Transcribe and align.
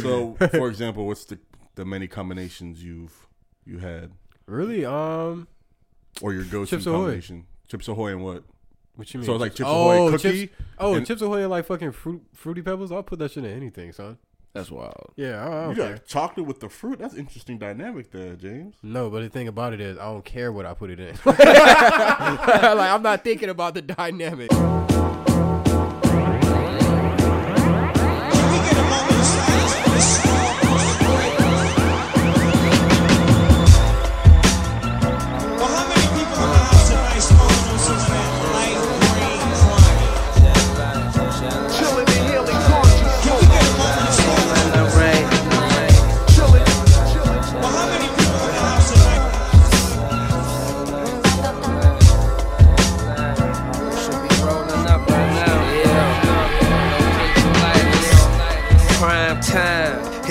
So, 0.00 0.34
for 0.52 0.68
example, 0.68 1.06
what's 1.06 1.24
the 1.24 1.38
the 1.74 1.84
many 1.84 2.06
combinations 2.06 2.82
you've 2.84 3.26
you 3.64 3.78
had, 3.78 4.12
Really? 4.46 4.84
Um, 4.84 5.46
or 6.20 6.32
your 6.32 6.44
go-to 6.44 6.66
Chips 6.70 6.86
Ahoy. 6.86 6.96
combination? 6.96 7.46
Chips 7.68 7.88
Ahoy 7.88 8.10
and 8.12 8.22
what? 8.24 8.44
what 8.96 9.12
you 9.14 9.20
mean? 9.20 9.26
So 9.26 9.34
it's 9.34 9.40
like 9.40 9.54
Chips 9.54 9.68
oh, 9.72 9.90
Ahoy 9.90 10.10
cookie. 10.10 10.46
Chips, 10.48 10.62
oh, 10.78 10.94
and- 10.94 11.06
Chips 11.06 11.22
Ahoy 11.22 11.42
are 11.42 11.48
like 11.48 11.64
fucking 11.66 11.92
fruit, 11.92 12.22
fruity 12.34 12.60
pebbles. 12.62 12.92
I'll 12.92 13.02
put 13.02 13.18
that 13.20 13.30
shit 13.30 13.44
in 13.44 13.50
anything, 13.50 13.92
son. 13.92 14.18
That's 14.52 14.70
wild. 14.70 15.12
Yeah, 15.16 15.42
I, 15.42 15.46
I 15.46 15.60
You 15.60 15.66
don't 15.68 15.74
care. 15.76 15.92
got 15.94 16.06
chocolate 16.06 16.46
with 16.46 16.60
the 16.60 16.68
fruit. 16.68 16.98
That's 16.98 17.14
interesting 17.14 17.56
dynamic 17.58 18.10
there, 18.10 18.34
James. 18.36 18.74
No, 18.82 19.08
but 19.08 19.22
the 19.22 19.30
thing 19.30 19.48
about 19.48 19.72
it 19.72 19.80
is, 19.80 19.96
I 19.96 20.04
don't 20.04 20.24
care 20.26 20.52
what 20.52 20.66
I 20.66 20.74
put 20.74 20.90
it 20.90 21.00
in. 21.00 21.16
like 21.24 21.40
I'm 21.40 23.02
not 23.02 23.24
thinking 23.24 23.48
about 23.48 23.72
the 23.72 23.80
dynamic. 23.80 24.50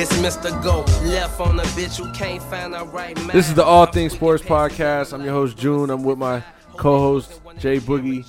It's 0.02 0.12
Mr. 0.14 0.64
Go. 0.64 0.80
Left 1.08 1.40
on 1.40 1.58
the 1.58 1.62
bitch 1.62 2.04
who 2.04 2.12
can't 2.12 2.42
find 2.42 2.74
the 2.74 2.84
right 2.86 3.16
man. 3.18 3.28
This 3.28 3.50
is 3.50 3.54
the 3.54 3.64
All 3.64 3.86
Things 3.86 4.14
Sports 4.14 4.42
Podcast. 4.42 5.14
I'm 5.14 5.24
your 5.24 5.34
host 5.34 5.56
June. 5.56 5.92
I'm 5.92 6.02
with 6.04 6.18
my 6.18 6.44
co-host 6.76 7.40
Jay 7.60 7.78
Boogie, 7.78 8.26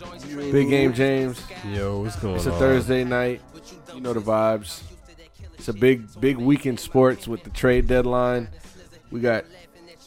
Big 0.52 0.68
Game 0.68 0.92
James. 0.92 1.42
Yo, 1.72 2.00
what's 2.00 2.16
going 2.16 2.34
on? 2.34 2.36
It's 2.40 2.46
on? 2.46 2.52
a 2.52 2.58
Thursday 2.58 3.04
night. 3.04 3.40
You 3.94 4.02
know 4.02 4.12
the 4.12 4.20
vibes. 4.20 4.82
It's 5.54 5.68
a 5.68 5.72
big, 5.72 6.04
big 6.20 6.36
week 6.36 6.66
in 6.66 6.76
sports 6.76 7.26
with 7.26 7.42
the 7.42 7.48
trade 7.48 7.86
deadline. 7.86 8.50
We 9.10 9.20
got 9.20 9.46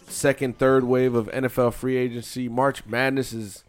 second, 0.08 0.60
third 0.60 0.84
wave 0.84 1.16
of 1.16 1.26
NFL 1.32 1.74
free 1.74 1.98
agency. 1.98 2.48
March 2.48 2.86
Madness 2.86 3.34
is 3.34 3.64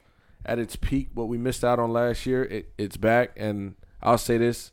at 0.44 0.58
its 0.58 0.76
peak. 0.76 1.08
What 1.14 1.28
we 1.28 1.38
missed 1.38 1.64
out 1.64 1.78
on 1.78 1.94
last 1.94 2.26
year, 2.26 2.44
it, 2.44 2.68
it's 2.76 2.98
back, 2.98 3.32
and 3.38 3.74
I'll 4.02 4.18
say 4.18 4.36
this: 4.36 4.70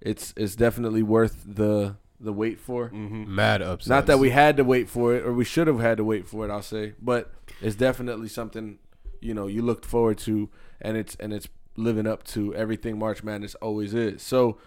it's 0.00 0.32
it's 0.38 0.56
definitely 0.56 1.02
worth 1.02 1.44
the 1.46 1.96
the 2.22 2.32
wait 2.32 2.60
for. 2.60 2.88
Mm-hmm. 2.88 3.34
Mad 3.34 3.62
upset. 3.62 3.88
Not 3.88 4.06
that 4.06 4.18
we 4.18 4.30
had 4.30 4.56
to 4.56 4.64
wait 4.64 4.88
for 4.88 5.14
it, 5.14 5.24
or 5.24 5.32
we 5.32 5.44
should 5.44 5.66
have 5.66 5.80
had 5.80 5.98
to 5.98 6.04
wait 6.04 6.26
for 6.26 6.46
it. 6.46 6.50
I'll 6.50 6.62
say, 6.62 6.94
but 7.00 7.32
it's 7.60 7.76
definitely 7.76 8.28
something 8.28 8.78
you 9.20 9.34
know 9.34 9.46
you 9.46 9.62
looked 9.62 9.84
forward 9.84 10.18
to, 10.18 10.48
and 10.80 10.96
it's 10.96 11.16
and 11.16 11.32
it's 11.32 11.48
living 11.76 12.06
up 12.06 12.24
to 12.24 12.54
everything 12.54 12.98
March 12.98 13.22
Madness 13.22 13.54
always 13.56 13.94
is. 13.94 14.22
So, 14.22 14.58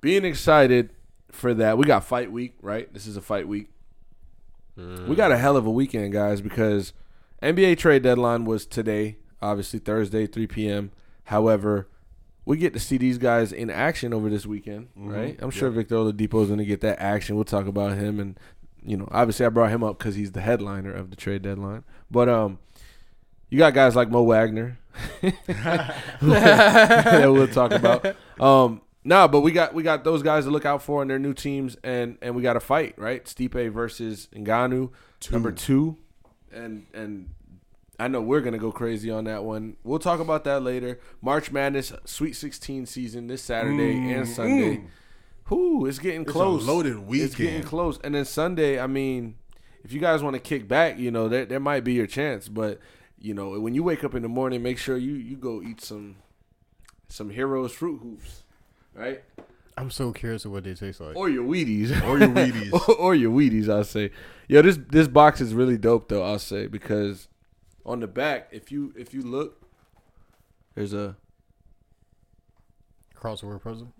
being 0.00 0.24
excited 0.24 0.90
for 1.30 1.54
that, 1.54 1.78
we 1.78 1.84
got 1.84 2.04
fight 2.04 2.30
week, 2.30 2.54
right? 2.60 2.92
This 2.92 3.06
is 3.06 3.16
a 3.16 3.22
fight 3.22 3.48
week. 3.48 3.68
We 4.76 4.84
mm. 4.84 5.16
got 5.16 5.32
a 5.32 5.38
hell 5.38 5.56
of 5.56 5.66
a 5.66 5.70
weekend, 5.70 6.12
guys, 6.12 6.40
because 6.40 6.92
NBA 7.42 7.78
trade 7.78 8.02
deadline 8.02 8.44
was 8.44 8.64
today, 8.64 9.16
obviously 9.42 9.80
Thursday, 9.80 10.26
3 10.26 10.46
p.m. 10.46 10.92
However, 11.24 11.88
we 12.48 12.56
get 12.56 12.72
to 12.72 12.80
see 12.80 12.96
these 12.96 13.18
guys 13.18 13.52
in 13.52 13.68
action 13.68 14.14
over 14.14 14.30
this 14.30 14.46
weekend, 14.46 14.88
right? 14.96 15.38
I'm 15.42 15.50
sure 15.50 15.68
Victor 15.68 15.96
Oladipo 15.96 16.40
is 16.40 16.48
going 16.48 16.58
to 16.58 16.64
get 16.64 16.80
that 16.80 16.98
action. 16.98 17.36
We'll 17.36 17.44
talk 17.44 17.66
about 17.66 17.98
him, 17.98 18.18
and 18.18 18.40
you 18.82 18.96
know, 18.96 19.06
obviously, 19.10 19.44
I 19.44 19.50
brought 19.50 19.70
him 19.70 19.84
up 19.84 19.98
because 19.98 20.14
he's 20.14 20.32
the 20.32 20.40
headliner 20.40 20.90
of 20.90 21.10
the 21.10 21.16
trade 21.16 21.42
deadline. 21.42 21.84
But 22.10 22.30
um, 22.30 22.58
you 23.50 23.58
got 23.58 23.74
guys 23.74 23.94
like 23.94 24.08
Mo 24.10 24.22
Wagner 24.22 24.78
that 25.20 25.94
we'll 27.30 27.48
talk 27.48 27.72
about. 27.72 28.16
Um, 28.40 28.80
nah, 29.04 29.28
but 29.28 29.42
we 29.42 29.52
got 29.52 29.74
we 29.74 29.82
got 29.82 30.02
those 30.04 30.22
guys 30.22 30.46
to 30.46 30.50
look 30.50 30.64
out 30.64 30.82
for 30.82 31.02
in 31.02 31.08
their 31.08 31.18
new 31.18 31.34
teams, 31.34 31.76
and 31.84 32.16
and 32.22 32.34
we 32.34 32.40
got 32.40 32.56
a 32.56 32.60
fight, 32.60 32.94
right? 32.96 33.26
Stipe 33.26 33.70
versus 33.72 34.26
Ngannou, 34.34 34.90
number 35.30 35.52
two, 35.52 35.98
and 36.50 36.86
and 36.94 37.28
I 37.98 38.06
know 38.08 38.20
we're 38.20 38.40
gonna 38.40 38.58
go 38.58 38.70
crazy 38.70 39.10
on 39.10 39.24
that 39.24 39.42
one. 39.44 39.76
We'll 39.82 39.98
talk 39.98 40.20
about 40.20 40.44
that 40.44 40.62
later. 40.62 41.00
March 41.20 41.50
Madness 41.50 41.92
Sweet 42.04 42.34
16 42.34 42.86
season 42.86 43.26
this 43.26 43.42
Saturday 43.42 43.94
mm, 43.96 44.16
and 44.16 44.28
Sunday. 44.28 44.76
Mm. 44.76 44.86
Whoo, 45.50 45.86
it's 45.86 45.98
getting 45.98 46.22
It's 46.22 46.30
a 46.30 46.32
close. 46.32 46.66
loaded 46.66 46.96
It's 47.10 47.34
getting 47.34 47.62
close, 47.62 47.98
and 48.04 48.14
then 48.14 48.24
Sunday. 48.24 48.78
I 48.78 48.86
mean, 48.86 49.36
if 49.82 49.92
you 49.92 50.00
guys 50.00 50.22
want 50.22 50.34
to 50.34 50.40
kick 50.40 50.68
back, 50.68 50.98
you 50.98 51.10
know, 51.10 51.28
there 51.28 51.44
there 51.46 51.60
might 51.60 51.84
be 51.84 51.94
your 51.94 52.06
chance, 52.06 52.48
but 52.48 52.78
you 53.18 53.34
know, 53.34 53.58
when 53.58 53.74
you 53.74 53.82
wake 53.82 54.04
up 54.04 54.14
in 54.14 54.22
the 54.22 54.28
morning, 54.28 54.62
make 54.62 54.78
sure 54.78 54.96
you 54.96 55.14
you 55.14 55.36
go 55.36 55.60
eat 55.62 55.80
some 55.80 56.16
some 57.08 57.30
Heroes 57.30 57.72
fruit 57.72 57.98
hoops, 58.02 58.44
right? 58.94 59.22
I'm 59.76 59.90
so 59.90 60.12
curious 60.12 60.44
of 60.44 60.50
what 60.52 60.64
they 60.64 60.74
taste 60.74 61.00
like. 61.00 61.16
Or 61.16 61.28
your 61.28 61.44
Wheaties, 61.44 61.90
Or 62.06 62.18
your 62.18 62.28
Wheaties. 62.34 62.72
or, 62.88 62.94
or 62.96 63.14
your 63.14 63.30
Wheaties. 63.30 63.68
I'll 63.68 63.84
say, 63.84 64.10
yo, 64.48 64.60
this 64.62 64.78
this 64.88 65.08
box 65.08 65.40
is 65.40 65.54
really 65.54 65.78
dope 65.78 66.08
though. 66.08 66.22
I'll 66.24 66.38
say 66.38 66.66
because 66.66 67.28
on 67.88 68.00
the 68.00 68.06
back, 68.06 68.48
if 68.52 68.70
you 68.70 68.92
if 68.96 69.12
you 69.14 69.22
look, 69.22 69.60
there's 70.74 70.92
a 70.92 71.16
Crossword 73.16 73.62
puzzle. 73.62 73.92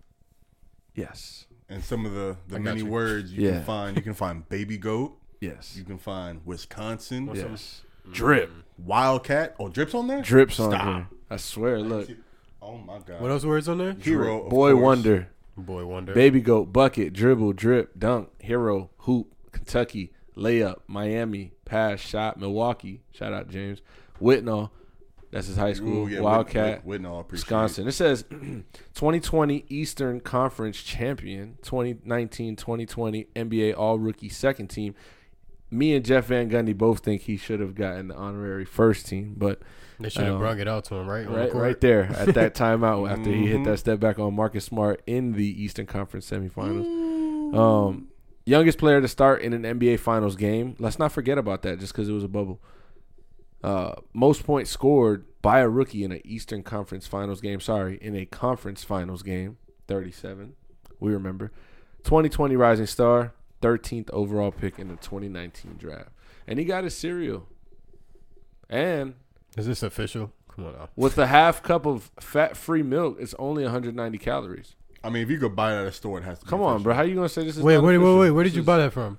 yes, 0.95 1.47
and 1.69 1.83
some 1.83 2.07
of 2.07 2.13
the 2.13 2.37
the 2.47 2.57
I 2.57 2.59
got 2.59 2.63
many 2.65 2.81
you. 2.81 2.87
words 2.87 3.33
you 3.33 3.47
Yeah. 3.47 3.53
can 3.57 3.65
find. 3.65 3.97
You 3.97 4.03
can 4.03 4.15
find 4.15 4.49
baby 4.49 4.79
goat. 4.79 5.19
yes, 5.41 5.75
You 5.77 5.85
can 5.85 5.99
find 5.99 6.41
Wisconsin. 6.45 7.31
yes. 7.35 7.83
Drip, 8.13 8.51
mm. 8.51 8.63
Wildcat. 8.87 9.55
Oh, 9.59 9.69
drips 9.69 9.95
on 9.95 10.07
there. 10.07 10.23
drips 10.23 10.59
on 10.61 10.71
Stop. 10.71 10.85
here. 10.87 11.07
I 11.31 11.37
swear. 11.37 11.79
Look, 11.81 12.09
Oh 12.63 12.79
my 12.79 12.99
god. 13.01 13.21
What 13.21 13.31
else 13.31 13.45
words 13.45 13.69
on 13.69 13.79
there? 13.79 13.93
Hero. 13.95 14.45
of 14.45 14.51
boy 14.51 14.73
course. 14.73 14.83
wonder. 14.83 15.29
Boy 15.57 15.85
Wonder. 15.85 16.15
Baby 16.15 16.41
goat, 16.41 16.73
bucket, 16.73 17.13
dribble, 17.13 17.53
drip, 17.55 17.99
dunk, 17.99 18.29
hero, 18.41 18.91
hoop, 18.99 19.35
Kentucky, 19.51 20.13
layup, 20.39 20.77
Miami, 20.87 21.53
pass, 21.65 22.01
shot, 22.01 22.39
Milwaukee. 22.39 23.01
Shout 23.13 23.33
out 23.33 23.49
James 23.49 23.83
Whitnall. 24.21 24.71
That's 25.31 25.47
his 25.47 25.57
high 25.59 25.75
school. 25.75 26.05
Ooh, 26.05 26.09
yeah, 26.09 26.21
Wildcat, 26.21 26.85
Whit- 26.87 27.01
Whit- 27.03 27.03
Whitnall, 27.03 27.31
Wisconsin. 27.31 27.87
It 27.87 27.93
says 27.93 28.23
2020 28.31 29.67
Eastern 29.69 30.21
Conference 30.21 30.79
champion, 30.83 31.59
2019-2020 31.63 33.27
NBA 33.37 33.77
All 33.77 33.99
Rookie 33.99 34.29
second 34.29 34.69
team. 34.69 34.95
Me 35.71 35.95
and 35.95 36.03
Jeff 36.03 36.27
Van 36.27 36.49
Gundy 36.49 36.75
both 36.77 37.01
think 37.01 37.23
he 37.23 37.37
should 37.37 37.61
have 37.61 37.75
gotten 37.75 38.09
the 38.09 38.15
honorary 38.15 38.65
first 38.65 39.07
team, 39.07 39.35
but 39.37 39.61
They 40.01 40.09
should 40.09 40.25
have 40.25 40.35
Um, 40.35 40.41
brung 40.41 40.59
it 40.61 40.67
out 40.69 40.85
to 40.85 40.95
him, 40.95 41.07
right? 41.07 41.27
On 41.27 41.33
the 41.35 41.39
right, 41.39 41.55
right 41.55 41.81
there 41.83 42.05
at 42.05 42.33
that 42.35 42.55
timeout 42.55 43.11
after 43.11 43.31
he 43.31 43.49
hit 43.49 43.65
that 43.65 43.79
step 43.79 44.01
back 44.01 44.19
on 44.19 44.35
Marcus 44.35 44.65
Smart 44.65 45.03
in 45.07 45.33
the 45.33 45.63
Eastern 45.63 45.85
Conference 45.85 46.31
semifinals. 46.31 47.55
Um, 47.55 48.08
youngest 48.49 48.79
player 48.79 49.01
to 49.01 49.09
start 49.09 49.43
in 49.43 49.53
an 49.53 49.63
NBA 49.63 50.01
Finals 50.01 50.37
game. 50.37 50.75
Let's 50.79 50.99
not 50.99 51.13
forget 51.13 51.39
about 51.39 51.63
that, 51.63 51.79
just 51.81 51.93
because 51.93 52.09
it 52.09 52.13
was 52.13 52.25
a 52.25 52.29
bubble. 52.29 52.61
Uh, 53.63 53.95
most 54.13 54.45
points 54.45 54.71
scored 54.71 55.25
by 55.43 55.61
a 55.61 55.69
rookie 55.69 56.05
in 56.05 56.13
an 56.13 56.21
Eastern 56.25 56.63
Conference 56.63 57.07
Finals 57.07 57.41
game. 57.41 57.61
Sorry, 57.61 57.99
in 58.01 58.15
a 58.17 58.25
Conference 58.25 58.85
Finals 58.85 59.23
game, 59.23 59.59
thirty-seven. 59.87 60.55
We 61.01 61.13
remember. 61.13 61.53
2020 62.05 62.57
Rising 62.57 62.87
Star, 62.87 63.35
13th 63.61 64.09
overall 64.11 64.51
pick 64.53 64.79
in 64.79 64.89
the 64.89 64.95
2019 64.97 65.77
draft, 65.79 66.11
and 66.47 66.59
he 66.59 66.65
got 66.65 66.85
his 66.85 66.97
cereal. 66.97 67.47
And 68.71 69.15
Is 69.57 69.67
this 69.67 69.83
official? 69.83 70.33
Come 70.55 70.67
on 70.67 70.73
now. 70.75 70.89
with 70.97 71.19
a 71.19 71.27
half 71.27 71.63
cup 71.63 71.87
of 71.87 72.11
fat-free 72.21 72.83
milk, 72.83 73.19
it's 73.21 73.35
only 73.39 73.65
190 73.65 74.19
calories. 74.19 74.75
I 75.09 75.11
mean, 75.11 75.23
if 75.23 75.31
you 75.31 75.39
could 75.39 75.57
buy 75.57 75.73
it 75.75 75.81
at 75.81 75.87
a 75.87 75.93
store, 75.93 76.19
it 76.19 76.25
has 76.25 76.39
to. 76.39 76.45
be 76.45 76.51
Come 76.51 76.61
on, 76.61 76.75
official. 76.77 76.85
bro. 76.85 76.95
How 76.95 77.03
you 77.03 77.15
gonna 77.15 77.29
say 77.29 77.45
this 77.45 77.57
is? 77.57 77.63
Wait, 77.63 77.75
not 77.75 77.83
wait, 77.85 77.97
wait, 77.99 78.05
official? 78.05 78.19
wait. 78.21 78.31
Where 78.31 78.45
did 78.45 78.55
you 78.55 78.63
buy 78.63 78.79
that 78.79 78.93
from? 78.93 79.19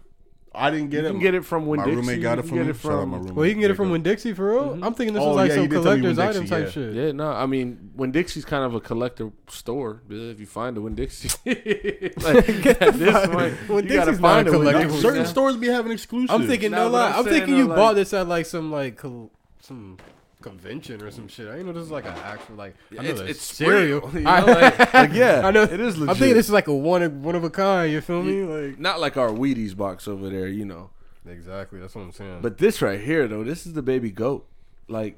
I 0.54 0.72
didn't 0.72 0.90
get 0.90 1.00
it. 1.00 1.02
You 1.04 1.08
it. 1.10 1.12
can 1.12 1.20
get 1.20 1.36
it 1.36 1.46
from 1.46 1.68
Winn 1.68 1.80
My 1.80 1.86
Dixie. 1.86 1.98
roommate 1.98 2.22
got 2.24 2.34
You 2.34 2.40
it 2.40 2.42
can 2.42 2.50
from 2.50 2.58
get 2.58 2.64
me. 2.66 2.70
it 2.72 2.76
Shout 2.78 2.92
out 2.92 3.00
from. 3.02 3.10
my 3.10 3.18
roommate. 3.18 3.34
Well, 3.36 3.46
you 3.46 3.52
can 3.54 3.62
get 3.62 3.72
it 3.72 3.74
from 3.76 3.86
Jacob. 3.86 3.92
Winn 3.92 4.04
Dixie 4.04 4.34
for 4.34 4.52
real. 4.52 4.64
Mm-hmm. 4.70 4.84
I'm 4.84 4.94
thinking 4.96 5.14
this 5.14 5.24
Oh, 5.24 5.28
was 5.28 5.36
like 5.38 5.50
yeah, 5.50 5.54
some 5.56 5.64
you 5.64 5.70
did 5.70 5.84
tell 5.84 5.96
me 5.96 6.02
collector's 6.02 6.18
Winn 6.18 6.28
item 6.28 6.46
type 6.48 6.66
yeah. 6.66 6.72
shit. 6.72 6.94
Yeah, 6.96 7.12
no, 7.12 7.32
I 7.32 7.46
mean, 7.46 7.92
Winn 7.96 8.12
Dixie's 8.12 8.46
kind 8.46 8.64
of 8.64 8.74
a 8.74 8.80
collector 8.82 9.32
store. 9.48 10.02
yeah, 10.10 10.32
If 10.32 10.40
you 10.40 10.46
find 10.48 10.76
a 10.78 10.82
Winn 10.82 10.96
Dixie, 10.96 11.30
like, 11.46 12.66
at 12.82 12.94
this 12.98 13.28
point, 13.28 13.54
you 13.86 13.96
gotta 13.96 14.12
Dixie's 14.12 14.20
find 14.20 14.48
a 14.48 14.52
a 14.52 14.58
Winn 14.60 14.68
collectible 14.68 14.82
Dixie. 14.82 15.02
Certain 15.02 15.22
Yeah. 15.22 15.28
stores 15.28 15.56
be 15.58 15.68
having 15.68 15.92
exclusives. 15.92 16.32
I'm 16.32 16.48
thinking 16.48 16.72
Nah, 16.72 16.78
no 16.78 16.84
but 16.86 16.92
lie. 16.94 17.10
I'm 17.12 17.16
I'm, 17.20 17.24
saying, 17.26 17.36
thinking 17.38 17.54
though, 17.54 17.60
you 17.62 17.68
like- 17.68 17.78
bought 17.78 17.94
this 17.96 18.14
at 18.14 18.28
like 18.28 18.46
some 18.48 18.72
like 18.72 18.98
col- 18.98 19.32
some 19.62 19.98
convention 20.42 21.02
or 21.04 21.12
some 21.12 21.28
shit. 21.28 21.48
I 21.48 21.52
didn't 21.52 21.68
know 21.68 21.74
this 21.74 21.84
is 21.84 21.92
like 21.92 22.06
an 22.06 22.14
actual 22.24 22.56
like. 22.56 22.76
I 22.98 23.04
know 23.04 23.10
It's, 23.10 23.20
it's 23.22 23.42
cereal. 23.42 24.02
real. 24.02 24.14
You 24.16 24.20
know, 24.22 24.30
I, 24.30 24.40
like, 24.42 24.94
like, 24.94 25.14
yeah, 25.14 25.42
I 25.46 25.52
know. 25.52 25.64
it 25.64 25.80
is 25.80 25.98
legit. 25.98 26.10
I'm 26.10 26.16
thinking 26.16 26.36
this 26.36 26.46
is 26.48 26.52
like 26.52 26.68
a 26.68 26.74
one 26.74 27.02
of 27.04 27.14
one 27.24 27.36
of 27.36 27.44
a 27.44 27.50
kind. 27.50 27.92
You 27.92 28.02
feel 28.02 28.24
me? 28.24 28.44
Like 28.44 28.80
not 28.80 29.00
like 29.00 29.18
our 29.18 29.30
Wheaties 29.30 29.76
box 29.76 30.08
over 30.08 30.30
there, 30.30 30.48
you 30.48 30.66
know. 30.66 30.90
exactly. 31.28 31.80
That's 31.80 31.96
what 31.96 32.02
I'm 32.02 32.12
saying. 32.12 32.40
But 32.42 32.58
this 32.58 32.82
right 32.82 33.00
here, 33.00 33.28
though, 33.28 33.44
this 33.44 33.66
is 33.68 33.74
the 33.74 33.82
baby 33.82 34.12
goat. 34.12 34.48
Like, 34.88 35.18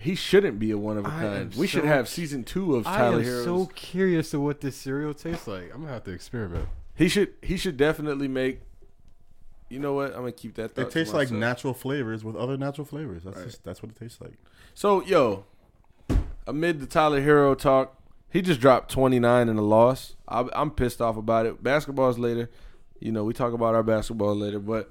he 0.00 0.14
shouldn't 0.14 0.58
be 0.60 0.70
a 0.70 0.78
one 0.78 0.96
of 0.98 1.04
a 1.04 1.08
I 1.08 1.10
kind. 1.10 1.52
am 1.54 1.58
We 1.58 1.66
should 1.66 1.84
have 1.84 2.08
season 2.08 2.44
two 2.44 2.76
of 2.76 2.84
Tyler. 2.84 3.16
I 3.16 3.18
am 3.18 3.24
Heroes. 3.24 3.44
so 3.44 3.66
curious 3.74 4.30
to 4.30 4.40
what 4.40 4.60
this 4.60 4.76
cereal 4.76 5.14
tastes 5.14 5.46
like. 5.48 5.72
I'm 5.74 5.80
gonna 5.80 5.92
have 5.92 6.04
to 6.04 6.12
experiment. 6.12 6.68
He 6.94 7.08
should 7.08 7.32
he 7.42 7.56
should 7.56 7.76
definitely 7.76 8.28
make. 8.28 8.60
You 9.70 9.78
know 9.80 9.92
what? 9.92 10.12
I'm 10.12 10.20
gonna 10.20 10.32
keep 10.32 10.54
that. 10.54 10.78
It 10.78 10.90
tastes 10.90 11.12
like 11.12 11.30
natural 11.30 11.74
flavors 11.74 12.24
with 12.24 12.36
other 12.36 12.56
natural 12.56 12.84
flavors. 12.86 13.24
That's 13.24 13.42
just 13.44 13.64
that's 13.64 13.82
what 13.82 13.90
it 13.90 13.96
tastes 13.96 14.20
like. 14.20 14.32
So 14.78 15.02
yo, 15.02 15.44
amid 16.46 16.78
the 16.78 16.86
Tyler 16.86 17.20
Herro 17.20 17.58
talk, 17.58 18.00
he 18.30 18.40
just 18.40 18.60
dropped 18.60 18.92
29 18.92 19.48
in 19.48 19.58
a 19.58 19.60
loss. 19.60 20.14
I, 20.28 20.48
I'm 20.52 20.70
pissed 20.70 21.00
off 21.00 21.16
about 21.16 21.46
it. 21.46 21.60
Basketball's 21.60 22.16
later. 22.16 22.48
You 23.00 23.10
know, 23.10 23.24
we 23.24 23.32
talk 23.32 23.52
about 23.52 23.74
our 23.74 23.82
basketball 23.82 24.36
later, 24.36 24.60
but 24.60 24.88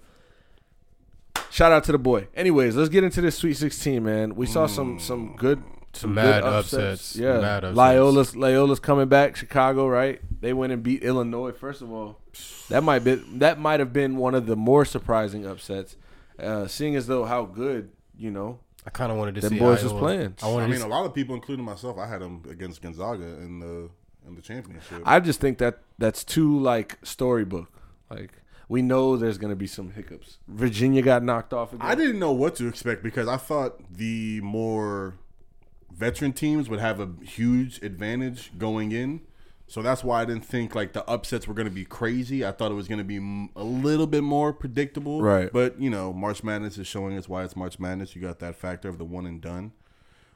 shout 1.50 1.72
out 1.72 1.86
to 1.86 1.94
the 1.94 1.98
boy. 1.98 2.28
Anyways, 2.36 2.76
let's 2.76 2.90
get 2.90 3.06
into 3.06 3.22
this 3.22 3.38
Sweet 3.38 3.54
16, 3.54 4.04
man. 4.04 4.36
We 4.36 4.46
saw 4.46 4.68
some 4.68 5.00
some 5.00 5.38
good 5.38 5.64
some 5.94 6.16
Mad 6.16 6.44
good 6.44 6.52
upsets. 6.52 7.16
Yeah, 7.16 7.40
Mad 7.40 7.64
upsets. 7.64 7.78
Loyola's 7.78 8.36
Loyola's 8.36 8.82
coming 8.82 9.08
back. 9.08 9.38
Chicago, 9.38 9.88
right? 9.88 10.20
They 10.42 10.52
went 10.52 10.74
and 10.74 10.84
beat 10.84 11.02
Illinois. 11.02 11.54
First 11.54 11.82
of 11.82 11.94
all, 11.94 12.20
that 12.68 12.84
might 12.84 13.06
be 13.06 13.16
that 13.36 13.58
might 13.58 13.80
have 13.80 13.94
been 13.94 14.18
one 14.18 14.36
of 14.36 14.48
the 14.48 14.58
more 14.58 14.84
surprising 14.84 15.46
upsets. 15.46 15.96
Uh, 16.38 16.68
seeing 16.68 16.98
as 16.98 17.08
though 17.08 17.24
how 17.24 17.46
good 17.46 17.92
you 18.18 18.30
know 18.32 18.60
I 18.88 18.90
kind 18.90 19.12
of 19.12 19.18
wanted 19.18 19.36
to 19.36 19.42
Them 19.42 19.50
see 19.52 19.60
boys 19.60 19.84
was 19.84 19.92
Iowa. 19.92 20.00
playing. 20.02 20.36
I 20.42 20.48
wanted 20.48 20.64
I 20.64 20.66
to 20.68 20.72
mean, 20.72 20.80
see- 20.80 20.86
a 20.86 20.90
lot 20.90 21.06
of 21.06 21.14
people, 21.14 21.36
including 21.36 21.66
myself, 21.66 21.98
I 21.98 22.08
had 22.08 22.22
them 22.22 22.42
against 22.50 22.82
Gonzaga 22.82 23.26
in 23.26 23.60
the 23.60 23.90
in 24.26 24.36
the 24.36 24.42
championship. 24.42 25.02
I 25.06 25.20
just 25.20 25.40
think 25.42 25.58
that 25.58 25.80
that's 26.00 26.24
too 26.24 26.58
like 26.58 26.98
storybook. 27.04 27.70
Like 28.10 28.32
we 28.70 28.82
know 28.82 29.18
there's 29.18 29.38
gonna 29.38 29.56
be 29.58 29.68
some 29.68 29.92
hiccups. 29.92 30.38
Virginia 30.48 31.02
got 31.02 31.22
knocked 31.22 31.54
off 31.54 31.74
again. 31.74 31.86
I 31.86 31.96
didn't 31.96 32.20
know 32.20 32.32
what 32.32 32.56
to 32.56 32.68
expect 32.68 33.04
because 33.04 33.28
I 33.28 33.36
thought 33.38 33.82
the 33.94 34.40
more 34.42 35.16
veteran 35.94 36.32
teams 36.34 36.70
would 36.70 36.80
have 36.80 37.00
a 37.02 37.10
huge 37.24 37.82
advantage 37.84 38.52
going 38.58 38.92
in. 38.94 39.20
So 39.70 39.82
that's 39.82 40.02
why 40.04 40.22
I 40.22 40.26
didn't 40.26 40.46
think 40.46 40.76
like 40.76 40.94
the 40.94 41.06
upsets 41.10 41.46
were 41.48 41.54
going 41.54 41.68
to 41.68 41.74
be 41.74 41.84
crazy. 41.84 42.46
I 42.46 42.52
thought 42.54 42.72
it 42.72 42.76
was 42.76 42.88
going 42.88 43.00
to 43.00 43.04
be 43.04 43.18
m- 43.18 43.50
a 43.56 43.64
little 43.66 44.08
bit 44.08 44.24
more 44.24 44.54
predictable. 44.54 45.22
Right. 45.22 45.52
But, 45.52 45.80
you 45.82 45.90
know, 45.90 46.14
March 46.14 46.42
Madness 46.42 46.78
is 46.78 46.88
showing 46.88 47.18
us 47.18 47.28
why 47.28 47.44
it's 47.44 47.56
March 47.58 47.78
Madness. 47.78 48.16
You 48.16 48.22
got 48.22 48.40
that 48.40 48.56
factor 48.56 48.88
of 48.88 48.98
the 48.98 49.04
one 49.04 49.26
and 49.26 49.42
done. 49.42 49.74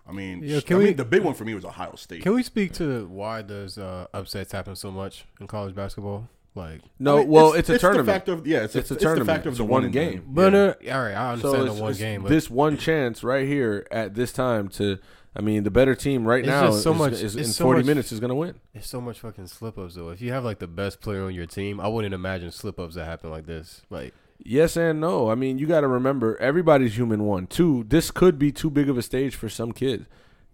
I 0.05 0.11
mean, 0.11 0.41
Yeah, 0.43 0.57
I 0.57 0.61
can 0.61 0.79
mean 0.79 0.97
the 0.97 1.05
big 1.05 1.21
one 1.23 1.33
for 1.33 1.45
me 1.45 1.53
was 1.55 1.63
Ohio 1.63 1.95
State. 1.95 2.23
Can 2.23 2.33
we 2.33 2.43
speak 2.43 2.73
to 2.73 3.07
why 3.07 3.41
those 3.41 3.77
uh, 3.77 4.07
upsets 4.13 4.51
happen 4.51 4.75
so 4.75 4.91
much 4.91 5.23
in 5.39 5.47
college 5.47 5.73
basketball? 5.75 6.27
Like, 6.53 6.81
No, 6.99 7.15
I 7.15 7.19
mean, 7.21 7.29
well, 7.29 7.53
it's, 7.53 7.69
a 7.69 7.73
the 7.73 7.79
tournament. 7.79 8.07
factor 8.09 8.33
of, 8.33 8.45
yeah, 8.45 8.63
it's, 8.65 8.75
It's 8.75 8.91
a, 8.91 8.95
a 8.95 8.95
it's 8.95 9.03
tournament. 9.03 9.27
the 9.27 9.33
factor 9.33 9.47
of 9.47 9.53
It's 9.53 9.57
the 9.59 9.63
one 9.63 9.71
one 9.71 9.83
and 9.85 9.93
game. 9.93 10.23
but 10.27 10.51
Yeah. 10.51 10.91
uh, 10.91 10.95
all 10.97 11.03
right, 11.03 11.13
I 11.13 11.31
understand 11.31 11.67
it's, 11.67 11.75
the 11.77 11.81
one 11.81 11.93
game, 11.93 12.21
but 12.23 12.27
this 12.29 12.49
one 12.49 12.77
chance 12.77 13.23
right 13.23 13.47
here 13.47 13.87
at 13.91 14.15
this 14.15 14.33
time 14.33 14.67
to. 14.69 14.97
I 15.35 15.41
mean, 15.41 15.63
the 15.63 15.71
better 15.71 15.95
team 15.95 16.27
right 16.27 16.39
It's 16.39 16.47
now 16.47 16.71
so 16.71 16.91
is, 16.91 16.97
much- 16.97 17.13
is 17.13 17.35
it's 17.35 17.47
in 17.47 17.53
so 17.53 17.63
40 17.65 17.79
much- 17.79 17.85
minutes 17.85 18.11
is 18.11 18.19
gonna 18.19 18.35
win. 18.35 18.55
There's 18.73 18.85
so 18.87 18.99
much 18.99 19.19
fucking 19.21 19.47
slip 19.47 19.77
ups 19.77 19.95
though. 19.95 20.09
If 20.09 20.21
you 20.21 20.31
have 20.33 20.43
like 20.43 20.59
the 20.59 20.67
best 20.67 20.99
player 21.01 21.23
on 21.23 21.33
your 21.33 21.45
team, 21.45 21.79
I 21.79 21.87
wouldn't 21.87 22.13
imagine 22.13 22.51
slip 22.51 22.79
ups 22.79 22.95
that 22.95 23.05
happen 23.05 23.29
like 23.29 23.45
this. 23.45 23.81
Like, 23.89 24.13
Yes 24.43 24.75
and 24.75 24.99
no. 24.99 25.29
I 25.29 25.35
mean, 25.35 25.59
you 25.59 25.67
got 25.67 25.81
to 25.81 25.87
remember 25.87 26.35
everybody's 26.37 26.97
human. 26.97 27.23
One, 27.25 27.45
two. 27.45 27.85
This 27.87 28.09
could 28.09 28.39
be 28.39 28.51
too 28.51 28.71
big 28.71 28.89
of 28.89 28.97
a 28.97 29.03
stage 29.03 29.35
for 29.35 29.47
some 29.49 29.71
kids. 29.71 30.05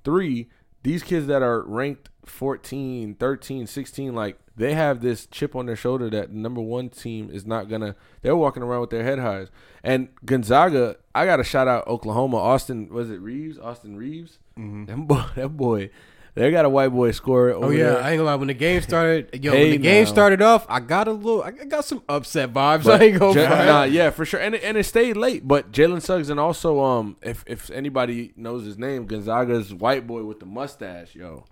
Three, 0.04 0.50
these 0.84 1.04
kids 1.04 1.26
that 1.28 1.42
are 1.42 1.62
ranked 1.64 2.10
14, 2.26 3.16
13, 3.16 3.66
16, 3.66 4.14
like 4.14 4.38
they 4.58 4.74
have 4.74 5.02
this 5.02 5.28
chip 5.28 5.56
on 5.56 5.68
their 5.68 5.76
shoulder 5.76 6.10
that 6.10 6.30
the 6.30 6.36
number 6.36 6.62
one 6.62 6.90
team 6.90 7.30
is 7.32 7.46
not 7.46 7.70
gonna. 7.70 7.96
They're 8.24 8.36
walking 8.36 8.64
around 8.64 8.82
with 8.82 8.90
their 8.90 9.04
head 9.04 9.20
highs. 9.20 9.50
And 9.84 10.10
Gonzaga, 10.26 10.98
I 11.14 11.26
got 11.26 11.38
to 11.38 11.44
shout 11.44 11.68
out 11.68 11.88
Oklahoma. 11.88 12.38
Austin, 12.38 12.90
was 12.90 13.10
it 13.12 13.22
Reaves? 13.22 13.58
Austin 13.60 13.96
Reaves. 13.96 14.40
Mm-hmm. 14.58 14.86
That 14.86 14.98
boy, 14.98 15.26
that 15.36 15.50
boy, 15.50 15.90
they 16.34 16.52
got 16.52 16.66
a 16.66 16.70
white 16.70 16.90
boy 16.90 17.12
scorer. 17.12 17.54
oh 17.54 17.70
yeah, 17.70 17.84
there. 17.84 18.02
I 18.02 18.12
ain't 18.12 18.20
gonna 18.20 18.24
lie. 18.24 18.36
When 18.36 18.48
the 18.48 18.56
game 18.56 18.82
started, 18.84 19.44
yo, 19.44 19.52
Hey, 19.52 19.64
when 19.64 19.72
the 19.72 19.78
game 19.78 20.06
started 20.08 20.42
off, 20.42 20.66
I 20.68 20.80
got 20.80 21.08
a 21.08 21.12
little, 21.12 21.44
I 21.44 21.52
got 21.52 21.86
some 21.86 22.04
upset 22.10 22.52
vibes. 22.52 22.84
But 22.84 23.02
I 23.02 23.06
ain't 23.06 23.20
gonna 23.20 23.34
front. 23.34 23.66
nah, 23.66 23.84
yeah, 23.84 24.10
for 24.10 24.26
sure, 24.26 24.40
and 24.40 24.56
it, 24.56 24.64
and 24.64 24.76
it 24.76 24.86
stayed 24.86 25.18
late. 25.18 25.48
But 25.48 25.72
Jalen 25.72 26.02
Suggs 26.02 26.30
and 26.30 26.40
also 26.40 26.80
um, 26.82 27.16
if 27.22 27.44
if 27.48 27.70
anybody 27.70 28.34
knows 28.36 28.66
his 28.66 28.78
name, 28.78 29.06
Gonzaga's 29.06 29.74
white 29.74 30.08
boy 30.08 30.24
with 30.24 30.40
the 30.40 30.46
mustache, 30.48 31.16
yo, 31.16 31.46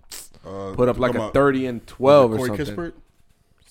Uh, 0.46 0.74
put 0.74 0.88
up 0.88 0.98
like 0.98 1.14
a 1.14 1.18
about- 1.18 1.34
thirty 1.34 1.66
and 1.66 1.86
twelve 1.86 2.32
or 2.32 2.36
Corey 2.36 2.48
something. 2.56 2.66
Kispert? 2.76 2.92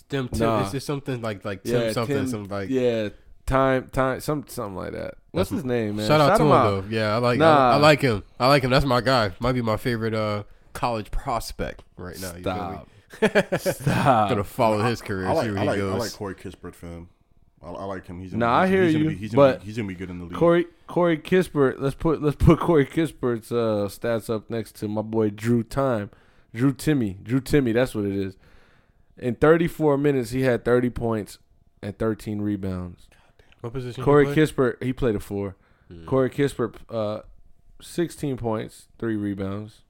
Tim, 0.09 0.27
Tim, 0.29 0.39
Nah. 0.39 0.61
it's 0.63 0.71
just 0.71 0.85
something 0.85 1.21
like 1.21 1.43
like 1.45 1.63
Tim 1.63 1.81
Yeah, 1.81 1.91
something, 1.91 2.15
Tim- 2.15 2.27
some 2.27 2.43
like. 2.47 2.69
yeah, 2.69 3.09
time 3.45 3.87
time 3.91 4.19
some 4.19 4.45
something 4.47 4.75
like 4.75 4.91
that. 4.91 5.15
What's 5.31 5.49
his 5.49 5.65
name, 5.65 5.95
man? 5.95 6.07
Shout 6.07 6.21
out 6.21 6.37
to 6.37 6.43
him 6.43 6.51
out. 6.51 6.69
though. 6.69 6.95
Yeah, 6.95 7.15
I 7.15 7.17
like 7.17 7.39
Nah. 7.39 7.71
I, 7.71 7.73
I 7.73 7.75
like 7.77 8.01
him. 8.01 8.23
I 8.39 8.47
like 8.47 8.63
him. 8.63 8.69
That's 8.71 8.85
my 8.85 9.01
guy. 9.01 9.31
Might 9.39 9.53
be 9.53 9.61
my 9.61 9.77
favorite 9.77 10.13
uh 10.13 10.43
college 10.73 11.09
prospect 11.11 11.83
right 11.97 12.19
now. 12.21 12.35
You 12.35 12.43
feel 12.43 12.69
me? 12.71 12.77
Stop, 13.59 13.59
stop. 13.59 14.29
Gonna 14.29 14.43
follow 14.43 14.83
his 14.83 15.01
career. 15.01 15.27
I 15.27 15.31
like, 15.33 15.45
see 15.45 15.51
where 15.51 15.59
I 15.59 15.61
he 15.61 15.67
like, 15.67 15.75
I 15.77 15.79
goes. 15.79 15.99
like 15.99 16.13
Corey 16.13 16.35
Kispert, 16.35 16.75
fam. 16.75 17.09
I, 17.63 17.69
I 17.71 17.83
like 17.85 18.05
him. 18.05 18.21
He's 18.21 18.33
Nah, 18.33 18.45
gonna, 18.45 18.57
I 18.61 18.67
he's, 18.67 18.73
hear 18.73 18.83
he's 18.83 18.93
Gonna 18.93 19.03
you, 19.05 19.09
be, 19.09 19.15
he's, 19.15 19.31
gonna 19.33 19.47
but 19.53 19.59
be, 19.61 19.65
he's 19.65 19.77
gonna 19.77 19.87
be 19.87 19.95
good 19.95 20.09
in 20.09 20.19
the 20.19 20.25
league. 20.25 20.35
Corey 20.37 20.65
Corey 20.87 21.17
Kispert. 21.17 21.79
Let's 21.79 21.95
put 21.95 22.21
let's 22.21 22.35
put 22.35 22.59
Corey 22.59 22.85
Kispert's 22.85 23.51
uh, 23.51 23.87
stats 23.89 24.29
up 24.29 24.49
next 24.51 24.75
to 24.77 24.87
my 24.87 25.01
boy 25.01 25.29
Drew 25.31 25.63
Timme, 25.63 26.09
Drew 26.55 26.73
Timme, 26.73 27.21
Drew 27.23 27.41
Timme. 27.41 27.73
That's 27.73 27.93
what 27.93 28.05
it 28.05 28.15
is. 28.15 28.37
In 29.17 29.35
34 29.35 29.97
minutes, 29.97 30.31
he 30.31 30.41
had 30.41 30.65
30 30.65 30.89
points 30.89 31.37
and 31.81 31.97
13 31.97 32.41
rebounds. 32.41 33.07
what 33.61 33.73
position? 33.73 34.03
Corey 34.03 34.27
he? 34.27 34.33
Kispert, 34.41 34.81
he 34.83 34.93
played 34.93 35.15
a 35.15 35.19
four. 35.19 35.55
Hmm. 35.87 36.05
Corey 36.05 36.29
Kispert, 36.29 36.75
uh, 36.89 37.21
16 37.81 38.37
points, 38.37 38.87
three 38.97 39.15
rebounds, 39.15 39.81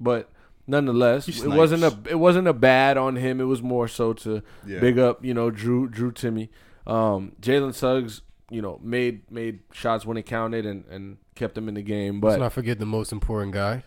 but 0.00 0.30
nonetheless, 0.66 1.28
it 1.28 1.46
wasn't 1.46 1.82
a 1.82 1.96
it 2.08 2.18
wasn't 2.18 2.48
a 2.48 2.52
bad 2.52 2.96
on 2.96 3.16
him. 3.16 3.40
It 3.40 3.44
was 3.44 3.62
more 3.62 3.88
so 3.88 4.12
to 4.14 4.42
Yeah. 4.66 4.80
big 4.80 4.98
up, 4.98 5.24
you 5.24 5.34
know, 5.34 5.50
Drew 5.50 5.88
Drew 5.88 6.10
Timme, 6.12 6.48
um, 6.86 7.32
Jalen 7.40 7.74
Suggs. 7.74 8.22
You 8.48 8.62
know, 8.62 8.78
made 8.80 9.28
made 9.28 9.58
shots 9.72 10.06
when 10.06 10.16
it 10.16 10.22
counted 10.22 10.64
and 10.66 10.84
and 10.88 11.16
kept 11.34 11.56
them 11.56 11.68
in 11.68 11.74
the 11.74 11.82
game. 11.82 12.20
But 12.20 12.28
Let's 12.28 12.40
not 12.40 12.52
forget 12.52 12.78
the 12.78 12.86
most 12.86 13.10
important 13.10 13.52
guy. 13.52 13.82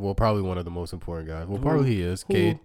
Well, 0.00 0.14
probably 0.14 0.42
one 0.42 0.58
of 0.58 0.64
the 0.64 0.70
most 0.70 0.92
important 0.92 1.28
guys. 1.28 1.46
Well, 1.46 1.60
probably 1.60 1.94
he 1.94 2.02
is. 2.02 2.24
Cade. 2.24 2.58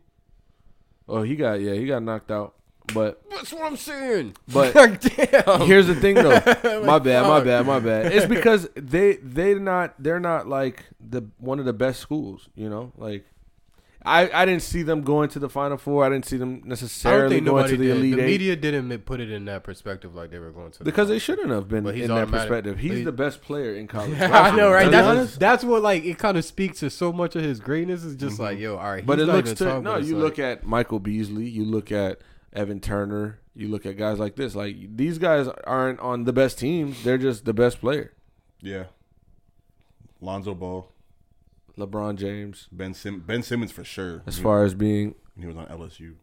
oh, 1.08 1.24
he 1.24 1.36
got 1.36 1.62
yeah, 1.62 1.74
he 1.74 1.86
got 1.86 2.02
knocked 2.04 2.32
out. 2.32 2.56
But 2.94 3.22
That's 3.32 3.52
what 3.52 3.64
I'm 3.64 3.78
saying. 3.78 4.36
But- 4.48 4.74
damn. 5.02 5.62
Here's 5.62 5.88
the 5.88 5.96
thing, 5.96 6.16
though. 6.16 6.82
my 6.86 7.00
bad, 7.00 7.28
my 7.28 7.40
bad, 7.40 7.66
my 7.66 7.80
bad. 7.80 8.14
It's 8.14 8.28
because 8.28 8.70
they 8.76 9.16
they 9.16 9.56
not 9.56 9.96
they're 9.98 10.20
not 10.20 10.48
like 10.48 10.84
the 11.00 11.24
one 11.40 11.60
of 11.60 11.66
the 11.66 11.74
best 11.74 12.00
schools. 12.00 12.48
You 12.56 12.70
know, 12.70 12.92
like 12.98 13.26
I 14.06 14.30
I 14.32 14.46
didn't 14.46 14.62
see 14.62 14.84
them 14.84 15.02
going 15.02 15.30
to 15.30 15.40
the 15.40 15.50
Final 15.50 15.78
Four. 15.78 16.06
I 16.06 16.10
didn't 16.10 16.26
see 16.26 16.38
them 16.38 16.62
necessarily 16.64 17.42
going 17.42 17.68
to 17.70 17.78
the 17.78 17.88
did. 17.88 17.98
Elite 17.98 18.16
The 18.16 18.22
Eight 18.22 18.28
media 18.28 18.56
didn't 18.56 18.98
put 19.00 19.20
it 19.20 19.32
in 19.32 19.46
that 19.46 19.64
perspective 19.64 20.14
like 20.14 20.30
they 20.30 20.40
were 20.40 20.52
going 20.52 20.72
to. 20.72 20.80
the 20.80 20.86
because 20.86 21.10
they 21.10 21.20
shouldn't 21.20 21.50
have 21.50 21.68
been 21.68 21.84
But 21.84 21.96
he's 21.96 22.06
in 22.06 22.16
that 22.16 22.30
perspective. 22.30 22.80
He's 22.80 23.00
but 23.00 23.06
the 23.06 23.12
best 23.12 23.42
player 23.42 23.76
in 23.76 23.88
college. 23.88 24.18
Four. 24.18 24.28
I 24.34 24.56
know, 24.56 24.72
right? 24.72 24.92
That's, 24.92 25.08
honest. 25.08 25.40
that's 25.40 25.64
what 25.64 25.82
like 25.82 26.06
it 26.06 26.20
kind 26.20 26.38
of 26.38 26.46
speaks 26.46 26.80
to 26.80 26.90
so 26.90 27.12
much 27.12 27.36
of 27.36 27.44
his 27.44 27.60
greatness. 27.60 28.04
Is 28.04 28.16
just 28.16 28.36
mm-hmm. 28.36 28.44
like, 28.44 28.60
yo, 28.60 28.78
all 28.78 28.92
right. 28.92 29.06
But 29.06 29.20
it 29.20 29.26
not 29.26 29.36
looks 29.38 29.52
even 29.52 29.68
to 29.68 29.82
no. 29.82 29.98
You 29.98 30.16
like- 30.16 30.24
look 30.24 30.40
at 30.40 30.66
Michael 30.66 31.00
Beasley. 31.00 31.50
You 31.50 31.66
look 31.66 31.92
at 31.92 32.22
Evan 32.54 32.80
Turner. 32.80 33.40
You 33.56 33.70
look 33.70 33.86
at 33.86 33.98
guys 33.98 34.20
like 34.20 34.36
this. 34.36 34.56
Like 34.56 34.76
these 34.96 35.18
guys 35.18 35.48
aren't 35.66 36.00
on 36.00 36.26
the 36.26 36.34
best 36.34 36.60
teams. 36.60 37.04
They're 37.04 37.18
just 37.18 37.46
the 37.46 37.54
best 37.54 37.80
player. 37.80 38.14
Yeah. 38.62 38.86
Lonzo 40.22 40.54
Ball, 40.54 40.90
LeBron 41.78 42.16
James, 42.16 42.68
Ben 42.72 42.94
Sim- 42.94 43.20
Ben 43.22 43.42
Simmons 43.44 43.72
for 43.72 43.84
sure. 43.84 44.24
as 44.26 44.38
He- 44.38 44.44
far 44.44 44.64
as 44.64 44.74
being 44.74 45.16
when 45.36 45.42
he 45.44 45.48
was 45.48 45.58
on 45.58 45.66
LSU. 45.68 46.16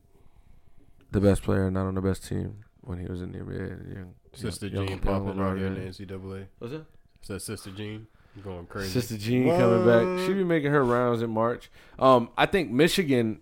the 1.11 1.21
best 1.21 1.43
player, 1.43 1.71
not 1.71 1.87
on 1.87 1.95
the 1.95 2.01
best 2.01 2.27
team 2.27 2.65
when 2.81 2.99
he 2.99 3.07
was 3.07 3.21
in 3.21 3.33
the 3.33 3.39
NBA. 3.39 3.95
Young, 3.95 4.15
Sister 4.33 4.67
young- 4.67 4.87
Jean 4.87 4.91
young 4.97 4.99
popping 5.01 5.35
LeBron 5.35 5.41
out 5.53 5.59
here 5.59 5.67
in 5.67 5.75
the 5.75 5.81
James. 5.81 5.99
NCAA. 6.01 6.47
What's 6.59 6.73
that? 6.73 7.41
Sister 7.41 7.71
Jean 7.71 8.07
going 8.43 8.67
crazy. 8.67 8.89
Sister 8.89 9.17
Jean 9.19 9.47
coming 9.49 9.87
back. 9.87 10.27
She 10.27 10.33
be 10.33 10.43
making 10.45 10.71
her 10.73 10.83
rounds 10.85 11.21
in 11.23 11.31
March. 11.31 11.71
Um, 11.99 12.31
I 12.39 12.47
think 12.47 12.71
Michigan 12.71 13.41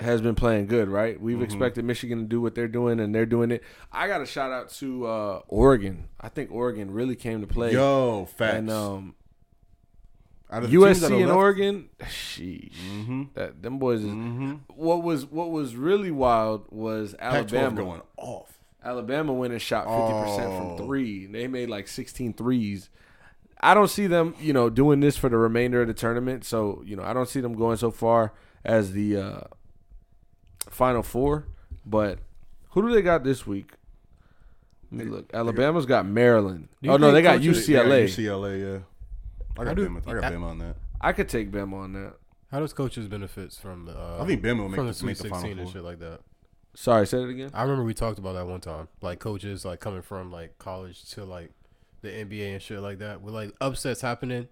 has 0.00 0.20
been 0.22 0.36
playing 0.36 0.66
good, 0.66 0.88
right? 0.88 1.20
We've 1.20 1.42
expected 1.42 1.84
Michigan 1.84 2.20
to 2.20 2.24
do 2.24 2.40
what 2.40 2.54
they're 2.54 2.68
doing, 2.68 3.00
and 3.00 3.12
they're 3.12 3.26
doing 3.26 3.50
it. 3.50 3.64
I 3.90 4.06
got 4.06 4.20
a 4.22 4.26
shout 4.26 4.52
out 4.52 4.70
to 4.74 5.06
uh, 5.06 5.42
Oregon. 5.48 6.08
I 6.20 6.28
think 6.28 6.52
Oregon 6.52 6.92
really 6.92 7.16
came 7.16 7.40
to 7.40 7.48
play. 7.48 7.72
Yo, 7.72 8.26
facts. 8.26 8.54
and 8.58 8.70
um, 8.70 8.76
Out 8.86 8.94
of 9.00 9.08
the 9.08 9.08
teams 9.08 10.36
that 10.36 10.37
USC 10.50 11.22
and 11.22 11.30
Oregon, 11.30 11.88
sheesh, 12.00 12.72
Mhm. 12.90 13.28
that 13.34 13.62
them 13.62 13.78
boys. 13.78 14.00
Is, 14.00 14.06
Mhm. 14.06 14.60
What 14.74 15.02
was 15.02 15.26
what 15.26 15.50
was 15.50 15.76
really 15.76 16.10
wild 16.10 16.64
was 16.70 17.14
Pac-12 17.18 17.52
Alabama. 17.64 17.76
going 17.82 18.02
off. 18.16 18.58
Alabama 18.82 19.32
went 19.34 19.52
and 19.52 19.60
shot 19.60 19.84
50% 19.86 20.46
Oh. 20.52 20.76
from 20.78 20.86
three. 20.86 21.26
They 21.26 21.46
made 21.48 21.68
like 21.68 21.86
16 21.88 22.32
threes. 22.32 22.88
I 23.60 23.74
don't 23.74 23.88
see 23.90 24.06
them, 24.06 24.34
you 24.40 24.52
know, 24.52 24.70
doing 24.70 25.00
this 25.00 25.16
for 25.16 25.28
the 25.28 25.36
remainder 25.36 25.82
of 25.82 25.88
the 25.88 25.94
tournament. 25.94 26.44
So, 26.44 26.80
you 26.86 26.94
know, 26.96 27.02
I 27.02 27.12
don't 27.12 27.28
see 27.28 27.40
them 27.40 27.54
going 27.54 27.76
so 27.76 27.90
far 27.90 28.32
as 28.64 28.92
the 28.92 29.16
uh, 29.16 29.40
final 30.70 31.02
four. 31.02 31.44
But 31.84 32.20
who 32.70 32.82
do 32.82 32.94
they 32.94 33.02
got 33.02 33.24
this 33.24 33.46
week? 33.46 33.72
Let 34.90 35.04
me 35.06 35.10
look. 35.10 35.30
Alabama's 35.34 35.84
got 35.86 36.06
Maryland. 36.06 36.68
Oh, 36.86 36.96
no, 36.96 37.10
they 37.12 37.20
got 37.20 37.40
UCLA. 37.40 38.04
UCLA, 38.04 38.60
yeah. 38.60 38.78
I 39.58 39.64
How 39.64 39.64
got 39.64 39.76
do- 39.76 39.88
Bama. 39.88 40.02
I 40.08 40.12
got 40.14 40.24
I- 40.24 40.30
Bama 40.32 40.44
on 40.44 40.58
that. 40.58 40.76
I 41.00 41.12
could 41.12 41.28
take 41.28 41.50
Bama 41.50 41.74
on 41.74 41.92
that. 41.92 42.14
How 42.50 42.60
does 42.60 42.72
coaches 42.72 43.08
benefits 43.08 43.58
from 43.58 43.84
the? 43.84 43.92
Uh, 43.92 44.20
I 44.22 44.26
think 44.26 44.42
Bama 44.42 44.60
will 44.60 44.68
make 44.70 44.76
the 44.76 44.84
the, 44.84 44.94
Sweet 44.94 45.06
make 45.08 45.16
the 45.18 45.22
final 45.24 45.40
Sixteen 45.42 45.58
and 45.58 45.68
four. 45.68 45.72
shit 45.74 45.84
like 45.84 45.98
that? 46.00 46.20
Sorry, 46.74 47.06
say 47.06 47.22
it 47.22 47.28
again. 47.28 47.50
I 47.52 47.62
remember 47.62 47.84
we 47.84 47.92
talked 47.94 48.18
about 48.18 48.34
that 48.34 48.46
one 48.46 48.60
time. 48.60 48.88
Like 49.02 49.18
coaches 49.18 49.64
like 49.64 49.80
coming 49.80 50.02
from 50.02 50.30
like 50.32 50.58
college 50.58 51.04
to 51.10 51.24
like 51.24 51.50
the 52.02 52.08
NBA 52.08 52.52
and 52.54 52.62
shit 52.62 52.80
like 52.80 52.98
that. 53.00 53.20
With 53.20 53.34
like 53.34 53.52
upsets 53.60 54.00
happening, 54.00 54.48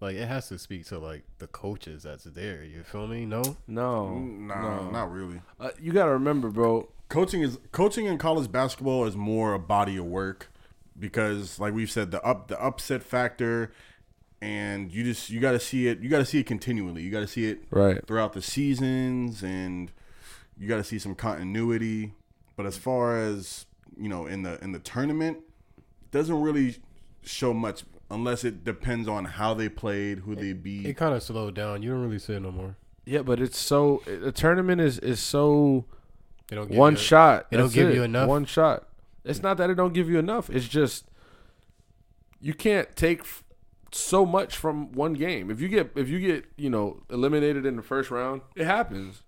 like 0.00 0.14
it 0.16 0.26
has 0.28 0.48
to 0.48 0.58
speak 0.58 0.86
to 0.86 0.98
like 0.98 1.24
the 1.38 1.46
coaches 1.48 2.04
that's 2.04 2.24
there. 2.24 2.62
You 2.64 2.84
feel 2.84 3.06
me? 3.08 3.26
No. 3.26 3.42
No, 3.66 4.18
Nah, 4.18 4.82
no. 4.84 4.90
not 4.90 5.12
really. 5.12 5.40
Uh, 5.60 5.70
you 5.80 5.92
got 5.92 6.04
to 6.06 6.12
remember, 6.12 6.48
bro. 6.50 6.88
coaching 7.08 7.42
is 7.42 7.58
coaching 7.72 8.06
in 8.06 8.16
college 8.16 8.50
basketball 8.50 9.04
is 9.04 9.16
more 9.16 9.52
a 9.54 9.58
body 9.58 9.96
of 9.96 10.04
work 10.06 10.50
because 10.98 11.58
like 11.58 11.74
we've 11.74 11.90
said 11.90 12.10
the 12.12 12.22
up 12.22 12.48
the 12.48 12.60
upset 12.62 13.02
factor 13.02 13.72
and 14.42 14.92
you 14.92 15.02
just 15.04 15.30
you 15.30 15.40
got 15.40 15.52
to 15.52 15.60
see 15.60 15.88
it 15.88 16.00
you 16.00 16.08
got 16.08 16.18
to 16.18 16.24
see 16.24 16.38
it 16.40 16.46
continually 16.46 17.02
you 17.02 17.10
got 17.10 17.20
to 17.20 17.26
see 17.26 17.46
it 17.46 17.60
Right. 17.70 18.06
throughout 18.06 18.32
the 18.34 18.42
seasons 18.42 19.42
and 19.42 19.90
you 20.58 20.68
got 20.68 20.76
to 20.76 20.84
see 20.84 20.98
some 20.98 21.14
continuity 21.14 22.12
but 22.56 22.66
as 22.66 22.76
far 22.76 23.18
as 23.18 23.64
you 23.96 24.08
know 24.08 24.26
in 24.26 24.42
the 24.42 24.62
in 24.62 24.72
the 24.72 24.78
tournament 24.78 25.38
doesn't 26.10 26.40
really 26.40 26.76
show 27.22 27.52
much 27.54 27.84
unless 28.10 28.44
it 28.44 28.62
depends 28.62 29.08
on 29.08 29.24
how 29.24 29.52
they 29.54 29.68
played 29.68 30.20
who 30.20 30.34
they 30.36 30.52
beat 30.52 30.86
It 30.86 30.96
kind 30.96 31.14
of 31.14 31.22
slowed 31.22 31.54
down. 31.54 31.82
You 31.82 31.90
don't 31.90 32.02
really 32.02 32.20
see 32.20 32.34
it 32.34 32.40
no 32.40 32.52
more. 32.52 32.76
Yeah, 33.04 33.22
but 33.22 33.40
it's 33.40 33.58
so 33.58 34.02
the 34.06 34.30
tournament 34.32 34.80
is 34.80 34.98
is 35.00 35.18
so 35.18 35.84
They 36.48 36.54
don't 36.56 36.68
give 36.68 36.76
one 36.78 36.92
you- 36.92 36.98
shot. 36.98 37.50
they 37.50 37.56
don't 37.56 37.72
give 37.72 37.88
it. 37.90 37.94
you 37.96 38.02
enough? 38.04 38.28
One 38.28 38.44
shot. 38.44 38.86
It's 39.24 39.42
not 39.42 39.56
that 39.56 39.70
it 39.70 39.74
don't 39.74 39.92
give 39.92 40.08
you 40.08 40.18
enough. 40.20 40.48
It's 40.50 40.68
just 40.68 41.06
you 42.40 42.54
can't 42.54 42.94
take 42.94 43.20
f- 43.20 43.42
so 43.92 44.26
much 44.26 44.56
from 44.56 44.92
one 44.92 45.14
game. 45.14 45.50
If 45.50 45.60
you 45.60 45.68
get 45.68 45.92
if 45.96 46.08
you 46.08 46.20
get 46.20 46.44
you 46.56 46.70
know 46.70 47.02
eliminated 47.10 47.66
in 47.66 47.76
the 47.76 47.82
first 47.82 48.10
round, 48.10 48.42
it 48.54 48.66
happens. 48.66 49.22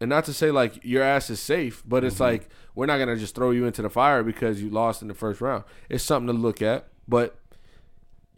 And 0.00 0.08
not 0.08 0.24
to 0.24 0.32
say 0.32 0.50
like 0.50 0.82
your 0.82 1.02
ass 1.02 1.28
is 1.28 1.40
safe, 1.40 1.82
but 1.86 2.04
it's 2.04 2.14
mm-hmm. 2.14 2.24
like 2.24 2.48
we're 2.74 2.86
not 2.86 2.98
gonna 2.98 3.16
just 3.16 3.34
throw 3.34 3.50
you 3.50 3.66
into 3.66 3.82
the 3.82 3.90
fire 3.90 4.22
because 4.22 4.62
you 4.62 4.70
lost 4.70 5.02
in 5.02 5.08
the 5.08 5.14
first 5.14 5.40
round. 5.40 5.64
It's 5.88 6.04
something 6.04 6.34
to 6.34 6.40
look 6.40 6.62
at, 6.62 6.88
but 7.06 7.36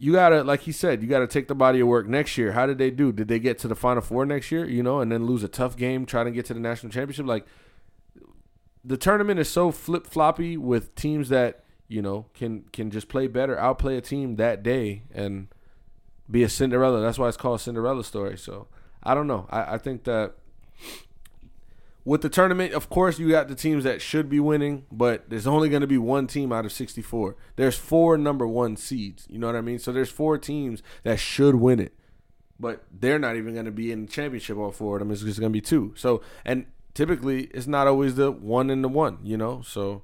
you 0.03 0.11
gotta, 0.11 0.43
like 0.43 0.61
he 0.61 0.73
said, 0.73 1.01
you 1.01 1.07
gotta 1.07 1.27
take 1.27 1.47
the 1.47 1.55
body 1.55 1.79
of 1.79 1.87
work 1.87 2.07
next 2.07 2.37
year. 2.37 2.51
How 2.51 2.65
did 2.65 2.77
they 2.77 2.91
do? 2.91 3.13
Did 3.13 3.29
they 3.29 3.39
get 3.39 3.57
to 3.59 3.69
the 3.69 3.75
final 3.75 4.01
four 4.01 4.25
next 4.25 4.51
year? 4.51 4.65
You 4.65 4.83
know, 4.83 4.99
and 4.99 5.09
then 5.09 5.25
lose 5.25 5.43
a 5.43 5.47
tough 5.47 5.77
game 5.77 6.05
trying 6.05 6.25
to 6.25 6.31
get 6.31 6.45
to 6.47 6.53
the 6.53 6.59
national 6.59 6.91
championship? 6.91 7.25
Like 7.25 7.45
the 8.83 8.97
tournament 8.97 9.39
is 9.39 9.49
so 9.49 9.71
flip 9.71 10.05
floppy 10.05 10.57
with 10.57 10.93
teams 10.95 11.29
that 11.29 11.62
you 11.93 12.01
know 12.01 12.25
can 12.33 12.63
can 12.73 12.89
just 12.89 13.07
play 13.07 13.27
better, 13.27 13.57
outplay 13.59 13.95
a 13.97 14.01
team 14.01 14.37
that 14.37 14.63
day, 14.63 15.03
and 15.13 15.47
be 16.29 16.41
a 16.41 16.49
Cinderella. 16.49 17.01
That's 17.01 17.19
why 17.19 17.27
it's 17.27 17.37
called 17.37 17.61
Cinderella 17.61 18.03
story. 18.03 18.35
So 18.35 18.67
I 19.03 19.13
don't 19.13 19.27
know. 19.27 19.47
I, 19.51 19.75
I 19.75 19.77
think 19.77 20.05
that 20.05 20.33
with 22.03 22.21
the 22.21 22.29
tournament, 22.29 22.73
of 22.73 22.89
course, 22.89 23.19
you 23.19 23.29
got 23.29 23.47
the 23.47 23.55
teams 23.55 23.83
that 23.83 24.01
should 24.01 24.27
be 24.27 24.39
winning, 24.39 24.85
but 24.91 25.29
there's 25.29 25.45
only 25.45 25.69
going 25.69 25.81
to 25.81 25.87
be 25.87 25.99
one 25.99 26.25
team 26.25 26.51
out 26.51 26.65
of 26.65 26.71
64. 26.71 27.35
There's 27.57 27.77
four 27.77 28.17
number 28.17 28.47
one 28.47 28.75
seeds. 28.75 29.27
You 29.29 29.37
know 29.37 29.47
what 29.47 29.55
I 29.55 29.61
mean? 29.61 29.77
So 29.77 29.91
there's 29.91 30.09
four 30.09 30.39
teams 30.39 30.81
that 31.03 31.19
should 31.19 31.55
win 31.55 31.79
it, 31.79 31.93
but 32.59 32.83
they're 32.91 33.19
not 33.19 33.35
even 33.35 33.53
going 33.53 33.65
to 33.65 33.71
be 33.71 33.91
in 33.91 34.07
the 34.07 34.11
championship. 34.11 34.57
All 34.57 34.71
four 34.71 34.95
of 34.95 34.99
them. 35.01 35.11
It's 35.11 35.21
just 35.21 35.39
going 35.39 35.51
to 35.51 35.53
be 35.53 35.61
two. 35.61 35.93
So 35.95 36.21
and 36.43 36.65
typically 36.95 37.43
it's 37.53 37.67
not 37.67 37.85
always 37.85 38.15
the 38.15 38.31
one 38.31 38.71
and 38.71 38.83
the 38.83 38.89
one. 38.89 39.19
You 39.21 39.37
know, 39.37 39.61
so. 39.61 40.01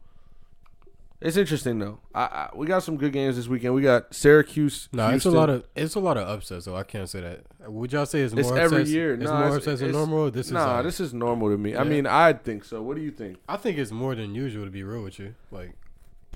It's 1.21 1.35
interesting 1.35 1.79
though. 1.79 1.99
I, 2.15 2.21
I 2.21 2.49
we 2.55 2.65
got 2.65 2.81
some 2.83 2.95
good 2.95 3.11
games 3.11 3.35
this 3.35 3.47
weekend. 3.49 3.73
We 3.73 3.81
got 3.81 4.13
Syracuse. 4.15 4.87
No, 4.93 5.09
it's 5.09 5.25
a 5.25 5.31
lot 5.31 5.49
of 5.49 5.65
it's 5.75 5.95
a 5.95 5.99
lot 5.99 6.15
of 6.17 6.25
upsets 6.27 6.63
though. 6.65 6.77
I 6.77 6.83
can't 6.83 7.09
say 7.09 7.19
that. 7.19 7.69
Would 7.71 7.91
y'all 7.91 8.05
say 8.05 8.21
it's 8.21 8.33
more 8.33 8.39
It's 8.41 8.49
upsets? 8.51 8.71
every 8.73 8.89
year. 8.89 9.15
It's 9.15 9.23
Nah, 9.25 9.31
more 9.39 9.47
it's- 9.47 9.57
upsets 9.57 9.81
than 9.81 9.91
normal. 9.91 10.19
or 10.27 10.31
This 10.31 10.45
is 10.47 10.53
nah. 10.53 10.75
like- 10.75 10.85
this 10.85 11.01
is 11.01 11.13
normal 11.13 11.49
to 11.49 11.57
me. 11.57 11.75
I 11.75 11.83
mean, 11.83 12.07
I 12.07 12.31
think 12.33 12.63
so. 12.63 12.81
What 12.81 12.95
do 12.95 13.01
you 13.03 13.11
think? 13.11 13.37
I 13.49 13.57
think 13.57 13.77
it's 13.77 13.91
more 13.91 14.15
than 14.15 14.33
usual 14.33 14.63
to 14.63 14.71
be 14.71 14.81
real 14.83 15.03
with 15.03 15.19
you. 15.19 15.35
Like 15.51 15.73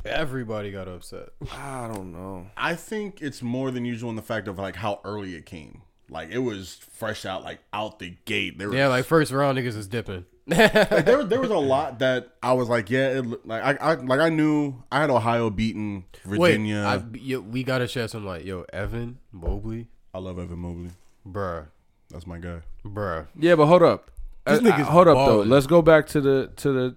everybody 0.06 0.72
got 0.72 0.88
upset. 0.88 1.30
I 1.54 1.90
don't 1.94 2.12
know. 2.12 2.48
I 2.58 2.76
think 2.76 3.22
it's 3.22 3.42
more 3.42 3.72
than 3.72 3.86
usual 3.86 4.10
in 4.10 4.16
the 4.16 4.22
fact 4.22 4.48
of 4.48 4.60
like 4.60 4.76
how 4.76 5.00
early 5.06 5.36
it 5.36 5.46
came. 5.46 5.82
Like 6.10 6.30
it 6.30 6.40
was 6.40 6.80
fresh 6.92 7.26
out, 7.26 7.44
like 7.44 7.60
out 7.72 8.00
the 8.00 8.18
gate. 8.26 8.58
There 8.60 8.68
was, 8.70 8.78
Yeah, 8.78 8.88
like 8.90 9.06
first 9.06 9.32
round 9.32 9.58
niggas 9.58 9.78
is 9.78 9.88
dipping. 9.88 10.26
Like, 10.48 11.06
there, 11.06 11.24
there 11.24 11.40
was 11.42 11.50
a 11.52 11.58
lot 11.58 12.00
that 12.00 12.30
I 12.42 12.54
was 12.54 12.68
like, 12.70 12.90
yeah, 12.90 13.20
it, 13.20 13.48
like 13.48 13.64
I, 13.64 13.92
I, 13.92 13.94
like 13.96 14.20
I 14.20 14.30
knew 14.30 14.84
I 14.92 15.02
had 15.02 15.10
Ohio 15.10 15.50
beating 15.50 16.06
Virginia. 16.26 16.76
Wait, 16.76 16.84
I, 16.84 16.96
I, 16.96 17.04
yo, 17.14 17.40
we 17.40 17.64
gotta 17.64 17.88
share 17.88 18.08
some 18.08 18.26
like 18.26 18.46
yo 18.46 18.66
Evan 18.74 19.20
Mobley, 19.32 19.88
I 20.14 20.20
love 20.20 20.38
Evan 20.40 20.60
Mobley. 20.60 20.92
bruh, 21.28 21.68
That's 22.10 22.28
my 22.28 22.38
guy. 22.40 22.62
bruh. 22.86 23.28
Yeah, 23.40 23.56
but 23.56 23.68
hold 23.68 23.84
up. 23.84 24.12
This 24.46 24.60
Uh, 24.60 24.64
nigga's 24.64 24.88
hold 24.88 25.08
up 25.08 25.16
though. 25.28 25.42
Let's 25.42 25.68
go 25.68 25.82
back 25.82 26.08
to 26.08 26.20
the 26.22 26.52
to 26.58 26.72
the. 26.74 26.96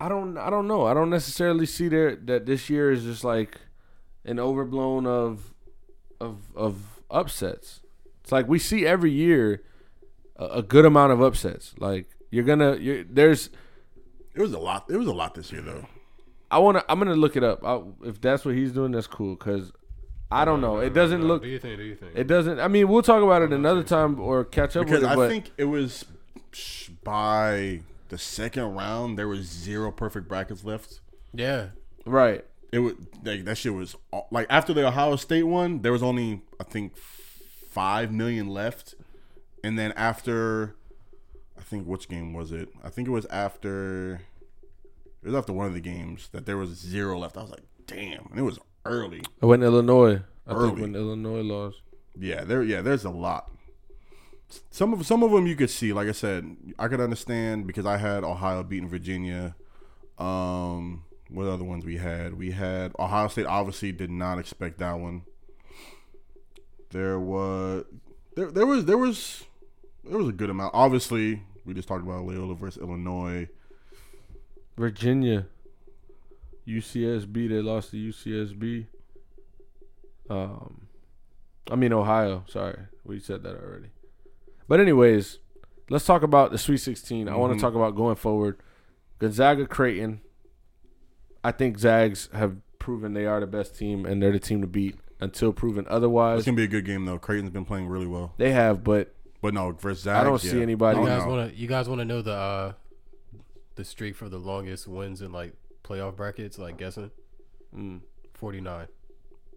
I 0.00 0.08
don't. 0.08 0.36
I 0.38 0.50
don't 0.50 0.66
know. 0.66 0.86
I 0.86 0.94
don't 0.94 1.10
necessarily 1.10 1.66
see 1.66 1.88
there 1.88 2.16
that 2.16 2.46
this 2.46 2.68
year 2.70 2.90
is 2.90 3.04
just 3.04 3.22
like 3.24 3.60
an 4.24 4.40
overblown 4.40 5.06
of 5.06 5.52
of 6.20 6.38
of 6.56 7.00
upsets. 7.10 7.80
It's 8.22 8.32
like 8.32 8.48
we 8.48 8.58
see 8.58 8.86
every 8.86 9.10
year 9.12 9.62
a, 10.36 10.44
a 10.46 10.62
good 10.62 10.84
amount 10.84 11.12
of 11.12 11.20
upsets. 11.22 11.74
Like 11.78 12.06
you're 12.30 12.44
gonna. 12.44 12.76
You're, 12.76 13.04
there's. 13.04 13.50
It 14.34 14.40
was 14.40 14.52
a 14.52 14.58
lot. 14.58 14.86
It 14.88 14.96
was 14.96 15.06
a 15.06 15.12
lot 15.12 15.34
this 15.34 15.52
year 15.52 15.60
though. 15.62 15.86
I 16.50 16.58
want 16.58 16.78
to. 16.78 16.84
I'm 16.90 16.98
gonna 16.98 17.14
look 17.14 17.36
it 17.36 17.44
up. 17.44 17.64
I, 17.64 17.82
if 18.04 18.20
that's 18.20 18.44
what 18.44 18.54
he's 18.54 18.72
doing, 18.72 18.92
that's 18.92 19.06
cool. 19.06 19.36
Cause 19.36 19.72
I 20.30 20.44
don't 20.44 20.60
know. 20.60 20.78
It 20.78 20.94
doesn't 20.94 21.22
look. 21.22 21.42
Do 21.42 21.48
you 21.48 21.58
think? 21.58 21.76
Do 21.78 21.82
you 21.84 21.94
think? 21.94 22.12
It 22.14 22.26
doesn't. 22.26 22.58
I 22.60 22.68
mean, 22.68 22.88
we'll 22.88 23.02
talk 23.02 23.22
about 23.22 23.42
it 23.42 23.52
another 23.52 23.82
time 23.82 24.18
or 24.20 24.44
catch 24.44 24.76
up 24.76 24.86
Because 24.86 25.02
with 25.02 25.10
it. 25.10 25.12
I 25.12 25.16
but 25.16 25.28
think 25.28 25.50
it 25.58 25.64
was 25.64 26.04
by 27.02 27.80
the 28.08 28.18
second 28.18 28.74
round 28.74 29.18
there 29.18 29.28
was 29.28 29.46
zero 29.46 29.90
perfect 29.90 30.28
brackets 30.28 30.64
left. 30.64 31.00
yeah, 31.32 31.68
right. 32.04 32.44
It 32.72 32.78
was 32.78 32.94
like 33.22 33.44
that 33.44 33.58
shit 33.58 33.74
was 33.74 33.96
like 34.30 34.46
after 34.48 34.72
the 34.72 34.86
Ohio 34.86 35.16
State 35.16 35.42
one, 35.42 35.82
there 35.82 35.92
was 35.92 36.02
only 36.02 36.40
I 36.58 36.64
think 36.64 36.96
five 36.96 38.10
million 38.12 38.48
left, 38.48 38.94
and 39.62 39.78
then 39.78 39.92
after, 39.92 40.74
I 41.58 41.62
think 41.62 41.86
which 41.86 42.08
game 42.08 42.32
was 42.32 42.52
it? 42.52 42.68
I 42.82 42.88
think 42.90 43.08
it 43.08 43.12
was 43.12 43.26
after. 43.26 44.20
It 45.22 45.26
was 45.26 45.34
after 45.34 45.52
one 45.52 45.66
of 45.66 45.74
the 45.74 45.80
games 45.80 46.28
that 46.32 46.46
there 46.46 46.56
was 46.56 46.70
zero 46.70 47.18
left. 47.18 47.36
I 47.36 47.42
was 47.42 47.50
like, 47.50 47.62
damn, 47.86 48.26
and 48.30 48.38
it 48.38 48.42
was 48.42 48.58
early. 48.84 49.22
I 49.40 49.46
went 49.46 49.62
to 49.62 49.66
Illinois. 49.66 50.22
I 50.46 50.50
think 50.50 50.60
Early. 50.60 50.80
when 50.82 50.96
Illinois 50.96 51.42
lost. 51.42 51.82
Yeah, 52.18 52.42
there. 52.42 52.62
Yeah, 52.64 52.80
there's 52.82 53.04
a 53.04 53.10
lot. 53.10 53.50
Some 54.70 54.92
of 54.92 55.06
some 55.06 55.22
of 55.22 55.30
them 55.30 55.46
you 55.46 55.54
could 55.54 55.70
see. 55.70 55.92
Like 55.92 56.08
I 56.08 56.12
said, 56.12 56.56
I 56.78 56.88
could 56.88 57.00
understand 57.00 57.66
because 57.66 57.86
I 57.86 57.96
had 57.96 58.24
Ohio 58.24 58.62
beating 58.64 58.88
Virginia. 58.88 59.54
Um, 60.18 61.04
what 61.30 61.46
other 61.46 61.64
ones 61.64 61.84
we 61.84 61.96
had? 61.96 62.34
We 62.34 62.50
had 62.50 62.92
Ohio 62.98 63.28
State. 63.28 63.46
Obviously, 63.46 63.92
did 63.92 64.10
not 64.10 64.38
expect 64.38 64.78
that 64.78 64.98
one. 64.98 65.22
There 66.90 67.18
was 67.18 67.84
there 68.34 68.50
there 68.50 68.66
was 68.66 68.84
there 68.84 68.98
was 68.98 69.44
there 70.04 70.18
was 70.18 70.28
a 70.28 70.32
good 70.32 70.50
amount. 70.50 70.72
Obviously, 70.74 71.42
we 71.64 71.74
just 71.74 71.88
talked 71.88 72.02
about 72.04 72.24
Loyola 72.24 72.54
versus 72.54 72.82
Illinois. 72.82 73.48
Virginia. 74.76 75.46
UCSB. 76.66 77.32
They 77.48 77.60
lost 77.60 77.90
to 77.90 77.96
UCSB. 77.96 78.86
Um, 80.30 80.86
I 81.70 81.76
mean 81.76 81.92
Ohio. 81.92 82.44
Sorry, 82.48 82.78
we 83.04 83.18
said 83.20 83.42
that 83.42 83.56
already. 83.56 83.88
But 84.68 84.80
anyways, 84.80 85.38
let's 85.90 86.06
talk 86.06 86.22
about 86.22 86.52
the 86.52 86.58
Sweet 86.58 86.78
16. 86.78 87.28
I 87.28 87.36
want 87.36 87.52
Mhm. 87.52 87.56
to 87.56 87.60
talk 87.60 87.74
about 87.74 87.96
going 87.96 88.16
forward. 88.16 88.58
Gonzaga, 89.18 89.66
Creighton. 89.66 90.20
I 91.44 91.52
think 91.52 91.78
Zags 91.78 92.28
have 92.32 92.56
proven 92.78 93.12
they 93.14 93.26
are 93.26 93.40
the 93.40 93.46
best 93.46 93.76
team 93.76 94.06
and 94.06 94.22
they're 94.22 94.32
the 94.32 94.38
team 94.38 94.60
to 94.60 94.66
beat 94.66 94.96
until 95.20 95.52
proven 95.52 95.86
otherwise. 95.88 96.38
It's 96.40 96.46
gonna 96.46 96.56
be 96.56 96.64
a 96.64 96.68
good 96.68 96.84
game 96.84 97.04
though. 97.04 97.18
Creighton's 97.18 97.50
been 97.50 97.64
playing 97.64 97.88
really 97.88 98.06
well, 98.06 98.32
They 98.38 98.52
have, 98.52 98.82
but 98.84 99.14
but 99.42 99.52
no 99.52 99.72
versus 99.72 100.04
Zags, 100.04 100.20
I 100.20 100.24
don't 100.24 100.38
see 100.40 100.62
anybody- 100.62 100.98
you 101.00 101.06
guys 101.06 101.22
no. 101.24 101.28
wanna 101.28 101.52
you 101.54 101.68
guys 101.68 101.88
wanna 101.88 102.04
know 102.06 102.22
the 102.22 102.32
uh 102.32 102.72
the 103.74 103.84
streak 103.84 104.16
for 104.16 104.28
the 104.28 104.38
longest 104.38 104.86
wins 104.88 105.20
in 105.20 105.32
like 105.32 105.52
playoff 105.84 106.16
brackets? 106.16 106.58
Like 106.58 106.78
guessing 106.78 107.10
mm, 107.76 108.00
forty 108.32 108.60
nine. 108.62 108.86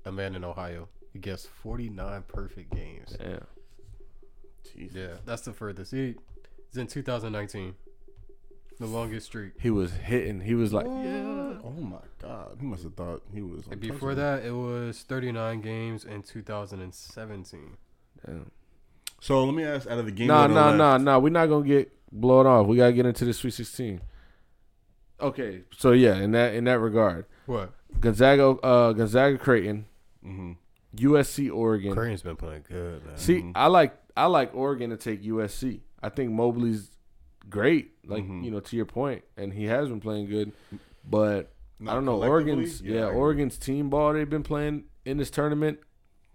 A 0.05 0.11
man 0.11 0.35
in 0.35 0.43
Ohio. 0.43 0.89
He 1.13 1.19
guessed 1.19 1.47
forty 1.47 1.89
nine 1.89 2.23
perfect 2.27 2.73
games. 2.75 3.15
yeah. 3.19 3.39
Jeez. 4.67 4.93
Yeah, 4.93 5.17
that's 5.25 5.43
the 5.43 5.53
furthest. 5.53 5.91
He, 5.91 6.15
it's 6.67 6.77
in 6.77 6.87
2019. 6.87 7.75
The 8.79 8.85
longest 8.87 9.27
streak. 9.27 9.53
He 9.59 9.69
was 9.69 9.93
hitting. 9.93 10.41
He 10.41 10.53
was 10.55 10.73
like, 10.73 10.85
Yeah. 10.85 11.53
Oh 11.63 11.71
my 11.79 11.99
god, 12.21 12.57
he 12.59 12.65
must 12.65 12.83
have 12.83 12.95
thought 12.95 13.21
he 13.33 13.41
was. 13.41 13.65
And 13.71 13.79
before 13.79 14.15
that, 14.15 14.43
it 14.43 14.51
was 14.51 15.03
39 15.07 15.61
games 15.61 16.03
in 16.03 16.23
2017. 16.23 17.77
Damn. 18.25 18.51
So 19.21 19.43
let 19.43 19.55
me 19.55 19.63
ask, 19.63 19.87
out 19.87 19.97
of 19.97 20.05
the 20.05 20.11
game, 20.11 20.27
Nah, 20.27 20.47
that 20.47 20.51
are 20.51 20.53
nah, 20.53 20.65
left- 20.67 20.77
nah, 20.77 20.97
nah. 21.13 21.19
We're 21.19 21.29
not 21.29 21.47
gonna 21.47 21.65
get 21.65 21.91
blown 22.11 22.45
off. 22.45 22.67
We 22.67 22.77
gotta 22.77 22.93
get 22.93 23.05
into 23.05 23.25
the 23.25 23.33
Sweet 23.33 23.53
Sixteen. 23.53 24.01
Okay, 25.19 25.61
so 25.75 25.91
yeah, 25.91 26.15
in 26.17 26.31
that 26.31 26.53
in 26.53 26.65
that 26.65 26.79
regard, 26.79 27.25
What? 27.45 27.71
Gonzaga, 27.99 28.49
uh, 28.61 28.91
Gonzaga, 28.93 29.37
Creighton, 29.37 29.85
Mhm. 30.25 30.57
USC, 30.97 31.49
Oregon. 31.49 31.93
Creighton's 31.93 32.21
been 32.21 32.35
playing 32.35 32.65
good, 32.67 33.05
man. 33.05 33.17
See, 33.17 33.41
Mhm. 33.41 33.51
I 33.55 33.67
like 33.67 33.95
I 34.17 34.25
like 34.27 34.53
Oregon 34.55 34.89
to 34.91 34.97
take 34.97 35.23
USC. 35.23 35.81
I 36.03 36.09
think 36.09 36.31
Mobley's 36.31 36.91
great. 37.49 37.91
Like 38.05 38.23
Mhm. 38.25 38.43
you 38.43 38.51
know, 38.51 38.59
to 38.59 38.75
your 38.75 38.85
point, 38.85 39.23
and 39.37 39.53
he 39.53 39.65
has 39.65 39.87
been 39.89 39.99
playing 40.01 40.27
good. 40.27 40.51
But 41.09 41.51
I 41.85 41.93
don't 41.93 42.05
know 42.05 42.21
Oregon's. 42.23 42.81
yeah, 42.81 42.95
Yeah, 42.95 43.05
Oregon's 43.07 43.57
team 43.57 43.89
ball 43.89 44.13
they've 44.13 44.29
been 44.29 44.43
playing 44.43 44.85
in 45.05 45.17
this 45.17 45.29
tournament. 45.31 45.79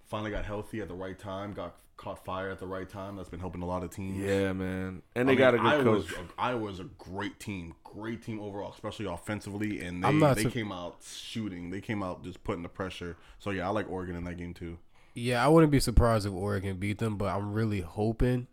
Finally 0.06 0.30
got 0.30 0.44
healthy 0.46 0.80
at 0.80 0.88
the 0.88 0.94
right 0.94 1.18
time. 1.18 1.52
Got 1.52 1.74
caught 2.00 2.24
fire 2.24 2.50
at 2.50 2.58
the 2.58 2.66
right 2.66 2.88
time. 2.88 3.16
That's 3.16 3.28
been 3.28 3.40
helping 3.40 3.62
a 3.62 3.66
lot 3.66 3.84
of 3.84 3.90
teams. 3.90 4.18
Yeah, 4.18 4.52
man, 4.52 5.02
and 5.14 5.16
I 5.16 5.22
they 5.22 5.24
mean, 5.24 5.38
got 5.38 5.54
a 5.54 5.58
good 5.58 5.66
Iowa's, 5.66 6.10
coach. 6.10 6.26
Iowa's 6.38 6.80
a 6.80 6.84
great 6.84 7.38
team, 7.38 7.74
great 7.84 8.22
team 8.22 8.40
overall, 8.40 8.72
especially 8.72 9.06
offensively. 9.06 9.80
And 9.82 10.02
they, 10.02 10.08
I'm 10.08 10.18
not 10.18 10.36
they 10.36 10.44
su- 10.44 10.50
came 10.50 10.72
out 10.72 10.96
shooting. 11.04 11.70
They 11.70 11.80
came 11.80 12.02
out 12.02 12.24
just 12.24 12.42
putting 12.42 12.62
the 12.62 12.68
pressure. 12.70 13.16
So 13.38 13.50
yeah, 13.50 13.66
I 13.66 13.70
like 13.70 13.88
Oregon 13.90 14.16
in 14.16 14.24
that 14.24 14.38
game 14.38 14.54
too. 14.54 14.78
Yeah, 15.14 15.44
I 15.44 15.48
wouldn't 15.48 15.72
be 15.72 15.80
surprised 15.80 16.26
if 16.26 16.32
Oregon 16.32 16.78
beat 16.78 16.98
them, 16.98 17.16
but 17.16 17.26
I'm 17.26 17.52
really 17.52 17.80
hoping 17.80 18.46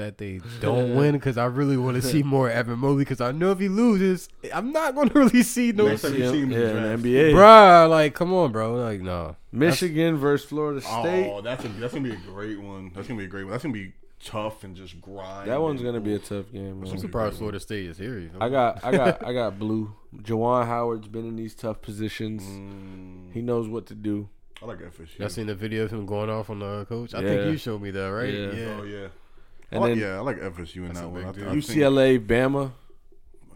that 0.00 0.18
they 0.18 0.40
don't 0.60 0.94
win 0.96 1.12
because 1.12 1.38
I 1.38 1.44
really 1.46 1.76
want 1.76 1.96
to 1.96 2.02
see 2.02 2.22
more 2.24 2.50
Evan 2.50 2.78
Mobley 2.80 3.02
because 3.04 3.20
I 3.20 3.32
know 3.32 3.52
if 3.52 3.58
he 3.58 3.68
loses, 3.68 4.28
I'm 4.52 4.72
not 4.72 4.94
going 4.94 5.08
to 5.10 5.18
really 5.18 5.42
see 5.42 5.72
no. 5.72 5.86
Next 5.86 6.02
time 6.02 6.14
you 6.14 6.30
see 6.30 6.40
him 6.40 6.50
yeah, 6.50 6.58
in 6.58 6.64
the 6.64 6.70
in 6.70 6.82
draft. 6.82 7.02
the 7.02 7.08
NBA. 7.14 7.32
Bruh, 7.34 7.88
like, 7.88 8.14
come 8.14 8.34
on, 8.34 8.52
bro. 8.52 8.74
Like, 8.74 9.00
no. 9.00 9.36
Michigan 9.52 10.16
versus 10.16 10.48
Florida 10.48 10.80
State. 10.80 11.30
Oh, 11.30 11.40
that's 11.40 11.64
a, 11.64 11.68
that's 11.68 11.94
gonna 11.94 12.08
be 12.08 12.14
a 12.14 12.18
great 12.32 12.60
one. 12.60 12.90
That's 12.94 13.08
gonna 13.08 13.18
be 13.18 13.24
a 13.24 13.28
great 13.28 13.44
one. 13.44 13.52
That's 13.52 13.62
gonna 13.62 13.72
be 13.74 13.92
tough 14.22 14.64
and 14.64 14.76
just 14.76 15.00
grind. 15.00 15.48
that 15.48 15.60
one's 15.60 15.82
gonna 15.82 16.00
be 16.00 16.14
a 16.14 16.18
tough 16.18 16.52
game. 16.52 16.80
Man. 16.82 16.90
I'm 16.90 16.98
surprised 16.98 17.38
Florida 17.38 17.58
State 17.58 17.86
is 17.86 17.96
here. 17.98 18.18
you 18.18 18.28
know? 18.28 18.38
I 18.44 18.48
got, 18.48 18.84
I 18.84 18.90
got, 18.92 19.26
I 19.26 19.32
got 19.32 19.58
blue. 19.58 19.94
Juwan 20.16 20.66
Howard's 20.66 21.08
been 21.08 21.26
in 21.26 21.36
these 21.36 21.54
tough 21.54 21.80
positions. 21.80 22.42
Mm, 22.42 23.32
He 23.32 23.40
knows 23.42 23.66
what 23.68 23.86
to 23.86 23.94
do. 23.94 24.28
I 24.62 24.66
like 24.66 24.78
FSU. 24.80 25.18
Y'all 25.18 25.30
seen 25.30 25.46
the 25.46 25.54
video 25.54 25.84
of 25.84 25.90
him 25.90 26.04
going 26.04 26.28
off 26.28 26.50
on 26.50 26.58
the 26.58 26.84
coach? 26.84 27.14
I 27.14 27.22
think 27.22 27.46
you 27.50 27.56
showed 27.56 27.80
me 27.80 27.90
that, 27.92 28.06
right? 28.08 28.32
Yeah. 28.32 28.76
Oh 28.78 28.82
yeah. 28.84 29.08
I 29.72 29.76
And 29.76 29.80
like, 29.84 29.90
then 29.94 29.98
yeah, 30.00 30.16
I 30.16 30.20
like 30.20 30.38
FSU 30.38 30.76
in 30.88 30.92
that 30.94 31.04
one. 31.10 31.14
big 31.14 31.24
I, 31.26 31.32
deal. 31.32 31.50
Think- 31.62 31.64
UCLA, 31.64 32.18
Bama. 32.26 32.72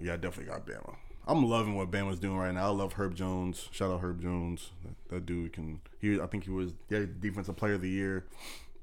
yeah, 0.01 0.13
I 0.15 0.17
definitely 0.17 0.53
got 0.53 0.67
Bama. 0.67 0.97
I'm 1.27 1.45
loving 1.49 1.75
what 1.75 1.91
Bama's 1.91 2.19
doing 2.21 2.37
right 2.37 2.53
now. 2.53 2.67
I 2.67 2.69
love 2.71 2.93
Herb 2.95 3.15
Jones. 3.15 3.69
Shout 3.73 3.91
out 3.91 4.01
Herb 4.03 4.21
Jones. 4.21 4.71
That, 4.85 4.95
that 5.15 5.27
dude 5.27 5.53
can. 5.55 5.81
He, 6.01 6.21
I 6.21 6.27
think 6.27 6.45
he 6.45 6.51
was 6.51 6.75
yeah 6.91 7.05
defensive 7.21 7.57
player 7.57 7.75
of 7.75 7.81
the 7.81 7.89
year. 7.89 8.27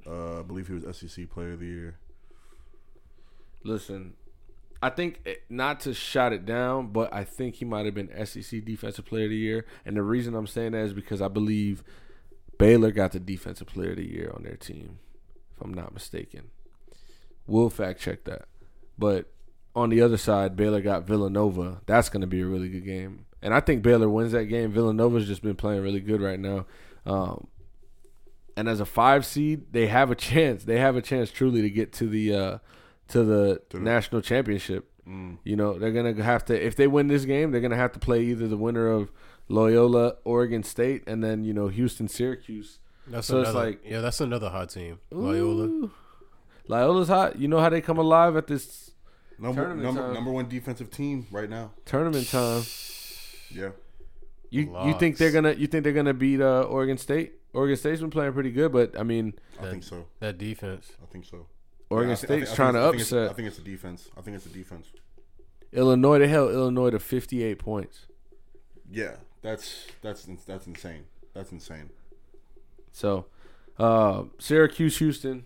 Uh, 0.08 0.40
I 0.40 0.42
believe 0.42 0.68
he 0.68 0.74
was 0.74 0.98
SEC 0.98 1.30
player 1.30 1.54
of 1.54 1.60
the 1.60 1.68
year. 1.68 1.98
Listen, 3.64 4.14
I 4.82 4.90
think 4.90 5.20
it- 5.26 5.44
not 5.50 5.80
to 5.82 5.94
shot 5.94 6.34
it 6.34 6.46
down, 6.46 6.88
but 6.92 7.14
I 7.14 7.24
think 7.24 7.56
he 7.56 7.66
might 7.66 7.86
have 7.86 7.94
been 7.94 8.10
SEC 8.26 8.66
Defensive 8.66 9.06
Player 9.06 9.26
of 9.26 9.30
the 9.30 9.38
Year. 9.38 9.66
And 9.86 9.96
the 9.96 10.02
reason 10.02 10.34
I'm 10.34 10.48
saying 10.48 10.72
that 10.72 10.80
is 10.86 10.94
because 10.94 11.22
I 11.22 11.28
believe 11.28 11.84
Baylor 12.58 12.90
got 12.92 13.12
the 13.12 13.20
Defensive 13.20 13.68
Player 13.68 13.92
of 13.92 13.98
the 13.98 14.08
Year 14.10 14.32
on 14.36 14.42
their 14.42 14.56
team, 14.56 14.98
if 15.56 15.62
I'm 15.64 15.74
not 15.74 15.94
mistaken. 15.94 16.50
We'll 17.52 17.70
fact 17.70 18.00
check 18.02 18.24
that. 18.26 18.44
But 18.98 19.32
on 19.76 19.90
the 19.90 20.02
other 20.02 20.18
side, 20.18 20.56
Baylor 20.56 20.82
got 20.82 21.04
Villanova. 21.04 21.82
That's 21.86 22.10
going 22.10 22.22
to 22.22 22.28
be 22.28 22.42
a 22.42 22.46
really 22.46 22.70
good 22.70 22.86
game. 22.86 23.26
And 23.42 23.54
I 23.54 23.60
think 23.60 23.82
Baylor 23.84 24.10
wins 24.10 24.32
that 24.34 24.46
game. 24.46 24.72
Villanova's 24.72 25.28
just 25.28 25.42
been 25.42 25.56
playing 25.56 25.82
really 25.82 26.00
good 26.00 26.22
right 26.22 26.40
now. 26.40 26.66
Um, 27.06 27.48
and 28.56 28.68
as 28.70 28.80
a 28.80 28.86
five 28.86 29.26
seed, 29.26 29.72
they 29.74 29.88
have 29.88 30.12
a 30.12 30.16
chance. 30.30 30.64
They 30.64 30.78
have 30.80 30.96
a 30.96 31.02
chance 31.02 31.32
truly 31.32 31.62
to 31.62 31.70
get 31.70 31.92
to 31.94 32.08
the 32.08 32.36
uh, 32.36 32.58
to 33.10 33.24
the 33.24 33.62
the- 33.70 33.80
national 33.80 34.22
championship. 34.22 34.88
Mm. 35.08 35.40
You 35.44 35.56
know, 35.56 35.80
they're 35.80 35.92
gonna 35.92 36.22
have 36.24 36.46
to 36.46 36.66
if 36.66 36.76
they 36.76 36.86
win 36.88 37.08
this 37.08 37.26
game, 37.26 37.52
they're 37.52 37.62
gonna 37.62 37.76
have 37.76 37.92
to 37.94 38.00
play 38.00 38.22
either 38.26 38.48
the 38.48 38.58
winner 38.58 38.88
of 38.88 39.12
Loyola, 39.48 40.18
Oregon 40.24 40.62
State, 40.64 41.04
and 41.08 41.24
then 41.24 41.44
you 41.44 41.54
know 41.54 41.70
Houston, 41.70 42.08
Syracuse. 42.08 42.78
That's 43.08 43.26
So 43.28 43.40
it's 43.42 43.50
another, 43.50 43.66
like- 43.68 43.82
yeah, 43.84 44.02
that's 44.02 44.22
another 44.22 44.50
hot 44.50 44.70
team, 44.70 45.00
Loyola. 45.10 45.64
Ooh. 45.64 45.92
Loyola's 46.68 47.08
hot. 47.08 47.38
You 47.40 47.48
know 47.48 47.60
how 47.60 47.70
they 47.70 47.82
come 47.82 47.98
alive 47.98 48.36
at 48.38 48.48
this 48.48 48.92
Number 49.40 49.62
Tournament 49.62 49.84
number 49.84 50.02
time. 50.02 50.14
number 50.14 50.32
one 50.32 50.48
defensive 50.48 50.92
team 50.92 51.26
right 51.32 51.50
now. 51.50 51.72
tournament 51.86 52.30
time. 52.30 52.62
Yeah. 53.50 53.72
You 54.52 54.78
you 54.86 54.94
think 55.00 55.18
they're 55.18 55.32
gonna 55.32 55.54
you 55.54 55.66
think 55.68 55.84
they're 55.84 55.94
gonna 55.94 56.14
beat 56.14 56.42
uh, 56.42 56.62
Oregon 56.64 56.98
State? 56.98 57.34
Oregon 57.54 57.76
State's 57.76 58.02
been 58.02 58.12
playing 58.12 58.34
pretty 58.34 58.52
good, 58.52 58.72
but 58.72 58.98
I 59.00 59.04
mean 59.04 59.34
I 59.60 59.64
think 59.70 59.84
so. 59.84 60.06
That 60.20 60.38
defense. 60.38 60.92
I 61.02 61.06
think 61.12 61.26
so. 61.26 61.48
Oregon 61.90 62.10
Yeah, 62.10 62.14
I 62.14 62.16
State's 62.16 62.30
think- 62.30 62.50
I 62.50 62.56
trying 62.56 62.74
to 62.74 62.80
I 62.80 62.84
think 62.92 62.96
it's- 62.96 63.08
upset 63.12 63.30
I 63.30 63.34
think 63.34 63.48
it's 63.48 63.58
a 63.58 63.62
defense. 63.64 64.10
I 64.18 64.22
think 64.22 64.36
it's 64.38 64.46
a 64.46 64.50
defense. 64.50 64.88
Illinois. 65.74 66.20
They 66.20 66.28
held 66.28 66.52
Illinois 66.52 66.90
to 66.92 67.00
58 67.00 67.58
points. 67.58 68.06
Yeah, 68.92 69.16
that's 69.42 69.88
that's 70.02 70.26
that's 70.46 70.68
insane. 70.68 71.06
That's 71.34 71.52
insane. 71.52 71.90
So 72.92 73.26
uh, 73.80 74.24
Syracuse, 74.38 74.98
Houston. 75.00 75.46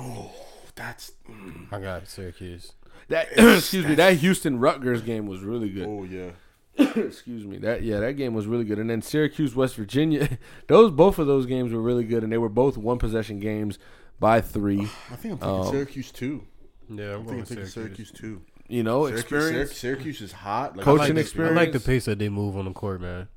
Oh, 0.00 0.30
that's 0.74 1.12
mm. 1.28 1.66
I 1.72 1.80
got 1.80 2.06
Syracuse. 2.08 2.72
That 3.08 3.28
excuse 3.36 3.84
me. 3.86 3.94
That 3.96 4.14
Houston 4.18 4.60
Rutgers 4.60 5.02
game 5.02 5.26
was 5.26 5.40
really 5.42 5.70
good. 5.70 5.86
oh 5.88 6.04
yeah. 6.04 6.30
excuse 6.96 7.44
me. 7.44 7.58
That 7.58 7.82
yeah, 7.82 7.98
that 8.00 8.12
game 8.12 8.34
was 8.34 8.46
really 8.46 8.64
good. 8.64 8.78
And 8.78 8.88
then 8.88 9.02
Syracuse, 9.02 9.54
West 9.56 9.74
Virginia. 9.76 10.38
Those 10.68 10.90
both 10.92 11.18
of 11.18 11.26
those 11.26 11.46
games 11.46 11.72
were 11.72 11.80
really 11.82 12.04
good, 12.04 12.22
and 12.22 12.32
they 12.32 12.38
were 12.38 12.48
both 12.48 12.76
one 12.76 12.98
possession 12.98 13.40
games 13.40 13.78
by 14.20 14.40
three. 14.40 14.82
I 15.10 15.16
think 15.16 15.32
I'm 15.34 15.38
taking 15.38 15.48
Um, 15.48 15.70
Syracuse 15.70 16.12
too. 16.12 16.44
Yeah, 16.88 17.14
I'm 17.16 17.22
I 17.22 17.24
going 17.24 17.24
think 17.24 17.30
I'm 17.30 17.38
with 17.38 17.48
taking 17.48 17.64
Syracuse. 17.66 18.08
Syracuse 18.08 18.10
too. 18.12 18.42
You 18.68 18.82
know, 18.82 19.06
Syracuse, 19.06 19.22
experience. 19.22 19.76
Syracuse 19.76 20.20
is 20.20 20.32
hot. 20.32 20.76
Like, 20.76 20.84
Coaching 20.84 21.00
I 21.00 21.04
like 21.06 21.14
this- 21.16 21.26
experience. 21.26 21.58
I 21.58 21.60
like 21.60 21.72
the 21.72 21.80
pace 21.80 22.04
that 22.04 22.18
they 22.18 22.28
move 22.28 22.56
on 22.56 22.66
the 22.66 22.72
court, 22.72 23.00
man. 23.00 23.28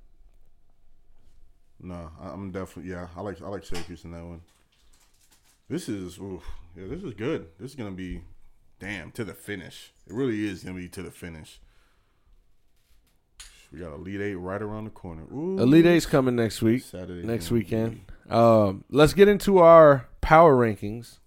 No, 1.80 2.12
I- 2.22 2.30
I'm 2.30 2.52
definitely 2.52 2.92
yeah. 2.92 3.08
I 3.16 3.22
like 3.22 3.42
I 3.42 3.48
like 3.48 3.66
Syracuse 3.66 4.04
in 4.04 4.12
that 4.12 4.24
one. 4.24 4.42
This 5.72 5.88
is 5.88 6.18
oof, 6.20 6.44
yeah. 6.76 6.88
This 6.90 7.02
is 7.02 7.14
good. 7.14 7.48
This 7.58 7.72
is 7.72 7.76
gonna 7.76 7.92
be 7.92 8.24
damn 8.80 9.10
to 9.12 9.24
the 9.24 9.34
finish. 9.34 9.94
It 10.06 10.14
really 10.14 10.46
is 10.46 10.66
gonna 10.66 10.76
be 10.76 10.90
to 10.90 11.02
the 11.02 11.12
finish. 11.12 11.62
We 13.72 13.80
got 13.80 13.94
Elite 13.94 14.20
Eight 14.20 14.36
right 14.36 14.62
around 14.62 14.84
the 14.84 14.90
corner. 14.90 15.24
Ooh, 15.34 15.58
Elite 15.58 15.86
Eight's 15.86 16.06
coming 16.06 16.36
next 16.36 16.62
week. 16.62 16.84
Saturday 16.84 17.26
next 17.26 17.48
gonna 17.48 17.60
weekend. 17.60 18.02
Um, 18.30 18.84
let's 18.90 19.14
get 19.14 19.30
into 19.30 19.60
our 19.60 20.10
power 20.20 20.58
rankings, 20.58 21.20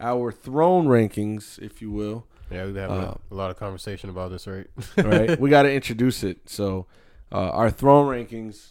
our 0.00 0.32
throne 0.32 0.86
rankings, 0.86 1.58
if 1.58 1.82
you 1.82 1.90
will. 1.90 2.26
Yeah, 2.50 2.64
we've 2.64 2.72
been 2.72 2.88
having 2.88 3.04
Uh, 3.04 3.16
a, 3.30 3.34
a 3.34 3.36
lot 3.36 3.50
of 3.50 3.58
conversation 3.58 4.08
about 4.08 4.30
this, 4.30 4.46
right? 4.46 4.66
Right, 4.96 5.38
we 5.38 5.50
got 5.50 5.64
to 5.64 5.72
introduce 5.72 6.24
it. 6.24 6.48
So, 6.48 6.86
uh, 7.30 7.50
our 7.50 7.70
throne 7.70 8.06
rankings. 8.06 8.68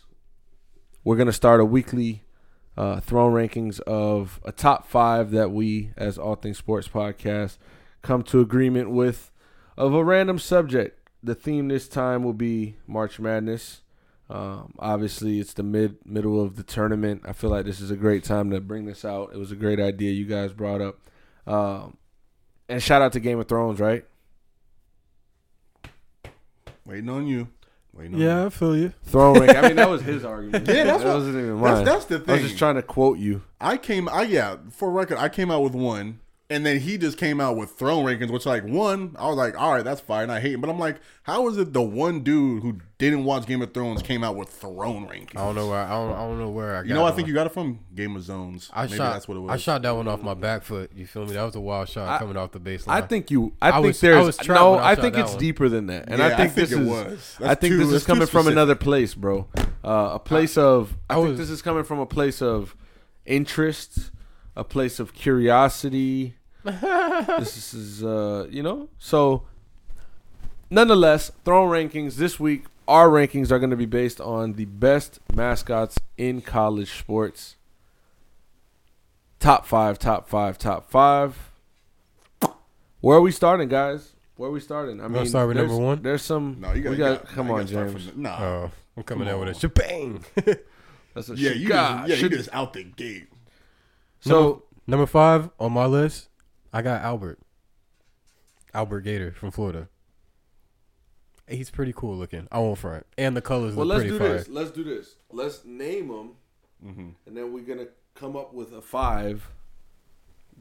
We're 1.03 1.17
gonna 1.17 1.31
start 1.33 1.59
a 1.59 1.65
weekly 1.65 2.23
uh, 2.79 3.01
throne 3.01 3.33
rankings 3.33 3.81
of 3.81 4.39
a 4.45 4.53
top 4.53 4.87
five 4.87 5.31
that 5.31 5.51
we, 5.51 5.91
as 5.97 6.17
All 6.17 6.35
Things 6.35 6.57
Sports 6.57 6.87
Podcast, 6.87 7.57
come 8.01 8.23
to 8.23 8.39
agreement 8.39 8.89
with 8.89 9.31
of 9.77 9.93
a 9.93 10.01
random 10.01 10.39
subject. 10.39 10.97
The 11.21 11.35
theme 11.35 11.67
this 11.67 11.89
time 11.89 12.23
will 12.23 12.31
be 12.31 12.77
March 12.87 13.19
Madness. 13.19 13.81
Um, 14.29 14.75
obviously, 14.79 15.41
it's 15.41 15.51
the 15.51 15.63
mid 15.63 15.97
middle 16.05 16.41
of 16.41 16.55
the 16.55 16.63
tournament. 16.63 17.23
I 17.25 17.33
feel 17.33 17.49
like 17.49 17.65
this 17.65 17.81
is 17.81 17.91
a 17.91 17.97
great 17.97 18.23
time 18.23 18.49
to 18.51 18.61
bring 18.61 18.85
this 18.85 19.03
out. 19.03 19.31
It 19.33 19.37
was 19.37 19.51
a 19.51 19.57
great 19.57 19.81
idea 19.81 20.13
you 20.13 20.25
guys 20.25 20.53
brought 20.53 20.79
up. 20.79 21.01
Um, 21.45 21.97
and 22.69 22.81
shout 22.81 23.01
out 23.01 23.11
to 23.11 23.19
Game 23.19 23.39
of 23.39 23.49
Thrones, 23.49 23.81
right? 23.81 24.05
Waiting 26.85 27.09
on 27.09 27.27
you. 27.27 27.49
Waiting 27.93 28.15
on 28.15 28.21
you. 28.21 28.45
I 28.45 28.49
feel 28.49 28.78
you. 28.78 28.93
Throne 29.04 29.39
rank. 29.39 29.56
I 29.58 29.62
mean, 29.67 29.75
that 29.75 29.89
was 29.89 30.02
his 30.02 30.23
argument. 30.25 30.67
Yeah, 30.67 30.84
that's 30.86 31.04
that 31.04 31.08
what- 31.10 31.15
wasn't 31.15 31.36
even 31.38 31.62
That's 31.62 31.75
mine. 31.78 31.86
that's 31.86 32.06
the 32.06 32.19
thing. 32.19 32.30
I 32.30 32.34
was 32.34 32.43
just 32.43 32.58
trying 32.58 32.75
to 32.75 32.82
quote 32.84 33.17
you. 33.19 33.41
I 33.60 33.78
came. 33.78 34.08
I 34.10 34.23
yeah. 34.23 34.58
For 34.71 34.89
record, 34.89 35.17
I 35.17 35.28
came 35.30 35.52
out 35.52 35.62
with 35.63 35.73
one, 35.73 36.19
and 36.51 36.65
then 36.65 36.79
he 36.79 36.97
just 36.97 37.17
came 37.19 37.39
out 37.39 37.55
with 37.57 37.71
throne 37.71 38.03
rankings, 38.05 38.31
which 38.31 38.45
like 38.45 38.63
one, 38.63 39.15
I 39.19 39.27
was 39.27 39.38
like, 39.38 39.59
all 39.59 39.73
right, 39.73 39.83
that's 39.83 40.01
fine. 40.01 40.29
I 40.31 40.39
hate, 40.39 40.53
it. 40.53 40.62
but 40.62 40.69
I'm 40.69 40.79
like, 40.79 40.97
how 41.23 41.47
is 41.47 41.57
it 41.57 41.73
the 41.73 41.81
one 41.81 42.21
dude 42.21 42.63
who 42.63 42.79
didn't 42.97 43.23
watch 43.23 43.45
Game 43.45 43.62
of 43.62 43.71
Thrones 43.73 44.01
came 44.01 44.23
out 44.23 44.35
with 44.35 44.49
throne 44.49 45.07
rankings? 45.07 45.38
I 45.38 45.45
don't 45.45 45.53
know 45.55 45.67
where 45.69 45.77
I 45.79 45.89
don't, 45.89 46.12
I 46.13 46.17
don't 46.21 46.39
know 46.39 46.49
where 46.49 46.75
I 46.75 46.79
got 46.81 46.88
You 46.88 46.93
know, 46.95 47.05
I 47.05 47.12
think 47.12 47.23
on. 47.25 47.27
you 47.27 47.33
got 47.35 47.45
it 47.45 47.51
from 47.53 47.79
Game 47.93 48.15
of 48.15 48.23
Zones. 48.23 48.71
I 48.73 48.85
Maybe 48.85 48.97
shot. 48.97 49.13
that's 49.13 49.27
what 49.27 49.38
it 49.38 49.41
was. 49.41 49.51
I 49.51 49.57
shot 49.57 49.81
that 49.83 49.95
one 49.95 50.07
off 50.07 50.23
my 50.23 50.33
back 50.33 50.63
foot. 50.63 50.91
You 50.95 51.05
feel 51.05 51.25
me? 51.27 51.33
That 51.33 51.43
was 51.43 51.55
a 51.55 51.59
wild 51.62 51.88
shot 51.88 52.09
I- 52.09 52.17
coming 52.17 52.35
off 52.35 52.51
the 52.51 52.59
baseline. 52.59 52.89
I 52.93 53.01
think 53.01 53.29
you. 53.29 53.53
I, 53.62 53.69
I 53.69 53.71
think 53.73 53.85
was- 53.85 54.03
I 54.03 54.07
there's 54.07 54.25
was 54.25 54.47
no. 54.47 54.73
I 54.75 54.91
I 54.91 54.95
think 54.95 55.17
it's 55.17 55.31
one. 55.31 55.39
deeper 55.39 55.69
than 55.69 55.85
that, 55.88 56.05
and 56.09 56.17
Yeah, 56.17 56.25
I 56.25 56.33
I 56.33 56.35
think, 56.35 56.53
think 56.53 56.69
this 56.69 56.77
it 56.77 56.81
is. 56.81 56.88
was. 56.88 57.38
I 57.41 57.53
think 57.55 57.73
too- 57.73 57.77
this 57.77 57.91
is 57.91 58.05
coming 58.05 58.27
from 58.27 58.47
another 58.47 58.75
place, 58.75 59.13
bro. 59.13 59.47
Uh, 59.83 60.12
a 60.13 60.19
place 60.19 60.57
of. 60.57 60.97
I, 61.09 61.19
I 61.19 61.23
think 61.23 61.38
this 61.38 61.51
is 61.51 61.62
coming 61.62 61.83
from 61.83 61.99
a 61.99 62.05
place 62.07 62.41
of 62.41 62.75
interest, 63.25 64.12
a 64.55 64.63
place 64.63 64.99
of 64.99 65.13
curiosity. 65.13 66.35
this 67.39 67.74
is, 67.74 68.04
uh, 68.04 68.48
you 68.50 68.63
know, 68.63 68.89
so. 68.98 69.43
Nonetheless, 70.72 71.32
throne 71.45 71.69
rankings 71.72 72.15
this 72.17 72.39
week. 72.39 72.65
Our 72.88 73.10
rankings 73.10 73.50
are 73.52 73.58
going 73.60 73.72
to 73.72 73.76
be 73.76 73.86
based 73.88 74.22
on 74.22 74.54
the 74.54 74.65
best 74.65 75.19
mascots 75.34 75.98
in 76.17 76.41
college 76.41 76.91
sports. 77.00 77.56
Top 79.39 79.65
five, 79.65 79.98
top 79.98 80.28
five, 80.28 80.58
top 80.60 80.89
five. 80.91 81.52
Where 83.02 83.17
are 83.17 83.22
we 83.22 83.32
starting, 83.32 83.67
guys? 83.69 84.13
Where 84.36 84.50
are 84.50 84.52
we 84.52 84.60
starting? 84.60 85.00
I 85.02 85.08
gonna 85.08 85.26
start 85.26 85.48
with 85.48 85.58
number 85.58 85.76
one? 85.78 86.02
There's 86.02 86.22
some. 86.22 86.58
no, 86.60 86.74
you 86.74 86.82
got. 86.84 86.89
we 86.91 86.95
you 86.98 87.04
got. 87.04 87.24
got- 87.24 87.34
come 87.34 87.48
you 87.48 87.54
on, 87.54 87.60
gotta 87.65 87.89
James. 87.91 88.08
from 88.10 88.22
Nah, 88.22 88.38
Oh, 88.43 88.72
I'm 88.98 89.04
coming 89.04 89.28
out 89.28 89.39
with 89.39 89.50
a 89.50 89.54
on. 89.54 89.60
shebang. 89.60 90.26
That's 91.13 91.30
a 91.30 91.36
yeah, 91.36 91.52
you 91.52 91.67
God. 91.67 92.08
just, 92.08 92.10
yeah, 92.10 92.15
you 92.15 92.22
Should- 92.22 92.32
just 92.34 92.50
out 92.54 92.74
the 92.74 92.84
gate. 92.84 93.28
so 94.19 94.63
Number 94.88 95.06
five 95.06 95.50
on 95.60 95.74
my 95.74 95.86
list, 95.86 96.28
I 96.73 96.82
got 96.82 97.01
Albert. 97.01 97.39
Albert 98.73 99.01
Gator 99.01 99.32
from 99.32 99.51
Florida. 99.51 99.89
He's 101.47 101.71
pretty 101.71 101.93
cool 101.95 102.15
looking. 102.15 102.47
I 102.51 102.60
won't 102.60 102.77
front, 102.77 103.05
and 103.17 103.36
the 103.36 103.41
colors 103.41 103.73
Well, 103.75 103.88
look 103.88 103.97
let's 103.97 104.08
pretty 104.08 104.19
do 104.19 104.23
fire. 104.23 104.38
this. 104.38 104.47
Let's 104.49 104.71
do 104.71 104.84
this. 104.84 105.15
Let's 105.32 105.65
name 105.65 106.10
them, 106.10 106.32
Mm-hmm. 106.86 107.10
and 107.25 107.36
then 107.38 107.51
we're 107.51 107.63
gonna 107.63 107.88
come 108.15 108.36
up 108.38 108.53
with 108.53 108.71
a 108.71 108.82
five 108.82 109.49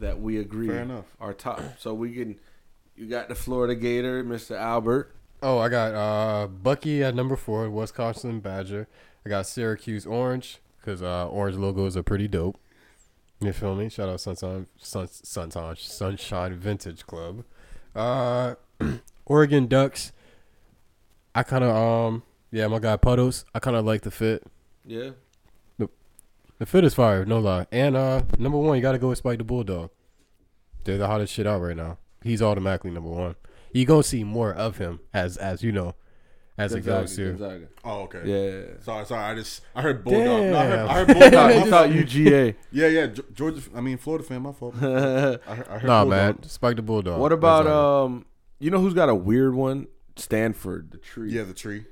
that 0.00 0.20
we 0.20 0.38
agree 0.38 0.66
Fair 0.68 0.80
enough. 0.82 1.04
are 1.20 1.32
top. 1.34 1.60
So 1.78 1.92
we 1.94 2.12
can. 2.14 2.38
You 2.96 3.06
got 3.06 3.28
the 3.28 3.34
Florida 3.36 3.74
Gator, 3.76 4.24
Mr. 4.24 4.56
Albert. 4.58 5.14
Oh, 5.42 5.58
I 5.58 5.68
got 5.68 5.94
uh 5.94 6.46
Bucky 6.48 7.04
at 7.04 7.14
number 7.14 7.36
four, 7.36 7.68
Wisconsin 7.70 8.40
Badger. 8.40 8.88
I 9.24 9.28
got 9.28 9.46
Syracuse 9.46 10.06
Orange 10.06 10.58
because 10.80 11.02
uh, 11.02 11.28
orange 11.28 11.56
logos 11.56 11.96
are 11.96 12.02
pretty 12.02 12.26
dope. 12.28 12.58
You 13.40 13.52
feel 13.52 13.74
me? 13.74 13.88
Shout 13.88 14.08
out 14.08 14.20
Sunshine, 14.20 14.66
Sun, 14.78 15.08
Sunshine, 15.08 15.76
Sunshine 15.76 16.54
Vintage 16.54 17.06
Club. 17.06 17.44
Uh, 17.94 18.54
Oregon 19.26 19.66
Ducks. 19.66 20.12
I 21.34 21.42
kind 21.44 21.62
of 21.62 21.74
um 21.74 22.22
yeah, 22.50 22.66
my 22.66 22.78
guy 22.78 22.96
Puddles. 22.96 23.44
I 23.54 23.60
kind 23.60 23.76
of 23.76 23.84
like 23.84 24.02
the 24.02 24.10
fit. 24.10 24.44
Yeah. 24.84 25.10
The 26.58 26.66
fit 26.66 26.82
is 26.82 26.94
fire, 26.94 27.24
no 27.24 27.38
lie. 27.38 27.66
And 27.70 27.96
uh, 27.96 28.22
number 28.36 28.58
one, 28.58 28.76
you 28.76 28.82
got 28.82 28.92
to 28.92 28.98
go 28.98 29.10
with 29.10 29.18
Spike 29.18 29.38
the 29.38 29.44
Bulldog. 29.44 29.90
They're 30.82 30.98
the 30.98 31.06
hottest 31.06 31.32
shit 31.32 31.46
out 31.46 31.60
right 31.60 31.76
now. 31.76 31.98
He's 32.22 32.42
automatically 32.42 32.90
number 32.90 33.10
one. 33.10 33.36
You 33.72 33.84
gonna 33.84 34.02
see 34.02 34.24
more 34.24 34.52
of 34.52 34.78
him 34.78 35.00
as 35.12 35.36
as 35.36 35.62
you 35.62 35.70
know, 35.70 35.94
as 36.58 36.72
it 36.72 36.76
Gonzaga, 36.80 37.00
goes 37.02 37.16
through. 37.16 37.30
Gonzaga. 37.38 37.68
Oh, 37.84 38.00
okay. 38.02 38.22
Yeah. 38.24 38.82
Sorry, 38.82 39.06
sorry. 39.06 39.22
I 39.24 39.34
just 39.34 39.62
I 39.74 39.82
heard 39.82 40.04
bulldog. 40.04 40.22
No, 40.26 40.58
I 40.58 40.64
heard, 40.66 40.78
I 40.88 40.92
heard 40.94 41.06
bulldog. 41.06 41.34
I 41.34 41.60
My 41.60 41.70
thought. 41.70 41.88
UGA. 41.90 42.54
Yeah, 42.72 42.86
yeah. 42.88 43.06
Georgia. 43.34 43.62
I 43.74 43.80
mean, 43.80 43.96
Florida 43.96 44.24
fan. 44.24 44.42
My 44.42 44.52
fault. 44.52 44.74
I 44.80 44.80
heard, 44.80 45.40
I 45.48 45.54
heard 45.54 45.84
Nah, 45.84 46.04
bulldog. 46.04 46.08
man, 46.10 46.42
Spike 46.42 46.76
the 46.76 46.82
Bulldog. 46.82 47.20
what 47.20 47.32
about 47.32 47.64
Gonzaga. 47.64 48.04
um? 48.06 48.26
You 48.58 48.70
know 48.70 48.80
who's 48.80 48.94
got 48.94 49.08
a 49.08 49.14
weird 49.14 49.54
one? 49.54 49.86
Stanford, 50.16 50.90
the 50.90 50.98
tree. 50.98 51.30
Yeah, 51.32 51.44
the 51.44 51.54
tree. 51.54 51.84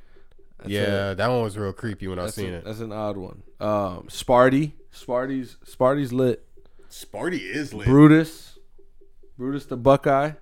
That's 0.59 0.71
yeah, 0.71 1.11
a- 1.11 1.15
that 1.15 1.29
one 1.29 1.43
was 1.43 1.57
real 1.57 1.73
creepy 1.73 2.09
when 2.09 2.19
I 2.19 2.23
that's, 2.25 2.35
seen 2.35 2.53
a- 2.53 2.57
it. 2.59 2.65
that's 2.65 2.81
an 2.81 2.91
odd 2.91 3.17
one. 3.17 3.43
Um, 3.61 4.09
Sparty, 4.09 4.73
Sparty's 4.93 5.57
Sparty's 5.65 6.13
lit. 6.13 6.43
Sparty 6.91 7.39
is 7.41 7.73
lit. 7.73 7.87
Brutus, 7.87 8.59
Brutus 9.39 9.67
the 9.67 9.77
Buckeye. 9.77 10.33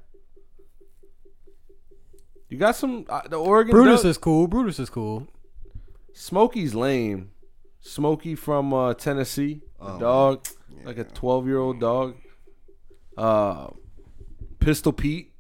You 2.54 2.60
got 2.60 2.76
some 2.76 3.04
uh, 3.08 3.22
the 3.28 3.34
Oregon 3.34 3.72
Brutus 3.72 4.02
Duck- 4.02 4.10
is 4.10 4.16
cool. 4.18 4.46
Brutus 4.46 4.78
is 4.78 4.88
cool. 4.88 5.26
Smokey's 6.12 6.72
lame. 6.72 7.32
Smokey 7.80 8.36
from 8.36 8.72
uh, 8.72 8.94
Tennessee, 8.94 9.60
the 9.80 9.84
Oh, 9.86 9.98
dog, 9.98 10.46
like 10.84 10.96
a 10.98 11.02
twelve 11.02 11.48
year 11.48 11.58
old 11.58 11.80
dog. 11.80 12.14
Uh, 13.18 13.70
Pistol 14.60 14.92
Pete 14.92 15.32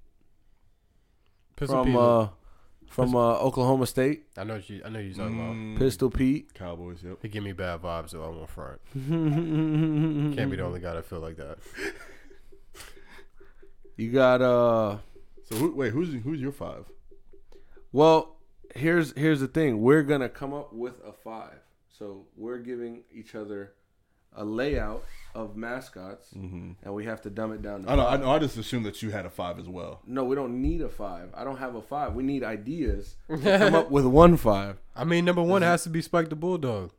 Pistol 1.54 1.84
from 1.84 1.92
Pete, 1.92 2.00
uh, 2.00 2.28
from 2.88 3.14
uh, 3.14 3.34
Oklahoma 3.38 3.86
State. 3.86 4.24
I 4.36 4.42
know 4.42 4.60
you. 4.66 4.82
I 4.84 4.88
know 4.88 4.98
you're 4.98 5.14
talking 5.14 5.38
about. 5.40 5.54
Mm, 5.54 5.78
Pistol 5.78 6.10
Pete. 6.10 6.52
Cowboys. 6.52 6.98
Yep. 7.04 7.18
He 7.22 7.28
give 7.28 7.44
me 7.44 7.52
bad 7.52 7.80
vibes, 7.80 8.10
so 8.10 8.24
I 8.24 8.26
won't 8.26 8.50
front. 8.50 8.80
Can't 8.92 10.50
be 10.50 10.56
the 10.56 10.64
only 10.64 10.80
guy 10.80 10.94
that 10.94 11.04
feel 11.06 11.20
like 11.20 11.36
that. 11.36 11.58
You 13.96 14.10
got 14.10 14.42
uh. 14.42 14.96
So 15.44 15.54
who, 15.54 15.76
wait, 15.76 15.92
who's 15.92 16.12
who's 16.24 16.40
your 16.40 16.50
five? 16.50 16.86
Well, 17.94 18.38
here's 18.74 19.16
here's 19.16 19.38
the 19.38 19.46
thing. 19.46 19.80
We're 19.80 20.02
gonna 20.02 20.28
come 20.28 20.52
up 20.52 20.72
with 20.72 20.94
a 21.06 21.12
five. 21.12 21.60
So 21.96 22.26
we're 22.36 22.58
giving 22.58 23.04
each 23.12 23.36
other 23.36 23.74
a 24.34 24.44
layout 24.44 25.04
of 25.32 25.56
mascots, 25.56 26.26
mm-hmm. 26.36 26.72
and 26.82 26.92
we 26.92 27.04
have 27.04 27.22
to 27.22 27.30
dumb 27.30 27.52
it 27.52 27.62
down. 27.62 27.84
To 27.84 27.90
I 27.92 27.94
know. 27.94 28.06
I 28.08 28.16
know. 28.16 28.30
I 28.32 28.40
just 28.40 28.56
assumed 28.56 28.84
that 28.86 29.00
you 29.00 29.12
had 29.12 29.26
a 29.26 29.30
five 29.30 29.60
as 29.60 29.68
well. 29.68 30.00
No, 30.04 30.24
we 30.24 30.34
don't 30.34 30.60
need 30.60 30.80
a 30.80 30.88
five. 30.88 31.28
I 31.34 31.44
don't 31.44 31.58
have 31.58 31.76
a 31.76 31.82
five. 31.82 32.14
We 32.14 32.24
need 32.24 32.42
ideas. 32.42 33.14
to 33.30 33.38
come 33.38 33.76
up 33.76 33.92
with 33.92 34.06
one 34.06 34.36
five. 34.38 34.78
I 34.96 35.04
mean, 35.04 35.24
number 35.24 35.42
one 35.42 35.62
has 35.62 35.84
to 35.84 35.88
be 35.88 36.02
Spike 36.02 36.30
the 36.30 36.36
Bulldog. 36.36 36.90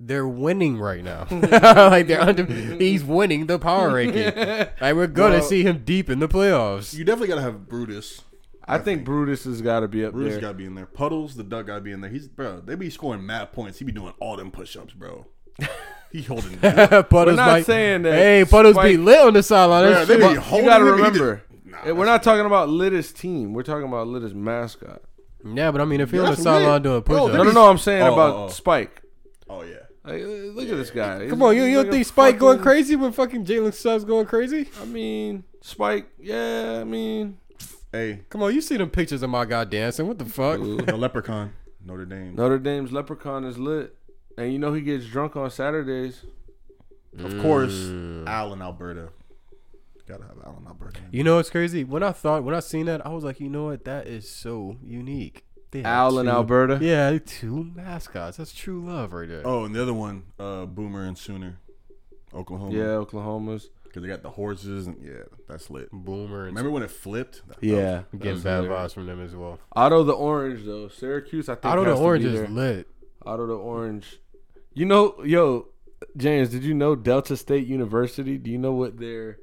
They're 0.00 0.26
winning 0.26 0.78
right 0.78 1.04
now. 1.04 1.26
like 1.30 2.06
they're 2.06 2.22
under, 2.22 2.46
he's 2.46 3.04
winning 3.04 3.44
the 3.44 3.58
power 3.58 3.92
ranking. 3.92 4.32
Like 4.80 4.94
we're 4.94 5.06
gonna 5.06 5.40
Well- 5.40 5.42
see 5.42 5.64
him 5.64 5.82
deep 5.84 6.08
in 6.08 6.18
the 6.18 6.28
playoffs. 6.28 6.94
You 6.94 7.04
definitely 7.04 7.28
gotta 7.28 7.42
have 7.42 7.68
Brutus. 7.68 8.22
I 8.68 8.78
think 8.78 9.04
Brutus 9.04 9.44
has 9.44 9.62
got 9.62 9.80
to 9.80 9.88
be 9.88 10.04
up 10.04 10.12
Brutus 10.12 10.34
there. 10.34 10.40
Brutus 10.40 10.46
gotta 10.48 10.58
be 10.58 10.64
in 10.66 10.74
there. 10.74 10.86
Puddles, 10.86 11.34
the 11.36 11.42
duck 11.44 11.66
gotta 11.66 11.80
be 11.80 11.92
in 11.92 12.00
there. 12.00 12.10
He's 12.10 12.28
bro. 12.28 12.60
They 12.60 12.74
be 12.74 12.90
scoring 12.90 13.24
mad 13.24 13.52
points. 13.52 13.78
He 13.78 13.84
be 13.84 13.92
doing 13.92 14.12
all 14.20 14.36
them 14.36 14.50
push-ups, 14.50 14.94
bro. 14.94 15.26
He 16.10 16.22
holding. 16.22 16.56
bro, 16.56 17.02
Puddles 17.02 17.36
not 17.36 17.48
might- 17.48 17.66
saying 17.66 18.00
that 18.02 18.14
Hey, 18.14 18.42
Puddles 18.48 18.78
be 18.78 18.96
lit 18.96 19.18
on 19.26 19.34
the 19.34 19.42
sideline. 19.42 19.84
That's 19.92 20.08
they 20.08 20.16
true. 20.16 20.28
be 20.28 20.32
you 20.34 20.40
holding 20.40 20.66
got 20.66 20.78
to 20.78 20.84
remember, 20.84 21.42
just- 21.66 21.84
Nah, 21.84 21.92
we're 21.92 22.06
not 22.06 22.22
talking 22.22 22.46
about 22.46 22.70
Litt's 22.70 23.12
team. 23.12 23.52
We're 23.52 23.62
talking 23.62 23.86
about 23.86 24.06
Litt's 24.08 24.32
mascot. 24.32 25.02
Yeah, 25.44 25.70
but 25.70 25.82
I 25.82 25.84
mean, 25.84 26.00
if 26.00 26.10
you're 26.10 26.24
on 26.24 26.30
the 26.34 26.40
sideline 26.40 26.80
doing 26.82 26.96
oh, 26.96 27.00
Bro, 27.02 27.14
push-ups, 27.28 27.32
they 27.32 27.36
No, 27.38 27.44
be- 27.44 27.48
no, 27.54 27.64
no. 27.64 27.70
I'm 27.70 27.76
saying 27.76 28.02
Oh, 28.04 28.12
about 28.14 28.34
oh, 28.34 28.44
oh. 28.44 28.48
Spike. 28.48 29.02
Oh 29.50 29.62
yeah. 29.62 29.74
Like, 30.02 30.22
look 30.24 30.68
at 30.70 30.76
this 30.78 30.90
guy. 30.90 31.26
come 31.28 31.42
on, 31.42 31.54
you 31.54 31.64
you 31.64 31.68
He's 31.68 31.76
don't 31.76 31.90
think 31.90 32.02
a 32.06 32.08
Spike 32.08 32.38
going 32.38 32.58
crazy 32.60 32.96
when 32.96 33.12
fucking 33.12 33.44
Jalen 33.44 33.74
Suggs 33.74 34.04
going 34.04 34.24
crazy? 34.24 34.70
I 34.80 34.86
mean, 34.86 35.44
Spike. 35.60 36.08
Yeah, 36.18 36.78
I 36.80 36.84
mean, 36.84 37.36
Hey, 37.92 38.20
Come 38.28 38.42
on, 38.42 38.54
you 38.54 38.60
see 38.60 38.76
them 38.76 38.90
pictures 38.90 39.22
of 39.22 39.30
my 39.30 39.44
guy 39.46 39.64
dancing? 39.64 40.06
What 40.06 40.18
the 40.18 40.26
fuck? 40.26 40.58
the 40.60 40.96
leprechaun, 40.96 41.52
Notre 41.84 42.04
Dame. 42.04 42.34
Notre 42.34 42.58
Dame's 42.58 42.92
Leprechaun 42.92 43.44
is 43.44 43.58
lit, 43.58 43.96
and 44.36 44.52
you 44.52 44.58
know 44.58 44.72
he 44.74 44.82
gets 44.82 45.06
drunk 45.06 45.36
on 45.36 45.50
Saturdays. 45.50 46.24
Of 47.18 47.40
course, 47.40 47.72
Allen, 48.26 48.60
Alberta. 48.60 49.08
Gotta 50.06 50.24
have 50.24 50.36
Allen, 50.44 50.64
Alberta. 50.66 51.00
You 51.10 51.24
know 51.24 51.36
what's 51.36 51.50
crazy? 51.50 51.82
When 51.84 52.02
I 52.02 52.12
thought 52.12 52.44
when 52.44 52.54
I 52.54 52.60
seen 52.60 52.86
that, 52.86 53.04
I 53.06 53.10
was 53.10 53.24
like, 53.24 53.40
you 53.40 53.48
know 53.48 53.64
what? 53.64 53.84
That 53.84 54.06
is 54.06 54.28
so 54.28 54.76
unique. 54.84 55.44
They 55.70 55.82
Al 55.82 56.18
in 56.18 56.28
Alberta. 56.28 56.78
Yeah, 56.82 57.18
two 57.24 57.64
mascots. 57.74 58.36
That's 58.36 58.52
true 58.52 58.84
love 58.86 59.12
right 59.12 59.28
there. 59.28 59.46
Oh, 59.46 59.64
and 59.64 59.74
the 59.74 59.82
other 59.82 59.92
one, 59.94 60.24
uh, 60.38 60.64
Boomer 60.66 61.04
and 61.04 61.16
Sooner, 61.16 61.58
Oklahoma. 62.34 62.74
Yeah, 62.74 62.84
Oklahoma's. 62.96 63.70
Because 63.98 64.02
they 64.02 64.08
got 64.08 64.22
the 64.22 64.30
horses 64.30 64.86
and 64.86 64.96
yeah, 65.02 65.24
that's 65.48 65.70
lit. 65.70 65.90
Boomer 65.92 66.46
and 66.46 66.48
Remember 66.48 66.70
when 66.70 66.82
it 66.82 66.90
flipped? 66.90 67.46
That- 67.48 67.60
that 67.60 67.66
Yeah, 67.66 68.02
I'm 68.12 68.18
getting 68.18 68.40
bad 68.40 68.64
vibes 68.64 68.94
from 68.94 69.06
them 69.06 69.20
as 69.20 69.34
well. 69.34 69.58
Otto 69.74 70.04
the 70.04 70.12
Orange 70.12 70.64
though. 70.64 70.88
Syracuse, 70.88 71.48
I 71.48 71.54
think. 71.56 71.66
Out 71.66 71.78
of 71.78 71.84
the 71.86 71.94
to 71.94 71.98
orange 72.00 72.24
be 72.24 72.30
is 72.30 72.48
lit. 72.50 72.86
Otto 73.24 73.46
the 73.46 73.54
Orange. 73.54 74.20
You 74.74 74.86
know, 74.86 75.16
yo, 75.24 75.68
James, 76.16 76.50
did 76.50 76.62
you 76.62 76.74
know 76.74 76.94
Delta 76.94 77.36
State 77.36 77.66
University? 77.66 78.38
Do 78.38 78.50
you 78.50 78.58
know 78.58 78.72
what 78.72 78.98
their 78.98 79.38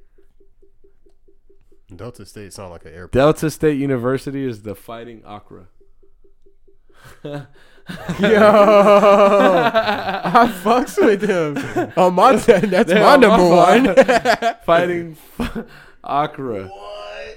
Delta 1.94 2.24
State 2.26 2.52
sound 2.52 2.70
like 2.70 2.84
an 2.84 2.92
airport. 2.94 3.12
Delta 3.12 3.50
State 3.50 3.78
University 3.78 4.44
is? 4.44 4.62
The 4.62 4.74
Fighting 4.74 5.22
Okra. 5.24 5.68
Yo, 7.88 8.26
I 9.74 10.52
fucks 10.62 10.96
with 11.04 11.22
him. 11.22 11.92
On 11.96 12.14
my 12.14 12.36
ten, 12.36 12.70
that's 12.70 12.88
They're 12.90 13.02
my 13.02 13.14
on 13.14 13.20
number 13.20 13.48
my 13.48 13.94
one. 13.94 14.54
Fighting 14.64 15.16
Okra. 16.02 16.70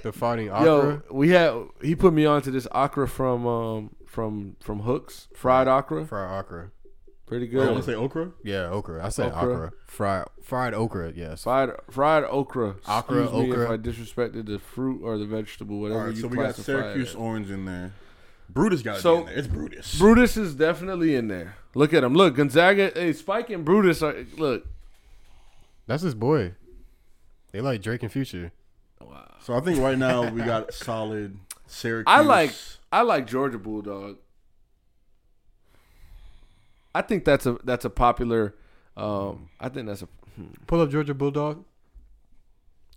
the 0.02 0.12
fighting 0.12 0.50
opera. 0.50 0.64
Yo, 0.66 1.02
we 1.10 1.30
had 1.30 1.54
he 1.82 1.94
put 1.94 2.12
me 2.12 2.24
on 2.26 2.42
to 2.42 2.50
this 2.50 2.66
okra 2.72 3.06
from 3.08 3.46
um 3.46 3.90
from 4.06 4.56
from 4.60 4.80
Hooks, 4.80 5.28
fried 5.34 5.68
okra, 5.68 6.04
fried 6.06 6.38
okra. 6.40 6.70
pretty 7.26 7.46
good. 7.46 7.62
I 7.62 7.72
want 7.72 7.76
good. 7.76 7.84
to 7.86 7.90
say 7.92 7.96
okra. 7.96 8.32
Yeah, 8.42 8.70
okra. 8.70 9.04
I 9.04 9.08
say 9.10 9.24
Okra. 9.26 9.40
okra. 9.54 9.72
Fried 9.86 10.24
fried 10.42 10.74
okra. 10.74 11.12
Yes. 11.14 11.42
Fried 11.44 11.70
fried 11.90 12.24
okra. 12.24 12.76
Okra, 12.88 13.22
Excuse 13.22 13.32
me 13.42 13.50
okra. 13.52 13.64
if 13.64 13.70
I 13.70 13.76
disrespected 13.76 14.46
the 14.46 14.58
fruit 14.58 15.00
or 15.04 15.16
the 15.18 15.26
vegetable, 15.26 15.80
whatever 15.80 16.00
All 16.00 16.06
right, 16.06 16.14
you 16.14 16.22
so 16.22 16.28
we 16.28 16.36
got 16.36 16.54
classify 16.54 16.72
it 16.72 16.82
Syracuse 16.82 17.14
orange 17.14 17.50
in 17.50 17.64
there. 17.66 17.92
Brutus 18.52 18.82
got 18.82 18.96
to 18.96 19.00
So- 19.00 19.14
be 19.16 19.20
in 19.20 19.26
there. 19.26 19.38
It's 19.38 19.46
Brutus. 19.48 19.98
Brutus 19.98 20.36
is 20.36 20.54
definitely 20.54 21.14
in 21.14 21.28
there. 21.28 21.56
Look 21.74 21.94
at 21.94 22.02
him. 22.04 22.14
Look, 22.14 22.34
Gonzaga. 22.36 22.90
Hey, 22.94 23.12
Spike 23.12 23.50
and 23.50 23.64
Brutus 23.64 24.02
are. 24.02 24.14
Look, 24.36 24.66
That's 25.86 26.02
his 26.02 26.14
boy. 26.14 26.54
They 27.52 27.60
like 27.60 27.82
Drake 27.82 28.02
and 28.02 28.12
Future. 28.12 28.52
Wow. 29.00 29.34
So 29.40 29.54
I 29.54 29.60
think 29.60 29.78
right 29.80 29.98
now 29.98 30.28
we 30.30 30.42
got 30.42 30.72
solid 30.88 31.36
Syracuse. 31.66 32.04
I 32.06 32.20
like 32.20 32.52
I 32.92 33.02
like 33.02 33.26
Georgia 33.26 33.58
Bulldog. 33.58 34.18
I 36.94 37.02
think 37.02 37.24
that's 37.24 37.46
a 37.46 37.56
that's 37.64 37.84
a 37.84 37.90
popular. 37.90 38.54
Um, 38.96 39.48
I 39.60 39.68
think 39.68 39.86
that's 39.86 40.02
a. 40.02 40.08
Pull 40.66 40.80
up 40.80 40.90
Georgia 40.90 41.14
Bulldog. 41.14 41.64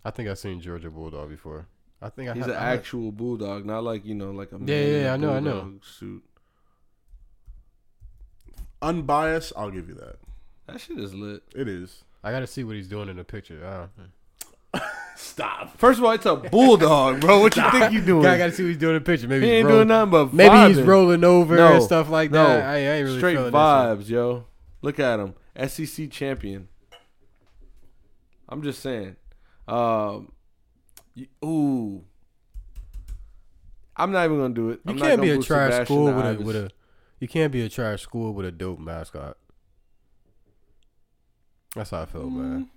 I 0.06 0.12
think 0.12 0.30
I've 0.30 0.40
seen 0.40 0.60
Georgia 0.62 0.90
Bulldog 0.90 1.30
before. 1.30 1.68
I 2.04 2.10
think 2.10 2.30
I 2.30 2.34
He's 2.34 2.42
have, 2.46 2.52
an 2.56 2.58
I 2.62 2.70
have- 2.72 2.80
actual 2.80 3.12
bulldog, 3.12 3.66
not 3.66 3.84
like 3.84 4.06
you 4.06 4.14
know, 4.14 4.32
like 4.32 4.52
a 4.52 4.58
Yeah, 4.64 4.76
yeah, 4.76 5.02
yeah, 5.04 5.14
I 5.14 5.18
know, 5.18 5.34
I 5.34 5.40
know. 5.40 5.74
Suit. 5.82 6.24
unbiased. 8.82 9.54
I'll 9.56 9.72
give 9.72 9.88
you 9.88 9.96
that. 9.96 10.18
That 10.68 10.80
shit 10.82 11.00
is 11.00 11.14
lit. 11.14 11.44
It 11.56 11.68
is. 11.68 12.04
I 12.24 12.32
gotta 12.32 12.48
see 12.48 12.64
what 12.64 12.76
he's 12.76 12.88
doing 12.88 13.10
in 13.10 13.18
the 13.18 13.24
picture. 13.24 13.90
Stop. 15.16 15.78
First 15.78 16.00
of 16.00 16.06
all, 16.06 16.12
it's 16.12 16.26
a 16.26 16.36
bulldog, 16.36 17.22
bro. 17.22 17.40
What 17.42 17.56
you 17.56 17.70
think 17.72 17.94
you 17.94 18.02
doing? 18.04 18.26
I 18.26 18.38
gotta 18.38 18.52
see 18.52 18.64
what 18.64 18.70
he's 18.70 18.78
doing 18.78 18.96
in 18.96 19.04
the 19.04 19.06
picture. 19.06 19.28
Maybe 19.28 19.46
he 19.46 19.52
ain't 19.54 19.68
rolling, 19.68 19.88
doing 19.88 20.00
nothing 20.00 20.12
but 20.12 20.34
maybe 20.34 20.74
he's 20.74 20.82
rolling 20.86 21.24
over 21.24 21.56
No, 21.56 21.74
and 21.76 21.84
stuff 21.84 22.10
like 22.10 22.32
no. 22.32 22.46
that. 22.46 22.66
I, 22.66 22.74
I 22.74 22.78
ain't 22.78 23.06
really 23.06 23.18
Straight 23.20 23.36
feeling 23.38 23.52
that 23.52 23.98
shit. 24.00 24.08
vibes, 24.08 24.10
yo. 24.10 24.46
Look 24.82 25.00
at 25.00 25.20
him, 25.20 25.34
SEC 25.68 26.10
champion. 26.12 26.68
I'm 28.50 28.62
just 28.64 28.82
saying. 28.82 29.16
Um, 29.68 30.32
y- 31.16 31.28
ooh, 31.48 32.04
I'm 33.96 34.12
not 34.12 34.26
even 34.26 34.38
gonna 34.40 34.54
do 34.54 34.70
it. 34.72 34.80
You 34.86 34.94
I'm 34.94 34.98
can't 35.00 35.22
be 35.22 35.30
a 35.32 35.38
trash 35.42 35.72
Sebastian 35.74 35.86
school 35.86 36.06
with 36.14 36.26
a, 36.26 36.44
with 36.44 36.56
a. 36.56 36.70
You 37.20 37.28
can't 37.28 37.52
be 37.52 37.62
a 37.62 37.70
trash 37.70 38.02
school 38.02 38.34
with 38.34 38.46
a 38.46 38.52
dope 38.52 38.80
mascot. 38.80 39.38
That's 41.76 41.90
how 41.92 42.02
I 42.02 42.06
feel, 42.06 42.24
Mm. 42.24 42.34
man. 42.36 42.70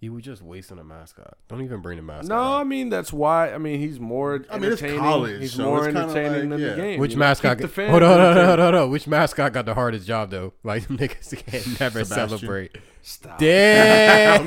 You 0.00 0.12
were 0.12 0.20
just 0.20 0.42
wasting 0.42 0.78
a 0.78 0.84
mascot. 0.84 1.36
Don't 1.48 1.60
even 1.62 1.80
bring 1.80 1.96
the 1.96 2.02
mascot. 2.04 2.28
No, 2.28 2.40
I 2.40 2.62
mean 2.62 2.88
that's 2.88 3.12
why. 3.12 3.52
I 3.52 3.58
mean 3.58 3.80
he's 3.80 3.98
more. 3.98 4.44
I 4.48 4.56
mean, 4.58 4.70
it's 4.70 4.80
college, 4.80 5.40
He's 5.40 5.54
so 5.54 5.64
more 5.64 5.88
entertaining 5.88 6.50
like, 6.50 6.50
than 6.50 6.60
yeah. 6.60 6.68
the 6.70 6.76
game. 6.76 7.00
Which 7.00 7.16
mascot? 7.16 7.58
Got- 7.58 7.74
hold 7.90 8.02
on, 8.04 8.08
hold 8.20 8.20
on, 8.20 8.36
hold 8.36 8.48
on, 8.48 8.58
hold 8.60 8.74
on. 8.76 8.90
Which 8.90 9.08
mascot 9.08 9.52
got 9.52 9.66
the 9.66 9.74
hardest 9.74 10.06
job 10.06 10.30
though? 10.30 10.52
Like 10.62 10.84
niggas 10.86 11.36
can 11.44 11.76
never 11.80 12.04
Sebastian. 12.04 12.38
celebrate. 12.38 12.76
Stop. 13.02 13.38
Damn. 13.38 14.46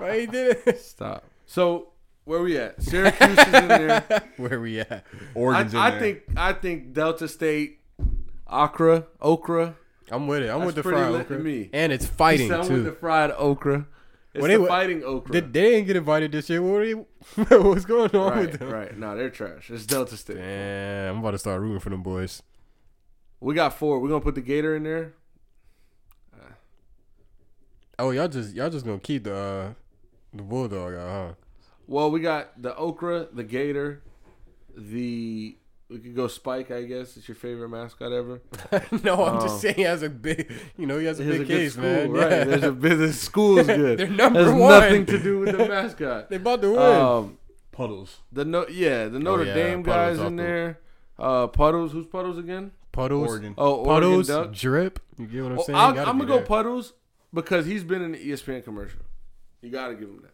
Why 0.00 0.14
you 0.20 0.26
did 0.26 0.58
it? 0.66 0.78
Stop. 0.80 1.24
So 1.52 1.88
where 2.24 2.40
we 2.40 2.56
at? 2.56 2.82
Syracuse 2.82 3.38
is 3.38 3.46
in 3.54 3.68
there. 3.68 4.22
Where 4.38 4.58
we 4.58 4.80
at? 4.80 4.90
I, 4.90 5.02
Oregon's 5.34 5.74
I 5.74 5.88
in 5.88 5.92
there. 5.92 6.00
think. 6.00 6.22
I 6.34 6.52
think 6.54 6.92
Delta 6.94 7.28
State, 7.28 7.80
Okra, 8.48 9.04
Okra. 9.20 9.76
I'm 10.10 10.26
with 10.26 10.44
it. 10.44 10.48
I'm 10.48 10.64
with 10.64 10.76
the 10.76 10.82
pretty 10.82 10.96
fried 10.96 11.12
lit 11.12 11.28
to 11.28 11.34
okra. 11.34 11.44
me. 11.44 11.68
And 11.74 11.92
it's 11.92 12.06
fighting 12.06 12.50
"I'm 12.50 12.60
with 12.60 12.84
the 12.84 12.90
too. 12.92 12.96
fried 12.96 13.32
okra. 13.32 13.86
It's 14.32 14.42
the 14.42 14.48
they 14.48 14.56
wa- 14.56 14.66
fighting 14.66 15.04
okra. 15.04 15.30
They, 15.32 15.40
they 15.40 15.70
didn't 15.72 15.86
get 15.88 15.96
invited 15.96 16.32
this 16.32 16.48
year. 16.48 16.62
What 16.62 16.80
they, 17.50 17.56
what's 17.58 17.84
going 17.84 18.16
on 18.16 18.38
with 18.38 18.48
right, 18.48 18.58
them? 18.58 18.70
right. 18.70 18.98
No, 18.98 19.14
they're 19.14 19.28
trash. 19.28 19.70
It's 19.70 19.84
Delta 19.84 20.16
State. 20.16 20.38
Damn, 20.38 21.16
I'm 21.16 21.20
about 21.20 21.32
to 21.32 21.38
start 21.38 21.60
rooting 21.60 21.80
for 21.80 21.90
them 21.90 22.02
boys. 22.02 22.42
We 23.40 23.54
got 23.54 23.74
four. 23.74 24.00
We're 24.00 24.08
gonna 24.08 24.22
put 24.22 24.36
the 24.36 24.40
Gator 24.40 24.74
in 24.74 24.84
there. 24.84 25.12
Oh, 27.98 28.10
y'all 28.10 28.28
just 28.28 28.54
y'all 28.54 28.70
just 28.70 28.86
gonna 28.86 28.98
keep 28.98 29.24
the 29.24 29.36
uh, 29.36 29.72
the 30.32 30.42
bulldog 30.42 30.94
out, 30.94 31.36
Well, 31.92 32.10
we 32.10 32.20
got 32.20 32.60
the 32.60 32.74
okra, 32.76 33.28
the 33.32 33.44
Gator, 33.44 34.02
the. 34.76 35.56
We 35.90 35.98
could 35.98 36.16
go 36.16 36.26
Spike. 36.26 36.70
I 36.70 36.84
guess 36.84 37.18
it's 37.18 37.28
your 37.28 37.34
favorite 37.34 37.68
mascot 37.68 38.12
ever. 38.12 38.40
no, 39.04 39.26
I'm 39.26 39.36
Oh. 39.36 39.40
just 39.42 39.60
saying 39.60 39.74
he 39.74 39.82
has 39.82 40.02
a 40.02 40.08
big, 40.08 40.50
you 40.78 40.86
know, 40.86 40.98
he 40.98 41.04
has 41.04 41.20
a 41.20 41.22
Here's 41.22 41.36
big 41.40 41.42
a 41.42 41.48
good 41.48 41.58
case, 41.58 41.72
school, 41.74 41.82
man. 41.84 42.10
right? 42.12 42.30
Yeah. 42.30 42.44
There's 42.44 42.62
a 42.62 42.72
business. 42.72 43.20
School's 43.20 43.66
good. 43.66 43.98
They're 43.98 44.08
number 44.08 44.42
Has 44.42 44.52
one. 44.54 44.70
nothing 44.70 45.04
to 45.06 45.18
do 45.18 45.40
with 45.40 45.52
the 45.54 45.68
mascot. 45.68 46.30
they 46.30 46.36
about 46.36 46.62
to 46.62 46.70
win. 46.70 46.78
Um, 46.80 47.38
Puddles. 47.72 48.20
the 48.32 48.46
no, 48.46 48.66
yeah, 48.68 49.08
the 49.08 49.18
Notre 49.18 49.42
Oh, 49.42 49.46
yeah, 49.48 49.54
Dame 49.54 49.82
Puddles 49.82 50.16
guys 50.18 50.26
in 50.26 50.36
there. 50.36 50.80
Uh, 51.18 51.46
Puddles. 51.48 51.92
Who's 51.92 52.06
Puddles 52.06 52.38
again? 52.38 52.70
Puddles, 52.92 53.28
Oregon. 53.28 53.54
Oh, 53.58 53.74
Oregon 53.74 53.84
Puddles, 53.86 54.26
Duck. 54.28 54.52
drip. 54.54 54.98
You 55.18 55.26
get 55.26 55.42
what 55.42 55.52
I'm 55.52 55.58
Oh, 55.58 55.62
saying? 55.64 55.78
I'm, 55.78 55.98
I'm 55.98 56.04
gonna 56.16 56.24
go 56.24 56.36
there. 56.36 56.46
Puddles 56.46 56.94
because 57.34 57.66
he's 57.66 57.84
been 57.84 58.00
in 58.00 58.12
the 58.12 58.18
ESPN 58.30 58.64
commercial. 58.64 59.00
You 59.60 59.68
gotta 59.68 59.92
give 59.94 60.08
him 60.08 60.22
that. 60.22 60.31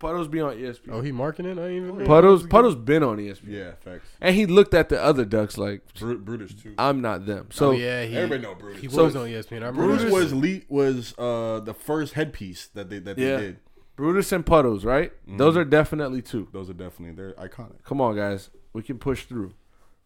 Puddles 0.00 0.26
be 0.28 0.40
on 0.40 0.56
ESPN. 0.56 0.88
Oh, 0.90 1.00
he 1.02 1.12
marking 1.12 1.46
it. 1.46 1.58
I 1.58 1.68
ain't 1.68 1.86
even. 1.86 2.06
Puddles, 2.06 2.44
Puddles 2.46 2.74
been 2.74 3.02
on 3.04 3.18
ESPN, 3.18 3.42
Yeah, 3.46 3.72
facts. 3.80 4.08
and 4.20 4.34
he 4.34 4.46
looked 4.46 4.74
at 4.74 4.88
the 4.88 5.00
other 5.00 5.24
ducks 5.24 5.56
like 5.58 5.82
Bru- 5.94 6.18
Brutus 6.18 6.54
too. 6.54 6.74
I'm 6.78 7.00
not 7.00 7.26
them. 7.26 7.48
So 7.52 7.68
oh 7.68 7.70
yeah, 7.72 8.04
he, 8.04 8.16
Everybody 8.16 8.42
know 8.42 8.54
Brutus. 8.56 8.80
he 8.80 8.88
So- 8.88 9.04
was 9.04 9.14
on 9.14 9.28
E 9.28 9.32
ESPN. 9.34 9.62
I 9.62 9.66
remember 9.66 9.82
Brutus 9.86 10.04
that. 10.04 10.12
was 10.12 10.32
le- 10.34 10.62
was 10.68 11.14
uh 11.18 11.60
the 11.60 11.74
first 11.74 12.14
headpiece 12.14 12.66
that 12.74 12.90
they 12.90 12.98
that 12.98 13.16
Yeah. 13.18 13.36
they 13.36 13.42
did. 13.42 13.56
Brutus 13.94 14.32
and 14.32 14.44
Puddles, 14.46 14.84
right? 14.86 15.12
Mm-hmm. 15.26 15.36
Those 15.36 15.56
are 15.58 15.64
definitely 15.64 16.22
two. 16.22 16.48
Those 16.52 16.70
are 16.70 16.74
definitely 16.74 17.14
they're 17.14 17.34
iconic. 17.34 17.84
Come 17.84 18.00
on, 18.00 18.16
guys, 18.16 18.48
we 18.72 18.82
can 18.82 18.98
push 18.98 19.26
through. 19.26 19.52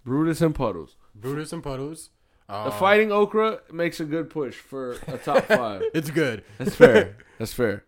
Brutus 0.05 0.41
and 0.41 0.55
Puddles. 0.55 0.97
Brutus 1.15 1.53
and 1.53 1.63
Puddles. 1.63 2.11
The 2.49 2.55
Uh, 2.55 2.71
fighting 2.73 3.11
okra 3.13 3.61
makes 3.73 4.01
a 4.01 4.05
good 4.05 4.29
push 4.29 4.57
for 4.57 4.97
a 5.07 5.17
top 5.19 5.45
five. 5.49 5.83
It's 5.95 6.11
good. 6.11 6.43
That's 6.59 6.75
fair. 6.75 7.17
That's 7.39 7.55
fair. 7.55 7.85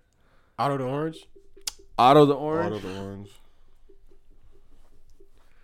Otto 0.59 0.79
the 0.79 0.85
orange. 0.85 1.27
Otto 1.98 2.26
the 2.26 2.35
orange. 2.35 2.74
Otto 2.76 2.88
the 2.88 3.00
orange. 3.00 3.30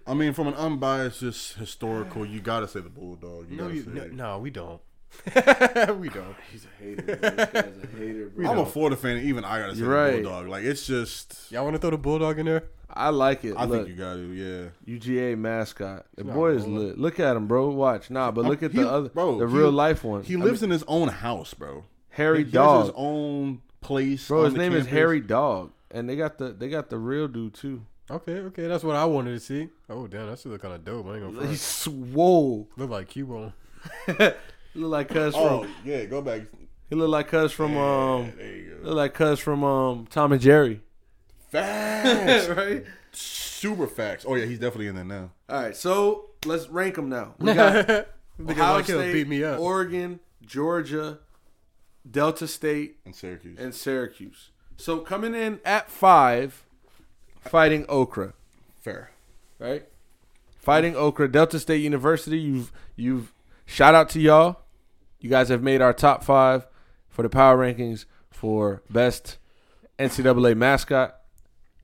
I 0.07 0.15
mean, 0.15 0.33
from 0.33 0.49
an 0.49 0.55
unbiased, 0.55 1.21
just 1.21 1.55
historical, 1.55 2.27
you 2.27 2.41
gotta 2.41 2.67
say 2.67 2.81
the 2.81 2.89
bulldog. 2.89 3.49
You 3.51 3.57
No, 3.57 3.69
you, 3.69 3.83
say 3.85 3.91
no, 3.93 4.07
no, 4.07 4.39
we 4.41 4.51
don't. 4.51 4.81
we 5.27 6.09
don't. 6.09 6.35
He's 6.51 6.65
a 6.65 6.83
hater. 6.83 7.03
Bro. 7.03 7.15
This 7.17 7.47
guy's 7.53 7.77
a 7.85 7.97
hater, 7.99 8.33
bro. 8.35 8.51
I'm 8.51 8.59
a 8.59 8.67
Florida 8.67 8.97
fan. 8.97 9.19
Even 9.19 9.45
I 9.45 9.61
gotta 9.61 9.75
say 9.75 9.81
You're 9.81 9.89
the 9.91 9.95
right. 9.95 10.23
bulldog. 10.25 10.49
Like 10.49 10.65
it's 10.65 10.87
just. 10.87 11.53
Y'all 11.53 11.65
want 11.65 11.75
to 11.77 11.81
throw 11.81 11.91
the 11.91 11.99
bulldog 11.99 12.39
in 12.39 12.47
there? 12.47 12.65
I 12.95 13.11
like 13.11 13.45
it. 13.45 13.55
I 13.57 13.65
Look, 13.67 13.87
think 13.87 13.89
you 13.91 13.95
gotta. 14.03 14.21
Yeah. 14.23 14.97
UGA 14.99 15.39
mascot. 15.39 16.07
The 16.17 16.25
not 16.25 16.35
boy 16.35 16.53
is 16.53 16.63
rolling. 16.65 16.89
lit. 16.89 16.99
Look 16.99 17.21
at 17.21 17.37
him, 17.37 17.47
bro. 17.47 17.69
Watch. 17.71 18.11
Nah, 18.11 18.31
but 18.33 18.45
look 18.45 18.63
at 18.63 18.73
He- 18.73 18.79
the 18.79 18.91
other, 18.91 19.09
bro, 19.11 19.39
the 19.39 19.47
he- 19.47 19.55
real 19.55 19.71
life 19.71 20.03
one. 20.03 20.23
He 20.25 20.35
I 20.35 20.39
lives 20.39 20.63
mean, 20.63 20.71
in 20.71 20.73
his 20.73 20.85
own 20.89 21.09
house, 21.09 21.55
bro. 21.55 21.85
Harry 22.11 22.39
He 22.39 22.45
has 22.45 22.53
Dog. 22.53 22.85
his 22.87 22.93
own 22.97 23.63
place. 23.83 24.27
Bro, 24.29 24.39
on 24.41 24.45
his 24.47 24.55
the 24.55 24.59
name 24.59 24.73
is. 24.75 24.87
Hairy 24.87 25.21
Dawg, 25.21 25.71
and 25.93 26.09
they 26.09 26.17
got 26.17 26.39
the 26.39 26.49
they 26.53 26.69
got 26.69 26.91
the 26.91 26.99
real 26.99 27.29
dude 27.29 27.55
too. 27.55 27.83
Okay, 28.11 28.39
okay, 28.41 28.67
that's 28.67 28.83
what 28.85 28.97
I 28.97 29.05
wanted 29.05 29.31
to 29.33 29.41
see. 29.41 29.69
Oh 29.89 30.07
damn, 30.07 30.27
that 30.29 30.39
shit 30.39 30.51
look 30.51 30.61
kind 30.63 30.75
of 30.75 30.85
dope. 30.85 31.07
I 31.07 31.17
ain't 31.19 31.35
gonna 31.35 31.47
He's 31.49 31.83
front. 31.85 32.11
swole. 32.13 32.69
Look 32.77 32.91
like 32.91 33.09
Cubo. 33.09 33.53
He 34.07 34.13
look 34.81 34.91
like 34.91 35.09
Cuz 35.09 35.35
Oh 35.37 35.63
from. 35.63 35.73
yeah, 35.85 36.05
go 36.07 36.21
back. 36.21 36.43
He 36.91 36.97
look 36.97 37.09
like 37.11 37.29
Cuz 37.29 37.53
from 37.53 37.77
um. 37.77 38.33
there 38.37 38.57
you 38.57 38.79
go. 38.83 38.89
Look 38.89 38.97
like 38.97 39.15
Cuz 39.15 39.39
from 39.39 39.63
um 39.65 40.07
Tom 40.11 40.33
and 40.33 40.41
Jerry. 40.41 40.81
Facts. 41.51 42.49
right. 42.57 42.85
Super 43.13 43.87
facts. 43.87 44.25
Oh 44.27 44.35
yeah, 44.35 44.47
he's 44.47 44.59
definitely 44.59 44.89
in 44.89 44.95
there 44.97 45.05
now. 45.05 45.31
All 45.49 45.63
right, 45.63 45.77
so 45.77 46.31
let's 46.45 46.69
rank 46.69 46.97
them 46.97 47.09
now. 47.09 47.35
We 47.39 47.53
got 47.55 48.07
Ohio 48.41 48.83
State, 48.83 49.13
beat 49.13 49.29
me 49.29 49.45
up. 49.45 49.61
Oregon, 49.61 50.21
Georgia, 50.45 51.19
Delta 52.11 52.49
State, 52.49 52.97
and 53.05 53.15
Syracuse. 53.15 53.59
and 53.59 53.75
Syracuse. 53.75 54.51
So 54.83 54.99
coming 54.99 55.33
in 55.33 55.61
at 55.65 55.89
five, 55.89 56.65
fighting 57.41 57.87
Okra, 57.89 58.33
Fair. 58.81 59.13
right? 59.61 59.85
Fighting 60.57 60.97
Okra, 60.97 61.31
Delta 61.31 61.61
State 61.61 61.83
University. 61.83 62.41
You've 62.41 62.73
you've 62.97 63.33
shout 63.65 63.95
out 63.95 64.09
to 64.09 64.21
y'all. 64.21 64.63
You 65.21 65.31
guys 65.31 65.51
have 65.51 65.63
made 65.63 65.83
our 65.83 65.93
top 65.93 66.25
five 66.25 66.67
for 67.09 67.23
the 67.23 67.29
power 67.29 67.57
rankings 67.57 68.07
for 68.33 68.83
best 68.91 69.39
NCAA 70.01 70.57
mascot. 70.57 71.15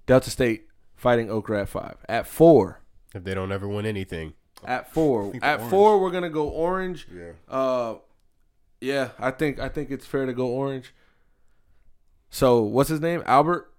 Delta 0.06 0.28
State 0.28 0.66
fighting 0.96 1.30
Okra 1.30 1.62
at 1.62 1.68
five. 1.68 1.98
At 2.08 2.26
four, 2.26 2.80
if 3.14 3.22
they 3.22 3.32
don't 3.32 3.52
ever 3.52 3.68
win 3.68 3.86
anything, 3.86 4.32
at 4.64 4.92
four, 4.92 5.30
think 5.30 5.44
the 5.44 5.46
at 5.46 5.70
four, 5.70 6.00
we're 6.00 6.10
gonna 6.10 6.30
go 6.30 6.48
orange. 6.48 7.06
Yeah. 7.14 7.30
Uh, 7.48 7.94
yeah, 8.80 9.10
I 9.20 9.30
think 9.30 9.60
I 9.60 9.68
think 9.68 9.92
it's 9.92 10.04
fair 10.04 10.26
to 10.26 10.32
go 10.32 10.48
orange. 10.48 10.92
So 12.30 12.60
what's 12.62 12.88
his 12.88 13.00
name? 13.00 13.22
Albert? 13.26 13.72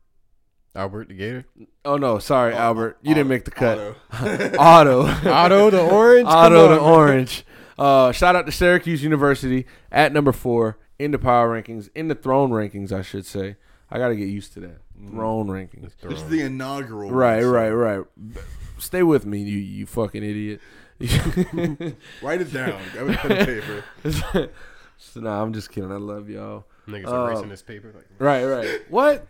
Albert 0.75 1.07
the 1.07 1.15
Gator, 1.15 1.45
Oh 1.83 1.97
no, 1.97 2.19
sorry, 2.19 2.53
Albert. 2.53 2.99
You 3.01 3.15
didn't 3.15 3.27
make 3.27 3.43
the 3.43 3.51
cut. 3.51 3.95
Auto. 4.13 4.57
Otto. 4.59 5.01
Otto 5.29 5.69
the 5.71 5.81
orange, 5.81 6.27
Come 6.27 6.37
Otto 6.37 6.67
the 6.69 6.79
orange. 6.79 7.45
Uh, 7.77 8.11
shout 8.11 8.35
out 8.35 8.45
to 8.45 8.51
Syracuse 8.51 9.01
University 9.03 9.65
at 9.91 10.13
number 10.13 10.31
four 10.31 10.77
in 10.99 11.11
the 11.11 11.17
power 11.17 11.49
rankings, 11.49 11.89
in 11.95 12.07
the 12.07 12.15
throne 12.15 12.51
rankings, 12.51 12.91
I 12.91 13.01
should 13.01 13.25
say. 13.25 13.55
I 13.89 13.97
gotta 13.97 14.15
get 14.15 14.27
used 14.27 14.53
to 14.53 14.59
that. 14.59 14.81
Throne 15.09 15.47
rankings. 15.47 15.91
This 16.01 16.21
is 16.21 16.29
the 16.29 16.41
inaugural. 16.41 17.09
Right, 17.09 17.35
one, 17.35 17.43
so 17.43 17.49
right, 17.49 17.69
right. 17.71 18.05
Stay 18.77 19.01
with 19.01 19.25
me, 19.25 19.39
you 19.39 19.57
you 19.57 19.85
fucking 19.85 20.23
idiot. 20.23 20.61
Write 22.21 22.41
it 22.41 22.53
down. 22.53 22.79
Got 22.93 23.07
me 23.07 23.15
pen 23.15 23.31
and 23.31 23.47
paper. 23.47 23.83
so, 24.97 25.19
nah, 25.21 25.41
I'm 25.41 25.53
just 25.53 25.71
kidding. 25.71 25.91
I 25.91 25.95
love 25.95 26.29
y'all. 26.29 26.65
Niggas 26.89 27.07
Uh, 27.11 27.25
erasing 27.27 27.49
this 27.49 27.61
paper. 27.61 27.93
Like, 27.95 28.07
Right, 28.19 28.43
right. 28.45 28.81
What? 28.89 29.27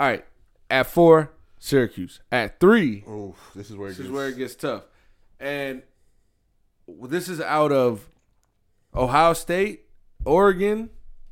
All 0.00 0.06
right. 0.06 0.24
At 0.70 0.86
four, 0.86 1.30
Syracuse. 1.58 2.20
At 2.30 2.60
three, 2.60 3.04
Oh, 3.08 3.34
this 3.54 3.70
is 3.70 3.76
where 3.76 3.88
it 3.88 3.90
this 3.92 3.98
gets. 3.98 4.06
is 4.08 4.12
where 4.12 4.28
it 4.28 4.36
gets 4.36 4.54
tough. 4.54 4.84
And 5.40 5.82
this 6.86 7.28
is 7.28 7.40
out 7.40 7.72
of 7.72 8.08
Ohio 8.94 9.32
State, 9.34 9.86
Oregon, 10.24 10.90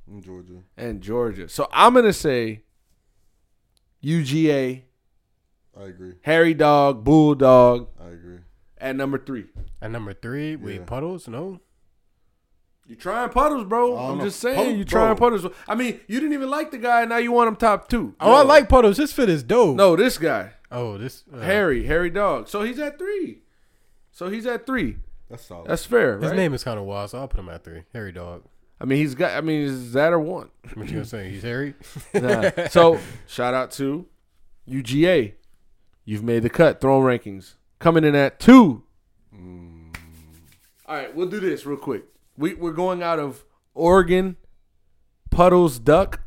in 0.08 0.22
Georgia. 0.22 0.62
and 0.76 1.00
Georgia. 1.02 1.48
So 1.48 1.68
I'm 1.72 1.94
gonna 1.94 2.12
say 2.12 2.62
UGA, 4.02 4.82
I 5.78 5.82
agree. 5.84 6.14
Hairy 6.22 6.54
Dawg, 6.54 7.04
Bulldog 7.04 7.88
I 8.00 8.08
agree. 8.10 8.38
at 8.78 8.96
number 8.96 9.18
three. 9.18 9.46
at 9.82 9.90
number 9.90 10.12
three, 10.14 10.56
wait, 10.56 10.80
Yeah. 10.80 10.84
puddles? 10.84 11.28
No, 11.28 11.60
You 12.88 12.94
trying 12.94 13.30
puddles, 13.30 13.64
bro? 13.64 13.96
I'm 13.96 14.18
know. 14.18 14.24
just 14.24 14.38
saying, 14.38 14.56
Puddle- 14.56 14.72
you 14.76 14.84
trying 14.84 15.16
bro. 15.16 15.30
puddles. 15.30 15.52
I 15.66 15.74
mean, 15.74 16.00
you 16.06 16.20
didn't 16.20 16.34
even 16.34 16.48
like 16.48 16.70
the 16.70 16.78
guy, 16.78 17.04
now 17.04 17.16
you 17.16 17.32
want 17.32 17.48
him 17.48 17.56
top 17.56 17.88
two. 17.88 18.14
oh, 18.20 18.32
I 18.32 18.42
like 18.42 18.68
puddles. 18.68 18.96
This 18.96 19.12
fit 19.12 19.28
is 19.28 19.42
dope. 19.42 19.76
No, 19.76 19.96
this 19.96 20.18
guy, 20.18 20.52
oh, 20.70 20.96
this 20.96 21.24
uh, 21.32 21.40
Harry, 21.40 21.86
Hairy 21.86 22.10
Dawg. 22.10 22.48
So 22.48 22.62
he's 22.62 22.78
at 22.78 22.98
three. 22.98 23.40
So 24.12 24.28
he's 24.28 24.46
at 24.46 24.66
three. 24.66 24.98
That's 25.28 25.44
solid. 25.44 25.68
That's 25.68 25.84
fair. 25.84 26.18
His 26.20 26.30
right? 26.30 26.36
name 26.36 26.54
is 26.54 26.62
kind 26.62 26.78
of 26.78 26.84
wild, 26.84 27.10
so 27.10 27.18
I'll 27.18 27.28
put 27.28 27.40
him 27.40 27.48
at 27.48 27.64
three. 27.64 27.82
Hairy 27.92 28.12
Dawg. 28.12 28.44
I 28.80 28.84
mean, 28.84 28.98
he's 28.98 29.14
got. 29.16 29.36
I 29.36 29.40
mean, 29.40 29.62
is 29.62 29.92
that 29.94 30.12
or 30.12 30.20
one? 30.20 30.50
What 30.74 30.86
you 30.86 30.92
gonna 30.92 31.04
say? 31.04 31.30
He's 31.30 31.42
Harry. 31.42 31.74
Nah. 32.14 32.68
so 32.68 33.00
shout 33.26 33.52
out 33.54 33.72
to 33.72 34.06
UGA. 34.68 35.32
You've 36.04 36.22
made 36.22 36.44
the 36.44 36.50
cut. 36.50 36.80
Throne 36.80 37.02
rankings 37.04 37.54
coming 37.80 38.04
in 38.04 38.14
at 38.14 38.38
two. 38.38 38.84
All 40.88 40.94
right, 40.94 41.14
we'll 41.16 41.28
do 41.28 41.40
this 41.40 41.66
real 41.66 41.78
quick. 41.78 42.04
We 42.36 42.54
we're 42.54 42.72
going 42.72 43.02
out 43.02 43.18
of 43.18 43.44
Oregon, 43.74 44.36
Puddles 45.30 45.78
Duck, 45.78 46.20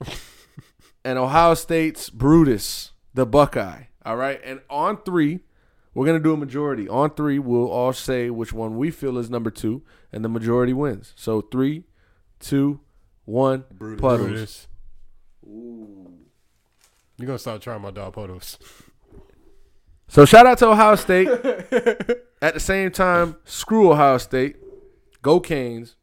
and 1.04 1.18
Ohio 1.18 1.54
State's 1.54 2.10
Brutus, 2.10 2.92
the 3.14 3.26
Buckeye. 3.26 3.84
All 4.04 4.16
right, 4.16 4.40
and 4.44 4.60
on 4.70 5.02
three, 5.02 5.40
we're 5.94 6.06
gonna 6.06 6.20
do 6.20 6.32
a 6.32 6.36
majority 6.36 6.88
on 6.88 7.10
three. 7.10 7.38
We'll 7.38 7.68
all 7.68 7.92
say 7.92 8.30
which 8.30 8.52
one 8.52 8.76
we 8.76 8.90
feel 8.90 9.18
is 9.18 9.28
number 9.28 9.50
two, 9.50 9.82
and 10.12 10.24
the 10.24 10.28
majority 10.28 10.72
wins. 10.72 11.12
So 11.16 11.40
three, 11.40 11.84
two, 12.38 12.80
one. 13.24 13.64
Brutus. 13.72 14.00
Puddles. 14.00 14.28
Brutus. 14.28 14.68
You're 17.18 17.26
gonna 17.26 17.38
start 17.38 17.62
trying 17.62 17.82
my 17.82 17.90
dog 17.90 18.12
puddles. 18.12 18.58
So 20.08 20.24
shout 20.24 20.46
out 20.46 20.58
to 20.58 20.68
Ohio 20.68 20.94
State. 20.94 21.28
At 22.42 22.54
the 22.54 22.60
same 22.60 22.90
time, 22.90 23.36
screw 23.44 23.90
Ohio 23.90 24.18
State. 24.18 24.56
Go 25.26 25.40
Canes. 25.40 25.96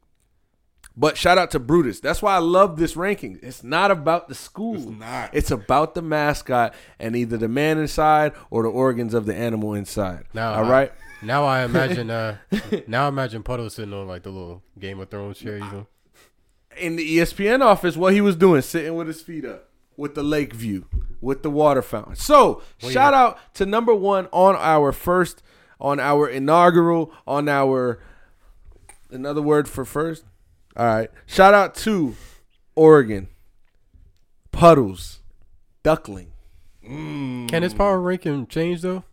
But 0.96 1.16
shout 1.16 1.38
out 1.38 1.50
to 1.52 1.58
Brutus. 1.58 1.98
That's 1.98 2.20
why 2.20 2.34
I 2.34 2.38
love 2.38 2.76
this 2.76 2.94
ranking. 2.94 3.38
It's 3.42 3.64
not 3.64 3.90
about 3.90 4.28
the 4.28 4.34
school. 4.34 4.74
It's 4.76 4.84
not. 4.84 5.30
It's 5.32 5.50
about 5.50 5.94
the 5.94 6.02
mascot 6.02 6.74
and 7.00 7.16
either 7.16 7.38
the 7.38 7.48
man 7.48 7.78
inside 7.78 8.32
or 8.50 8.62
the 8.64 8.68
organs 8.68 9.14
of 9.14 9.24
the 9.24 9.34
animal 9.34 9.72
inside. 9.72 10.24
Now, 10.34 10.52
all 10.52 10.66
I- 10.66 10.70
right. 10.70 10.92
Now 11.22 11.44
I 11.46 11.64
imagine. 11.70 12.10
Uh, 12.10 12.36
now 12.86 13.06
I 13.06 13.08
imagine 13.08 13.42
Puddles 13.42 13.74
sitting 13.76 13.94
on 13.94 14.06
like 14.06 14.24
the 14.24 14.30
little 14.30 14.62
Game 14.78 15.00
of 15.00 15.08
Thrones 15.08 15.38
chair. 15.38 15.54
You 15.56 15.64
know. 15.64 15.86
in 16.76 16.96
the 16.96 17.16
ESPN 17.18 17.62
office, 17.62 17.96
what 17.96 18.12
he 18.12 18.20
was 18.20 18.36
doing, 18.36 18.60
sitting 18.60 18.94
with 18.94 19.06
his 19.06 19.22
feet 19.22 19.46
up, 19.46 19.70
with 19.96 20.14
the 20.14 20.22
lake 20.22 20.52
view, 20.52 20.84
with 21.22 21.42
the 21.42 21.50
water 21.50 21.80
fountain. 21.80 22.16
So, 22.16 22.62
shout 22.78 23.14
out 23.14 23.38
to 23.54 23.64
number 23.64 23.94
one 23.94 24.28
on 24.32 24.54
our 24.56 24.92
first, 24.92 25.42
on 25.80 25.98
our 25.98 26.28
inaugural, 26.28 27.10
on 27.26 27.48
our 27.48 28.00
another 29.10 29.42
word 29.42 29.68
for 29.68 29.84
first. 29.84 30.24
All 30.76 30.86
right, 30.86 31.10
shout 31.26 31.54
out 31.54 31.74
to 31.76 32.16
Oregon, 32.74 33.28
Puddles, 34.50 35.20
Duckling. 35.82 36.32
Mm. 36.84 37.48
Can 37.48 37.62
his 37.62 37.74
power 37.74 38.00
ranking 38.00 38.46
change 38.46 38.82
though? 38.82 39.04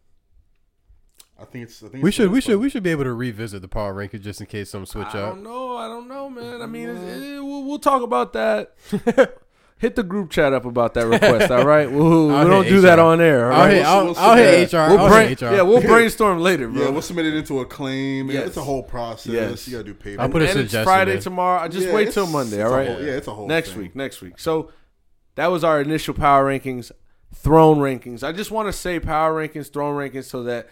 I 1.40 1.46
think 1.46 1.64
it's. 1.64 1.82
I 1.82 1.88
think 1.88 2.04
We 2.04 2.10
it's 2.10 2.16
should. 2.18 2.32
We 2.32 2.38
it's 2.40 2.48
should. 2.48 2.60
We 2.60 2.70
should 2.70 2.84
be 2.84 2.92
able 2.92 3.04
to 3.06 3.14
revisit 3.14 3.62
the 3.62 3.68
power 3.68 3.94
ranking 3.94 4.22
just 4.22 4.42
in 4.42 4.48
case 4.48 4.70
some 4.70 4.86
switch 4.86 5.08
up. 5.08 5.16
I 5.16 5.20
don't 5.22 5.44
know. 5.44 5.78
I 5.78 5.88
don't 5.88 6.08
know, 6.08 6.30
man. 6.30 6.62
I 6.62 6.66
mean, 6.66 6.90
it's, 6.90 7.00
it, 7.02 7.44
we'll, 7.44 7.64
we'll 7.64 7.80
talk 7.80 8.02
about 8.04 8.34
that. 8.34 8.76
Hit 9.82 9.96
the 9.96 10.04
group 10.04 10.30
chat 10.30 10.54
up 10.54 10.64
about 10.66 10.94
that 10.94 11.08
request. 11.08 11.50
All 11.52 11.66
right, 11.66 11.92
we'll, 11.92 12.28
we 12.28 12.34
don't 12.34 12.64
hit 12.66 12.70
do 12.70 12.82
that 12.82 13.00
on 13.00 13.20
air. 13.20 13.52
All 13.52 13.60
I'll 13.62 13.66
right? 13.68 13.74
hit. 13.74 13.86
I'll, 13.86 14.06
we'll 14.06 14.18
I'll 14.18 14.36
hit 14.38 14.72
HR. 14.72 14.76
We'll 14.76 15.00
I'll 15.00 15.10
brain- 15.10 15.30
hit 15.30 15.42
HR. 15.42 15.46
yeah, 15.46 15.62
we'll 15.64 15.82
brainstorm 15.94 16.40
later, 16.40 16.68
bro. 16.68 16.84
Yeah, 16.84 16.90
we'll 16.90 17.02
submit 17.02 17.26
it 17.26 17.34
into 17.34 17.60
a 17.62 17.66
claim. 17.66 18.28
Yeah, 18.28 18.34
Yes. 18.42 18.48
it's 18.50 18.58
a 18.58 18.62
whole 18.62 18.84
process. 18.84 19.34
Yes. 19.34 19.68
You 19.68 19.72
gotta 19.74 19.84
do 19.86 19.94
paper. 19.96 20.22
I'll 20.22 20.30
put 20.30 20.44
a 20.44 20.50
and 20.52 20.60
it's 20.60 20.74
Friday 20.74 21.16
in. 21.16 21.20
tomorrow. 21.20 21.60
I 21.62 21.68
just 21.68 21.88
Yeah, 21.88 21.94
wait 21.96 22.12
till 22.12 22.28
Monday. 22.28 22.58
it's 22.62 22.66
All 22.66 22.74
a 22.74 22.78
right. 22.78 22.88
whole- 22.90 23.02
yeah, 23.04 23.12
it's 23.14 23.28
a 23.28 23.34
whole 23.34 23.48
next 23.48 23.72
thing. 23.72 23.80
week. 23.82 23.96
Next 23.96 24.22
week. 24.22 24.38
So 24.38 24.70
that 25.36 25.48
was 25.48 25.64
our 25.64 25.82
initial 25.82 26.14
power 26.14 26.46
rankings, 26.46 26.92
throne 27.34 27.80
rankings. 27.80 28.22
I 28.24 28.34
just 28.34 28.52
want 28.52 28.68
to 28.68 28.74
say 28.74 29.00
power 29.00 29.34
rankings, 29.34 29.72
throne 29.74 29.96
rankings, 29.98 30.26
so 30.26 30.44
that 30.44 30.70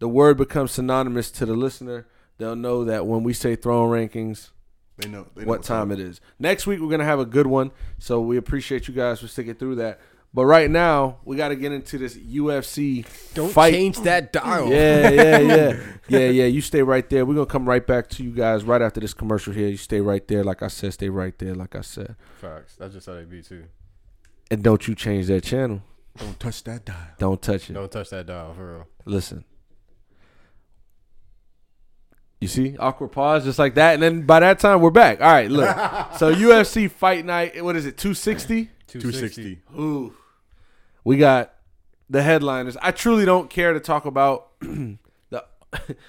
the 0.00 0.08
word 0.08 0.36
becomes 0.36 0.72
synonymous 0.72 1.30
to 1.30 1.46
the 1.46 1.54
listener. 1.54 2.06
They'll 2.36 2.56
know 2.56 2.84
that 2.84 3.06
when 3.06 3.22
we 3.22 3.32
say 3.32 3.56
throne 3.56 3.90
rankings, 3.90 4.50
They 5.00 5.08
know. 5.08 5.26
They 5.34 5.42
know 5.42 5.46
what 5.48 5.58
what's 5.58 5.68
time 5.68 5.90
up. 5.90 5.98
it 5.98 6.02
is. 6.02 6.20
Next 6.38 6.66
week 6.66 6.80
we're 6.80 6.90
gonna 6.90 7.04
have 7.04 7.20
a 7.20 7.26
good 7.26 7.46
one. 7.46 7.70
So 7.98 8.20
we 8.20 8.36
appreciate 8.36 8.88
you 8.88 8.94
guys 8.94 9.20
for 9.20 9.28
sticking 9.28 9.54
through 9.54 9.76
that. 9.76 10.00
But 10.32 10.44
right 10.44 10.70
now 10.70 11.18
we 11.24 11.36
got 11.36 11.48
to 11.48 11.56
get 11.56 11.72
into 11.72 11.98
this 11.98 12.16
UFC 12.16 13.04
Don't 13.34 13.52
fight. 13.52 13.72
change 13.74 13.98
that 14.02 14.32
dial. 14.32 14.68
Yeah, 14.68 15.10
yeah, 15.10 15.38
yeah, 15.38 15.82
yeah, 16.08 16.18
yeah. 16.28 16.44
You 16.44 16.60
stay 16.60 16.82
right 16.82 17.08
there. 17.10 17.26
We're 17.26 17.34
gonna 17.34 17.46
come 17.46 17.68
right 17.68 17.84
back 17.84 18.08
to 18.10 18.22
you 18.22 18.30
guys 18.30 18.62
right 18.62 18.80
after 18.80 19.00
this 19.00 19.12
commercial 19.12 19.52
here. 19.52 19.66
You 19.66 19.76
stay 19.76 20.00
right 20.00 20.26
there, 20.28 20.44
like 20.44 20.62
I 20.62 20.68
said. 20.68 20.92
Stay 20.92 21.08
right 21.08 21.36
there, 21.36 21.56
like 21.56 21.74
I 21.74 21.80
said. 21.80 22.14
Facts. 22.40 22.76
That's 22.76 22.94
just 22.94 23.06
how 23.06 23.14
they 23.14 23.24
be 23.24 23.42
too. 23.42 23.64
And 24.52 24.62
don't 24.62 24.86
you 24.86 24.94
change 24.94 25.26
that 25.26 25.42
channel. 25.42 25.82
Don't 26.16 26.38
touch 26.38 26.62
that 26.64 26.84
dial. 26.84 26.96
Don't 27.18 27.42
touch 27.42 27.68
it. 27.70 27.72
Don't 27.72 27.90
touch 27.90 28.10
that 28.10 28.26
dial 28.26 28.54
for 28.54 28.72
real. 28.74 28.86
Listen. 29.06 29.44
You 32.40 32.48
see, 32.48 32.76
awkward 32.78 33.08
pause, 33.08 33.44
just 33.44 33.58
like 33.58 33.74
that, 33.74 33.94
and 33.94 34.02
then 34.02 34.22
by 34.22 34.40
that 34.40 34.58
time 34.58 34.80
we're 34.80 34.90
back. 34.90 35.20
All 35.20 35.30
right, 35.30 35.50
look. 35.50 35.68
so 36.16 36.34
UFC 36.34 36.90
Fight 36.90 37.26
Night. 37.26 37.62
What 37.62 37.76
is 37.76 37.84
it? 37.84 37.98
Two 37.98 38.14
sixty. 38.14 38.70
260. 38.86 39.60
Ooh. 39.78 40.14
We 41.04 41.16
got 41.16 41.54
the 42.08 42.22
headliners. 42.22 42.76
I 42.82 42.90
truly 42.90 43.24
don't 43.24 43.48
care 43.48 43.72
to 43.72 43.80
talk 43.80 44.04
about 44.04 44.48
the, 44.60 45.44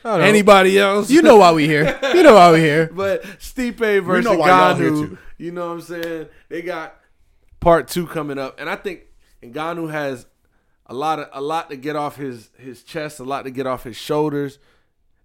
anybody 0.04 0.80
else. 0.80 1.12
You 1.12 1.22
know 1.22 1.38
why 1.38 1.52
we 1.52 1.68
here. 1.68 2.00
You 2.14 2.24
know 2.24 2.34
why 2.34 2.52
we 2.52 2.60
here. 2.60 2.88
but 2.94 3.24
Stipe 3.40 4.04
versus 4.04 4.26
know 4.26 4.38
why 4.38 4.48
y'all 4.48 4.76
here 4.76 4.90
Ngannou. 4.92 5.10
too. 5.10 5.18
You 5.38 5.52
know 5.52 5.68
what 5.68 5.74
I'm 5.74 5.82
saying? 5.82 6.28
They 6.50 6.62
got 6.62 7.00
part 7.60 7.88
two 7.88 8.08
coming 8.08 8.40
up, 8.40 8.60
and 8.60 8.70
I 8.70 8.76
think 8.76 9.02
Ngannou 9.44 9.92
has 9.92 10.26
a 10.88 10.94
lot 10.94 11.20
of 11.20 11.30
a 11.34 11.42
lot 11.42 11.70
to 11.70 11.76
get 11.76 11.96
off 11.96 12.16
his 12.16 12.50
his 12.58 12.84
chest, 12.84 13.20
a 13.20 13.24
lot 13.24 13.44
to 13.44 13.52
get 13.52 13.68
off 13.68 13.84
his 13.84 13.96
shoulders, 13.96 14.60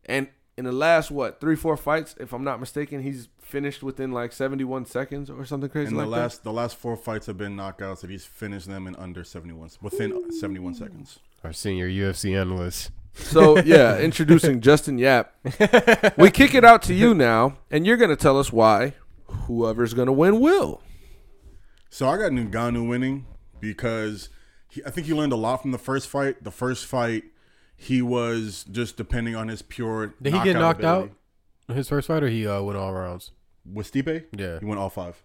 and 0.04 0.28
in 0.58 0.64
the 0.64 0.72
last 0.72 1.10
what 1.10 1.40
three 1.40 1.56
four 1.56 1.76
fights, 1.76 2.14
if 2.18 2.32
I'm 2.32 2.44
not 2.44 2.60
mistaken, 2.60 3.02
he's 3.02 3.28
finished 3.40 3.82
within 3.82 4.10
like 4.10 4.32
71 4.32 4.86
seconds 4.86 5.30
or 5.30 5.44
something 5.44 5.70
crazy 5.70 5.88
And 5.88 5.98
the 5.98 6.06
like 6.06 6.20
last 6.20 6.44
the 6.44 6.52
last 6.52 6.76
four 6.76 6.96
fights 6.96 7.26
have 7.26 7.38
been 7.38 7.56
knockouts, 7.56 8.02
and 8.02 8.10
he's 8.10 8.24
finished 8.24 8.66
them 8.66 8.86
in 8.86 8.96
under 8.96 9.22
71 9.24 9.70
within 9.80 10.32
71 10.32 10.74
seconds. 10.74 11.18
Our 11.44 11.52
senior 11.52 11.88
UFC 11.88 12.38
analyst. 12.38 12.90
So 13.14 13.58
yeah, 13.58 13.98
introducing 14.00 14.60
Justin 14.60 14.98
Yap. 14.98 15.34
We 16.16 16.30
kick 16.30 16.54
it 16.54 16.64
out 16.64 16.82
to 16.82 16.94
you 16.94 17.14
now, 17.14 17.58
and 17.70 17.86
you're 17.86 17.96
gonna 17.96 18.16
tell 18.16 18.38
us 18.38 18.52
why 18.52 18.94
whoever's 19.26 19.94
gonna 19.94 20.12
win 20.12 20.40
will. 20.40 20.82
So 21.90 22.08
I 22.08 22.16
got 22.18 22.32
Ngannou 22.32 22.88
winning 22.88 23.26
because 23.60 24.28
he, 24.68 24.82
I 24.84 24.90
think 24.90 25.06
he 25.06 25.14
learned 25.14 25.32
a 25.32 25.36
lot 25.36 25.62
from 25.62 25.70
the 25.70 25.78
first 25.78 26.08
fight. 26.08 26.44
The 26.44 26.50
first 26.50 26.84
fight, 26.86 27.24
he 27.76 28.02
was 28.02 28.64
just 28.70 28.96
depending 28.96 29.36
on 29.36 29.48
his 29.48 29.62
pure. 29.62 30.14
Did 30.20 30.34
he 30.34 30.42
get 30.42 30.54
knocked 30.54 30.80
ability. 30.80 31.12
out? 31.68 31.76
His 31.76 31.88
first 31.88 32.08
fight, 32.08 32.22
or 32.22 32.28
he 32.28 32.46
uh, 32.46 32.62
went 32.62 32.78
all 32.78 32.92
rounds. 32.92 33.32
with 33.70 33.92
Stipe? 33.92 34.24
Yeah. 34.36 34.58
he 34.60 34.64
went 34.64 34.80
all 34.80 34.90
five. 34.90 35.22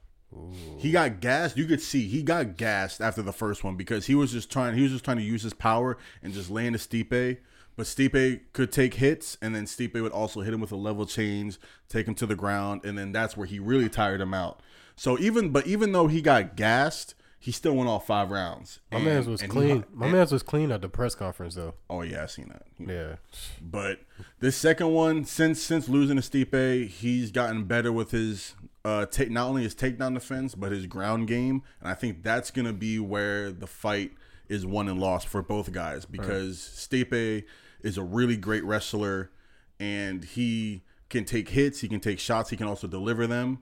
He 0.77 0.91
got 0.91 1.19
gassed. 1.19 1.57
You 1.57 1.65
could 1.65 1.81
see 1.81 2.07
he 2.07 2.23
got 2.23 2.55
gassed 2.55 3.01
after 3.01 3.21
the 3.21 3.33
first 3.33 3.63
one 3.63 3.75
because 3.75 4.05
he 4.05 4.15
was 4.15 4.31
just 4.31 4.49
trying. 4.49 4.75
He 4.75 4.83
was 4.83 4.91
just 4.91 5.03
trying 5.03 5.17
to 5.17 5.23
use 5.23 5.43
his 5.43 5.53
power 5.53 5.97
and 6.23 6.33
just 6.33 6.49
land 6.49 6.75
a 6.75 6.77
Stipe. 6.77 7.37
But 7.75 7.85
Stipe 7.85 8.41
could 8.53 8.71
take 8.71 8.95
hits, 8.95 9.37
and 9.41 9.55
then 9.55 9.65
Stipe 9.65 10.01
would 10.01 10.11
also 10.11 10.41
hit 10.41 10.53
him 10.53 10.61
with 10.61 10.71
a 10.71 10.77
level 10.77 11.05
change, 11.05 11.57
take 11.89 12.07
him 12.07 12.15
to 12.15 12.25
the 12.25 12.35
ground, 12.35 12.85
and 12.85 12.97
then 12.97 13.11
that's 13.11 13.35
where 13.37 13.47
he 13.47 13.59
really 13.59 13.89
tired 13.89 14.21
him 14.21 14.33
out. 14.33 14.61
So 14.95 15.17
even, 15.19 15.49
but 15.49 15.67
even 15.67 15.91
though 15.93 16.07
he 16.07 16.21
got 16.21 16.55
gassed, 16.55 17.15
he 17.43 17.51
still 17.51 17.75
went 17.75 17.89
all 17.89 17.99
five 17.99 18.29
rounds. 18.29 18.79
My 18.91 18.97
And- 18.99 19.05
man's 19.07 19.27
was 19.27 19.41
and 19.41 19.51
he- 19.51 19.57
clean. 19.57 19.83
My 19.91 20.05
and- 20.05 20.15
man's 20.15 20.31
was 20.31 20.43
clean 20.43 20.71
at 20.71 20.81
the 20.81 20.87
press 20.89 21.15
conference 21.15 21.55
though. 21.55 21.73
Oh 21.89 22.03
yeah, 22.03 22.21
I 22.23 22.25
seen 22.27 22.49
that. 22.49 22.67
Yeah. 22.79 23.15
But 23.59 24.01
this 24.39 24.55
second 24.55 24.89
one, 24.91 25.25
since 25.25 25.59
since 25.61 25.89
losing 25.89 26.17
to 26.17 26.21
Stipe, 26.21 26.87
he's 26.87 27.31
gotten 27.31 27.63
better 27.65 27.91
with 27.91 28.11
his 28.11 28.53
uh 28.85 29.05
take 29.07 29.31
not 29.31 29.47
only 29.47 29.63
his 29.63 29.73
takedown 29.75 30.13
defense 30.13 30.53
but 30.55 30.71
his 30.71 30.85
ground 30.85 31.27
game, 31.27 31.63
and 31.81 31.89
I 31.89 31.95
think 31.95 32.21
that's 32.23 32.51
gonna 32.51 32.73
be 32.73 32.99
where 32.99 33.51
the 33.51 33.67
fight 33.67 34.11
is 34.47 34.65
won 34.65 34.87
and 34.87 34.99
lost 34.99 35.27
for 35.27 35.41
both 35.41 35.71
guys 35.71 36.05
because 36.05 36.57
Stipe 36.59 37.43
is 37.81 37.97
a 37.97 38.03
really 38.03 38.37
great 38.37 38.63
wrestler, 38.63 39.31
and 39.79 40.23
he 40.23 40.83
can 41.09 41.25
take 41.25 41.49
hits, 41.49 41.79
he 41.79 41.87
can 41.87 41.99
take 41.99 42.19
shots, 42.19 42.51
he 42.51 42.57
can 42.57 42.67
also 42.67 42.85
deliver 42.87 43.25
them. 43.25 43.59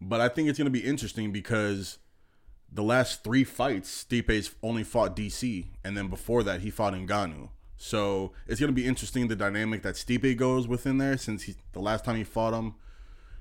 But 0.00 0.20
I 0.20 0.28
think 0.28 0.48
it's 0.50 0.58
gonna 0.58 0.68
be 0.70 0.84
interesting 0.84 1.32
because 1.32 1.98
the 2.74 2.82
last 2.82 3.22
three 3.22 3.44
fights, 3.44 4.04
Stipe's 4.04 4.50
only 4.62 4.82
fought 4.82 5.14
DC, 5.14 5.66
and 5.84 5.96
then 5.96 6.08
before 6.08 6.42
that, 6.42 6.60
he 6.60 6.70
fought 6.70 6.92
Ngannou. 6.92 7.48
So 7.76 8.32
it's 8.46 8.60
gonna 8.60 8.72
be 8.72 8.86
interesting 8.86 9.28
the 9.28 9.36
dynamic 9.36 9.82
that 9.82 9.94
Stipe 9.94 10.36
goes 10.36 10.66
within 10.66 10.98
there, 10.98 11.16
since 11.16 11.44
he 11.44 11.54
the 11.72 11.80
last 11.80 12.04
time 12.04 12.16
he 12.16 12.24
fought 12.24 12.52
him, 12.52 12.74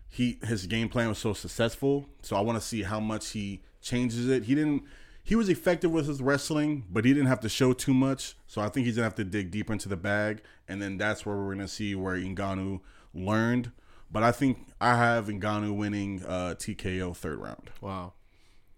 he 0.08 0.38
his 0.44 0.68
game 0.68 0.90
plan 0.90 1.10
was 1.10 1.18
so 1.18 1.34
successful. 1.34 2.08
So 2.22 2.36
I 2.36 2.42
want 2.42 2.60
to 2.60 2.66
see 2.66 2.84
how 2.84 3.00
much 3.00 3.30
he 3.30 3.62
changes 3.82 4.30
it. 4.30 4.44
He 4.44 4.54
didn't. 4.54 4.84
He 5.24 5.36
was 5.36 5.50
effective 5.50 5.92
with 5.92 6.08
his 6.08 6.22
wrestling, 6.22 6.84
but 6.92 7.06
he 7.06 7.14
didn't 7.14 7.30
have 7.30 7.40
to 7.40 7.50
show 7.50 7.74
too 7.74 7.94
much. 7.94 8.36
So 8.46 8.62
I 8.62 8.70
think 8.70 8.86
he's 8.86 8.98
gonna 8.98 9.06
have 9.06 9.16
to 9.16 9.24
dig 9.24 9.50
deeper 9.50 9.74
into 9.74 9.90
the 9.90 9.98
bag, 9.98 10.42
and 10.68 10.82
then 10.82 10.98
that's 10.98 11.26
where 11.26 11.38
we're 11.38 11.56
gonna 11.56 11.68
see 11.68 11.96
where 11.96 12.18
Ngannou 12.18 12.82
learned. 13.14 13.72
But 14.12 14.22
I 14.22 14.32
think 14.32 14.68
I 14.80 14.96
have 14.96 15.28
Ngannou 15.28 15.76
winning 15.76 16.24
uh, 16.28 16.56
TKO 16.56 17.16
third 17.16 17.40
round. 17.40 17.72
Wow. 17.82 18.14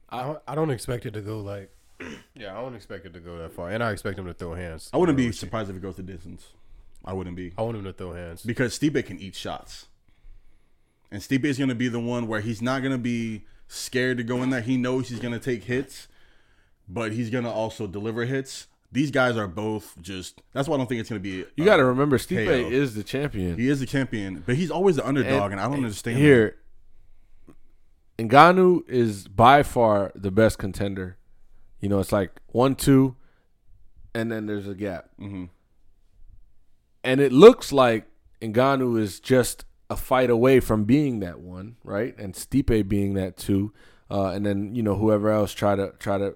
I 0.10 0.24
don't, 0.24 0.40
I 0.48 0.56
don't 0.56 0.72
expect 0.72 1.06
it 1.06 1.12
to 1.12 1.22
go 1.22 1.40
like. 1.40 1.72
Yeah, 2.38 2.52
I 2.52 2.62
don't 2.62 2.76
expect 2.76 3.06
it 3.06 3.14
to 3.14 3.22
go 3.22 3.38
that 3.38 3.54
far, 3.54 3.70
and 3.72 3.82
I 3.82 3.92
expect 3.92 4.20
him 4.20 4.26
to 4.26 4.34
throw 4.34 4.56
hands. 4.56 4.90
I 4.94 4.98
wouldn't 4.98 5.18
be 5.18 5.32
surprised 5.32 5.70
if 5.70 5.78
it 5.78 5.82
goes 5.82 5.96
to 5.96 6.04
distance. 6.04 6.48
I 7.06 7.14
wouldn't 7.14 7.38
be 7.38 7.54
I 7.58 7.62
want 7.62 7.78
him 7.78 7.86
to 7.86 7.94
throw 7.94 8.12
hands. 8.12 8.44
because 8.44 8.78
Stipe 8.78 9.06
can 9.06 9.18
eat 9.20 9.36
shots, 9.36 9.86
and 11.12 11.22
Stipe 11.22 11.46
is 11.46 11.58
going 11.58 11.70
to 11.70 11.76
be 11.76 11.88
the 11.88 12.00
one 12.00 12.28
where 12.28 12.42
he's 12.42 12.62
not 12.62 12.82
going 12.82 12.92
to 12.92 12.98
be 12.98 13.46
scared 13.70 14.18
to 14.18 14.24
go 14.24 14.44
in 14.44 14.50
there. 14.50 14.60
He 14.62 14.76
knows 14.76 15.08
he's 15.08 15.22
going 15.22 15.34
to 15.34 15.40
take 15.40 15.64
hits, 15.64 16.10
but 16.90 17.14
he's 17.14 17.30
going 17.30 17.46
to 17.46 17.50
also 17.50 17.88
deliver 17.88 18.26
hits. 18.26 18.68
These 18.92 19.12
guys 19.12 19.38
are 19.38 19.48
both 19.48 19.96
just. 20.02 20.42
That's 20.52 20.68
why 20.68 20.76
I 20.76 20.78
don't 20.78 20.88
think 20.88 21.00
it's 21.00 21.10
going 21.10 21.22
to 21.22 21.24
be. 21.24 21.46
You 21.56 21.64
uh, 21.64 21.66
got 21.66 21.78
to 21.78 21.86
remember, 21.86 22.18
Stipe 22.18 22.46
KO. 22.46 22.70
is 22.70 22.96
the 22.96 23.04
champion. 23.04 23.58
He 23.58 23.70
is 23.70 23.80
the 23.80 23.86
champion, 23.86 24.44
but 24.46 24.56
he's 24.56 24.72
always 24.72 24.98
the 24.98 25.08
underdog, 25.08 25.52
and, 25.52 25.62
I 25.62 25.66
don't 25.66 25.78
understand. 25.78 26.18
Here, 26.18 26.58
Ngannou 28.18 28.88
is 28.90 29.28
by 29.28 29.62
far 29.64 30.12
the 30.16 30.32
best 30.32 30.58
contender. 30.58 31.18
You 31.82 31.90
know, 31.90 32.00
it's 32.00 32.12
like 32.12 32.32
one, 32.48 32.76
two, 32.76 33.16
and 34.14 34.32
then 34.32 34.46
there's 34.46 34.68
a 34.68 34.76
gap. 34.76 35.10
Mhm. 35.20 35.50
and 37.04 37.22
it 37.22 37.32
looks 37.32 37.72
like 37.72 38.08
Ngannou 38.42 39.00
is 39.00 39.20
just 39.20 39.64
a 39.92 39.96
fight 39.96 40.30
away 40.32 40.60
from 40.60 40.86
being 40.86 41.20
that 41.20 41.40
one, 41.40 41.76
right? 41.84 42.18
And 42.18 42.34
Stipe 42.34 42.88
being 42.90 43.14
that 43.14 43.38
too, 43.38 43.72
uh, 44.10 44.30
and 44.30 44.44
then 44.46 44.74
you 44.74 44.82
know 44.82 44.96
whoever 44.96 45.30
else 45.30 45.54
try 45.54 45.76
to 45.76 45.94
try 46.00 46.18
to 46.18 46.36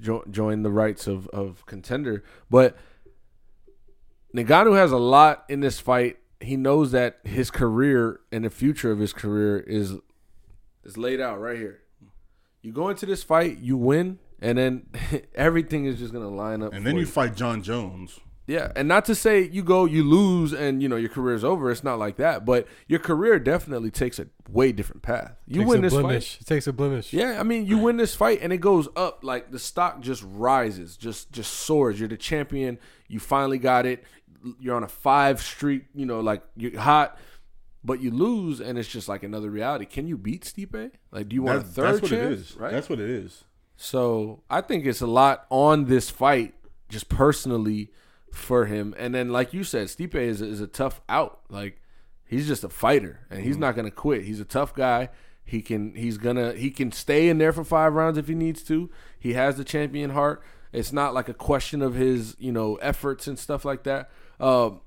jo- 0.00 0.24
join 0.30 0.62
the 0.64 0.72
rights 0.72 1.06
of 1.06 1.28
of 1.28 1.64
contender, 1.66 2.24
but 2.50 2.76
Ngannou 4.34 4.74
has 4.76 4.90
a 4.90 4.96
lot 4.98 5.44
in 5.48 5.60
this 5.60 5.78
fight. 5.78 6.18
He 6.40 6.56
knows 6.56 6.90
that 6.90 7.20
his 7.22 7.50
career 7.52 8.20
and 8.32 8.44
the 8.44 8.50
future 8.50 8.90
of 8.90 8.98
his 8.98 9.12
career 9.12 9.58
is 9.60 9.94
is 10.84 10.96
laid 10.96 11.20
out 11.20 11.40
right 11.40 11.56
here. 11.58 11.80
You 12.62 12.72
go 12.72 12.88
into 12.88 13.06
this 13.06 13.22
fight, 13.22 13.58
you 13.58 13.76
win, 13.76 14.18
and 14.40 14.56
then 14.58 14.86
everything 15.34 15.84
is 15.86 15.98
just 15.98 16.12
gonna 16.12 16.28
line 16.28 16.62
up. 16.62 16.72
And 16.72 16.86
then 16.86 16.94
for 16.94 17.00
you 17.00 17.06
fight 17.06 17.36
John 17.36 17.62
Jones. 17.62 18.20
yeah, 18.46 18.72
and 18.74 18.88
not 18.88 19.04
to 19.06 19.14
say 19.14 19.42
you 19.42 19.62
go, 19.62 19.84
you 19.84 20.02
lose, 20.02 20.52
and 20.54 20.82
you 20.82 20.88
know 20.88 20.96
your 20.96 21.10
career's 21.10 21.44
over. 21.44 21.70
It's 21.70 21.84
not 21.84 21.98
like 21.98 22.16
that, 22.16 22.44
but 22.46 22.66
your 22.88 23.00
career 23.00 23.38
definitely 23.38 23.90
takes 23.90 24.18
a 24.18 24.26
way 24.50 24.72
different 24.72 25.02
path. 25.02 25.32
You 25.46 25.60
Takes 25.60 25.68
win 25.68 25.80
this 25.82 25.92
blemish. 25.92 26.32
fight. 26.36 26.40
It 26.42 26.46
takes 26.46 26.66
a 26.66 26.72
blemish. 26.72 27.12
Yeah, 27.12 27.38
I 27.38 27.42
mean, 27.42 27.66
you 27.66 27.76
win 27.78 27.96
this 27.98 28.14
fight 28.14 28.38
and 28.42 28.52
it 28.52 28.58
goes 28.58 28.88
up 28.96 29.24
like 29.24 29.50
the 29.50 29.58
stock 29.58 30.00
just 30.00 30.22
rises, 30.26 30.96
just 30.96 31.32
just 31.32 31.52
soars. 31.52 31.98
You're 32.00 32.08
the 32.08 32.16
champion. 32.16 32.78
You 33.08 33.20
finally 33.20 33.58
got 33.58 33.84
it. 33.84 34.04
You're 34.58 34.76
on 34.76 34.84
a 34.84 34.88
five 34.88 35.40
streak. 35.42 35.84
You 35.94 36.06
know, 36.06 36.20
like 36.20 36.42
you're 36.56 36.78
hot, 36.78 37.18
but 37.84 38.00
you 38.00 38.10
lose, 38.10 38.60
and 38.60 38.78
it's 38.78 38.88
just 38.88 39.08
like 39.08 39.22
another 39.22 39.50
reality. 39.50 39.84
Can 39.84 40.06
you 40.06 40.16
beat 40.16 40.44
Stipe? 40.44 40.90
Like, 41.12 41.28
do 41.28 41.34
you 41.36 41.42
want 41.42 41.60
That- 41.62 41.66
a 41.68 41.72
third 41.72 41.84
that's 41.94 42.02
what 42.02 42.10
chance? 42.10 42.24
it 42.24 42.32
is. 42.32 42.56
Right. 42.56 42.72
That's 42.72 42.88
what 42.88 42.98
it 43.00 43.10
is. 43.10 43.44
So 43.76 44.42
I 44.48 44.60
think 44.60 44.86
it's 44.86 45.00
a 45.00 45.06
lot 45.06 45.46
on 45.50 45.84
this 45.86 46.08
fight, 46.10 46.54
just 46.88 47.08
personally 47.08 47.90
for 48.32 48.66
him. 48.66 48.94
And 48.98 49.14
then, 49.14 49.30
like 49.30 49.52
you 49.52 49.64
said, 49.64 49.88
Stipe 49.88 50.14
is 50.14 50.40
is 50.40 50.60
a 50.60 50.66
tough 50.66 51.00
out. 51.08 51.40
Like 51.48 51.80
he's 52.24 52.46
just 52.46 52.64
a 52.64 52.68
fighter, 52.68 53.20
and 53.30 53.42
he's 53.42 53.56
not 53.58 53.74
gonna 53.76 53.90
quit. 53.90 54.24
He's 54.24 54.40
a 54.40 54.44
tough 54.44 54.74
guy. 54.74 55.10
He 55.44 55.60
can 55.60 55.94
he's 55.94 56.16
gonna 56.18 56.52
he 56.54 56.70
can 56.70 56.90
stay 56.92 57.28
in 57.28 57.38
there 57.38 57.52
for 57.52 57.64
five 57.64 57.92
rounds 57.94 58.16
if 58.16 58.28
he 58.28 58.34
needs 58.34 58.62
to. 58.64 58.90
He 59.18 59.34
has 59.34 59.56
the 59.56 59.64
champion 59.64 60.10
heart. 60.10 60.42
It's 60.72 60.92
not 60.92 61.12
like 61.14 61.28
a 61.28 61.34
question 61.34 61.82
of 61.82 61.94
his 61.94 62.34
you 62.38 62.50
know 62.52 62.76
efforts 62.76 63.26
and 63.26 63.38
stuff 63.38 63.64
like 63.64 63.82
that. 63.84 64.10
Um, 64.40 64.80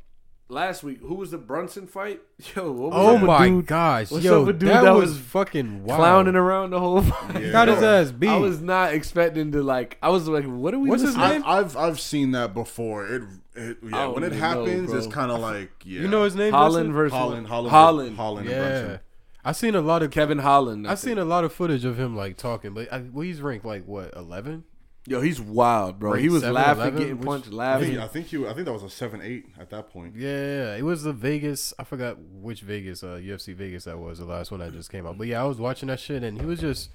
last 0.49 0.83
week, 0.83 0.99
who 1.01 1.15
was 1.15 1.31
the 1.31 1.37
Brunson 1.37 1.87
fight? 1.87 2.21
Yo, 2.55 2.71
what 2.71 2.91
was 2.91 2.93
Oh 2.95 3.15
up 3.15 3.21
with 3.21 3.27
my 3.27 3.49
dude 3.49 3.65
gosh, 3.65 4.11
what's 4.11 4.25
yo, 4.25 4.41
up 4.41 4.47
with 4.47 4.59
dude 4.59 4.69
that, 4.69 4.83
that 4.83 4.91
was, 4.91 5.11
was 5.11 5.19
fucking 5.19 5.83
wild. 5.83 5.99
clowning 5.99 6.35
around 6.35 6.71
the 6.71 6.79
whole 6.79 7.01
fight? 7.01 7.41
Yeah. 7.41 7.51
Got 7.51 7.67
his 7.67 7.83
ass 7.83 8.11
beat. 8.11 8.29
I 8.29 8.37
was 8.37 8.61
not 8.61 8.93
expecting 8.93 9.51
to 9.51 9.61
like. 9.61 9.97
I 10.01 10.09
was 10.09 10.27
like, 10.27 10.45
"What 10.45 10.73
are 10.73 10.79
we?" 10.79 10.89
What's 10.89 11.03
his 11.03 11.17
name? 11.17 11.43
I, 11.45 11.59
I've 11.59 11.75
I've 11.77 11.99
seen 11.99 12.31
that 12.31 12.53
before. 12.53 13.07
It, 13.07 13.23
it 13.55 13.77
yeah. 13.83 14.05
Oh, 14.05 14.11
when 14.11 14.23
it 14.23 14.27
even 14.27 14.39
know, 14.39 14.45
happens, 14.45 14.93
it's 14.93 15.07
kind 15.07 15.31
of 15.31 15.39
like 15.39 15.71
yeah. 15.83 16.01
You 16.01 16.07
know 16.07 16.23
his 16.23 16.35
name? 16.35 16.53
Holland 16.53 16.93
versus 16.93 17.17
Holland, 17.17 17.47
Holland, 17.47 17.71
Holland. 17.71 18.15
Holland. 18.15 18.49
Yeah, 18.49 18.59
Brunson. 18.59 18.99
I 19.43 19.51
seen 19.53 19.75
a 19.75 19.81
lot 19.81 20.03
of 20.03 20.11
Kevin 20.11 20.39
Holland. 20.39 20.87
I 20.87 20.91
I 20.91 20.95
seen 20.95 21.17
a 21.17 21.25
lot 21.25 21.43
of 21.45 21.53
footage 21.53 21.85
of 21.85 21.97
him 21.97 22.15
like 22.15 22.35
talking, 22.37 22.73
but 22.73 22.91
I, 22.91 22.99
well, 22.99 23.21
he's 23.21 23.41
ranked 23.41 23.65
like 23.65 23.85
what 23.85 24.13
eleven? 24.15 24.65
Yo, 25.09 25.21
he's 25.21 25.39
wild, 25.39 25.99
bro. 25.99 26.11
Ranked 26.11 26.21
he 26.23 26.29
was 26.29 26.41
seven, 26.41 26.55
laughing, 26.55 26.81
11, 26.81 26.99
getting 26.99 27.17
which- 27.19 27.25
punched, 27.25 27.47
I 27.47 27.55
laughing. 27.55 27.87
think 27.91 27.99
I 27.99 28.07
think 28.07 28.31
you 28.33 28.47
I 28.47 28.53
think 28.53 28.65
that 28.65 28.73
was 28.73 28.83
a 28.83 28.89
seven 28.89 29.21
eight 29.23 29.45
at 29.57 29.69
that 29.69 29.89
point. 29.89 30.15
Yeah, 30.17 30.75
it 30.75 30.83
was 30.83 31.03
the 31.03 31.13
Vegas. 31.13 31.73
I 31.79 31.85
forgot 31.85 32.17
which 32.19 32.59
Vegas, 32.61 33.03
uh, 33.03 33.15
UFC 33.23 33.55
Vegas 33.55 33.85
that 33.85 33.97
was 33.97 34.19
the 34.19 34.25
last 34.25 34.51
one 34.51 34.59
that 34.59 34.73
just 34.73 34.91
came 34.91 35.07
out. 35.07 35.17
But 35.17 35.27
yeah, 35.27 35.41
I 35.41 35.45
was 35.45 35.59
watching 35.59 35.87
that 35.87 35.99
shit, 36.01 36.23
and 36.23 36.39
he 36.39 36.45
was 36.45 36.59
just 36.59 36.89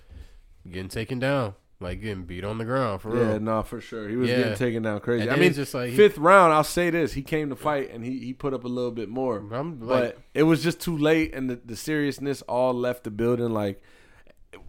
getting 0.70 0.88
taken 0.90 1.18
down, 1.20 1.54
like 1.80 2.02
getting 2.02 2.24
beat 2.24 2.44
on 2.44 2.58
the 2.58 2.66
ground 2.66 3.00
for 3.00 3.16
Yeah, 3.16 3.28
real. 3.30 3.40
no, 3.40 3.62
for 3.62 3.80
sure. 3.80 4.06
He 4.10 4.16
was 4.16 4.28
Yeah. 4.28 4.36
getting 4.36 4.54
taken 4.56 4.82
down 4.82 5.00
crazy. 5.00 5.22
And 5.22 5.32
I 5.32 5.36
mean, 5.36 5.54
just 5.54 5.72
like 5.72 5.90
he- 5.90 5.96
fifth 5.96 6.18
round, 6.18 6.52
I'll 6.52 6.64
say 6.64 6.90
this: 6.90 7.14
he 7.14 7.22
came 7.22 7.48
to 7.48 7.56
fight 7.56 7.90
and 7.94 8.04
he, 8.04 8.18
he 8.18 8.34
put 8.34 8.52
up 8.52 8.64
a 8.64 8.68
little 8.68 8.92
bit 8.92 9.08
more, 9.08 9.38
I'm 9.38 9.80
like, 9.80 9.88
but 9.88 10.18
it 10.34 10.42
was 10.42 10.62
just 10.62 10.80
too 10.80 10.98
late, 10.98 11.34
and 11.34 11.48
the, 11.48 11.58
the 11.64 11.76
seriousness 11.76 12.42
all 12.42 12.74
left 12.74 13.04
the 13.04 13.10
building. 13.10 13.54
Like 13.54 13.80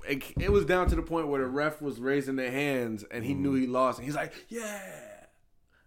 it, 0.08 0.24
it 0.40 0.52
was 0.52 0.66
down 0.66 0.88
to 0.90 0.96
the 0.96 1.02
point 1.02 1.28
where 1.28 1.42
the 1.42 1.48
ref 1.48 1.82
was 1.82 2.00
raising 2.00 2.36
their 2.36 2.52
hands, 2.52 3.04
and 3.12 3.24
he 3.24 3.34
knew 3.34 3.58
mm. 3.58 3.62
he 3.62 3.68
lost, 3.68 4.00
and 4.00 4.06
he's 4.06 4.16
like, 4.16 4.34
"Yeah." 4.50 4.80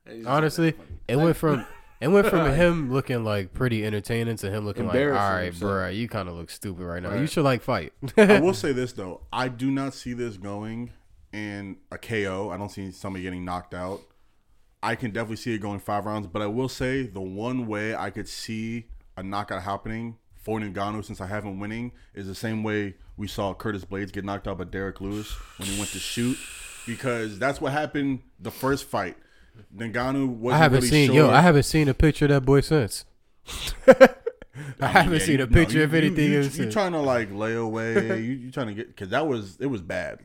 He's 0.05 0.17
just 0.17 0.27
like, 0.27 0.35
honestly, 0.35 0.75
it 1.09 1.17
went 1.17 1.37
from 1.37 1.67
it 2.01 2.09
went 2.09 2.27
from 2.27 2.53
him 2.55 2.93
looking 2.93 3.25
like 3.25 3.53
pretty 3.53 3.85
entertaining 3.85 4.37
to 4.37 4.51
him 4.51 4.65
looking 4.65 4.87
like, 4.87 4.95
all 4.95 5.01
right, 5.01 5.11
Embarrassing 5.15 5.45
himself. 5.45 5.71
bro, 5.71 5.89
you 5.89 6.09
kind 6.09 6.29
of 6.29 6.35
look 6.35 6.51
stupid 6.51 6.85
right 6.85 7.03
now. 7.03 7.15
You 7.15 7.27
should 7.27 7.45
like 7.45 7.63
fight. 7.63 7.93
I 8.17 8.41
will 8.41 8.55
say 8.55 8.73
this 8.73 8.93
though, 8.93 9.23
I 9.33 9.49
do 9.49 9.71
not 9.71 9.95
see 9.95 10.13
this 10.13 10.37
going 10.37 10.93
in 11.33 11.79
a 11.91 11.99
KO. 11.99 12.51
I 12.51 12.57
don't 12.57 12.71
see 12.71 12.91
somebody 12.91 13.23
getting 13.23 13.45
knocked 13.45 13.75
out. 13.75 14.01
I 14.83 14.95
can 14.95 15.11
definitely 15.11 15.37
see 15.37 15.55
it 15.55 15.59
going 15.59 15.81
five 15.81 16.05
rounds, 16.05 16.27
but 16.27 16.43
I 16.43 16.47
will 16.47 16.69
say 16.69 17.05
the 17.05 17.21
one 17.21 17.67
way 17.67 17.95
I 17.95 18.11
could 18.11 18.29
see 18.29 18.87
a 19.17 19.23
knockout 19.23 19.63
happening 19.63 20.19
for 20.47 20.61
Ngannou 20.61 21.05
since 21.05 21.21
I 21.21 21.27
have 21.27 21.45
him 21.45 21.59
winning 21.59 21.91
is 22.15 22.29
the 22.29 22.35
same 22.37 22.63
way 22.63 22.95
we 23.17 23.27
saw 23.27 23.53
Curtis 23.53 23.85
Blaydes 23.85 24.13
get 24.13 24.25
knocked 24.25 24.47
out 24.47 24.59
by 24.59 24.65
Derrick 24.65 25.01
Lewis 25.01 25.33
when 25.59 25.69
he 25.69 25.77
went 25.77 25.91
to 25.91 25.99
shoot, 25.99 26.39
because 26.87 27.37
that's 27.41 27.61
what 27.61 27.73
happened 27.73 28.21
the 28.39 28.53
first 28.53 28.85
fight. 28.85 29.17
Ngannou 29.77 30.29
wasn't 30.29 30.55
I 30.55 30.59
haven't 30.63 30.77
really 30.77 30.89
seen 30.89 31.07
sure. 31.09 31.17
yo, 31.17 31.31
I 31.31 31.41
haven't 31.41 31.65
seen 31.65 31.89
a 31.89 31.95
picture 31.95 32.27
of 32.27 32.31
that 32.31 32.43
boy 32.43 32.61
since. 32.61 33.05
I 34.81 34.87
haven't 34.87 35.15
Yeah, 35.15 35.19
seen 35.19 35.41
a 35.41 35.47
no, 35.47 35.53
picture 35.53 35.79
you- 35.79 35.85
of 35.85 35.95
anything. 35.95 36.31
You, 36.31 36.43
you, 36.43 36.71
trying 36.71 36.93
to 36.93 37.01
like 37.01 37.33
lay 37.33 37.55
away? 37.55 37.95
you, 38.23 38.33
you 38.35 38.51
trying 38.53 38.69
to 38.69 38.75
get 38.75 38.87
because 38.87 39.09
that 39.09 39.27
was 39.27 39.57
it 39.59 39.67
was 39.67 39.83
bad. 39.83 40.21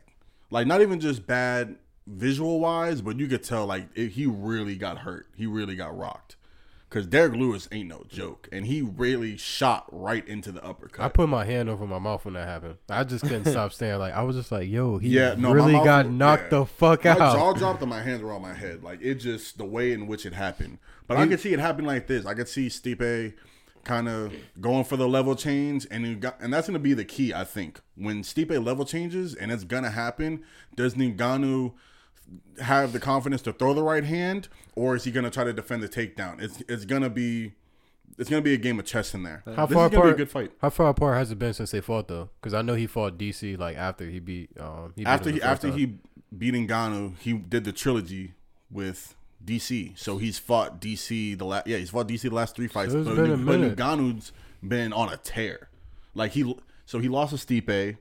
Like 0.50 0.68
not 0.68 0.82
even 0.82 1.00
just 1.00 1.26
bad 1.26 1.76
visual 2.06 2.60
wise, 2.60 3.00
but 3.02 3.18
you 3.18 3.26
could 3.26 3.42
tell 3.42 3.66
like 3.66 3.88
it, 3.96 4.10
he 4.10 4.26
really 4.26 4.76
got 4.76 4.98
hurt. 4.98 5.26
He 5.36 5.46
really 5.46 5.74
got 5.74 5.96
rocked. 5.98 6.36
Because 6.92 7.06
Derrick 7.06 7.32
Lewis 7.32 7.68
ain't 7.72 7.88
no 7.88 8.04
joke, 8.06 8.50
and 8.52 8.66
he 8.66 8.82
really 8.82 9.38
shot 9.38 9.86
right 9.90 10.28
into 10.28 10.52
the 10.52 10.62
uppercut. 10.62 11.02
I 11.02 11.08
put 11.08 11.26
my 11.26 11.46
hand 11.46 11.70
over 11.70 11.86
my 11.86 11.98
mouth 11.98 12.26
when 12.26 12.34
that 12.34 12.46
happened. 12.46 12.76
I 12.90 13.02
just 13.04 13.24
couldn't 13.24 13.46
stop 13.46 13.72
staring. 13.72 13.98
Like 13.98 14.12
I 14.12 14.22
was 14.22 14.36
just 14.36 14.52
like, 14.52 14.68
"Yo, 14.68 14.98
he 14.98 15.08
yeah, 15.08 15.34
no, 15.38 15.52
really 15.52 15.72
got 15.72 16.04
was- 16.04 16.14
knocked 16.14 16.52
yeah. 16.52 16.58
the 16.58 16.66
fuck 16.66 17.04
My 17.06 17.12
out." 17.12 17.18
jaw 17.18 17.52
dropped 17.56 17.80
and 17.80 17.88
my 17.88 18.02
hands 18.02 18.20
were 18.20 18.30
on 18.30 18.42
my 18.42 18.52
head. 18.52 18.82
Like 18.82 19.00
it 19.00 19.14
just 19.14 19.56
the 19.56 19.64
way 19.64 19.92
in 19.92 20.06
which 20.06 20.26
it 20.26 20.34
happened. 20.34 20.80
But 21.06 21.16
I 21.16 21.26
could 21.26 21.40
see 21.40 21.54
it 21.54 21.58
happen 21.60 21.86
like 21.86 22.08
this. 22.08 22.26
I 22.26 22.34
could 22.34 22.48
see 22.48 22.66
Stipe 22.66 23.32
kind 23.84 24.06
of 24.06 24.34
going 24.60 24.84
for 24.84 24.98
the 24.98 25.08
level 25.08 25.34
change, 25.34 25.86
and 25.90 26.20
got, 26.20 26.38
and 26.42 26.52
that's 26.52 26.66
going 26.66 26.74
to 26.74 26.78
be 26.78 26.92
the 26.92 27.06
key. 27.06 27.32
I 27.32 27.44
think 27.44 27.80
when 27.96 28.22
Stipe 28.22 28.62
level 28.62 28.84
changes, 28.84 29.34
and 29.34 29.50
it's 29.50 29.64
gonna 29.64 29.90
happen. 29.90 30.44
Does 30.76 30.94
Ngannou 30.94 31.72
have 32.60 32.92
the 32.92 33.00
confidence 33.00 33.42
to 33.42 33.52
throw 33.52 33.74
the 33.74 33.82
right 33.82 34.04
hand, 34.04 34.48
or 34.74 34.94
is 34.96 35.04
he 35.04 35.10
going 35.10 35.24
to 35.24 35.30
try 35.30 35.44
to 35.44 35.52
defend 35.52 35.82
the 35.82 35.88
takedown? 35.88 36.40
It's 36.40 36.62
it's 36.68 36.84
gonna 36.84 37.10
be. 37.10 37.54
It's 38.18 38.28
gonna 38.28 38.42
be 38.42 38.52
a 38.52 38.58
game 38.58 38.78
of 38.78 38.84
chess 38.84 39.14
in 39.14 39.22
there. 39.22 39.42
How 39.56 39.64
this 39.64 39.74
far 39.74 39.86
apart? 39.86 40.18
good 40.18 40.30
fight. 40.30 40.52
How 40.60 40.68
far 40.68 40.88
apart 40.88 41.16
has 41.16 41.30
it 41.30 41.38
been 41.38 41.54
since 41.54 41.70
they 41.70 41.80
fought 41.80 42.08
though? 42.08 42.28
Because 42.40 42.52
I 42.52 42.60
know 42.60 42.74
he 42.74 42.86
fought 42.86 43.16
DC 43.16 43.58
like 43.58 43.76
after 43.76 44.04
he 44.04 44.20
beat. 44.20 44.50
Um, 44.60 44.92
he 44.94 45.04
beat 45.04 45.08
after 45.08 45.30
he 45.30 45.42
after 45.42 45.70
time. 45.70 45.78
he 45.78 45.94
beat 46.36 46.54
Ngannou, 46.54 47.18
he 47.18 47.32
did 47.32 47.64
the 47.64 47.72
trilogy 47.72 48.34
with 48.70 49.14
DC. 49.44 49.98
So 49.98 50.18
he's 50.18 50.38
fought 50.38 50.80
DC 50.80 51.38
the 51.38 51.44
last 51.44 51.66
yeah 51.66 51.78
he's 51.78 51.90
fought 51.90 52.08
DC 52.08 52.22
the 52.22 52.30
last 52.30 52.54
three 52.54 52.68
fights. 52.68 52.92
So 52.92 53.04
but, 53.04 53.16
been 53.16 53.44
but 53.44 53.60
Ngannou's 53.76 54.32
been 54.62 54.92
on 54.92 55.12
a 55.12 55.16
tear. 55.16 55.68
Like 56.14 56.32
he 56.32 56.54
so 56.84 56.98
he 56.98 57.08
lost 57.08 57.36
to 57.36 57.46
Stipe, 57.46 57.96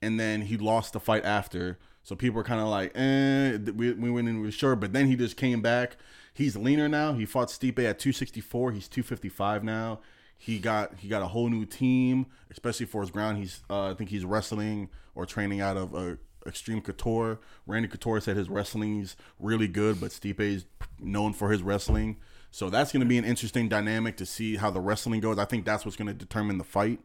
and 0.00 0.18
then 0.18 0.42
he 0.42 0.56
lost 0.56 0.92
the 0.92 1.00
fight 1.00 1.24
after. 1.24 1.78
So 2.02 2.16
people 2.16 2.36
were 2.36 2.44
kind 2.44 2.60
of 2.60 2.68
like, 2.68 2.92
eh, 2.96 3.58
we, 3.72 3.92
we 3.92 4.10
weren't 4.10 4.28
even 4.28 4.50
sure. 4.50 4.74
But 4.76 4.92
then 4.92 5.06
he 5.06 5.16
just 5.16 5.36
came 5.36 5.62
back. 5.62 5.96
He's 6.34 6.56
leaner 6.56 6.88
now. 6.88 7.12
He 7.12 7.26
fought 7.26 7.48
Stipe 7.48 7.78
at 7.78 7.98
264. 7.98 8.72
He's 8.72 8.88
255 8.88 9.62
now. 9.64 10.00
He 10.36 10.58
got 10.58 10.94
he 10.98 11.06
got 11.06 11.22
a 11.22 11.28
whole 11.28 11.48
new 11.48 11.64
team, 11.64 12.26
especially 12.50 12.86
for 12.86 13.00
his 13.02 13.12
ground. 13.12 13.38
He's 13.38 13.60
uh, 13.70 13.90
I 13.90 13.94
think 13.94 14.10
he's 14.10 14.24
wrestling 14.24 14.88
or 15.14 15.24
training 15.24 15.60
out 15.60 15.76
of 15.76 15.94
uh, 15.94 16.16
Extreme 16.44 16.80
Couture. 16.80 17.38
Randy 17.64 17.86
Couture 17.86 18.20
said 18.20 18.36
his 18.36 18.48
wrestling 18.48 19.00
is 19.00 19.14
really 19.38 19.68
good, 19.68 20.00
but 20.00 20.10
Stipe 20.10 20.40
is 20.40 20.64
known 20.98 21.32
for 21.32 21.52
his 21.52 21.62
wrestling. 21.62 22.16
So 22.50 22.70
that's 22.70 22.90
going 22.90 23.02
to 23.02 23.06
be 23.06 23.18
an 23.18 23.24
interesting 23.24 23.68
dynamic 23.68 24.16
to 24.16 24.26
see 24.26 24.56
how 24.56 24.70
the 24.70 24.80
wrestling 24.80 25.20
goes. 25.20 25.38
I 25.38 25.44
think 25.44 25.64
that's 25.64 25.84
what's 25.84 25.96
going 25.96 26.08
to 26.08 26.14
determine 26.14 26.58
the 26.58 26.64
fight. 26.64 26.98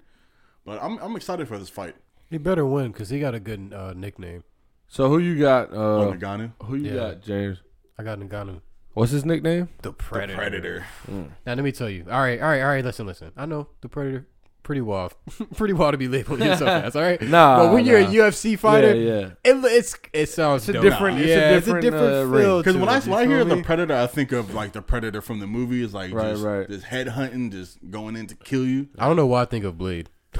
But 0.66 0.82
I'm 0.82 0.98
I'm 0.98 1.16
excited 1.16 1.48
for 1.48 1.60
this 1.60 1.70
fight. 1.70 1.96
he 2.32 2.40
better 2.40 2.66
win 2.66 2.92
because 2.92 3.10
he 3.10 3.20
got 3.20 3.36
a 3.36 3.40
good 3.40 3.72
uh, 3.72 3.94
nickname. 3.94 4.44
So 4.88 5.10
who 5.10 5.20
you 5.20 5.38
got? 5.40 5.72
Uh, 5.72 6.14
Ngannou, 6.18 6.52
who 6.64 6.76
you 6.76 6.92
Yeah. 6.92 6.96
got, 6.96 7.22
James? 7.22 7.58
I 8.00 8.04
got 8.04 8.20
Ngannou, 8.20 8.62
What's 8.94 9.12
his 9.12 9.26
nickname? 9.26 9.70
the 9.82 9.92
predator. 9.92 10.36
Predator. 10.36 10.86
Now 11.08 11.28
let 11.46 11.60
me 11.60 11.72
tell 11.72 11.90
you. 11.90 12.06
All 12.10 12.20
right, 12.22 12.40
all 12.42 12.48
right, 12.48 12.62
all 12.62 12.68
right. 12.70 12.84
Listen, 12.86 13.06
listen. 13.06 13.32
I 13.38 13.46
know 13.46 13.68
the 13.82 13.90
predator. 13.90 14.28
Pretty 14.64 14.82
wild, 14.82 15.14
pretty 15.56 15.74
wild 15.74 15.94
to 15.94 15.98
be 15.98 16.10
labeled 16.10 16.40
you 16.42 16.54
so 16.58 16.66
fast. 16.66 16.96
All 16.98 17.02
right, 17.02 17.22
Nah, 17.30 17.64
But 17.64 17.74
when 17.74 17.86
you're 17.86 18.00
a. 18.00 18.06
UFC 18.06 18.60
fighter, 18.60 18.94
Yeah, 18.96 19.20
yeah. 19.20 19.26
It, 19.46 19.64
it's 19.66 19.96
it 20.12 20.28
sounds 20.28 20.64
It's 20.64 20.70
a 20.70 20.74
dope. 20.74 20.84
different- 20.84 21.20
it's 21.20 21.26
a 21.28 21.30
yeah, 21.30 21.50
different, 21.54 21.58
it's 21.86 21.88
a 21.88 21.92
different 21.92 22.16
uh, 22.16 22.26
ring. 22.26 22.44
feel. 22.44 22.58
Because 22.58 22.74
to 22.74 22.80
when 22.82 22.90
I 22.90 22.98
it, 22.98 23.06
you 23.06 23.12
when 23.12 23.20
I 23.20 23.26
hear 23.28 23.38
feel 23.38 23.46
the 23.46 23.56
me? 23.58 23.64
predator, 23.64 23.96
I 23.96 24.08
think 24.08 24.32
of 24.34 24.54
like 24.54 24.74
the 24.74 24.82
predator 24.82 25.22
from 25.22 25.40
the 25.40 25.48
movies, 25.48 25.94
like 25.94 26.14
Right, 26.14 26.32
just, 26.32 26.44
right. 26.44 26.68
just 26.70 26.84
head 26.86 27.08
hunting, 27.10 27.50
just 27.50 27.78
going 27.90 28.18
in 28.18 28.28
to 28.28 28.36
kill 28.36 28.66
you. 28.66 28.90
I 29.00 29.08
don't 29.08 29.16
know 29.16 29.26
why 29.28 29.44
I 29.44 29.46
think 29.46 29.64
of 29.64 29.78
Blade. 29.78 30.10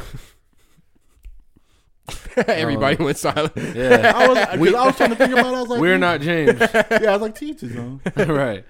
Everybody 2.48 3.04
went 3.04 3.18
silent. 3.18 3.54
Yeah. 3.56 4.12
I 4.16 4.28
was, 4.28 4.38
'cause 4.38 4.74
I 4.74 4.86
was 4.86 4.96
trying 4.98 5.10
to 5.10 5.16
think 5.16 5.32
about. 5.34 5.46
it. 5.54 5.58
I 5.58 5.60
was 5.62 5.70
like, 5.70 5.82
We're 5.82 5.98
not 5.98 6.22
James. 6.22 6.60
Yeah, 6.74 6.86
I 7.10 7.12
was 7.14 7.22
like, 7.22 7.36
teachers. 7.36 7.72
his 7.74 8.28
right. 8.28 8.64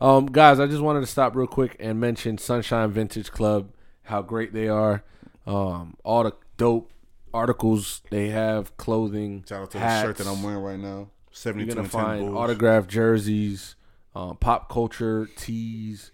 Um, 0.00 0.26
guys, 0.26 0.58
I 0.58 0.66
just 0.66 0.80
wanted 0.80 1.00
to 1.00 1.06
stop 1.06 1.36
real 1.36 1.46
quick 1.46 1.76
and 1.78 2.00
mention 2.00 2.38
Sunshine 2.38 2.90
Vintage 2.90 3.30
Club, 3.30 3.70
how 4.04 4.22
great 4.22 4.52
they 4.54 4.68
are. 4.68 5.04
Um, 5.46 5.96
all 6.04 6.24
the 6.24 6.32
dope 6.56 6.90
articles 7.34 8.00
they 8.10 8.28
have, 8.28 8.76
clothing, 8.76 9.44
Shout 9.48 9.62
out 9.62 9.70
to 9.72 9.78
hats. 9.78 10.02
the 10.02 10.08
shirt 10.08 10.16
that 10.18 10.26
I'm 10.26 10.42
wearing 10.42 10.62
right 10.62 10.78
now. 10.78 11.10
Seventy 11.32 11.64
You're 11.64 11.70
two 11.70 11.74
gonna 11.76 11.84
and 11.84 11.92
ten 11.92 12.00
find 12.02 12.20
Bulls. 12.26 12.36
autographed 12.38 12.88
jerseys, 12.90 13.76
um, 14.16 14.36
pop 14.36 14.68
culture 14.70 15.28
tees. 15.36 16.10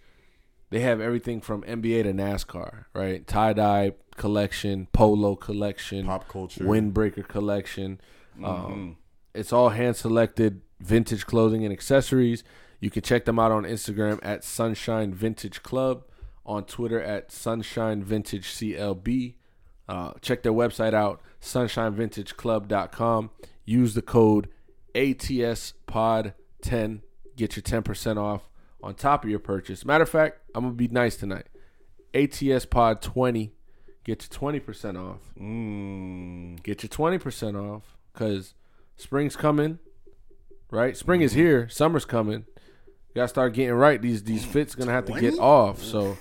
They 0.69 0.81
have 0.81 0.99
everything 0.99 1.39
from 1.41 1.63
NBA 1.63 2.03
to 2.03 2.13
NASCAR, 2.13 2.85
right? 2.93 3.25
Tie 3.25 3.53
dye 3.53 3.93
collection, 4.17 4.87
polo 4.91 5.35
collection, 5.35 6.05
pop 6.05 6.27
culture. 6.27 6.65
windbreaker 6.65 7.25
collection. 7.27 8.01
Mhm. 8.37 8.45
Um, 8.45 8.97
it's 9.33 9.53
all 9.53 9.69
hand 9.69 9.95
selected 9.95 10.61
vintage 10.79 11.25
clothing 11.25 11.63
and 11.63 11.71
accessories. 11.71 12.43
You 12.79 12.89
can 12.91 13.01
check 13.01 13.25
them 13.25 13.39
out 13.39 13.51
on 13.51 13.63
Instagram 13.63 14.19
at 14.21 14.43
Sunshine 14.43 15.11
Vintage 15.13 15.63
Club, 15.63 16.03
on 16.45 16.63
Twitter 16.65 17.01
at 17.01 17.31
Sunshine 17.31 18.03
Vintage 18.03 18.45
CLB. 18.47 19.35
Uh, 19.89 20.11
check 20.21 20.43
their 20.43 20.53
website 20.53 20.93
out, 20.93 21.21
sunshinevintageclub.com. 21.41 23.29
Use 23.65 23.93
the 23.93 24.01
code 24.01 24.49
ATSPOD10. 24.95 27.01
Get 27.35 27.55
your 27.55 27.63
10% 27.63 28.17
off 28.17 28.49
on 28.81 28.95
top 28.95 29.23
of 29.23 29.29
your 29.29 29.39
purchase. 29.39 29.85
Matter 29.85 30.03
of 30.03 30.09
fact, 30.09 30.39
I'm 30.55 30.63
going 30.63 30.73
to 30.73 30.77
be 30.77 30.87
nice 30.87 31.15
tonight. 31.17 31.47
ATSPOD20. 32.13 33.51
Get 34.07 34.25
your 34.31 34.51
20% 34.51 34.97
off. 34.97 35.19
Mm. 35.37 36.63
get 36.63 36.81
your 36.81 36.89
20% 36.89 37.55
off 37.61 37.83
because 38.13 38.53
spring's 38.95 39.35
coming 39.35 39.79
right? 40.71 40.95
Spring 40.97 41.21
is 41.21 41.33
here 41.33 41.67
summer's 41.69 42.05
coming. 42.05 42.45
You 42.55 43.15
gotta 43.15 43.27
start 43.27 43.53
getting 43.53 43.73
right. 43.73 44.01
These 44.01 44.23
these 44.23 44.45
fits 44.45 44.75
gonna 44.75 44.91
have 44.91 45.05
to 45.05 45.19
get 45.19 45.37
off 45.37 45.83
so 45.83 46.17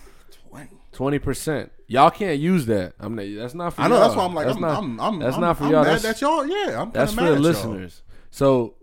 20% 0.93 1.71
y'all 1.89 2.11
can't 2.11 2.41
use 2.41 2.67
that. 2.67 2.95
I'm 2.99 3.15
not, 3.15 3.27
that's 3.37 3.55
not 3.55 3.75
for 3.75 3.83
I 3.83 3.89
know. 3.89 3.97
y'all. 3.97 4.05
That's 4.05 4.17
why 4.17 4.25
I'm 4.25 4.35
like, 4.35 4.47
that's 4.47 4.57
I'm, 4.57 4.63
not, 4.63 4.79
I'm, 4.79 5.01
I'm, 5.01 5.19
that's 5.21 5.37
not 5.37 5.59
for 5.59 5.65
y'all. 5.65 5.85
Mad 5.85 5.87
that's, 5.87 6.03
that 6.03 6.21
y'all, 6.21 6.47
yeah, 6.47 6.83
I'm 6.83 6.91
that's 6.91 7.13
for 7.13 7.21
the 7.21 7.27
at 7.29 7.33
y'all. 7.35 7.41
listeners. 7.41 8.03
So 8.31 8.75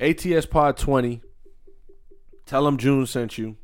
ats 0.00 0.46
pod 0.46 0.76
20 0.76 1.22
tell 2.46 2.64
them 2.64 2.76
june 2.76 3.06
sent 3.06 3.36
you 3.38 3.56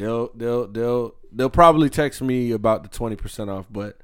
they'll 0.00 0.30
they'll 0.34 0.66
they'll 0.66 1.14
they'll 1.32 1.50
probably 1.50 1.88
text 1.90 2.20
me 2.22 2.50
about 2.52 2.82
the 2.82 2.88
20% 2.88 3.48
off 3.48 3.66
but 3.70 3.98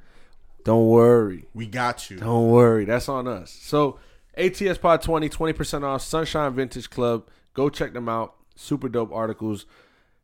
don't 0.64 0.86
worry 0.86 1.44
We 1.55 1.66
got 1.66 2.11
you. 2.11 2.18
don't 2.18 2.49
worry, 2.51 2.84
that's 2.84 3.09
on 3.09 3.26
us. 3.28 3.51
So 3.51 3.99
ATS 4.36 4.78
Pod 4.78 5.01
20, 5.03 5.28
20% 5.28 5.82
off 5.84 6.03
Sunshine 6.03 6.53
Vintage 6.55 6.90
Club. 6.90 7.26
Go 7.55 7.68
check 7.70 7.92
them 7.94 8.09
out. 8.09 8.34
Super 8.55 8.88
dope 8.88 9.12
articles. 9.12 9.64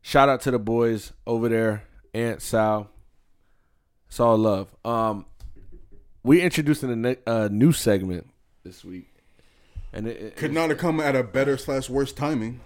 Shout 0.03 0.29
out 0.29 0.41
to 0.43 0.51
the 0.51 0.59
boys 0.59 1.12
over 1.27 1.49
there, 1.49 1.85
Aunt 2.12 2.43
Sal. 2.43 2.91
It's 4.09 4.18
all 4.20 4.37
love. 4.37 4.75
Um, 4.85 5.25
we 6.23 6.41
introducing 6.43 6.91
a 6.91 6.97
ne- 6.97 7.16
a 7.27 7.49
new 7.49 7.73
segment 7.73 8.29
this 8.64 8.85
week, 8.85 9.09
and 9.93 10.07
it, 10.07 10.20
it- 10.20 10.37
Could 10.37 10.53
not 10.53 10.70
have 10.70 10.79
come 10.79 11.01
at 11.01 11.14
a 11.16 11.23
better 11.23 11.57
slash 11.57 11.89
worse 11.89 12.12
timing. 12.12 12.61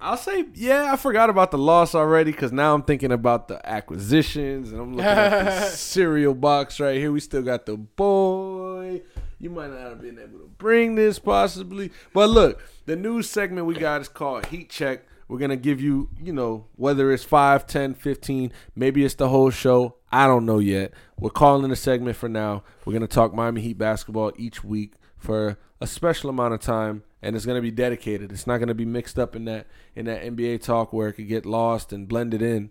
I'll 0.00 0.16
say, 0.16 0.44
yeah, 0.54 0.92
I 0.92 0.96
forgot 0.96 1.30
about 1.30 1.50
the 1.50 1.58
loss 1.58 1.94
already 1.94 2.30
because 2.32 2.52
now 2.52 2.74
I'm 2.74 2.82
thinking 2.82 3.12
about 3.12 3.48
the 3.48 3.66
acquisitions 3.66 4.70
and 4.70 4.80
I'm 4.80 4.96
looking 4.96 5.06
at 5.06 5.46
the 5.46 5.66
cereal 5.76 6.34
box 6.34 6.78
right 6.78 6.96
here. 6.96 7.10
We 7.10 7.20
still 7.20 7.42
got 7.42 7.64
the 7.64 7.76
boy. 7.76 9.02
You 9.38 9.50
might 9.50 9.70
not 9.70 9.80
have 9.80 10.02
been 10.02 10.18
able 10.18 10.40
to 10.40 10.50
bring 10.58 10.94
this 10.94 11.18
possibly. 11.18 11.90
But 12.12 12.28
look, 12.28 12.62
the 12.86 12.96
new 12.96 13.22
segment 13.22 13.66
we 13.66 13.74
got 13.74 14.02
is 14.02 14.08
called 14.08 14.46
Heat 14.46 14.68
Check. 14.68 15.06
We're 15.26 15.38
going 15.38 15.50
to 15.50 15.56
give 15.56 15.80
you, 15.80 16.10
you 16.22 16.32
know, 16.32 16.66
whether 16.76 17.10
it's 17.10 17.24
5, 17.24 17.66
10, 17.66 17.94
15, 17.94 18.52
maybe 18.76 19.04
it's 19.04 19.14
the 19.14 19.28
whole 19.30 19.50
show. 19.50 19.96
I 20.12 20.26
don't 20.26 20.44
know 20.44 20.58
yet. 20.58 20.92
We're 21.18 21.30
calling 21.30 21.64
it 21.64 21.72
a 21.72 21.76
segment 21.76 22.16
for 22.16 22.28
now. 22.28 22.62
We're 22.84 22.92
going 22.92 23.00
to 23.00 23.08
talk 23.08 23.34
Miami 23.34 23.62
Heat 23.62 23.78
basketball 23.78 24.32
each 24.36 24.62
week 24.62 24.94
for 25.16 25.56
a 25.80 25.86
special 25.86 26.28
amount 26.30 26.54
of 26.54 26.60
time 26.60 27.04
and 27.24 27.34
it's 27.34 27.46
going 27.46 27.56
to 27.56 27.62
be 27.62 27.70
dedicated. 27.70 28.30
It's 28.30 28.46
not 28.46 28.58
going 28.58 28.68
to 28.68 28.74
be 28.74 28.84
mixed 28.84 29.18
up 29.18 29.34
in 29.34 29.46
that 29.46 29.66
in 29.96 30.04
that 30.04 30.22
NBA 30.22 30.62
talk 30.62 30.92
where 30.92 31.08
it 31.08 31.14
could 31.14 31.26
get 31.26 31.46
lost 31.46 31.90
and 31.92 32.06
blended 32.06 32.42
in. 32.42 32.70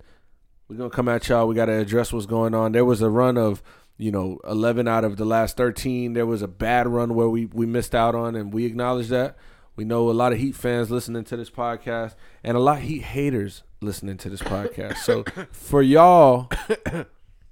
We're 0.68 0.78
going 0.78 0.92
to 0.92 0.96
come 0.96 1.10
at 1.10 1.28
y'all. 1.28 1.48
We 1.48 1.56
got 1.56 1.66
to 1.66 1.74
address 1.74 2.14
what's 2.14 2.28
going 2.28 2.54
on. 2.54 2.72
There 2.72 2.86
was 2.86 3.02
a 3.02 3.10
run 3.10 3.38
of, 3.38 3.64
you 3.98 4.12
know, 4.12 4.40
11 4.48 4.88
out 4.88 5.04
of 5.04 5.18
the 5.18 5.26
last 5.26 5.58
13. 5.58 6.14
There 6.14 6.28
was 6.28 6.44
a 6.44 6.48
bad 6.48 6.88
run 6.88 7.16
where 7.16 7.28
we 7.28 7.48
we 7.48 7.66
missed 7.66 7.96
out 7.96 8.14
on 8.14 8.36
and 8.36 8.54
we 8.54 8.66
acknowledge 8.66 9.08
that. 9.08 9.36
We 9.76 9.86
know 9.86 10.08
a 10.10 10.12
lot 10.12 10.34
of 10.34 10.40
Heat 10.40 10.56
fans 10.56 10.92
listening 10.92 11.24
to 11.26 11.36
this 11.36 11.50
podcast 11.50 12.14
and 12.44 12.56
a 12.56 12.60
lot 12.60 12.78
of 12.78 12.84
Heat 12.84 13.02
haters 13.02 13.64
listening 13.82 14.18
to 14.18 14.30
this 14.30 14.44
podcast. 14.44 14.98
So 14.98 15.24
for 15.52 15.82
y'all, 15.82 16.52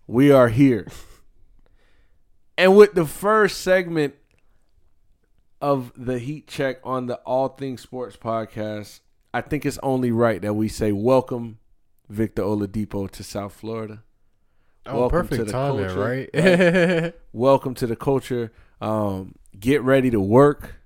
we 0.06 0.32
are 0.32 0.50
here. 0.50 0.88
And 2.60 2.78
with 2.78 2.94
the 2.94 3.08
first 3.08 3.62
segment 3.62 4.14
of 5.62 5.92
the 5.96 6.20
Heat 6.20 6.48
Check 6.48 6.78
on 6.84 7.06
the 7.08 7.16
All 7.18 7.50
Things 7.50 7.82
Sports 7.82 8.18
podcast, 8.18 9.00
I 9.34 9.42
think 9.42 9.66
it's 9.66 9.80
only 9.84 10.12
right 10.12 10.42
that 10.42 10.54
we 10.54 10.68
say 10.68 10.92
welcome 10.92 11.60
Victor 12.10 12.42
Oladipo 12.44 13.10
to 13.12 13.24
South 13.24 13.54
Florida. 13.54 14.04
Oh, 14.86 15.02
Welcome 15.02 15.22
to 15.24 15.30
perfect 15.30 15.46
the 15.46 15.52
timing, 15.52 15.86
culture. 15.86 16.00
right? 17.06 17.14
Welcome 17.34 17.76
to 17.76 17.86
the 17.88 17.96
culture. 17.96 18.52
Um, 18.82 19.36
get 19.60 19.82
ready 19.84 20.10
to 20.10 20.20
work. 20.20 20.78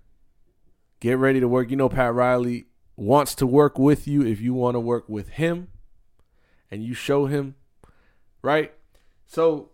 Get 0.99 1.17
ready 1.17 1.39
to 1.39 1.47
work. 1.47 1.69
You 1.71 1.77
know, 1.77 1.87
Pat 1.87 2.13
Riley 2.13 2.65
wants 2.97 3.35
to 3.35 3.47
work 3.47 3.79
with 3.79 4.05
you 4.07 4.21
if 4.25 4.41
you 4.41 4.53
want 4.53 4.75
to 4.75 4.79
work 4.81 5.07
with 5.07 5.29
him 5.29 5.69
and 6.69 6.83
you 6.83 6.93
show 6.93 7.27
him, 7.27 7.55
right? 8.41 8.73
So, 9.27 9.69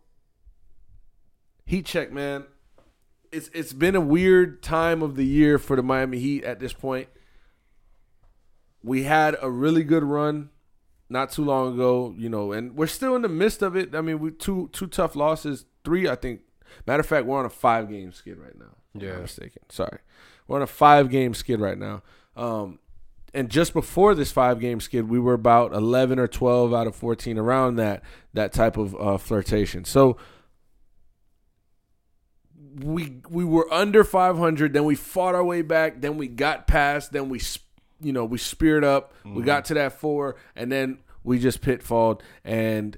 Heat 1.65 1.85
check, 1.85 2.11
man. 2.11 2.45
It's 3.31 3.49
it's 3.53 3.73
been 3.73 3.95
a 3.95 4.01
weird 4.01 4.61
time 4.61 5.01
of 5.01 5.15
the 5.15 5.25
year 5.25 5.57
for 5.57 5.75
the 5.75 5.83
Miami 5.83 6.19
Heat 6.19 6.43
at 6.43 6.59
this 6.59 6.73
point. 6.73 7.07
We 8.83 9.03
had 9.03 9.37
a 9.41 9.49
really 9.49 9.83
good 9.83 10.03
run 10.03 10.49
not 11.09 11.31
too 11.31 11.43
long 11.43 11.73
ago, 11.73 12.13
you 12.17 12.29
know, 12.29 12.51
and 12.51 12.75
we're 12.75 12.87
still 12.87 13.15
in 13.15 13.21
the 13.21 13.29
midst 13.29 13.61
of 13.61 13.75
it. 13.75 13.93
I 13.95 14.01
mean, 14.01 14.19
we 14.19 14.31
two 14.31 14.69
two 14.73 14.87
tough 14.87 15.15
losses, 15.15 15.65
three, 15.83 16.09
I 16.09 16.15
think. 16.15 16.41
Matter 16.87 17.01
of 17.01 17.05
fact, 17.05 17.25
we're 17.25 17.37
on 17.37 17.45
a 17.45 17.49
five 17.49 17.89
game 17.89 18.11
skid 18.11 18.37
right 18.37 18.57
now. 18.57 18.75
I'm 18.95 19.01
Yeah. 19.01 19.13
not 19.13 19.21
mistaken. 19.23 19.61
Sorry, 19.69 19.99
we're 20.47 20.57
on 20.57 20.61
a 20.63 20.67
five 20.67 21.09
game 21.09 21.33
skid 21.33 21.59
right 21.59 21.77
now. 21.77 22.01
Um, 22.35 22.79
and 23.33 23.49
just 23.49 23.71
before 23.73 24.13
this 24.15 24.31
five 24.31 24.59
game 24.59 24.79
skid, 24.81 25.07
we 25.09 25.19
were 25.19 25.33
about 25.33 25.73
eleven 25.73 26.17
or 26.19 26.27
twelve 26.27 26.73
out 26.73 26.87
of 26.87 26.95
fourteen, 26.95 27.37
around 27.37 27.75
that 27.75 28.03
that 28.33 28.51
type 28.51 28.77
of 28.77 28.95
uh, 28.99 29.17
flirtation. 29.17 29.85
So 29.85 30.17
we 32.79 33.17
we 33.29 33.43
were 33.43 33.71
under 33.73 34.03
500 34.03 34.73
then 34.73 34.85
we 34.85 34.95
fought 34.95 35.35
our 35.35 35.43
way 35.43 35.61
back 35.61 36.01
then 36.01 36.17
we 36.17 36.27
got 36.27 36.67
past 36.67 37.11
then 37.11 37.29
we 37.29 37.41
you 37.99 38.13
know 38.13 38.25
we 38.25 38.37
speared 38.37 38.83
up 38.83 39.13
we 39.23 39.31
mm-hmm. 39.31 39.41
got 39.43 39.65
to 39.65 39.73
that 39.73 39.93
four 39.93 40.35
and 40.55 40.71
then 40.71 40.99
we 41.23 41.37
just 41.37 41.61
pitfalled 41.61 42.23
and 42.43 42.97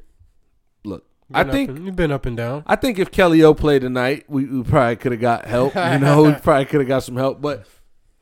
look 0.83 1.05
i 1.33 1.43
Been 1.43 1.49
up 1.49 1.53
think 1.53 1.69
and- 1.69 1.85
you've 1.85 1.95
been 1.95 2.11
up 2.11 2.25
and 2.25 2.37
down. 2.37 2.63
I 2.67 2.75
think 2.75 2.99
if 2.99 3.09
Kelly 3.09 3.41
O 3.43 3.53
played 3.53 3.81
tonight, 3.81 4.25
we, 4.27 4.45
we 4.45 4.61
probably 4.63 4.97
could 4.97 5.13
have 5.13 5.21
got 5.21 5.45
help. 5.45 5.73
You 5.73 5.81
know, 5.99 6.23
we 6.23 6.33
probably 6.33 6.65
could 6.65 6.81
have 6.81 6.87
got 6.87 7.03
some 7.03 7.15
help. 7.15 7.41
But 7.41 7.65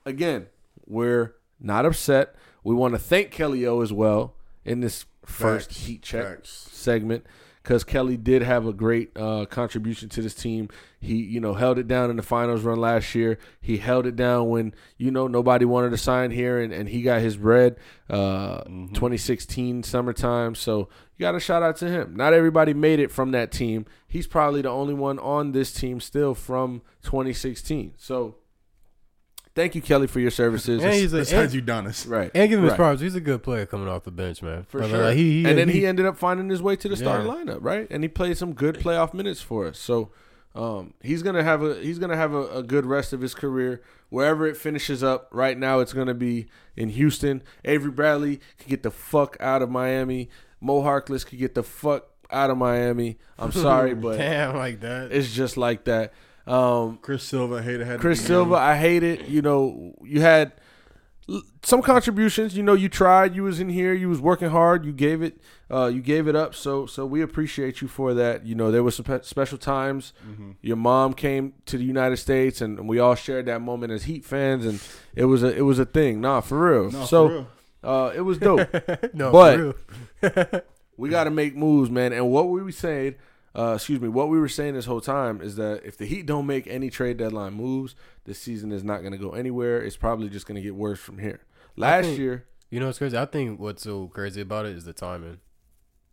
again, 0.06 0.48
we're 0.86 1.36
not 1.60 1.86
upset. 1.86 2.36
We 2.64 2.74
want 2.74 2.94
to 2.94 3.00
thank 3.00 3.32
Kelly 3.32 3.66
O 3.66 3.82
as 3.82 3.92
well 3.92 4.36
in 4.64 4.80
this 4.80 5.06
first 5.26 5.70
Facts. 5.70 5.86
heat 5.86 6.02
check 6.04 6.26
Facts. 6.26 6.70
segment 6.72 7.26
because 7.64 7.84
Kelly 7.84 8.18
did 8.18 8.42
have 8.42 8.66
a 8.66 8.74
great 8.74 9.12
uh, 9.16 9.46
contribution 9.46 10.10
to 10.10 10.22
this 10.22 10.34
team. 10.34 10.70
He, 11.00 11.16
you 11.16 11.40
know, 11.40 11.54
held 11.54 11.78
it 11.78 11.88
down 11.88 12.10
in 12.10 12.16
the 12.16 12.24
finals 12.24 12.62
run 12.62 12.80
last 12.80 13.14
year. 13.14 13.38
He 13.62 13.78
held 13.78 14.06
it 14.06 14.16
down 14.16 14.50
when 14.50 14.74
you 14.98 15.12
know 15.12 15.28
nobody 15.28 15.66
wanted 15.66 15.92
to 15.92 15.98
sign 15.98 16.32
here, 16.32 16.60
and, 16.60 16.74
and 16.74 16.90
he 16.90 17.02
got 17.02 17.22
his 17.22 17.38
bread. 17.38 17.78
Uh, 18.10 18.64
2016 18.64 19.84
summertime. 19.84 20.56
So 20.56 20.90
you 21.18 21.24
got 21.24 21.32
to 21.32 21.40
shout 21.40 21.64
out 21.64 21.78
to 21.78 21.88
him. 21.88 22.16
Not 22.16 22.34
everybody 22.34 22.74
made 22.74 23.00
it 23.00 23.12
from 23.12 23.32
that 23.32 23.52
team. 23.52 23.86
He's 24.08 24.28
probably 24.28 24.62
the 24.62 24.70
only 24.70 24.94
one 24.94 25.20
on 25.20 25.52
this 25.52 25.72
team 25.72 26.00
still 26.00 26.34
from 26.34 26.82
2016. 27.04 27.94
So 27.98 28.36
thank 29.56 29.76
you, 29.76 29.82
Kelly, 29.82 30.08
for 30.08 30.20
your 30.20 30.32
services. 30.32 30.84
And 30.84 30.94
he's 30.94 31.14
a, 31.14 31.18
Besides 31.20 31.54
and, 31.54 31.66
Udonis. 31.66 32.10
right. 32.10 32.32
and 32.34 32.50
give 32.50 32.60
him 32.60 32.64
his 32.66 32.72
right. 32.72 32.78
props. 32.78 33.02
He's 33.02 33.16
a 33.16 33.22
good 33.22 33.44
player 33.44 33.66
coming 33.66 33.88
off 33.88 34.04
the 34.04 34.12
bench, 34.12 34.42
man. 34.42 34.64
For 34.64 34.82
Like, 34.82 34.90
sure. 34.90 35.04
like, 35.06 35.18
he, 35.18 35.42
he, 35.44 35.50
and 35.50 35.58
then 35.58 35.70
he, 35.70 35.80
he, 35.82 35.86
ended 35.86 36.06
up 36.06 36.18
finding 36.18 36.50
his 36.50 36.62
way 36.62 36.76
to 36.76 36.90
the 36.90 36.98
starting 36.98 37.28
lineup, 37.28 37.60
right? 37.62 37.88
And 37.90 38.04
he 38.04 38.08
played 38.08 38.38
some 38.38 38.54
good 38.54 38.76
playoff 38.76 39.14
minutes 39.14 39.42
for 39.42 39.68
us. 39.68 39.78
So 39.80 40.12
um, 40.54 40.94
he's 41.02 41.24
gonna 41.24 41.44
have 41.44 41.64
a 41.64 41.76
he's 41.76 41.98
gonna 42.00 42.18
have 42.18 42.34
a, 42.34 42.48
a 42.58 42.64
good 42.64 42.86
rest 42.86 43.14
of 43.14 43.22
his 43.22 43.34
career 43.34 43.82
wherever 44.10 44.46
it 44.46 44.58
finishes 44.58 45.02
up. 45.04 45.30
Right 45.32 45.58
now, 45.58 45.80
it's 45.80 45.94
gonna 45.94 46.14
be 46.14 46.48
in 46.76 46.90
Houston. 46.90 47.42
Avery 47.64 47.92
Bradley 47.92 48.42
can 48.58 48.70
get 48.70 48.84
the 48.84 48.92
fuck 48.92 49.38
out 49.40 49.62
of 49.62 49.70
Miami. 49.70 50.30
Mo 50.60 50.82
Harkless 50.82 51.26
could 51.26 51.40
get 51.40 51.56
the 51.56 51.64
fuck 51.64 52.08
out 52.30 52.50
of 52.50 52.58
Miami. 52.58 53.18
I'm 53.40 53.52
sorry, 53.54 53.94
but 53.94 54.18
damn 54.18 54.56
like 54.58 54.82
that. 54.82 55.12
it's 55.12 55.32
just 55.34 55.56
like 55.58 55.86
that. 55.86 56.14
Um, 56.48 56.98
Chris 57.02 57.24
Silva 57.24 57.62
hated 57.62 57.86
had 57.86 58.00
Chris 58.00 58.26
Silva. 58.26 58.56
I 58.56 58.76
hate 58.78 59.04
it. 59.04 59.28
You 59.28 59.42
know, 59.42 59.96
you 60.04 60.22
had. 60.22 60.54
some 61.64 61.82
contributions. 61.82 62.58
You 62.58 62.64
know, 62.64 62.74
you 62.74 62.90
tried. 62.90 63.36
You 63.36 63.44
was 63.44 63.60
in 63.60 63.70
here. 63.70 63.94
You 63.94 64.10
was 64.10 64.20
working 64.20 64.50
hard. 64.50 64.84
You 64.86 64.92
gave 64.92 65.22
it. 65.22 65.40
Uh, 65.70 65.86
you 65.88 66.02
gave 66.02 66.28
it 66.28 66.36
up. 66.36 66.54
So 66.56 66.86
so 66.86 67.06
we 67.06 67.22
appreciate 67.22 67.82
you 67.82 67.88
for 67.88 68.14
that. 68.16 68.46
You 68.46 68.56
know, 68.56 68.72
there 68.72 68.84
was 68.84 68.96
some 68.96 69.06
pe- 69.06 69.22
special 69.22 69.58
times. 69.58 70.12
Mm-hmm. 70.28 70.52
Your 70.62 70.76
mom 70.76 71.14
came 71.14 71.54
to 71.68 71.78
the 71.78 71.84
United 71.86 72.18
States, 72.18 72.60
and, 72.60 72.90
we 72.90 73.00
all 73.00 73.16
shared 73.16 73.46
that 73.46 73.62
moment 73.62 73.94
as 73.94 74.04
Heat 74.04 74.26
fans, 74.26 74.66
and 74.66 74.82
it 75.16 75.26
was 75.26 75.44
a 75.44 75.56
it 75.56 75.62
was 75.62 75.80
a 75.80 75.86
thing. 75.86 76.20
Nah, 76.20 76.42
for 76.42 76.70
real. 76.72 76.92
No, 76.92 77.06
so 77.06 77.28
for 77.28 77.34
real. 77.36 77.48
Uh, 77.84 78.12
it 78.16 78.22
was 78.22 78.38
dope. 78.38 78.68
no, 79.14 79.32
But- 79.32 79.58
for 80.22 80.42
real. 80.42 80.62
we 80.98 81.10
got 81.10 81.24
to 81.24 81.32
make 81.32 81.56
moves, 81.56 81.90
man. 81.90 82.12
And 82.14 82.30
what 82.30 82.48
were 82.48 82.52
we 82.56 82.64
were 82.64 82.72
saying, 82.72 83.16
uh, 83.56 83.74
excuse 83.76 84.00
me, 84.00 84.08
what 84.08 84.30
we 84.30 84.40
were 84.40 84.48
saying 84.50 84.74
this 84.76 84.86
whole 84.86 85.02
time 85.02 85.42
is 85.42 85.56
that 85.58 85.82
if 85.86 85.98
the 85.98 86.06
Heat 86.06 86.26
don't 86.26 86.46
make 86.46 86.68
any 86.68 86.90
trade 86.90 87.18
deadline 87.18 87.54
moves, 87.54 87.96
this 88.26 88.40
season 88.40 88.72
is 88.72 88.84
not 88.84 89.00
going 89.02 89.12
to 89.12 89.18
go 89.18 89.32
anywhere. 89.32 89.82
It's 89.82 89.98
probably 89.98 90.30
just 90.30 90.46
going 90.46 90.56
to 90.56 90.62
get 90.62 90.76
worse 90.76 91.00
from 91.00 91.18
here. 91.20 91.42
Last 91.76 92.06
think- 92.06 92.20
year, 92.20 92.46
You 92.70 92.80
know 92.80 92.86
what's 92.88 92.98
crazy? 92.98 93.18
I 93.18 93.26
think 93.26 93.60
what's 93.60 93.84
so 93.84 94.08
crazy 94.08 94.42
about 94.42 94.66
it 94.66 94.76
is 94.78 94.86
the 94.86 94.94
timing 94.94 95.40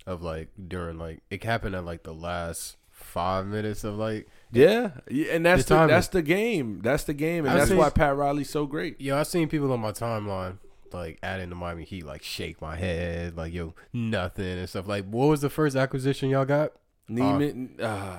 of 0.07 0.22
like 0.22 0.49
during 0.68 0.99
like 0.99 1.22
it 1.30 1.45
happened 1.45 1.74
at 1.74 1.84
like 1.84 2.03
the 2.03 2.14
last 2.14 2.76
five 2.91 3.47
minutes 3.47 3.84
of 3.84 3.97
like 3.97 4.26
yeah, 4.51 4.93
yeah, 5.11 5.32
and 5.34 5.45
that's 5.47 5.64
The 5.66 5.74
the, 5.82 5.86
that's 5.86 6.09
the 6.09 6.22
game. 6.22 6.80
That's 6.82 7.05
the 7.05 7.12
game, 7.14 7.45
and 7.45 7.55
I 7.55 7.59
that's 7.59 7.70
why 7.70 7.91
Pat 7.91 8.16
Riley's 8.16 8.49
so 8.51 8.66
great. 8.66 9.01
yo, 9.01 9.18
I've 9.18 9.26
seen 9.26 9.49
people 9.49 9.70
on 9.72 9.80
my 9.80 9.93
timeline 9.93 10.59
like 10.93 11.18
adding 11.22 11.51
the 11.51 11.55
Miami 11.55 11.84
Heat 11.84 12.07
like 12.07 12.22
shake 12.22 12.62
my 12.62 12.74
head 12.76 13.36
like 13.36 13.53
yo 13.53 13.74
nothing 13.93 14.59
and 14.59 14.66
stuff 14.68 14.89
like 14.89 15.05
what 15.05 15.26
was 15.26 15.43
the 15.43 15.51
first 15.51 15.76
acquisition 15.76 16.30
y'all 16.30 16.47
got? 16.47 16.72
Neiman, 17.11 17.80
uh, 17.82 18.18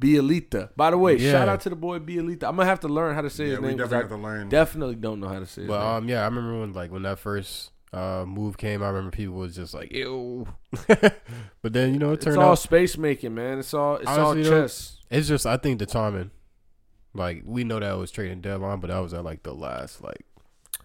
Bielita. 0.00 0.70
By 0.76 0.90
the 0.90 0.98
way, 0.98 1.16
Yeah. 1.16 1.32
shout 1.32 1.48
out 1.48 1.60
to 1.62 1.70
the 1.70 1.76
boy 1.76 1.98
Bjelica. 1.98 2.44
I'm 2.44 2.56
gonna 2.56 2.66
have 2.66 2.80
to 2.80 2.88
learn 2.88 3.14
how 3.14 3.22
to 3.22 3.30
say 3.30 3.44
Yeah, 3.46 3.50
his 3.52 3.60
we 3.60 3.68
name. 3.68 3.76
definitely 3.78 3.98
have 3.98 4.08
to 4.10 4.16
learn. 4.16 4.48
definitely 4.48 4.94
don't 4.96 5.20
know 5.20 5.28
how 5.28 5.38
to 5.40 5.46
say 5.46 5.66
But 5.66 5.78
name. 5.80 5.88
um 6.04 6.08
yeah, 6.08 6.22
I 6.22 6.24
remember 6.26 6.60
when 6.60 6.72
like 6.72 6.90
when 6.92 7.02
that 7.02 7.18
first 7.18 7.70
uh 7.92 8.24
move 8.26 8.58
came, 8.58 8.82
I 8.82 8.88
remember 8.88 9.10
people 9.10 9.36
was 9.36 9.54
just 9.56 9.72
like 9.74 9.90
ew, 9.92 10.46
but 10.86 11.72
then 11.72 11.94
you 11.94 11.98
know 11.98 12.10
it 12.10 12.14
it's 12.14 12.24
turned 12.26 12.38
all 12.38 12.52
out 12.52 12.58
space 12.58 12.98
making, 12.98 13.34
man. 13.34 13.58
It's 13.58 13.72
all 13.74 13.96
it's 13.96 14.06
Honestly, 14.06 14.22
all 14.22 14.34
though, 14.34 14.62
chess. 14.64 14.98
it's 15.10 15.26
just 15.28 15.46
I 15.46 15.56
think 15.56 15.78
the 15.78 15.86
timing. 15.86 16.30
Like 17.14 17.42
we 17.46 17.64
know 17.64 17.80
that 17.80 17.96
was 17.96 18.10
trading 18.10 18.40
deadline, 18.42 18.80
but 18.80 18.88
that 18.88 18.98
was 18.98 19.14
at 19.14 19.24
like 19.24 19.42
the 19.42 19.54
last 19.54 20.02
like 20.04 20.26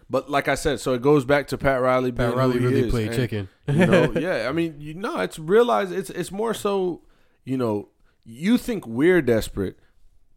But 0.10 0.30
like 0.32 0.48
I 0.48 0.56
said, 0.56 0.80
so 0.80 0.94
it 0.94 1.02
goes 1.02 1.26
back 1.26 1.48
to 1.48 1.58
Pat 1.58 1.82
Riley. 1.82 2.12
Being 2.12 2.30
Pat 2.30 2.38
Riley 2.38 2.60
really 2.60 2.82
is, 2.86 2.92
played 2.92 3.08
and, 3.08 3.16
chicken. 3.16 3.50
You 3.68 3.86
know, 3.86 4.12
yeah. 4.18 4.48
I 4.50 4.52
mean, 4.54 4.76
you 4.80 4.94
know, 4.94 5.20
it's 5.20 5.38
realize 5.38 5.92
it's 5.92 6.10
it's 6.10 6.32
more 6.32 6.54
so. 6.54 7.02
You 7.44 7.58
know, 7.58 7.90
you 8.24 8.58
think 8.58 8.88
we're 8.88 9.22
desperate. 9.22 9.78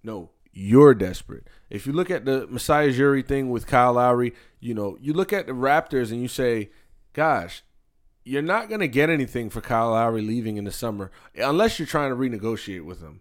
No, 0.02 0.30
you're 0.52 0.94
desperate. 0.94 1.46
If 1.70 1.86
you 1.86 1.92
look 1.92 2.10
at 2.10 2.24
the 2.24 2.46
Masai 2.48 2.92
Ujiri 2.92 3.26
thing 3.26 3.50
with 3.50 3.66
Kyle 3.66 3.94
Lowry, 3.94 4.34
you 4.60 4.74
know, 4.74 4.96
you 5.00 5.12
look 5.12 5.32
at 5.32 5.46
the 5.46 5.52
Raptors 5.52 6.10
and 6.10 6.22
you 6.22 6.28
say, 6.28 6.70
"Gosh, 7.12 7.62
you're 8.24 8.42
not 8.42 8.68
gonna 8.68 8.88
get 8.88 9.10
anything 9.10 9.50
for 9.50 9.60
Kyle 9.60 9.90
Lowry 9.90 10.22
leaving 10.22 10.56
in 10.56 10.64
the 10.64 10.72
summer 10.72 11.10
unless 11.36 11.78
you're 11.78 11.86
trying 11.86 12.10
to 12.10 12.16
renegotiate 12.16 12.84
with 12.84 13.00
him," 13.00 13.20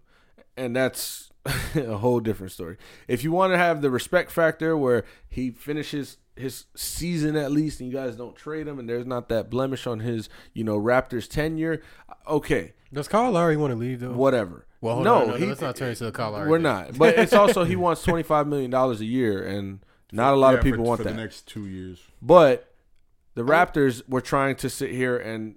and 0.56 0.74
that's 0.74 1.30
a 1.74 1.98
whole 1.98 2.20
different 2.20 2.52
story. 2.52 2.76
If 3.06 3.22
you 3.22 3.32
want 3.32 3.52
to 3.52 3.58
have 3.58 3.82
the 3.82 3.90
respect 3.90 4.30
factor 4.30 4.76
where 4.76 5.04
he 5.28 5.50
finishes 5.50 6.18
his 6.34 6.66
season 6.74 7.36
at 7.36 7.50
least 7.50 7.80
and 7.80 7.90
you 7.90 7.96
guys 7.96 8.16
don't 8.16 8.36
trade 8.36 8.68
him 8.68 8.78
and 8.78 8.88
there's 8.88 9.06
not 9.06 9.28
that 9.30 9.48
blemish 9.48 9.86
on 9.86 10.00
his, 10.00 10.28
you 10.52 10.64
know, 10.64 10.78
Raptors 10.78 11.28
tenure, 11.28 11.80
okay, 12.26 12.74
Does 12.92 13.08
Kyle 13.08 13.30
Lowry 13.32 13.56
want 13.56 13.72
to 13.72 13.76
leave 13.76 14.00
though? 14.00 14.12
whatever. 14.12 14.66
Well, 14.80 14.94
hold 14.94 15.04
no, 15.04 15.14
on, 15.16 15.26
no, 15.26 15.32
no, 15.32 15.36
he- 15.38 15.46
let's 15.46 15.60
not 15.60 15.74
turn 15.76 15.90
it 15.90 15.96
to 15.96 16.06
a 16.08 16.12
Kyle 16.12 16.30
Lowry 16.32 16.48
We're 16.50 16.56
thing. 16.58 16.62
not. 16.64 16.98
But 16.98 17.18
it's 17.18 17.32
also 17.34 17.64
he 17.64 17.76
wants 17.76 18.02
25 18.02 18.46
million 18.46 18.70
dollars 18.70 19.00
a 19.00 19.04
year 19.06 19.44
and 19.44 19.80
not 20.12 20.34
a 20.34 20.36
lot 20.36 20.50
Yeah, 20.52 20.58
of 20.58 20.64
people 20.64 20.78
for, 20.84 20.88
want 20.88 20.98
for 20.98 21.04
that. 21.04 21.14
the 21.16 21.20
next 21.20 21.46
two 21.46 21.66
years. 21.66 22.00
but 22.22 22.72
the 23.34 23.42
Raptors 23.42 24.02
were 24.08 24.20
trying 24.22 24.56
to 24.56 24.70
sit 24.70 24.90
here 24.92 25.16
and 25.16 25.56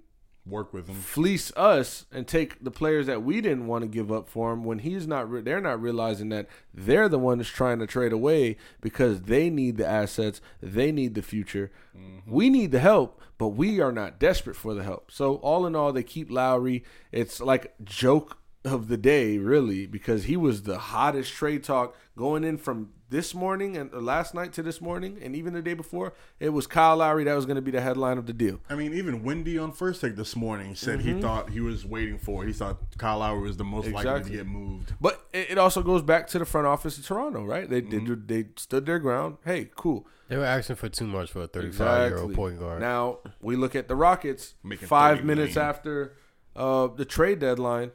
Work 0.50 0.72
with 0.72 0.88
him. 0.88 0.96
fleece 0.96 1.52
us 1.56 2.06
and 2.12 2.26
take 2.26 2.62
the 2.62 2.70
players 2.70 3.06
that 3.06 3.22
we 3.22 3.40
didn't 3.40 3.66
want 3.66 3.82
to 3.82 3.88
give 3.88 4.10
up 4.10 4.28
for 4.28 4.52
him 4.52 4.64
when 4.64 4.80
he's 4.80 5.06
not 5.06 5.30
re- 5.30 5.40
they're 5.40 5.60
not 5.60 5.80
realizing 5.80 6.28
that 6.30 6.48
they're 6.74 7.08
the 7.08 7.18
ones 7.18 7.48
trying 7.48 7.78
to 7.78 7.86
trade 7.86 8.12
away 8.12 8.56
because 8.80 9.22
they 9.22 9.48
need 9.50 9.76
the 9.76 9.86
assets 9.86 10.40
they 10.60 10.92
need 10.92 11.14
the 11.14 11.22
future. 11.22 11.70
Mm-hmm. 11.96 12.30
We 12.30 12.50
need 12.50 12.72
the 12.72 12.80
help 12.80 13.20
but 13.40 13.48
we 13.48 13.80
are 13.80 13.90
not 13.90 14.18
desperate 14.18 14.54
for 14.54 14.74
the 14.74 14.82
help. 14.82 15.10
So 15.10 15.36
all 15.36 15.64
in 15.64 15.74
all 15.74 15.94
they 15.94 16.02
keep 16.02 16.30
Lowry. 16.30 16.84
It's 17.10 17.40
like 17.40 17.72
joke 17.82 18.36
of 18.64 18.88
the 18.88 18.96
day 18.96 19.38
really 19.38 19.86
because 19.86 20.24
he 20.24 20.36
was 20.36 20.62
the 20.64 20.78
hottest 20.78 21.32
trade 21.32 21.64
talk 21.64 21.96
going 22.16 22.44
in 22.44 22.58
from 22.58 22.90
this 23.08 23.34
morning 23.34 23.76
and 23.76 23.92
uh, 23.94 23.98
last 23.98 24.34
night 24.34 24.52
to 24.52 24.62
this 24.62 24.80
morning 24.80 25.18
and 25.22 25.34
even 25.34 25.54
the 25.54 25.62
day 25.62 25.72
before 25.72 26.12
it 26.38 26.50
was 26.50 26.66
Kyle 26.66 26.98
Lowry 26.98 27.24
that 27.24 27.34
was 27.34 27.46
going 27.46 27.56
to 27.56 27.62
be 27.62 27.70
the 27.70 27.80
headline 27.80 28.18
of 28.18 28.26
the 28.26 28.34
deal 28.34 28.60
I 28.68 28.74
mean, 28.74 28.92
even 28.92 29.24
Wendy 29.24 29.58
on 29.58 29.72
First 29.72 30.02
Take 30.02 30.14
this 30.14 30.36
morning 30.36 30.74
said 30.74 31.00
he 31.00 31.20
thought 31.20 31.50
he 31.50 31.60
was 31.60 31.86
waiting 31.86 32.18
for. 32.18 32.44
He 32.44 32.52
thought 32.52 32.78
Kyle 32.98 33.18
Lowry 33.18 33.42
was 33.42 33.56
the 33.56 33.64
most 33.64 33.88
likely 33.88 34.22
to 34.22 34.30
get 34.30 34.46
moved. 34.46 34.94
But 35.00 35.24
it, 35.32 35.52
it 35.52 35.58
also 35.58 35.82
goes 35.82 36.02
back 36.02 36.26
to 36.28 36.38
the 36.38 36.44
front 36.44 36.66
office 36.66 36.98
of 36.98 37.06
Toronto, 37.06 37.44
right? 37.44 37.68
They 37.68 37.80
did 37.80 38.28
they 38.28 38.46
stood 38.56 38.86
their 38.86 38.98
ground. 38.98 39.38
Hey, 39.44 39.70
cool. 39.74 40.06
They 40.28 40.36
were 40.36 40.44
asking 40.44 40.76
for 40.76 40.88
too 40.88 41.06
much 41.06 41.32
for 41.32 41.42
a 41.42 41.46
35 41.48 42.10
year 42.10 42.18
old 42.18 42.34
point 42.34 42.60
guard. 42.60 42.80
Now 42.80 43.18
we 43.40 43.56
look 43.56 43.74
at 43.74 43.88
the 43.88 43.96
Rockets. 43.96 44.54
Making 44.62 44.86
five 44.86 45.24
minutes 45.24 45.56
million. 45.56 45.68
after 45.68 46.16
uh, 46.54 46.86
the 46.88 47.04
trade 47.04 47.40
deadline. 47.40 47.92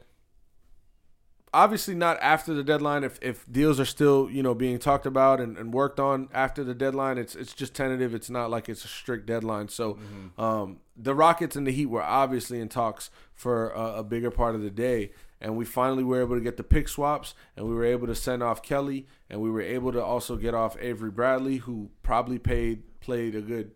Obviously, 1.54 1.94
not 1.94 2.18
after 2.20 2.52
the 2.52 2.62
deadline. 2.64 3.02
If 3.04 3.18
if 3.22 3.50
deals 3.50 3.80
are 3.80 3.84
still 3.86 4.28
you 4.30 4.42
know 4.42 4.52
being 4.54 4.78
talked 4.78 5.06
about 5.06 5.40
and, 5.40 5.56
and 5.56 5.72
worked 5.72 5.98
on 5.98 6.28
after 6.34 6.62
the 6.64 6.74
deadline, 6.74 7.16
it's 7.18 7.34
it's 7.34 7.54
just 7.54 7.74
tentative. 7.74 8.14
It's 8.14 8.28
not 8.28 8.50
like 8.50 8.68
it's 8.68 8.84
a 8.84 8.88
strict 8.88 9.26
deadline. 9.26 9.68
So, 9.68 9.94
Mm-hmm. 9.94 10.40
um, 10.40 10.80
the 10.96 11.14
Rockets 11.14 11.56
and 11.56 11.66
the 11.66 11.72
Heat 11.72 11.86
were 11.86 12.02
obviously 12.02 12.60
in 12.60 12.68
talks 12.68 13.10
for 13.32 13.70
a, 13.70 13.98
a 13.98 14.02
bigger 14.04 14.30
part 14.30 14.54
of 14.54 14.60
the 14.62 14.70
day, 14.70 15.12
and 15.40 15.56
we 15.56 15.64
finally 15.64 16.02
were 16.04 16.20
able 16.20 16.34
to 16.34 16.40
get 16.42 16.56
the 16.58 16.62
pick 16.64 16.88
swaps, 16.88 17.34
and 17.56 17.66
we 17.66 17.74
were 17.74 17.84
able 17.84 18.06
to 18.06 18.14
send 18.14 18.42
off 18.42 18.62
Kelly, 18.62 19.06
and 19.30 19.40
we 19.40 19.50
were 19.50 19.62
able 19.62 19.92
to 19.92 20.02
also 20.02 20.36
get 20.36 20.52
off 20.54 20.76
Avery 20.80 21.10
Bradley, 21.10 21.58
who 21.58 21.90
probably 22.02 22.38
paid 22.38 22.82
played 23.00 23.34
a 23.34 23.40
good 23.40 23.70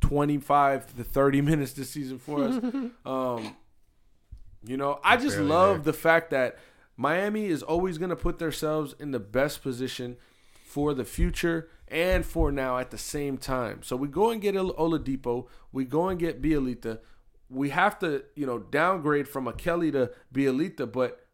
25 0.00 0.94
to 0.96 1.04
30 1.04 1.40
minutes 1.50 1.72
this 1.72 1.90
season 1.90 2.18
for 2.18 2.44
us. 2.44 2.62
um, 3.06 3.56
you 4.64 4.76
know, 4.76 5.00
I 5.02 5.16
just 5.16 5.36
Barely 5.36 5.50
love 5.50 5.84
there. 5.84 5.92
the 5.92 5.98
fact 5.98 6.30
that 6.30 6.58
Miami 6.96 7.46
is 7.46 7.62
always 7.62 7.98
going 7.98 8.10
to 8.10 8.16
put 8.16 8.38
themselves 8.38 8.94
in 8.98 9.10
the 9.10 9.20
best 9.20 9.62
position 9.62 10.16
for 10.64 10.94
the 10.94 11.04
future 11.04 11.68
and 11.88 12.24
for 12.24 12.50
now 12.50 12.78
at 12.78 12.90
the 12.90 12.98
same 12.98 13.36
time. 13.36 13.82
So 13.82 13.96
we 13.96 14.08
go 14.08 14.30
and 14.30 14.40
get 14.40 14.54
Oladipo, 14.54 15.46
we 15.72 15.84
go 15.84 16.08
and 16.08 16.18
get 16.18 16.40
Bjelica. 16.40 16.98
We 17.48 17.68
have 17.68 17.98
to, 17.98 18.24
you 18.34 18.46
know, 18.46 18.58
downgrade 18.58 19.28
from 19.28 19.46
a 19.46 19.52
Kelly 19.52 19.92
to 19.92 20.10
Bjelica, 20.32 20.90
but 20.90 21.26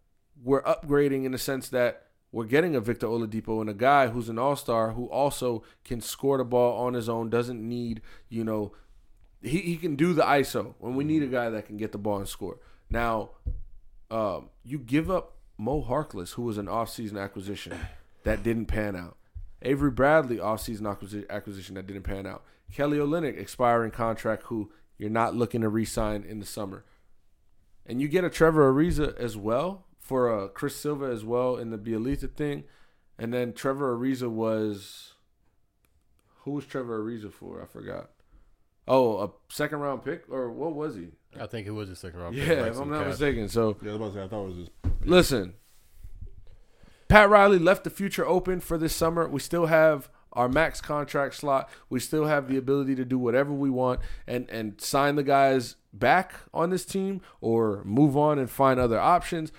we're 0.42 0.62
upgrading 0.62 1.24
in 1.24 1.32
the 1.32 1.38
sense 1.38 1.68
that 1.68 2.06
we're 2.32 2.44
getting 2.44 2.74
a 2.74 2.80
Victor 2.80 3.06
Oladipo 3.06 3.60
and 3.60 3.70
a 3.70 3.74
guy 3.74 4.08
who's 4.08 4.28
an 4.28 4.38
all-star 4.38 4.92
who 4.92 5.06
also 5.06 5.62
can 5.84 6.00
score 6.00 6.38
the 6.38 6.44
ball 6.44 6.84
on 6.84 6.94
his 6.94 7.08
own, 7.08 7.30
doesn't 7.30 7.66
need, 7.66 8.02
you 8.28 8.44
know, 8.44 8.72
he, 9.40 9.58
he 9.58 9.76
can 9.76 9.96
do 9.96 10.12
the 10.12 10.22
ISO 10.22 10.74
when 10.78 10.96
we 10.96 11.04
need 11.04 11.22
a 11.22 11.28
guy 11.28 11.48
that 11.50 11.66
can 11.66 11.76
get 11.76 11.92
the 11.92 11.98
ball 11.98 12.18
and 12.18 12.28
score. 12.28 12.58
Now, 12.90 13.30
um, 14.10 14.50
you 14.64 14.78
give 14.78 15.10
up 15.10 15.37
Mo 15.58 15.82
Harkless, 15.82 16.34
who 16.34 16.42
was 16.42 16.56
an 16.56 16.66
offseason 16.66 17.20
acquisition 17.20 17.78
that 18.22 18.42
didn't 18.42 18.66
pan 18.66 18.94
out. 18.94 19.16
Avery 19.60 19.90
Bradley, 19.90 20.36
offseason 20.36 20.82
acquisi- 20.82 21.28
acquisition 21.28 21.74
that 21.74 21.86
didn't 21.86 22.04
pan 22.04 22.26
out. 22.26 22.44
Kelly 22.72 22.98
Olynyk, 22.98 23.38
expiring 23.38 23.90
contract, 23.90 24.44
who 24.44 24.70
you're 24.98 25.10
not 25.10 25.34
looking 25.34 25.62
to 25.62 25.68
re-sign 25.68 26.22
in 26.22 26.38
the 26.38 26.46
summer. 26.46 26.84
And 27.84 28.00
you 28.00 28.08
get 28.08 28.24
a 28.24 28.30
Trevor 28.30 28.72
Ariza 28.72 29.16
as 29.16 29.36
well 29.36 29.86
for 29.98 30.32
uh, 30.32 30.48
Chris 30.48 30.76
Silva 30.76 31.06
as 31.06 31.24
well 31.24 31.56
in 31.56 31.70
the 31.70 31.78
Bjelica 31.78 32.30
thing. 32.30 32.64
And 33.18 33.32
then 33.32 33.52
Trevor 33.52 33.96
Ariza 33.96 34.28
was 34.28 35.14
who 36.42 36.52
was 36.52 36.66
Trevor 36.66 37.02
Ariza 37.02 37.32
for? 37.32 37.62
I 37.62 37.66
forgot. 37.66 38.10
Oh, 38.86 39.18
a 39.22 39.30
second 39.52 39.80
round 39.80 40.04
pick 40.04 40.24
or 40.30 40.50
what 40.50 40.74
was 40.74 40.94
he? 40.96 41.08
I 41.40 41.46
think 41.46 41.66
it 41.66 41.72
was 41.72 41.90
a 41.90 41.96
second 41.96 42.20
round. 42.20 42.34
pick, 42.36 42.46
Yeah, 42.48 42.62
like 42.62 42.72
if 42.72 42.78
I'm 42.78 42.90
not 42.90 43.00
cash. 43.02 43.08
mistaken. 43.10 43.48
So 43.48 43.76
Yeah, 43.82 43.90
I 43.92 43.96
was 43.96 43.96
about 43.96 44.08
to 44.08 44.14
say, 44.14 44.22
I 44.24 44.28
thought 44.28 44.42
it 44.42 44.46
was 44.46 44.56
just. 44.56 44.70
listen, 45.04 45.54
Pat 47.08 47.28
Riley 47.30 47.58
left 47.58 47.84
the 47.84 47.90
future 47.90 48.26
open 48.26 48.60
for 48.60 48.76
this 48.76 48.94
summer. 48.94 49.28
We 49.28 49.40
still 49.40 49.66
have 49.66 50.10
our 50.34 50.48
max 50.48 50.80
contract 50.80 51.34
slot. 51.34 51.70
We 51.88 52.00
still 52.00 52.26
have 52.26 52.48
the 52.48 52.56
ability 52.58 52.94
to 52.96 53.04
do 53.04 53.18
whatever 53.18 53.52
we 53.52 53.70
want 53.70 54.00
and 54.26 54.48
and 54.50 54.80
sign 54.80 55.16
the 55.16 55.22
guys 55.22 55.76
back 55.92 56.34
on 56.52 56.70
this 56.70 56.84
team 56.84 57.20
or 57.40 57.82
move 57.84 58.16
on 58.16 58.38
and 58.38 58.50
find 58.50 58.78
other 58.78 59.00
options. 59.00 59.52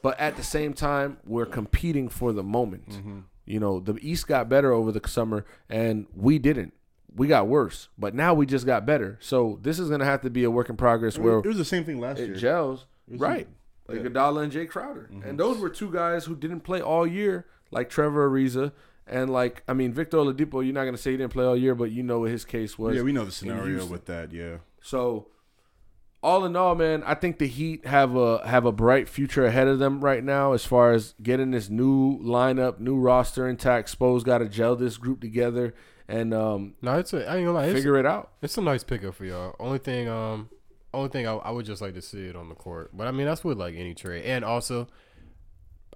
But 0.00 0.18
at 0.18 0.36
the 0.36 0.42
same 0.44 0.74
time, 0.74 1.18
we're 1.24 1.46
competing 1.46 2.08
for 2.08 2.32
the 2.32 2.42
moment. 2.42 2.88
Mm-hmm. 2.90 3.18
You 3.44 3.60
know, 3.60 3.80
the 3.80 3.94
East 4.00 4.26
got 4.28 4.48
better 4.48 4.72
over 4.72 4.92
the 4.92 5.00
summer 5.08 5.44
and 5.68 6.06
we 6.14 6.38
didn't. 6.38 6.72
We 7.14 7.28
got 7.28 7.46
worse, 7.46 7.88
but 7.98 8.14
now 8.14 8.32
we 8.34 8.46
just 8.46 8.64
got 8.64 8.86
better. 8.86 9.18
So 9.20 9.58
this 9.62 9.78
is 9.78 9.90
gonna 9.90 10.04
have 10.04 10.22
to 10.22 10.30
be 10.30 10.44
a 10.44 10.50
work 10.50 10.70
in 10.70 10.76
progress. 10.76 11.18
Where 11.18 11.38
It 11.38 11.46
was 11.46 11.58
the 11.58 11.64
same 11.64 11.84
thing 11.84 12.00
last 12.00 12.18
it 12.20 12.26
year. 12.28 12.36
gels. 12.36 12.86
Right. 13.08 13.48
Like 13.88 13.98
Iguodala 13.98 14.44
and 14.44 14.52
Jae 14.52 14.68
Crowder. 14.68 15.10
Mm-hmm. 15.12 15.28
And 15.28 15.38
those 15.38 15.58
were 15.58 15.68
two 15.68 15.90
guys 15.90 16.24
who 16.24 16.36
didn't 16.36 16.60
play 16.60 16.80
all 16.80 17.06
year, 17.06 17.46
like 17.70 17.90
Trevor 17.90 18.30
Ariza 18.30 18.72
And 19.06 19.30
like, 19.30 19.62
I 19.68 19.72
mean, 19.74 19.92
Victor 19.92 20.18
Oladipo, 20.18 20.64
you're 20.64 20.72
not 20.72 20.84
gonna 20.84 20.96
say 20.96 21.10
he 21.10 21.16
didn't 21.16 21.32
play 21.32 21.44
all 21.44 21.56
year, 21.56 21.74
but 21.74 21.90
you 21.90 22.02
know 22.02 22.20
what 22.20 22.30
his 22.30 22.44
case 22.44 22.78
was. 22.78 22.94
Yeah, 22.96 23.02
we 23.02 23.12
know 23.12 23.24
the 23.24 23.32
scenario 23.32 23.84
with 23.84 24.06
that. 24.06 24.32
Yeah. 24.32 24.58
So, 24.80 25.26
all 26.22 26.44
in 26.44 26.54
all, 26.54 26.76
man, 26.76 27.02
I 27.04 27.14
think 27.14 27.38
the 27.38 27.48
Heat 27.48 27.84
have 27.84 28.14
a 28.14 28.46
have 28.46 28.64
a 28.64 28.70
bright 28.72 29.08
future 29.08 29.44
ahead 29.44 29.66
of 29.66 29.80
them 29.80 30.00
right 30.00 30.22
now 30.22 30.52
as 30.52 30.64
far 30.64 30.92
as 30.92 31.14
getting 31.20 31.50
this 31.50 31.68
new 31.68 32.20
lineup, 32.20 32.78
new 32.78 32.96
roster 32.96 33.48
intact. 33.48 33.90
Spo's 33.90 34.22
got 34.22 34.38
to 34.38 34.48
gel 34.48 34.76
this 34.76 34.96
group 34.96 35.20
together 35.20 35.74
and 36.12 36.32
um, 36.34 36.74
No, 36.82 36.98
it's 36.98 37.12
a, 37.12 37.28
I 37.28 37.36
ain't 37.36 37.46
gonna 37.46 37.52
lie. 37.58 37.72
Figure 37.72 37.96
it 37.96 38.06
out. 38.06 38.30
it's 38.42 38.56
a 38.58 38.60
nice 38.62 38.84
pickup 38.84 39.14
for 39.14 39.24
y'all. 39.24 39.56
Only 39.58 39.78
thing, 39.78 40.08
um, 40.08 40.48
only 40.94 41.08
thing 41.08 41.26
I, 41.26 41.32
I 41.34 41.50
would 41.50 41.66
just 41.66 41.80
like 41.82 41.94
to 41.94 42.02
see 42.02 42.26
it 42.26 42.36
on 42.36 42.48
the 42.48 42.54
court. 42.54 42.90
But 42.96 43.06
I 43.06 43.10
mean, 43.10 43.26
that's 43.26 43.42
with 43.42 43.58
like 43.58 43.74
any 43.74 43.94
trade. 43.94 44.24
And 44.24 44.44
also, 44.44 44.88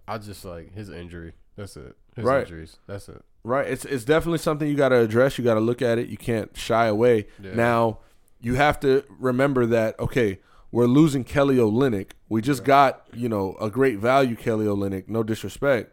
I 0.09 0.19
just 0.19 0.45
like 0.45 0.75
his 0.75 0.89
injury. 0.91 1.33
That's 1.57 1.77
it. 1.77 1.97
His 2.14 2.25
Right. 2.25 2.43
injuries. 2.43 2.79
That's 2.87 3.09
it. 3.09 3.23
Right. 3.45 3.67
It's 3.69 3.85
it's 3.85 4.05
definitely 4.05 4.39
something 4.39 4.69
you 4.69 4.75
got 4.77 4.89
to 4.91 4.97
address. 4.97 5.39
You 5.39 5.45
got 5.45 5.55
to 5.55 5.61
look 5.61 5.81
at 5.83 5.99
it. 5.99 6.09
You 6.09 6.17
can't 6.17 6.57
shy 6.57 6.87
away. 6.87 7.27
Yeah. 7.43 7.55
Now, 7.55 7.99
you 8.41 8.55
have 8.55 8.81
to 8.81 9.05
remember 9.19 9.67
that 9.67 9.99
okay, 10.01 10.41
we're 10.73 10.87
losing 10.87 11.25
Kelly 11.25 11.57
Olynyk. 11.57 12.11
We 12.29 12.43
just 12.43 12.64
got, 12.64 13.07
you 13.14 13.29
know, 13.29 13.57
a 13.61 13.71
great 13.71 13.99
value 13.99 14.35
Kelly 14.37 14.67
Olynyk, 14.67 15.09
no 15.09 15.23
disrespect. 15.23 15.93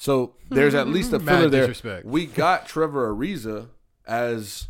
So, 0.00 0.36
there's 0.48 0.74
at 0.74 0.88
least 0.88 1.12
a 1.12 1.20
filler 1.20 1.48
there. 1.48 2.02
We 2.04 2.26
got 2.26 2.66
Trevor 2.66 3.12
Ariza 3.12 3.68
as 4.06 4.68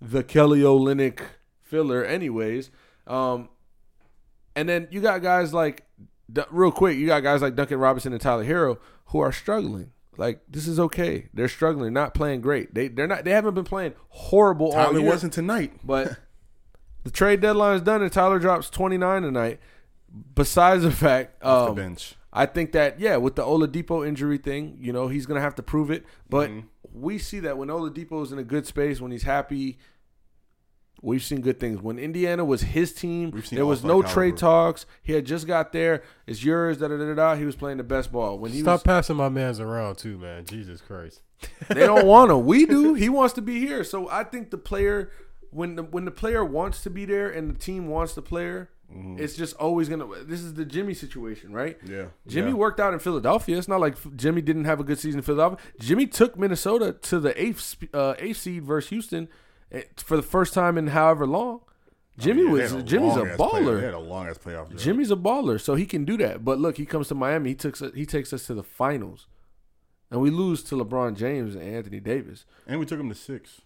the 0.00 0.22
Kelly 0.22 0.60
Olynyk 0.60 1.20
filler 1.62 2.04
anyways. 2.04 2.70
Um 3.06 3.48
and 4.54 4.68
then 4.68 4.88
you 4.90 5.00
got 5.00 5.22
guys 5.22 5.54
like 5.54 5.84
real 6.50 6.72
quick, 6.72 6.98
you 6.98 7.06
got 7.06 7.22
guys 7.22 7.40
like 7.40 7.54
Duncan 7.54 7.78
Robinson 7.78 8.12
and 8.12 8.20
Tyler 8.20 8.44
Herro 8.44 8.78
who 9.06 9.20
are 9.20 9.32
struggling. 9.32 9.92
Like 10.18 10.40
this 10.48 10.66
is 10.66 10.80
okay. 10.80 11.28
They're 11.32 11.48
struggling, 11.48 11.92
not 11.92 12.12
playing 12.12 12.40
great. 12.40 12.74
They 12.74 12.88
they're 12.88 13.06
not. 13.06 13.24
They 13.24 13.30
haven't 13.30 13.54
been 13.54 13.64
playing 13.64 13.94
horrible 14.08 14.66
all 14.66 14.72
Tyler 14.72 14.98
year. 14.98 15.08
wasn't 15.08 15.32
tonight. 15.32 15.72
But 15.84 16.16
the 17.04 17.10
trade 17.12 17.40
deadline 17.40 17.76
is 17.76 17.82
done, 17.82 18.02
and 18.02 18.12
Tyler 18.12 18.40
drops 18.40 18.68
twenty 18.68 18.98
nine 18.98 19.22
tonight. 19.22 19.60
Besides 20.34 20.82
the 20.82 20.90
fact, 20.90 21.42
off 21.42 21.68
um, 21.68 21.76
the 21.76 21.82
bench. 21.82 22.16
I 22.38 22.46
think 22.46 22.72
that 22.72 23.00
yeah, 23.00 23.16
with 23.16 23.34
the 23.36 23.42
Oladipo 23.42 24.06
injury 24.06 24.38
thing, 24.38 24.78
you 24.80 24.92
know, 24.92 25.08
he's 25.08 25.26
gonna 25.26 25.40
have 25.40 25.54
to 25.56 25.62
prove 25.62 25.90
it. 25.90 26.04
But 26.28 26.50
Mm-hmm. 26.50 26.66
we 26.92 27.18
see 27.18 27.40
that 27.40 27.58
when 27.58 27.68
Oladipo 27.68 28.22
is 28.22 28.32
in 28.32 28.38
a 28.38 28.44
good 28.44 28.66
space, 28.66 29.00
when 29.00 29.10
he's 29.10 29.24
happy, 29.24 29.78
we've 31.02 31.22
seen 31.22 31.40
good 31.40 31.58
things. 31.60 31.80
When 31.80 31.98
Indiana 31.98 32.44
was 32.44 32.62
his 32.62 32.92
team, 32.92 33.30
there 33.50 33.66
was 33.66 33.84
all-star 33.84 33.88
no 33.88 34.02
trade 34.02 34.36
talks. 34.36 34.86
He 35.02 35.12
had 35.12 35.26
just 35.26 35.46
got 35.46 35.72
there. 35.72 36.02
It's 36.26 36.44
yours. 36.44 36.78
Da 36.78 36.88
da 36.88 36.96
da 36.96 37.14
da. 37.14 37.34
He 37.34 37.44
was 37.44 37.56
playing 37.56 37.78
the 37.78 37.84
best 37.84 38.12
ball. 38.12 38.38
When 38.38 38.52
he 38.52 38.60
Stop 38.60 38.74
was, 38.74 38.82
passing 38.82 39.16
my 39.16 39.28
man's 39.28 39.60
around 39.60 39.98
too, 39.98 40.18
man. 40.18 40.44
Jesus 40.44 40.80
Christ. 40.80 41.22
they 41.68 41.86
don't 41.86 42.06
want 42.06 42.30
him. 42.30 42.44
We 42.46 42.66
do. 42.66 42.94
He 43.04 43.08
wants 43.08 43.34
to 43.34 43.42
be 43.42 43.60
here. 43.60 43.84
So 43.84 44.08
I 44.10 44.24
think 44.24 44.50
the 44.50 44.58
player, 44.58 45.10
when 45.50 45.76
the 45.76 45.82
when 45.82 46.04
the 46.04 46.10
player 46.10 46.44
wants 46.44 46.82
to 46.82 46.90
be 46.90 47.04
there 47.04 47.28
and 47.30 47.54
the 47.54 47.58
team 47.58 47.86
wants 47.88 48.14
the 48.14 48.22
player, 48.22 48.70
it's 48.90 49.36
just 49.36 49.54
always 49.56 49.88
gonna. 49.88 50.06
This 50.24 50.40
is 50.40 50.54
the 50.54 50.64
Jimmy 50.64 50.94
situation, 50.94 51.52
right? 51.52 51.76
Yeah. 51.86 52.06
Jimmy 52.26 52.48
Yeah. 52.50 52.54
worked 52.56 52.80
out 52.80 52.92
in 52.94 52.98
Philadelphia. 52.98 53.58
It's 53.58 53.68
not 53.68 53.80
like 53.80 53.96
Jimmy 54.16 54.40
didn't 54.40 54.64
have 54.64 54.80
a 54.80 54.84
good 54.84 54.98
season 54.98 55.18
in 55.18 55.24
Philadelphia. 55.24 55.58
Jimmy 55.78 56.06
took 56.06 56.38
Minnesota 56.38 56.92
to 57.02 57.20
the 57.20 57.40
eighth 57.40 57.76
uh, 57.92 58.14
eighth 58.18 58.38
seed 58.38 58.64
versus 58.64 58.88
Houston 58.90 59.28
eh, 59.70 59.82
for 59.96 60.16
the 60.16 60.22
first 60.22 60.54
time 60.54 60.78
in 60.78 60.88
however 60.88 61.26
long. 61.26 61.60
Jimmy 62.16 62.40
Yeah, 62.42 62.46
they 62.46 62.52
was 62.62 62.72
had 62.72 62.86
Jimmy's 62.86 63.16
a 63.16 63.20
play- 63.20 63.26
They 63.26 63.36
baller. 63.36 63.82
had 63.82 63.94
a 63.94 63.98
long 64.00 64.26
ass 64.26 64.38
playoff. 64.38 64.74
Jimmy's 64.76 65.10
a 65.12 65.16
baller, 65.16 65.60
so 65.60 65.74
he 65.76 65.86
can 65.86 66.04
do 66.04 66.16
that. 66.16 66.44
But 66.44 66.58
look, 66.58 66.76
he 66.78 66.84
comes 66.86 67.08
to 67.08 67.14
Miami. 67.14 67.50
He 67.50 67.54
takes 67.54 67.80
he 67.94 68.06
takes 68.06 68.32
us 68.32 68.46
to 68.46 68.54
the 68.54 68.64
finals, 68.64 69.26
and 70.10 70.20
we 70.20 70.30
lose 70.30 70.62
to 70.64 70.74
LeBron 70.76 71.14
James 71.16 71.54
and 71.54 71.62
Anthony 71.62 72.00
Davis. 72.00 72.44
and 72.66 72.80
we 72.80 72.86
took 72.86 72.98
him 72.98 73.08
to 73.10 73.14
six. 73.14 73.60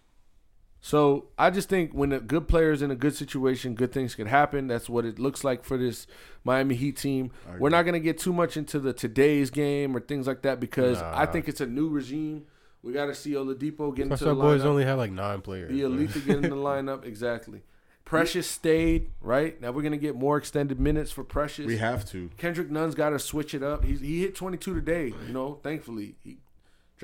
So 0.85 1.27
I 1.37 1.49
just 1.49 1.69
think 1.69 1.93
when 1.93 2.11
a 2.11 2.19
good 2.19 2.49
player 2.49 2.71
is 2.73 2.81
in 2.81 2.91
a 2.91 2.95
good 2.95 3.15
situation, 3.15 3.73
good 3.73 3.93
things 3.93 4.15
could 4.15 4.27
happen. 4.27 4.67
That's 4.67 4.89
what 4.89 5.05
it 5.05 5.17
looks 5.17 5.45
like 5.45 5.63
for 5.63 5.77
this 5.77 6.07
Miami 6.43 6.75
Heat 6.75 6.97
team. 6.97 7.31
We're 7.57 7.69
not 7.69 7.83
gonna 7.83 8.01
get 8.01 8.17
too 8.17 8.33
much 8.33 8.57
into 8.57 8.79
the 8.79 8.91
today's 8.91 9.49
game 9.49 9.95
or 9.95 10.01
things 10.01 10.27
like 10.27 10.41
that 10.41 10.59
because 10.59 11.01
I 11.01 11.25
think 11.25 11.47
it's 11.47 11.61
a 11.61 11.65
new 11.65 11.87
regime. 11.87 12.47
We 12.81 12.91
got 12.91 13.05
to 13.05 13.15
see 13.15 13.31
Oladipo 13.31 13.95
get 13.95 14.03
into 14.03 14.17
Plus, 14.17 14.19
the 14.19 14.35
boys 14.35 14.61
lineup. 14.61 14.65
only 14.65 14.83
had 14.83 14.95
like 14.95 15.11
nine 15.13 15.39
players. 15.39 15.71
the 15.71 15.83
elite 15.83 16.11
to 16.11 16.19
get 16.19 16.35
in 16.35 16.41
the 16.41 16.49
lineup 16.49 17.05
exactly. 17.05 17.61
Precious 18.03 18.45
stayed 18.45 19.11
right 19.21 19.59
now. 19.61 19.71
We're 19.71 19.83
gonna 19.83 19.95
get 19.95 20.15
more 20.17 20.35
extended 20.35 20.81
minutes 20.81 21.13
for 21.13 21.23
Precious. 21.23 21.65
We 21.65 21.77
have 21.77 22.03
to. 22.09 22.29
Kendrick 22.37 22.69
Nunn's 22.69 22.93
got 22.93 23.11
to 23.11 23.19
switch 23.19 23.53
it 23.53 23.63
up. 23.63 23.85
He's, 23.85 24.01
he 24.01 24.19
hit 24.19 24.35
22 24.35 24.73
today. 24.73 25.13
You 25.27 25.33
know, 25.33 25.59
thankfully 25.63 26.15
he 26.25 26.39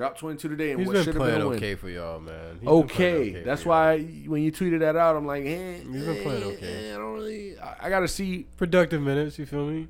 dropped 0.00 0.18
22 0.18 0.48
today, 0.48 0.70
and 0.70 0.80
He's 0.80 0.86
what 0.88 0.94
been 0.94 1.04
should 1.04 1.14
have 1.14 1.20
playing 1.20 1.34
been 1.36 1.42
a 1.46 1.48
win. 1.50 1.56
okay 1.58 1.74
for 1.74 1.88
y'all, 1.90 2.20
man. 2.20 2.52
He's 2.54 2.60
been 2.60 2.68
Okay, 2.70 3.30
playing 3.30 3.44
that's 3.44 3.62
for 3.64 3.68
why 3.68 3.92
y'all. 3.94 4.30
when 4.32 4.42
you 4.42 4.50
tweeted 4.50 4.78
that 4.80 4.96
out, 4.96 5.14
I'm 5.14 5.26
like, 5.26 5.44
eh, 5.44 5.74
He's 5.76 6.04
been 6.04 6.22
playing 6.22 6.42
eh, 6.42 6.46
okay. 6.46 6.90
eh, 6.90 6.94
I 6.94 6.98
don't 6.98 7.14
really. 7.14 7.58
I, 7.58 7.76
I 7.82 7.90
got 7.90 8.00
to 8.00 8.08
see 8.08 8.46
productive 8.56 9.02
minutes. 9.02 9.38
You 9.38 9.46
feel 9.46 9.66
me? 9.66 9.88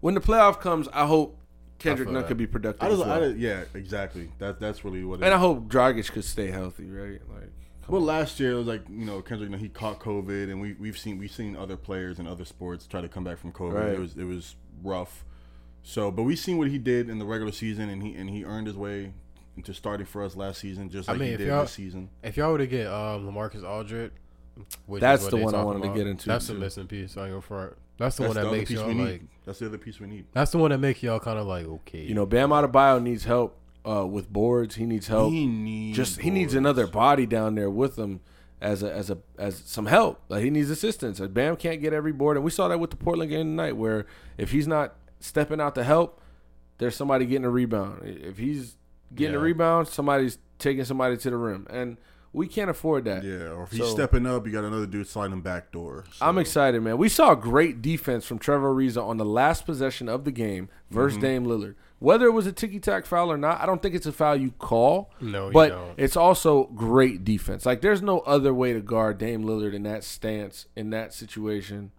when 0.00 0.14
the 0.14 0.20
playoff 0.20 0.60
comes. 0.60 0.88
I 0.92 1.06
hope 1.06 1.38
Kendrick 1.80 2.06
feel 2.06 2.12
Nunn 2.14 2.22
that. 2.22 2.28
could 2.28 2.36
be 2.36 2.46
productive, 2.46 2.82
I 2.82 2.92
as 2.92 2.98
just, 2.98 3.08
well. 3.08 3.24
I, 3.24 3.26
yeah, 3.28 3.64
exactly. 3.74 4.30
That 4.38 4.60
that's 4.60 4.84
really 4.84 5.02
what. 5.04 5.20
It 5.20 5.24
and 5.24 5.34
I 5.34 5.36
is. 5.36 5.40
hope 5.40 5.68
Dragic 5.68 6.12
could 6.12 6.24
stay 6.24 6.50
healthy, 6.52 6.88
right? 6.88 7.20
Like, 7.28 7.50
Well, 7.88 8.00
last 8.00 8.38
year 8.38 8.52
it 8.52 8.56
was 8.58 8.68
like 8.68 8.82
you 8.88 9.04
know 9.04 9.22
Kendrick, 9.22 9.50
you 9.50 9.56
know, 9.56 9.60
he 9.60 9.68
caught 9.68 9.98
COVID, 9.98 10.50
and 10.52 10.60
we 10.60 10.74
we've 10.74 10.96
seen 10.98 11.18
we've 11.18 11.32
seen 11.32 11.56
other 11.56 11.76
players 11.76 12.20
in 12.20 12.28
other 12.28 12.44
sports 12.44 12.86
try 12.86 13.00
to 13.00 13.08
come 13.08 13.24
back 13.24 13.38
from 13.38 13.50
COVID. 13.52 13.74
Right. 13.74 13.88
It 13.94 13.98
was 13.98 14.16
it 14.16 14.24
was 14.24 14.54
rough. 14.84 15.24
So, 15.84 16.12
but 16.12 16.22
we 16.22 16.36
seen 16.36 16.58
what 16.58 16.68
he 16.68 16.78
did 16.78 17.10
in 17.10 17.18
the 17.18 17.24
regular 17.24 17.50
season, 17.50 17.88
and 17.88 18.04
he 18.04 18.14
and 18.14 18.30
he 18.30 18.44
earned 18.44 18.68
his 18.68 18.76
way 18.76 19.14
into 19.56 19.74
starting 19.74 20.06
for 20.06 20.22
us 20.24 20.36
last 20.36 20.60
season, 20.60 20.88
just 20.90 21.08
I 21.08 21.12
like 21.12 21.20
mean, 21.20 21.28
he 21.28 21.34
if 21.34 21.38
did 21.38 21.48
y'all- 21.48 21.62
this 21.62 21.72
season. 21.72 22.08
If 22.22 22.36
y'all 22.36 22.52
were 22.52 22.58
to 22.58 22.66
get 22.66 22.86
um 22.86 23.26
LaMarcus 23.28 23.64
Aldridge, 23.64 24.12
which 24.86 25.00
That's 25.00 25.22
is 25.24 25.32
what 25.32 25.38
the 25.38 25.44
one 25.44 25.54
I 25.54 25.58
talking 25.58 25.80
wanted 25.80 25.92
to 25.92 25.98
get 25.98 26.06
into, 26.06 26.26
That's 26.28 26.46
the 26.46 26.54
missing 26.54 26.86
piece. 26.86 27.16
I 27.16 27.22
ain't 27.22 27.30
gonna 27.30 27.42
front. 27.42 27.72
That's 27.98 28.16
the 28.16 28.22
That's 28.24 28.34
one 28.34 28.42
that 28.42 28.48
other 28.48 28.56
makes 28.56 28.70
y'all 28.70 28.86
we 28.88 28.94
need. 28.94 29.10
like. 29.10 29.22
That's 29.44 29.58
the 29.58 29.66
other 29.66 29.78
piece 29.78 30.00
we 30.00 30.06
need. 30.06 30.26
That's 30.32 30.50
the 30.50 30.58
one 30.58 30.70
that 30.70 30.78
makes 30.78 31.02
y'all 31.02 31.20
kind 31.20 31.38
of 31.38 31.46
like 31.46 31.66
okay. 31.66 32.02
you 32.02 32.14
know, 32.14 32.26
Bam 32.26 32.50
Adebayo 32.50 33.02
needs 33.02 33.24
help 33.24 33.56
uh, 33.86 34.06
with 34.06 34.32
boards. 34.32 34.76
He 34.76 34.84
needs 34.86 35.08
help. 35.08 35.32
He 35.32 35.46
needs 35.46 35.96
just 35.96 36.20
he 36.20 36.30
needs 36.30 36.54
another 36.54 36.86
body 36.86 37.26
down 37.26 37.54
there 37.54 37.70
with 37.70 37.98
him 37.98 38.20
as 38.60 38.82
a 38.82 38.92
as 38.92 39.10
a 39.10 39.18
as 39.38 39.56
some 39.66 39.86
help. 39.86 40.20
Like 40.28 40.42
he 40.42 40.50
needs 40.50 40.70
assistance. 40.70 41.20
Like 41.20 41.34
Bam 41.34 41.56
can't 41.56 41.80
get 41.80 41.92
every 41.92 42.12
board, 42.12 42.36
and 42.36 42.44
we 42.44 42.50
saw 42.50 42.68
that 42.68 42.78
with 42.78 42.90
the 42.90 42.96
Portland 42.96 43.30
game 43.30 43.46
tonight, 43.56 43.76
where 43.76 44.06
if 44.38 44.52
he's 44.52 44.66
not 44.66 44.94
stepping 45.20 45.60
out 45.60 45.74
to 45.74 45.84
help, 45.84 46.20
there's 46.78 46.96
somebody 46.96 47.26
getting 47.26 47.44
a 47.44 47.50
rebound. 47.50 48.00
If 48.04 48.38
he's 48.38 48.76
getting 49.14 49.34
a 49.36 49.38
rebound, 49.38 49.88
somebody's 49.88 50.38
taking 50.58 50.84
somebody 50.84 51.16
to 51.16 51.30
the 51.30 51.36
rim, 51.36 51.66
and 51.70 51.96
we 52.32 52.46
can't 52.46 52.70
afford 52.70 53.04
that. 53.04 53.24
Yeah, 53.24 53.50
or 53.50 53.64
if 53.64 53.72
he's 53.72 53.80
So- 53.80 53.86
stepping 53.94 54.26
up, 54.26 54.46
you 54.46 54.52
got 54.52 54.64
another 54.64 54.86
dude 54.86 55.06
sliding 55.06 55.40
back 55.42 55.70
door. 55.72 56.04
So, 56.12 56.24
I'm 56.26 56.38
excited, 56.38 56.82
man. 56.82 56.96
We 56.98 57.08
saw 57.08 57.34
great 57.34 57.82
defense 57.82 58.24
from 58.24 58.38
Trevor 58.38 58.72
Ariza 58.74 59.02
on 59.06 59.16
the 59.18 59.24
last 59.24 59.66
possession 59.66 60.08
of 60.08 60.24
the 60.24 60.30
game 60.32 60.68
versus 60.90 61.18
Mm-hmm. 61.18 61.26
Dame 61.26 61.44
Lillard. 61.46 61.74
Whether 61.98 62.26
it 62.26 62.32
was 62.32 62.46
a 62.46 62.52
ticky 62.52 62.80
tack 62.80 63.06
foul 63.06 63.30
or 63.30 63.36
not, 63.36 63.60
I 63.60 63.66
don't 63.66 63.80
think 63.80 63.94
it's 63.94 64.06
a 64.06 64.12
foul 64.12 64.34
you 64.34 64.50
call. 64.58 65.10
No, 65.20 65.46
you 65.48 65.52
but 65.52 65.68
don't. 65.68 65.94
it's 65.96 66.16
also 66.16 66.64
great 66.74 67.22
defense. 67.22 67.64
Like 67.64 67.80
there's 67.80 68.02
no 68.02 68.20
other 68.20 68.52
way 68.52 68.72
to 68.72 68.80
guard 68.80 69.18
Dame 69.18 69.44
Lillard 69.44 69.72
in 69.72 69.84
that 69.84 70.02
stance 70.02 70.66
in 70.74 70.90
that 70.90 71.14
situation. 71.14 71.92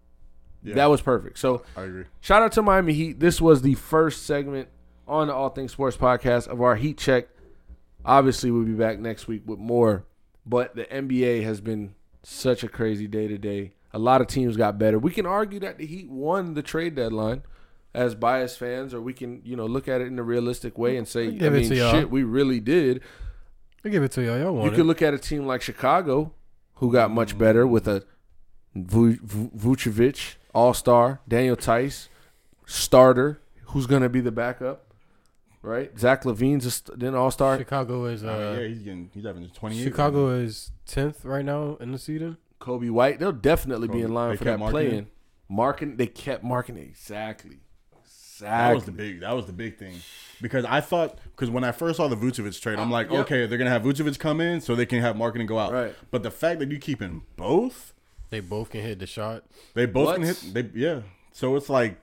Yeah. 0.62 0.76
That 0.76 0.86
was 0.90 1.02
perfect. 1.02 1.40
So 1.40 1.64
I 1.78 1.84
agree. 1.84 2.04
shout 2.20 2.42
out 2.42 2.52
to 2.54 2.62
Miami 2.62 2.92
Heat. 2.94 3.20
This 3.22 3.40
was 3.40 3.62
the 3.62 3.76
first 3.76 4.26
segment 4.26 4.68
on 5.08 5.28
the 5.28 5.34
All 5.34 5.50
Things 5.50 5.72
Sports 5.72 5.98
podcast 5.98 6.48
of 6.48 6.62
our 6.62 6.76
Heat 6.76 6.98
Check. 6.98 7.28
Obviously, 8.06 8.52
we'll 8.52 8.64
be 8.66 8.74
back 8.74 9.00
next 9.00 9.28
week 9.28 9.44
with 9.46 9.60
more. 9.60 10.06
But 10.46 10.76
the 10.76 10.86
NBA 10.86 11.44
has 11.44 11.62
been 11.62 11.96
such 12.24 12.64
a 12.64 12.68
crazy 12.68 13.08
day 13.08 13.28
today. 13.28 13.74
A 13.94 14.00
lot 14.00 14.22
of 14.22 14.28
teams 14.28 14.58
got 14.58 14.78
better. 14.78 14.98
We 15.00 15.12
can 15.12 15.26
argue 15.26 15.60
that 15.62 15.78
the 15.78 15.86
Heat 15.86 16.10
won 16.10 16.54
the 16.54 16.62
trade 16.64 16.96
deadline 16.96 17.44
as 17.94 18.16
biased 18.16 18.58
fans, 18.58 18.94
or 18.94 19.02
we 19.02 19.14
can, 19.14 19.42
you 19.46 19.56
know, 19.56 19.66
look 19.68 19.88
at 19.88 20.02
it 20.02 20.08
in 20.08 20.18
a 20.18 20.24
realistic 20.24 20.78
way 20.78 20.98
and 20.98 21.08
say, 21.08 21.28
I 21.28 21.32
Give 21.32 21.54
it 21.54 21.60
mean, 21.60 21.70
to 21.70 21.76
y'all. 21.76 21.92
shit, 21.92 22.10
we 22.10 22.24
really 22.24 22.60
did. 22.60 23.02
I 23.86 23.90
give 23.90 24.02
it 24.04 24.12
to 24.14 24.24
y'all. 24.24 24.40
Y'all 24.40 24.64
You 24.66 24.72
could 24.72 24.80
it. 24.80 24.84
look 24.86 25.02
at 25.02 25.14
a 25.14 25.20
team 25.20 25.46
like 25.46 25.62
Chicago, 25.62 26.34
who 26.76 26.92
got 26.92 27.12
much 27.12 27.38
better 27.38 27.68
with 27.68 27.88
a 27.88 28.04
Vu- 28.76 29.20
Vu- 29.22 29.52
Vucevic, 29.56 30.36
All 30.56 30.74
Star, 30.74 31.20
Daniel 31.28 31.56
Theis, 31.56 32.10
starter, 32.66 33.40
who's 33.66 33.86
going 33.86 34.02
to 34.02 34.10
be 34.10 34.22
the 34.22 34.32
backup, 34.32 34.93
right? 35.64 35.98
Zach 35.98 36.24
LaVine's 36.24 36.66
a 36.68 36.72
st- 36.72 37.00
then 37.00 37.16
All 37.16 37.32
Star. 37.32 37.58
Chicago 37.58 38.06
is 38.06 38.24
Uh, 38.24 38.28
uh, 38.28 38.60
yeah, 38.62 38.68
he's 38.68 38.80
getting 38.80 39.10
he's 39.14 39.26
having 39.26 39.50
28. 39.50 39.84
Chicago 39.84 40.30
is 40.30 40.72
tenth 40.86 41.26
right 41.26 41.44
now 41.44 41.78
in 41.80 41.92
the 41.92 41.98
season. 41.98 42.38
Coby 42.62 42.92
White, 42.92 43.20
they'll 43.20 43.32
definitely 43.32 43.88
be 43.88 44.02
in 44.02 44.14
line 44.14 44.32
they 44.32 44.38
for 44.38 44.44
that 44.46 44.60
marking 44.60 44.72
play-in. 44.90 45.08
Markkanen, 45.52 45.98
they 45.98 46.08
kept 46.08 46.44
marking 46.44 46.78
it 46.78 46.82
exactly. 46.84 47.58
That 48.40 48.74
was 48.74 48.86
the 48.86 48.92
big. 48.92 49.22
That 49.22 49.34
was 49.36 49.46
the 49.46 49.54
big 49.54 49.78
thing, 49.78 49.96
because 50.42 50.66
I 50.66 50.82
thought 50.82 51.18
because 51.24 51.50
when 51.50 51.64
I 51.64 51.72
first 51.72 51.98
saw 51.98 52.08
the 52.08 52.16
Vucevic 52.18 52.60
trade, 52.60 52.80
I'm 52.80 52.92
like, 52.92 53.10
Yep. 53.10 53.20
okay, 53.22 53.46
they're 53.46 53.58
gonna 53.58 53.70
have 53.70 53.84
Vucevic 53.84 54.18
come 54.20 54.42
in 54.42 54.60
so 54.60 54.76
they 54.76 54.86
can 54.86 55.00
have 55.02 55.16
Markkanen 55.16 55.48
go 55.48 55.60
out. 55.60 55.72
Right. 55.72 55.96
But 56.12 56.24
the 56.24 56.32
fact 56.32 56.60
that 56.60 56.70
you 56.72 56.78
keep 56.78 57.00
keeping 57.00 57.22
both, 57.38 57.94
They 58.32 58.40
both 58.40 58.70
can 58.72 58.82
hit 58.82 59.00
the 59.00 59.06
shot. 59.06 59.44
they 59.76 59.86
both 59.86 60.08
What? 60.08 60.16
can 60.16 60.24
hit. 60.26 60.44
They 60.54 60.70
yeah. 60.74 61.02
So 61.32 61.56
it's 61.56 61.70
like 61.70 61.98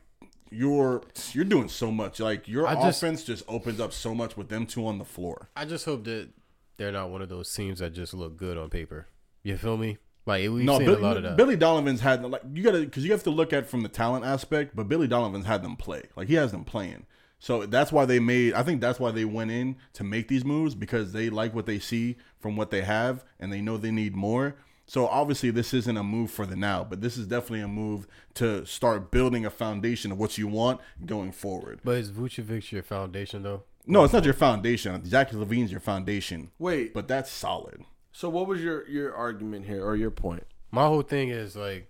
you're 0.50 1.02
you're 1.32 1.44
doing 1.44 1.68
so 1.68 1.90
much. 1.90 2.20
Like 2.20 2.48
your 2.48 2.66
I 2.66 2.74
just- 2.74 3.02
offense 3.02 3.24
just 3.24 3.44
opens 3.48 3.80
up 3.80 3.92
so 3.92 4.14
much 4.14 4.36
with 4.36 4.48
them 4.48 4.66
two 4.66 4.86
on 4.86 4.98
the 4.98 5.04
floor. 5.04 5.48
I 5.56 5.64
just 5.64 5.84
hope 5.84 6.04
that 6.04 6.30
they're 6.76 6.92
not 6.92 7.10
one 7.10 7.22
of 7.22 7.28
those 7.28 7.52
teams 7.52 7.78
that 7.80 7.92
just 7.92 8.14
look 8.14 8.36
good 8.36 8.56
on 8.56 8.70
paper. 8.70 9.06
You 9.42 9.56
feel 9.56 9.76
me? 9.76 9.98
Like 10.26 10.42
we've 10.42 10.64
no, 10.64 10.78
seen 10.78 10.86
Billy, 10.86 11.00
a 11.00 11.02
lot 11.02 11.16
of 11.16 11.22
that. 11.22 11.36
Billy 11.36 11.56
Donovan's 11.56 12.00
had 12.00 12.22
like 12.24 12.42
you 12.52 12.62
gotta 12.62 12.80
because 12.80 13.04
you 13.04 13.12
have 13.12 13.22
to 13.24 13.30
look 13.30 13.52
at 13.52 13.68
from 13.68 13.82
the 13.82 13.88
talent 13.88 14.24
aspect, 14.24 14.76
but 14.76 14.88
Billy 14.88 15.08
Donovan's 15.08 15.46
had 15.46 15.62
them 15.62 15.76
play. 15.76 16.02
Like 16.16 16.28
he 16.28 16.34
has 16.34 16.52
them 16.52 16.64
playing. 16.64 17.06
So 17.38 17.64
that's 17.64 17.90
why 17.90 18.04
they 18.04 18.20
made. 18.20 18.52
I 18.52 18.62
think 18.62 18.82
that's 18.82 19.00
why 19.00 19.12
they 19.12 19.24
went 19.24 19.50
in 19.50 19.76
to 19.94 20.04
make 20.04 20.28
these 20.28 20.44
moves 20.44 20.74
because 20.74 21.12
they 21.12 21.30
like 21.30 21.54
what 21.54 21.64
they 21.64 21.78
see 21.78 22.16
from 22.38 22.54
what 22.54 22.70
they 22.70 22.82
have, 22.82 23.24
and 23.38 23.50
they 23.50 23.62
know 23.62 23.78
they 23.78 23.90
need 23.90 24.14
more. 24.14 24.56
So 24.90 25.06
obviously, 25.06 25.52
this 25.52 25.72
isn't 25.72 25.96
a 25.96 26.02
move 26.02 26.32
for 26.32 26.44
the 26.46 26.56
now, 26.56 26.82
but 26.82 27.00
this 27.00 27.16
is 27.16 27.28
definitely 27.28 27.60
a 27.60 27.68
move 27.68 28.08
to 28.34 28.66
start 28.66 29.12
building 29.12 29.46
a 29.46 29.50
foundation 29.50 30.10
of 30.10 30.18
what 30.18 30.36
you 30.36 30.48
want 30.48 30.80
going 31.06 31.30
forward. 31.30 31.78
but 31.84 31.96
is 31.98 32.10
Vucevic 32.10 32.72
your 32.72 32.82
foundation 32.82 33.44
though? 33.44 33.62
No, 33.86 34.02
it's 34.02 34.12
not 34.12 34.24
your 34.24 34.34
foundation. 34.34 35.04
Zach 35.04 35.30
LaVine's 35.30 35.70
your 35.70 35.78
foundation, 35.78 36.50
Wait, 36.58 36.92
but 36.92 37.06
that's 37.06 37.30
solid. 37.30 37.84
so 38.10 38.28
what 38.28 38.48
was 38.48 38.64
your 38.64 38.84
your 38.88 39.14
argument 39.14 39.66
here 39.66 39.84
or 39.84 39.94
your 39.94 40.10
point? 40.10 40.42
My 40.72 40.86
whole 40.86 41.02
thing 41.02 41.28
is 41.28 41.54
like, 41.54 41.88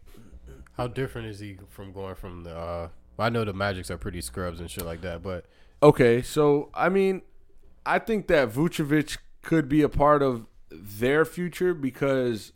how 0.77 0.87
different 0.87 1.29
is 1.29 1.39
he 1.39 1.57
from 1.71 1.95
going 1.95 2.17
from 2.17 2.45
the? 2.45 2.55
uh 2.55 2.89
I 3.19 3.31
know 3.31 3.47
the 3.47 3.55
Magics 3.55 3.91
are 3.91 3.97
pretty 3.97 4.21
scrubs 4.21 4.61
and 4.61 4.71
shit 4.71 4.85
like 4.85 5.01
that, 5.01 5.23
but 5.23 5.47
Okay, 5.83 6.21
so 6.21 6.69
I 6.75 6.91
mean, 6.91 7.23
I 7.87 7.99
think 7.99 8.27
that 8.27 8.51
Vucevic 8.51 9.17
could 9.41 9.71
be 9.71 9.81
a 9.81 9.89
part 9.89 10.23
of 10.23 10.45
their 10.71 11.25
future 11.25 11.73
because 11.73 12.53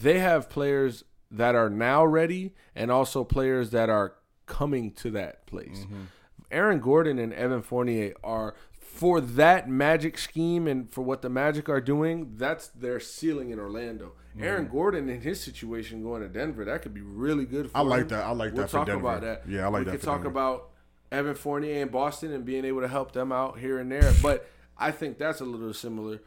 they 0.00 0.18
have 0.18 0.48
players 0.50 1.04
that 1.30 1.54
are 1.54 1.70
now 1.70 2.04
ready 2.04 2.54
and 2.74 2.90
also 2.90 3.22
players 3.22 3.70
that 3.70 3.88
are 3.88 4.14
coming 4.46 4.90
to 4.92 5.10
that 5.12 5.46
place. 5.46 5.80
Mm-hmm. 5.80 6.02
Aaron 6.50 6.80
Gordon 6.80 7.18
and 7.18 7.32
Evan 7.32 7.62
Fournier 7.62 8.14
are 8.24 8.54
for 8.80 9.20
that 9.20 9.68
Magic 9.68 10.18
scheme 10.18 10.66
and 10.66 10.90
for 10.92 11.02
what 11.02 11.22
the 11.22 11.28
Magic 11.28 11.68
are 11.68 11.80
doing. 11.80 12.32
That's 12.36 12.66
their 12.66 12.98
ceiling 12.98 13.50
in 13.50 13.60
Orlando. 13.60 14.12
Mm-hmm. 14.32 14.42
Aaron 14.44 14.66
Gordon 14.68 15.08
in 15.08 15.20
his 15.20 15.40
situation 15.40 16.02
going 16.02 16.22
to 16.22 16.28
Denver, 16.28 16.64
that 16.64 16.82
could 16.82 16.94
be 16.94 17.00
really 17.00 17.44
good. 17.44 17.70
for 17.70 17.76
I 17.78 17.80
like 17.82 18.02
him. 18.02 18.08
that. 18.08 18.24
I 18.24 18.30
like 18.32 18.52
we'll 18.52 18.62
that 18.62 18.70
for 18.70 18.78
talk 18.78 18.86
Denver. 18.88 19.00
about 19.00 19.20
that. 19.22 19.42
Yeah, 19.48 19.66
I 19.66 19.68
like 19.68 19.80
we 19.80 19.84
that 19.86 19.90
could 19.92 20.02
talk 20.02 20.22
Denver. 20.24 20.30
about 20.30 20.70
Evan 21.12 21.34
Fournier 21.34 21.82
in 21.82 21.88
Boston 21.88 22.32
and 22.32 22.44
being 22.44 22.64
able 22.64 22.80
to 22.80 22.88
help 22.88 23.12
them 23.12 23.30
out 23.30 23.58
here 23.58 23.78
and 23.78 23.90
there. 23.92 24.12
But 24.22 24.48
I 24.76 24.90
think 24.90 25.18
that's 25.18 25.40
a 25.40 25.44
little 25.44 25.72
similar. 25.74 26.20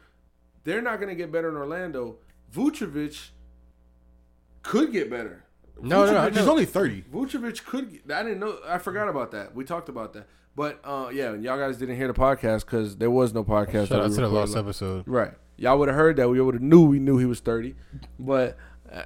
They're 0.64 0.82
not 0.82 0.96
going 0.96 1.10
to 1.10 1.14
get 1.14 1.30
better 1.30 1.48
in 1.50 1.56
Orlando. 1.56 2.16
Vucevic 2.54 3.30
could 4.64 4.90
get 4.92 5.08
better. 5.08 5.44
No, 5.80 6.06
no, 6.06 6.12
no, 6.12 6.26
He's 6.28 6.36
know. 6.44 6.50
only 6.50 6.64
thirty. 6.64 7.02
Vucevic 7.02 7.64
could. 7.64 7.92
Get, 7.92 8.16
I 8.16 8.22
didn't 8.22 8.40
know. 8.40 8.58
I 8.66 8.78
forgot 8.78 9.08
about 9.08 9.30
that. 9.32 9.54
We 9.54 9.64
talked 9.64 9.88
about 9.88 10.12
that. 10.14 10.26
But 10.56 10.80
uh, 10.84 11.10
yeah, 11.12 11.32
and 11.32 11.44
y'all 11.44 11.58
guys 11.58 11.76
didn't 11.76 11.96
hear 11.96 12.06
the 12.06 12.14
podcast 12.14 12.60
because 12.64 12.96
there 12.96 13.10
was 13.10 13.34
no 13.34 13.44
podcast. 13.44 13.88
shout 13.88 13.88
that 13.90 14.00
out 14.00 14.10
to 14.10 14.16
the 14.16 14.22
recorded 14.22 14.50
last 14.50 14.56
episode. 14.56 15.04
Right. 15.06 15.32
Y'all 15.56 15.78
would 15.78 15.88
have 15.88 15.96
heard 15.96 16.16
that. 16.16 16.28
We 16.28 16.40
would 16.40 16.54
have 16.54 16.62
knew 16.62 16.84
we 16.84 16.98
knew 16.98 17.18
he 17.18 17.26
was 17.26 17.40
30. 17.40 17.74
But 18.18 18.56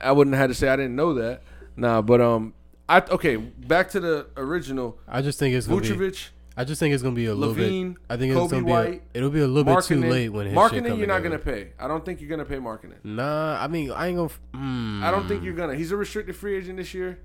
I 0.00 0.12
wouldn't 0.12 0.34
have 0.34 0.42
had 0.42 0.46
to 0.48 0.54
say 0.54 0.68
I 0.68 0.76
didn't 0.76 0.96
know 0.96 1.14
that. 1.14 1.42
Nah, 1.76 2.02
but 2.02 2.20
um 2.20 2.54
I 2.88 3.00
okay, 3.00 3.36
back 3.36 3.90
to 3.90 4.00
the 4.00 4.26
original. 4.36 4.98
I 5.06 5.22
just 5.22 5.38
think 5.38 5.54
it's 5.54 5.66
gonna 5.66 5.80
be. 5.80 5.88
Vucevic, 5.88 6.28
I 6.58 6.64
just 6.64 6.80
think 6.80 6.92
it's 6.92 7.02
gonna 7.02 7.14
be 7.14 7.26
a 7.26 7.34
little 7.34 7.54
bit. 7.54 7.96
I 8.10 8.16
think 8.16 8.34
it's 8.36 8.50
gonna 8.52 8.64
be. 8.64 8.70
White, 8.70 9.02
a, 9.14 9.18
it'll 9.18 9.30
be 9.30 9.40
a 9.40 9.46
little 9.46 9.74
bit 9.74 9.84
too 9.84 10.00
late 10.02 10.28
when 10.30 10.46
his 10.46 10.54
shit 10.54 10.58
Markkanen 10.84 10.88
come 10.88 10.98
you're 10.98 11.06
not 11.06 11.18
together. 11.22 11.38
gonna 11.38 11.56
pay. 11.56 11.72
I 11.78 11.86
don't 11.86 12.04
think 12.04 12.20
you're 12.20 12.28
gonna 12.30 12.44
pay 12.44 12.56
Markkanen. 12.56 12.96
Nah, 13.04 13.62
I 13.62 13.68
mean 13.68 13.90
I 13.92 14.08
ain't 14.08 14.16
gonna. 14.16 14.30
Mm, 14.54 15.02
I 15.02 15.10
don't 15.12 15.28
think 15.28 15.44
you're 15.44 15.54
gonna. 15.54 15.74
He's 15.76 15.92
a 15.92 15.96
restricted 15.96 16.34
free 16.36 16.56
agent 16.56 16.76
this 16.78 16.92
year. 16.94 17.20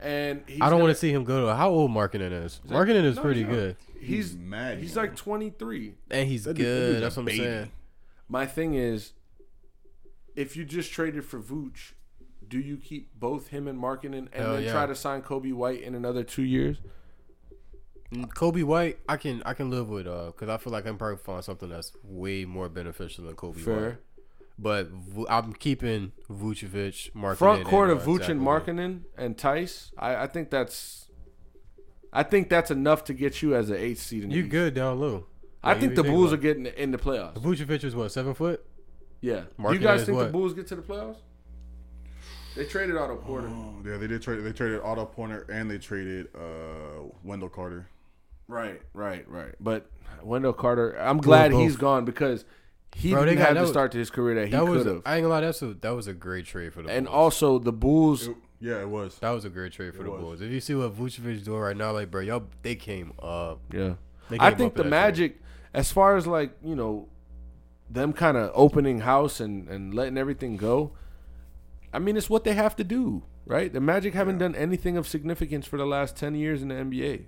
And 0.00 0.42
he's 0.46 0.56
I 0.60 0.66
don't 0.66 0.74
gonna- 0.74 0.84
want 0.84 0.94
to 0.94 1.00
see 1.00 1.12
him 1.12 1.24
go 1.24 1.46
to. 1.46 1.54
How 1.56 1.70
old 1.70 1.90
Markkanen 1.90 2.44
is? 2.44 2.60
Markkanen 2.68 3.02
is 3.04 3.16
No, 3.16 3.22
pretty 3.22 3.40
he's 3.40 3.48
good, 3.48 3.76
He's 4.00 4.08
He's 4.30 4.36
mad 4.36 4.78
He's 4.78 4.94
young. 4.94 5.06
like 5.06 5.16
23. 5.16 5.94
and 6.10 6.28
he's 6.28 6.44
That 6.44 6.54
dude- 6.54 6.64
that 6.66 6.70
dude's 6.70 6.86
good. 6.92 6.96
a 6.96 7.00
That's 7.00 7.16
what 7.16 7.20
I'm 7.22 7.26
baby. 7.26 7.38
saying. 7.38 7.70
My 8.28 8.46
thing 8.46 8.74
is, 8.74 9.12
if 10.36 10.56
you 10.56 10.64
just 10.64 10.92
traded 10.92 11.24
for 11.24 11.40
Vooch, 11.40 11.92
do 12.46 12.58
you 12.60 12.76
keep 12.76 13.10
both 13.18 13.48
him 13.48 13.66
and 13.66 13.78
Markkanen 13.78 14.28
and 14.32 14.34
Hell 14.34 14.54
then 14.54 14.62
yeah. 14.64 14.72
try 14.72 14.86
to 14.86 14.94
sign 14.94 15.20
Coby 15.22 15.52
White 15.52 15.82
in 15.82 15.94
another 15.94 16.22
two 16.22 16.42
years? 16.44 16.78
Coby 18.12 18.64
White, 18.64 18.98
I 19.08 19.16
can 19.16 19.42
I 19.44 19.52
can 19.54 19.70
live 19.70 19.88
with 19.88 20.06
uh 20.06 20.26
because 20.26 20.48
I 20.48 20.56
feel 20.56 20.72
like 20.72 20.86
I'm 20.86 20.96
probably 20.96 21.18
find 21.18 21.44
something 21.44 21.68
that's 21.68 21.92
way 22.02 22.44
more 22.44 22.68
beneficial 22.68 23.24
than 23.24 23.34
Coby 23.34 23.60
Fair. 23.60 23.88
White. 23.90 23.96
But 24.60 24.88
I'm 25.28 25.52
keeping 25.52 26.12
Vucevic, 26.28 27.12
Markkanen, 27.12 27.36
Front 27.36 27.64
court 27.64 27.90
and, 27.90 28.00
of 28.00 28.08
uh, 28.08 28.10
Vooch 28.10 28.20
Zach 28.20 28.28
and 28.30 28.40
Markkanen 28.40 29.02
and 29.16 29.36
Theis. 29.36 29.92
I, 29.98 30.16
I 30.24 30.26
think 30.26 30.50
that's. 30.50 31.06
I 32.12 32.22
think 32.22 32.48
that's 32.48 32.70
enough 32.70 33.04
to 33.04 33.14
get 33.14 33.42
you 33.42 33.54
as 33.54 33.68
an 33.68 33.76
eighth 33.76 34.00
seed 34.00 34.24
in 34.24 34.30
the 34.30 34.36
You 34.36 34.42
East. 34.44 34.50
good 34.50 34.74
down 34.74 34.98
low? 34.98 35.26
I 35.62 35.72
Like, 35.72 35.80
think 35.80 35.94
the 35.94 36.02
Bulls 36.02 36.32
are 36.32 36.38
getting 36.38 36.64
in 36.66 36.90
the 36.90 36.98
playoffs. 36.98 37.36
it. 37.36 37.42
Vucevic 37.42 37.84
is 37.84 37.94
what 37.94 38.10
seven 38.10 38.32
foot? 38.34 38.64
Yeah. 39.20 39.42
you 39.70 39.78
guys 39.78 40.00
is 40.00 40.06
think 40.06 40.18
the 40.18 40.24
what? 40.24 40.32
Bulls 40.32 40.54
get 40.54 40.66
to 40.68 40.76
the 40.76 40.82
playoffs? 40.82 41.18
They 42.56 42.64
traded 42.64 42.96
Otto 42.96 43.16
Porter. 43.16 43.48
Oh, 43.48 43.76
yeah, 43.84 43.98
they 43.98 44.06
did 44.08 44.22
trade. 44.22 44.40
They 44.40 44.52
traded 44.52 44.80
Otto 44.80 45.04
Porter 45.04 45.46
and 45.52 45.70
they 45.70 45.78
traded 45.78 46.28
uh, 46.34 47.02
Wendell 47.22 47.48
Carter. 47.50 47.88
Right, 48.48 48.80
right, 48.94 49.28
right. 49.28 49.54
But 49.60 49.90
Wendell 50.22 50.54
Carter, 50.54 50.98
I'm 50.98 51.18
glad 51.18 51.52
he's 51.52 51.76
gone 51.76 52.04
because 52.04 52.44
he 52.96 53.10
Bro, 53.12 53.20
they 53.20 53.26
didn't 53.32 53.38
got- 53.38 53.44
have 53.48 53.54
that 53.54 53.60
the 53.60 53.64
was- 53.64 53.70
start 53.70 53.92
to 53.92 53.98
his 53.98 54.10
career 54.10 54.34
that 54.36 54.46
he 54.46 54.52
That 54.52 54.66
was 54.66 54.82
could 54.84 54.94
have. 54.94 55.02
I 55.04 55.16
ain't 55.16 55.22
gonna 55.24 55.34
lie. 55.34 55.40
That's 55.42 55.60
a 55.62 55.74
that 55.74 55.90
was 55.90 56.06
a 56.06 56.14
great 56.14 56.46
trade 56.46 56.72
for 56.72 56.82
the 56.82 56.90
And 56.90 57.06
Bulls. 57.06 57.14
also 57.14 57.58
the 57.58 57.72
Bulls. 57.72 58.28
It- 58.28 58.36
yeah, 58.60 58.80
it 58.80 58.88
was. 58.88 59.18
that 59.20 59.30
was 59.30 59.44
a 59.44 59.50
great 59.50 59.72
trade 59.72 59.94
for 59.94 60.02
the 60.02 60.10
was. 60.10 60.20
Bulls. 60.20 60.40
If 60.40 60.50
you 60.50 60.58
see 60.60 60.74
what 60.74 60.96
Vucevic 60.96 61.44
doing 61.44 61.60
right 61.60 61.76
now, 61.76 61.92
like 61.92 62.10
bro, 62.10 62.22
y'all 62.22 62.44
they 62.62 62.74
came 62.74 63.12
up. 63.22 63.60
Yeah, 63.72 63.94
They 64.30 64.38
I 64.40 64.48
came 64.50 64.58
think 64.58 64.68
up 64.72 64.74
the 64.76 64.82
in 64.84 64.90
that 64.90 65.14
trade. 65.14 65.30
Magic, 65.30 65.40
as 65.74 65.92
far 65.92 66.16
as 66.16 66.26
like 66.26 66.52
you 66.64 66.74
know, 66.74 67.08
them 67.90 68.12
kind 68.12 68.36
of 68.36 68.50
opening 68.54 69.00
house 69.00 69.38
and 69.40 69.68
and 69.68 69.94
letting 69.94 70.16
everything 70.18 70.56
go. 70.56 70.92
I 71.92 71.98
mean, 71.98 72.16
it's 72.16 72.28
what 72.28 72.44
they 72.44 72.54
have 72.54 72.74
to 72.76 72.84
do, 72.84 73.22
right? 73.46 73.72
The 73.72 73.80
Magic 73.80 74.14
haven't 74.14 74.38
done 74.38 74.54
anything 74.54 74.96
of 74.96 75.06
significance 75.06 75.66
for 75.66 75.76
the 75.76 75.86
last 75.86 76.16
ten 76.16 76.34
years 76.34 76.60
in 76.62 76.68
the 76.68 76.74
NBA. 76.74 77.26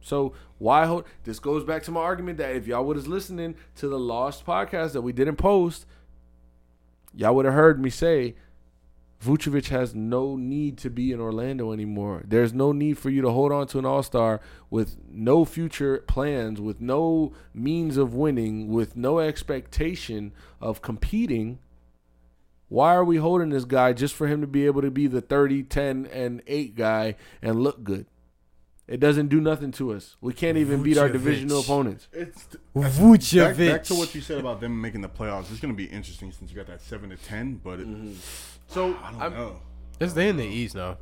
So 0.00 0.34
why 0.58 0.86
hold? 0.86 1.04
This 1.24 1.38
goes 1.38 1.64
back 1.64 1.82
to 1.84 1.90
my 1.90 2.00
argument 2.00 2.38
that 2.38 2.54
if 2.54 2.66
y'all 2.66 2.84
would 2.84 2.96
was 2.96 3.08
listening 3.08 3.54
to 3.76 3.88
the 3.88 3.98
Lost 3.98 4.44
podcast 4.44 4.92
that 4.92 5.02
we 5.02 5.12
didn't 5.12 5.36
post, 5.36 5.86
y'all 7.14 7.34
would 7.34 7.44
have 7.44 7.54
heard 7.54 7.80
me 7.80 7.90
say 7.90 8.34
Vucevic 9.22 9.68
has 9.68 9.94
no 9.94 10.36
need 10.36 10.78
to 10.78 10.88
be 10.88 11.12
in 11.12 11.20
Orlando 11.20 11.72
anymore. 11.72 12.22
There's 12.26 12.54
no 12.54 12.72
need 12.72 12.96
for 12.98 13.10
you 13.10 13.20
to 13.22 13.30
hold 13.30 13.52
on 13.52 13.66
to 13.68 13.78
an 13.78 13.84
All 13.84 14.02
Star 14.02 14.40
with 14.70 14.96
no 15.10 15.44
future 15.44 15.98
plans, 16.06 16.60
with 16.60 16.80
no 16.80 17.32
means 17.52 17.98
of 17.98 18.14
winning, 18.14 18.68
with 18.68 18.96
no 18.96 19.18
expectation 19.18 20.32
of 20.60 20.80
competing. 20.80 21.58
Why 22.68 22.94
are 22.94 23.04
we 23.04 23.16
holding 23.16 23.50
this 23.50 23.64
guy 23.66 23.92
just 23.92 24.14
for 24.14 24.26
him 24.26 24.40
to 24.40 24.46
be 24.46 24.64
able 24.64 24.80
to 24.80 24.90
be 24.90 25.06
the 25.06 25.20
30, 25.20 25.64
10, 25.64 26.06
and 26.06 26.40
8 26.46 26.74
guy 26.74 27.16
and 27.42 27.60
look 27.60 27.84
good? 27.84 28.06
It 28.90 28.98
doesn't 28.98 29.28
do 29.28 29.40
nothing 29.40 29.70
to 29.72 29.92
us. 29.92 30.16
We 30.20 30.32
can't 30.34 30.58
even 30.58 30.82
beat 30.82 30.98
our 30.98 31.08
Vucevic. 31.08 31.12
divisional 31.12 31.60
opponents. 31.60 32.08
It's 32.12 32.48
Vucevic. 32.74 33.56
back, 33.56 33.56
back 33.56 33.82
to 33.84 33.94
what 33.94 34.14
you 34.16 34.20
said 34.20 34.38
about 34.38 34.60
them 34.60 34.80
making 34.80 35.00
the 35.00 35.08
playoffs. 35.08 35.50
It's 35.52 35.60
going 35.60 35.72
to 35.72 35.76
be 35.76 35.84
interesting 35.84 36.32
since 36.32 36.50
you 36.50 36.56
got 36.56 36.66
that 36.66 36.82
seven 36.82 37.08
to 37.10 37.16
ten. 37.16 37.60
But 37.62 37.78
it, 37.80 37.86
mm-hmm. 37.88 38.14
So 38.66 38.96
I 39.02 39.12
don't 39.12 39.22
I'm- 39.22 39.32
know. 39.32 39.56
It's 40.00 40.12
they 40.14 40.28
in 40.28 40.36
the 40.38 40.44
East 40.44 40.74
now. 40.74 40.98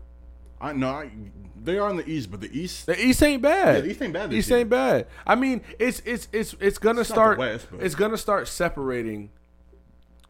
I 0.60 0.72
know 0.72 0.88
I, 0.90 1.10
they 1.56 1.78
are 1.78 1.88
in 1.88 1.96
the 1.96 2.06
East, 2.10 2.30
but 2.32 2.40
the 2.40 2.50
East. 2.58 2.86
The 2.86 3.00
East 3.00 3.22
ain't 3.22 3.40
bad. 3.42 3.76
Yeah, 3.76 3.80
the 3.82 3.90
East 3.90 4.02
ain't 4.02 4.12
bad 4.12 4.30
this 4.30 4.38
East 4.40 4.50
year. 4.50 4.58
ain't 4.58 4.68
bad. 4.70 5.06
I 5.26 5.34
mean, 5.36 5.62
it's 5.78 6.02
it's 6.04 6.26
it's 6.32 6.56
it's 6.60 6.78
gonna 6.78 7.00
It's 7.02 7.10
not 7.10 7.14
start. 7.14 7.38
West, 7.38 7.68
but- 7.70 7.80
it's 7.80 7.94
gonna 7.94 8.16
start 8.18 8.48
separating, 8.48 9.30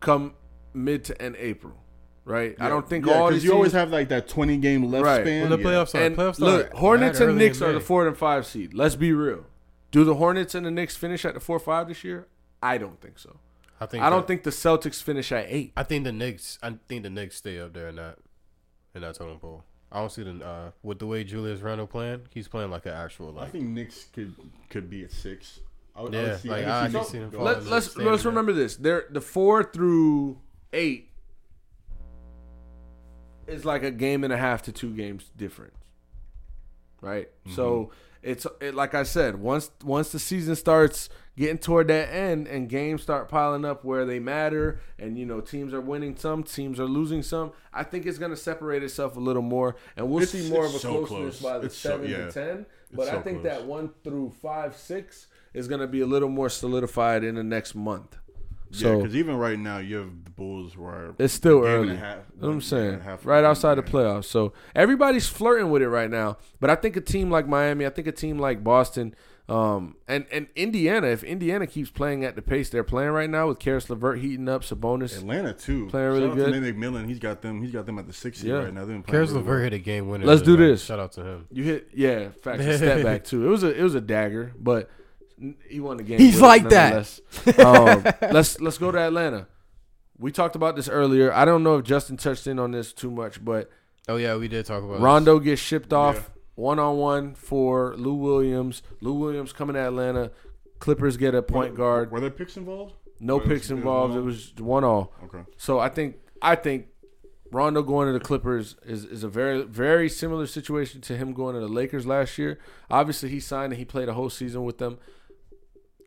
come 0.01 0.35
mid 0.75 1.03
to 1.07 1.21
end 1.21 1.35
April, 1.39 1.83
right? 2.29 2.55
I 2.61 2.69
don't 2.69 2.89
think 2.89 3.07
yeah, 3.07 3.15
all 3.15 3.27
'cause 3.29 3.35
these 3.37 3.45
you 3.45 3.53
always 3.53 3.73
have 3.73 3.91
like 3.91 4.09
that 4.11 4.29
twenty 4.29 4.57
game 4.59 4.91
left 4.91 5.05
Right. 5.05 5.23
span. 5.23 5.43
When 5.43 5.51
the 5.51 5.59
yeah. 5.59 5.65
playoffs 5.65 5.89
start, 5.89 6.05
And 6.05 6.17
playoffs 6.17 6.35
start. 6.37 6.53
look, 6.53 6.73
Hornets 6.75 7.21
and 7.21 7.31
early 7.31 7.39
Knicks 7.39 7.61
are 7.63 7.73
the 7.73 7.81
four 7.81 8.07
and 8.07 8.17
five 8.17 8.47
seed. 8.47 8.75
Let's 8.75 8.95
be 8.97 9.13
real. 9.13 9.47
Do 9.91 10.05
the 10.05 10.15
Hornets 10.17 10.55
and 10.55 10.65
the 10.67 10.71
Knicks 10.71 10.97
finish 10.97 11.25
at 11.25 11.35
the 11.35 11.41
four 11.41 11.59
five 11.59 11.89
this 11.89 12.05
year? 12.05 12.27
I 12.63 12.77
don't 12.79 13.01
think 13.01 13.19
so. 13.19 13.39
I 13.81 13.87
think. 13.87 14.03
I 14.05 14.11
don't 14.11 14.21
that- 14.23 14.27
think 14.29 14.43
the 14.43 14.51
Celtics 14.51 15.03
finish 15.03 15.31
at 15.33 15.47
eight. 15.49 15.73
I 15.77 15.83
think 15.83 16.05
the 16.05 16.13
Knicks. 16.13 16.59
I 16.63 16.75
think 16.89 17.03
the 17.05 17.11
Knicks 17.11 17.37
stay 17.37 17.59
up 17.59 17.73
there 17.73 17.89
in 17.89 17.97
that 17.97 18.19
in 18.95 19.03
that 19.03 19.15
totem 19.15 19.39
pole. 19.39 19.65
I 19.91 20.01
don't 20.01 20.13
see 20.13 20.23
the 20.25 20.45
uh, 20.45 20.71
with 20.83 20.99
the 20.99 21.07
way 21.07 21.25
Julius 21.25 21.61
Randle 21.61 21.87
playing. 21.87 22.23
He's 22.35 22.47
playing 22.49 22.71
like 22.71 22.85
an 22.87 22.93
actual 22.93 23.39
I 23.39 23.47
think 23.49 23.65
Knicks 23.69 24.07
could 24.13 24.35
could 24.69 24.91
be 24.91 25.05
at 25.05 25.13
six. 25.13 25.61
I 25.97 26.03
would, 26.03 26.15
I 26.15 26.19
Yeah, 26.19 26.29
would 26.33 26.41
see, 26.41 26.49
like, 26.49 26.65
I 26.67 26.81
I 26.81 26.85
could 26.87 26.93
can 26.97 27.05
see 27.07 27.11
see 27.13 27.19
them. 27.21 27.31
Let, 27.43 27.59
in 27.59 27.71
let's 27.71 27.97
let's 27.97 28.25
remember 28.25 28.53
this. 28.53 28.77
They're 28.77 29.07
the 29.11 29.21
four 29.23 29.65
through 29.65 30.39
eight 30.73 31.09
is 33.49 33.65
like 33.65 33.83
a 33.83 33.91
game 33.91 34.25
and 34.25 34.33
a 34.33 34.37
half 34.37 34.63
to 34.63 34.73
two 34.73 34.95
games 34.95 35.31
difference, 35.37 35.77
right? 37.01 37.29
Mm-hmm. 37.45 37.55
So 37.55 37.91
it's 38.23 38.47
it, 38.61 38.75
like 38.75 38.95
I 38.95 39.03
said, 39.05 39.37
once 39.37 39.71
once 39.85 40.11
the 40.13 40.19
season 40.19 40.57
starts 40.57 41.09
getting 41.37 41.59
toward 41.59 41.87
that 41.87 42.13
end 42.13 42.49
and 42.49 42.69
games 42.69 43.01
start 43.01 43.29
piling 43.29 43.65
up 43.65 43.85
where 43.85 44.05
they 44.05 44.19
matter, 44.19 44.81
and 44.99 45.17
you 45.17 45.25
know 45.25 45.41
teams 45.41 45.73
are 45.73 45.81
winning 45.81 46.17
some, 46.17 46.43
teams 46.43 46.81
are 46.81 46.87
losing 46.87 47.23
some. 47.23 47.53
I 47.73 47.85
think 47.85 48.07
it's 48.07 48.19
going 48.19 48.33
to 48.33 48.37
separate 48.37 48.83
itself 48.83 49.17
a 49.17 49.21
little 49.21 49.43
more, 49.43 49.77
and 49.97 50.09
we'll 50.11 50.23
It's- 50.23 50.31
see 50.45 50.51
more 50.51 50.67
of 50.67 50.75
a 50.75 50.79
so 50.79 51.05
closeness 51.05 51.39
close. 51.39 51.53
by 51.53 51.59
the 51.59 51.67
It's 51.67 51.77
so- 51.77 51.91
seven 51.91 52.11
yeah. 52.11 52.27
to 52.27 52.33
ten. 52.33 52.67
But 52.93 53.03
It's 53.09 53.13
I 53.17 53.21
think 53.21 53.43
close. 53.43 53.53
that 53.53 53.67
one 53.67 53.91
through 54.03 54.33
five, 54.43 54.75
six 54.75 55.27
is 55.53 55.69
going 55.69 55.83
to 55.83 55.87
be 55.87 56.01
a 56.01 56.07
little 56.07 56.31
more 56.31 56.49
solidified 56.49 57.23
in 57.23 57.35
the 57.35 57.45
next 57.45 57.75
month. 57.75 58.17
Yeah, 58.71 58.79
So 58.81 58.97
because 58.99 59.17
even 59.17 59.37
right 59.37 59.59
now, 59.59 59.79
you 59.79 59.97
have 59.97 60.25
the 60.25 60.31
Bulls 60.31 60.77
where 60.77 61.15
it's 61.19 61.33
still 61.35 61.65
early. 61.65 61.95
a 61.95 61.97
half- 61.97 62.19
That's 62.35 62.41
what 62.43 62.49
I'm 62.51 62.61
saying. 62.61 63.01
half 63.01 63.25
Right 63.27 63.39
of 63.45 63.51
outside 63.51 63.77
the 63.77 63.83
playoffs. 63.83 64.27
So 64.27 64.53
everybody's 64.75 65.29
flirting 65.29 65.71
with 65.71 65.83
it 65.83 65.89
right 65.89 66.11
now. 66.11 66.37
But 66.61 66.71
I 66.71 66.75
think 66.75 66.97
a 66.97 67.01
team 67.01 67.31
like 67.31 67.49
Miami, 67.49 67.87
I 67.87 67.91
think 67.91 68.07
a 68.07 68.13
team 68.13 68.39
like 68.39 68.63
Boston, 68.63 69.15
um, 69.49 69.97
and, 70.07 70.27
and 70.31 70.47
Indiana, 70.55 71.07
if 71.07 71.25
Indiana 71.25 71.67
keeps 71.67 71.89
playing 71.91 72.23
at 72.23 72.37
the 72.37 72.43
pace 72.43 72.69
they're 72.69 72.85
playing 72.85 73.13
right 73.13 73.31
now 73.31 73.49
with 73.49 73.59
Caris 73.59 73.89
LeVert 73.89 74.19
heating 74.19 74.47
up, 74.47 74.61
Sabonis. 74.63 75.17
Atlanta 75.17 75.55
too. 75.55 75.87
Playing 75.89 76.07
really 76.09 76.21
Shout 76.21 76.31
out 76.33 76.45
to 76.45 76.51
good. 76.53 76.63
Nate 76.63 76.77
McMillan. 76.77 77.09
He's 77.09 77.19
got 77.19 77.41
them. 77.41 77.63
He's 77.63 77.73
got 77.73 77.87
them 77.87 77.99
at 77.99 78.07
the 78.07 78.13
six 78.13 78.43
Yeah. 78.43 78.57
right 78.57 78.75
now. 78.75 78.81
They've 78.81 78.89
been 78.89 79.03
playing 79.03 79.13
Caris 79.17 79.31
really 79.31 79.41
LeVert 79.41 79.55
well. 79.55 79.63
hit 79.65 79.73
a 79.73 79.79
game 79.79 80.09
winner. 80.11 80.27
Let's 80.27 80.43
do 80.43 80.55
tonight. 80.57 80.69
this. 80.69 80.85
Shout 80.85 80.99
out 81.01 81.13
to 81.13 81.25
him. 81.25 81.47
You 81.51 81.65
hit, 81.65 81.89
yeah, 81.95 82.29
facts. 82.43 82.63
A 82.63 82.77
step 82.77 83.03
back 83.03 83.25
too. 83.31 83.47
It 83.47 83.49
was 83.49 83.63
a 83.63 83.75
it 83.75 83.83
was 83.83 83.95
a 83.95 84.03
dagger, 84.03 84.53
but 84.61 84.83
n- 84.83 84.98
he 85.69 85.81
won 85.81 85.97
the 85.97 86.03
game. 86.03 86.19
He's 86.19 86.41
like 86.41 86.69
that. 86.69 87.21
um, 87.59 88.05
let's 88.33 88.61
let's 88.61 88.79
go 88.79 88.91
to 88.91 88.99
Atlanta. 88.99 89.47
We 90.19 90.33
talked 90.33 90.57
about 90.57 90.75
this 90.77 90.89
earlier. 90.89 91.33
I 91.33 91.45
don't 91.45 91.63
know 91.63 91.77
if 91.77 91.85
Justin 91.85 92.17
touched 92.17 92.47
in 92.47 92.59
on 92.59 92.73
this 92.73 92.93
too 92.93 93.11
much, 93.11 93.45
but 93.45 93.71
Oh 94.09 94.17
yeah, 94.17 94.37
we 94.37 94.49
did 94.49 94.65
talk 94.67 94.83
about 94.83 94.97
it. 94.97 95.01
Rondo 95.01 95.39
gets 95.39 95.61
shipped 95.61 95.93
off 95.93 96.31
one 96.55 96.79
on 96.79 96.97
one 96.97 97.35
for 97.35 97.95
Lou 97.97 98.15
Williams. 98.15 98.83
Lou 99.01 99.15
Williams 99.15 99.53
coming 99.53 99.75
to 99.75 99.81
Atlanta. 99.81 100.33
Clippers 100.81 101.17
get 101.17 101.35
a 101.35 101.43
point 101.43 101.75
guard. 101.75 102.11
Were 102.11 102.21
there 102.21 102.31
picks 102.31 102.57
involved? 102.57 102.95
No 103.21 103.37
was- 103.37 103.47
picks 103.47 103.71
it 103.71 103.75
involved. 103.75 104.17
It 104.17 104.21
was 104.23 104.55
one 104.57 104.83
all. 104.83 105.13
Okay. 105.25 105.43
So 105.57 105.79
I 105.79 105.89
think 105.89 106.17
I 106.41 106.55
think 106.55 106.87
Rondo 107.51 107.83
going 107.83 108.07
to 108.07 108.13
the 108.13 108.25
Clippers 108.25 108.77
is, 108.85 109.05
is 109.05 109.25
a 109.25 109.29
very 109.29 109.63
very 109.63 110.09
similar 110.09 110.47
situation 110.47 111.01
to 111.03 111.17
him 111.17 111.33
going 111.33 111.55
to 111.55 111.61
the 111.61 111.69
Lakers 111.69 112.07
last 112.07 112.39
year. 112.39 112.59
Obviously, 112.91 113.29
he 113.29 113.41
signed 113.41 113.73
and 113.73 113.79
he 113.79 113.85
played 113.85 114.09
a 114.09 114.15
whole 114.15 114.31
season 114.31 114.65
with 114.65 114.79
them. 114.79 114.99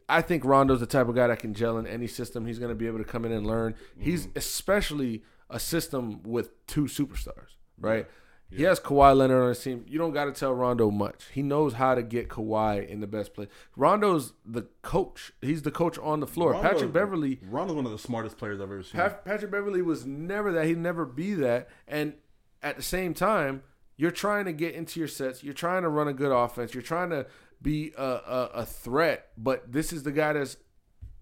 I 0.10 0.22
think 0.22 0.43
Rondo's 0.45 0.80
the 0.80 0.86
type 0.86 1.08
of 1.08 1.16
guy 1.16 1.28
that 1.28 1.39
can 1.39 1.54
gel 1.54 1.78
in 1.78 1.88
any 1.88 2.08
system. 2.08 2.45
He's 2.45 2.60
going 2.60 2.70
to 2.70 2.76
be 2.76 2.88
able 2.88 2.99
to 2.99 3.04
come 3.04 3.26
in 3.26 3.32
and 3.32 3.45
learn. 3.45 3.76
He's 3.97 4.28
mm-hmm. 4.28 4.38
especially 4.38 5.24
a 5.49 5.60
system 5.60 6.22
with 6.24 6.66
two 6.68 6.86
superstars, 6.86 7.56
right? 7.80 8.08
He 8.54 8.64
has 8.64 8.82
Kawhi 8.82 9.16
Leonard 9.16 9.43
on 9.43 9.49
his 9.49 9.64
team. 9.64 9.86
You 9.88 9.97
don't 9.97 10.12
got 10.12 10.26
to 10.26 10.34
tell 10.34 10.54
Rondo 10.54 10.91
much. 10.91 11.28
He 11.32 11.41
knows 11.41 11.76
how 11.76 11.95
to 11.95 12.04
get 12.04 12.28
Kawhi 12.28 12.86
in 12.86 12.99
the 12.99 13.08
best 13.08 13.34
place. 13.34 13.47
Rondo's 13.78 14.34
the 14.45 14.64
coach. 14.82 15.32
He's 15.41 15.62
the 15.62 15.72
coach 15.72 15.97
on 15.97 16.20
the 16.20 16.28
floor. 16.28 16.52
Rondo- 16.52 16.70
Patrick 16.70 16.91
Beverley 16.91 17.39
Rondo's 17.49 17.78
one 17.78 17.86
of 17.86 17.91
the 17.93 17.97
smartest 17.97 18.38
players 18.38 18.60
I've 18.60 18.70
ever 18.70 18.84
seen. 18.84 18.99
Pat- 18.99 19.24
Patrick 19.24 19.52
Beverley 19.52 19.82
was 19.82 20.06
never 20.06 20.52
that. 20.52 20.66
He'd 20.66 20.78
never 20.78 21.06
be 21.06 21.34
that. 21.36 21.70
And 21.88 22.16
at 22.62 22.76
the 22.76 22.84
same 22.84 23.14
time, 23.14 23.64
you're 23.95 24.12
trying 24.12 24.45
to 24.45 24.54
get 24.54 24.76
into 24.76 24.99
your 24.99 25.08
sets. 25.08 25.43
You're 25.43 25.54
trying 25.54 25.84
to 25.84 25.89
run 25.89 26.10
a 26.10 26.14
good 26.14 26.32
offense. 26.32 26.74
You're 26.74 26.84
trying 26.84 27.12
to 27.12 27.28
be 27.62 27.93
a, 27.97 28.03
a, 28.03 28.49
a 28.55 28.66
threat. 28.66 29.28
But 29.38 29.72
this 29.72 29.93
is 29.93 30.03
the 30.03 30.12
guy 30.12 30.34
that's 30.34 30.57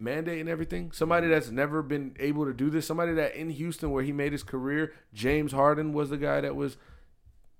mandating 0.01 0.47
everything. 0.47 0.91
Somebody 0.91 1.27
that's 1.27 1.49
never 1.49 1.81
been 1.81 2.15
able 2.19 2.45
to 2.45 2.53
do 2.53 2.69
this. 2.69 2.85
Somebody 2.85 3.13
that 3.13 3.35
in 3.35 3.49
Houston, 3.49 3.91
where 3.91 4.03
he 4.03 4.11
made 4.11 4.31
his 4.31 4.43
career, 4.43 4.93
James 5.13 5.51
Harden 5.51 5.93
was 5.93 6.09
the 6.09 6.17
guy 6.17 6.41
that 6.41 6.55
was 6.55 6.77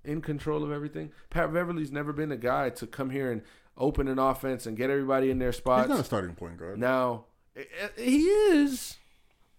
in 0.04 0.22
control 0.22 0.64
of 0.64 0.72
everything. 0.72 1.12
Pat 1.30 1.52
Beverley's 1.54 1.92
never 1.92 2.14
been 2.14 2.30
the 2.30 2.38
guy 2.38 2.70
to 2.70 2.88
come 2.88 3.10
here 3.10 3.32
and 3.32 3.42
open 3.78 4.08
an 4.08 4.20
offense 4.20 4.66
and 4.66 4.78
get 4.78 4.90
everybody 4.90 5.30
in 5.30 5.40
their 5.40 5.52
spots. 5.52 5.84
He's 5.84 5.90
not 5.90 6.00
a 6.00 6.04
starting 6.04 6.36
point 6.36 6.58
guard. 6.58 6.80
Now, 6.80 7.26
eh, 7.56 7.64
eh, 7.82 7.88
he 8.02 8.24
is, 8.26 8.98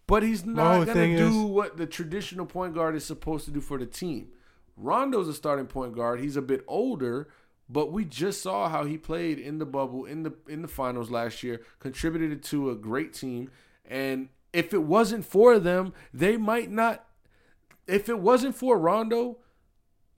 but 0.07 0.23
he's 0.23 0.45
not 0.45 0.87
going 0.87 1.11
to 1.11 1.17
do 1.17 1.29
is- 1.29 1.37
what 1.51 1.77
the 1.77 1.87
traditional 1.87 2.47
point 2.47 2.75
guard 2.75 2.97
is 2.97 3.05
supposed 3.05 3.45
to 3.45 3.51
do 3.51 3.61
for 3.61 3.79
the 3.79 3.87
team. 3.87 4.29
Rondo's 4.77 5.29
a 5.29 5.35
starting 5.35 5.67
point 5.67 5.95
guard. 5.95 6.21
He's 6.21 6.37
a 6.37 6.43
bit 6.43 6.65
older, 6.67 7.29
but 7.73 7.93
we 7.93 8.05
just 8.05 8.43
saw 8.43 8.69
how 8.69 8.85
he 8.85 8.99
played 8.99 9.39
in 9.39 9.59
the 9.59 9.67
bubble 9.67 10.05
in 10.05 10.23
the 10.25 10.33
in 10.49 10.63
the 10.63 10.69
finals 10.69 11.11
last 11.11 11.43
year, 11.43 11.61
contributed 11.79 12.43
to 12.45 12.71
a 12.71 12.75
great 12.75 13.13
team, 13.15 13.51
and 13.89 14.29
if 14.53 14.75
it 14.75 14.83
wasn't 14.83 15.25
for 15.25 15.59
them, 15.59 15.93
they 16.13 16.37
might 16.37 16.71
not. 16.71 17.05
If 17.87 18.09
it 18.09 18.19
wasn't 18.19 18.55
for 18.57 18.79
Rondo, 18.79 19.39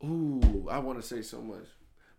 ooh, 0.05 0.69
I 0.71 0.79
want 0.79 1.01
to 1.01 1.07
say 1.07 1.23
so 1.23 1.41
much. 1.41 1.65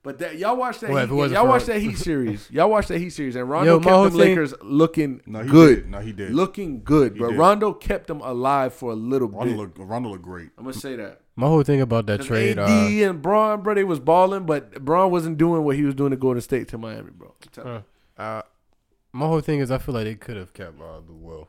But 0.02 0.20
that 0.20 0.38
y'all 0.38 0.58
watch 0.58 0.80
that 0.80 0.90
Well, 0.90 1.08
Heat, 1.08 1.32
y'all 1.32 1.48
watch 1.48 1.64
that 1.66 1.80
Heat 1.80 1.98
series. 2.10 2.50
Y'all 2.52 2.70
watch 2.70 2.88
that 2.88 3.00
Heat 3.00 3.12
series, 3.12 3.36
and 3.38 3.50
Rondo 3.50 3.76
Yo, 3.76 3.80
kept 3.80 3.90
whole 3.90 4.04
them 4.06 4.16
Lakers 4.16 4.54
looking 4.62 5.22
No, 5.26 5.44
he 5.44 5.50
good. 5.50 5.76
did. 5.84 5.90
No, 5.92 6.00
he 6.00 6.12
did. 6.12 6.32
Looking 6.34 6.84
good, 6.84 7.14
He 7.14 7.20
but 7.20 7.30
did. 7.30 7.40
Rondo 7.40 7.72
kept 7.72 8.08
them 8.08 8.20
alive 8.20 8.74
for 8.74 8.92
a 8.92 8.96
little 8.96 9.30
Rondo 9.30 9.46
bit. 9.46 9.58
looked, 9.58 9.78
Rondo 9.80 10.10
looked 10.10 10.24
great. 10.24 10.50
I'm 10.58 10.66
gonna 10.66 10.74
say 10.74 10.98
that. 10.98 11.22
My 11.36 11.48
whole 11.48 11.64
thing 11.64 11.82
about 11.82 12.06
that 12.08 12.22
trade, 12.22 12.60
AD 12.60 12.70
uh, 12.70 13.10
and 13.10 13.22
Bron, 13.22 13.62
bro, 13.64 13.74
they 13.74 13.84
was 13.84 14.00
balling, 14.00 14.46
but 14.46 14.84
Bron 14.86 15.10
wasn't 15.10 15.38
doing 15.40 15.64
what 15.64 15.76
he 15.76 15.84
was 15.84 15.96
doing 15.96 16.12
to 16.12 16.18
Golden 16.18 16.42
State 16.42 16.68
to 16.70 16.78
Miami, 16.78 17.10
bro. 17.12 17.34
I'm 17.42 17.50
telling 17.52 17.74
you. 17.74 17.84
uh, 18.18 18.22
uh, 18.22 18.42
my 19.12 19.26
whole 19.26 19.42
thing 19.42 19.60
is 19.60 19.72
I 19.72 19.80
feel 19.80 19.96
like 19.96 20.06
they 20.06 20.16
could 20.16 20.38
have 20.38 20.54
kept 20.54 20.80
uh, 20.80 21.00
Lou 21.08 21.16
Will. 21.16 21.48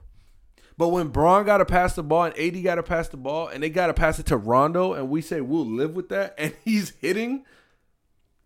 But 0.78 0.88
when 0.88 1.08
Bron 1.08 1.44
got 1.44 1.58
to 1.58 1.64
pass 1.66 1.94
the 1.94 2.02
ball 2.02 2.24
and 2.24 2.38
AD 2.38 2.62
got 2.64 2.76
to 2.76 2.82
pass 2.82 3.08
the 3.08 3.16
ball, 3.16 3.48
and 3.48 3.62
they 3.62 3.68
got 3.70 3.88
to 3.88 3.94
pass 3.94 4.18
it 4.18 4.26
to 4.26 4.36
Rondo, 4.36 4.94
and 4.94 5.08
we 5.10 5.20
say 5.20 5.40
we'll 5.40 5.66
live 5.66 5.94
with 5.94 6.08
that, 6.08 6.34
and 6.38 6.54
he's 6.64 6.90
hitting, 7.00 7.44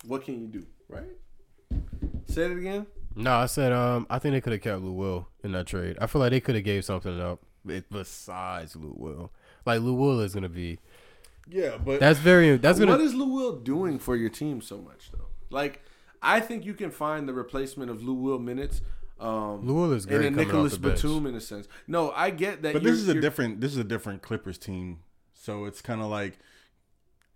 what 0.05 0.25
can 0.25 0.41
you 0.41 0.47
do, 0.49 0.67
right? 0.89 1.05
Say 2.27 2.43
it 2.47 2.53
again. 2.59 2.87
No, 3.15 3.33
I 3.35 3.47
said 3.47 3.73
um 3.73 4.07
I 4.11 4.19
think 4.19 4.35
they 4.35 4.41
could 4.41 4.53
have 4.53 4.63
kept 4.63 4.83
Lou 4.83 4.93
Will 4.93 5.29
in 5.43 5.53
that 5.53 5.67
trade. 5.67 5.97
I 6.01 6.07
feel 6.07 6.21
like 6.21 6.31
they 6.31 6.41
could 6.41 6.55
have 6.55 6.65
gave 6.65 6.85
something 6.85 7.21
up 7.21 7.41
besides 7.91 8.77
Lou 8.77 8.95
Will. 8.97 9.33
Like 9.67 9.81
Lou 9.81 9.95
Will 9.95 10.21
is 10.21 10.35
gonna 10.35 10.49
be 10.49 10.79
Yeah, 11.51 11.79
but 11.79 12.01
that's 12.01 12.19
very 12.19 12.57
that's 12.57 12.79
gonna 12.79 12.93
What 12.93 13.01
is 13.01 13.15
Lou 13.15 13.27
Will 13.29 13.57
doing 13.57 13.99
for 13.99 14.17
your 14.17 14.29
team 14.31 14.61
so 14.61 14.79
much 14.79 15.11
though? 15.13 15.27
Like, 15.51 15.83
I 16.23 16.41
think 16.41 16.65
you 16.67 16.75
can 16.75 16.91
find 16.91 17.29
the 17.29 17.33
replacement 17.33 17.91
of 17.91 18.03
Lou 18.03 18.15
Will 18.15 18.39
minutes. 18.39 18.83
Um, 19.21 19.67
Lou 19.67 19.75
Will 19.75 19.93
is 19.93 20.05
in 20.05 20.11
great 20.11 20.21
a 20.27 20.29
coming 20.31 20.39
off 20.41 20.47
Nicolas 20.47 20.73
the 20.75 20.79
bench. 20.79 21.03
Batum 21.03 21.27
in 21.27 21.35
a 21.35 21.41
sense. 21.41 21.67
No, 21.87 22.11
I 22.13 22.31
get 22.31 22.63
that. 22.63 22.73
but 22.75 22.83
you're- 22.83 22.93
this 22.93 23.01
is 23.01 23.09
a 23.09 23.21
different 23.21 23.61
this 23.61 23.73
is 23.73 23.79
a 23.79 23.85
different 23.85 24.23
Clippers 24.23 24.59
team. 24.59 24.99
So 25.35 25.65
it's 25.65 25.81
kind 25.81 26.01
of 26.03 26.09
like 26.09 26.39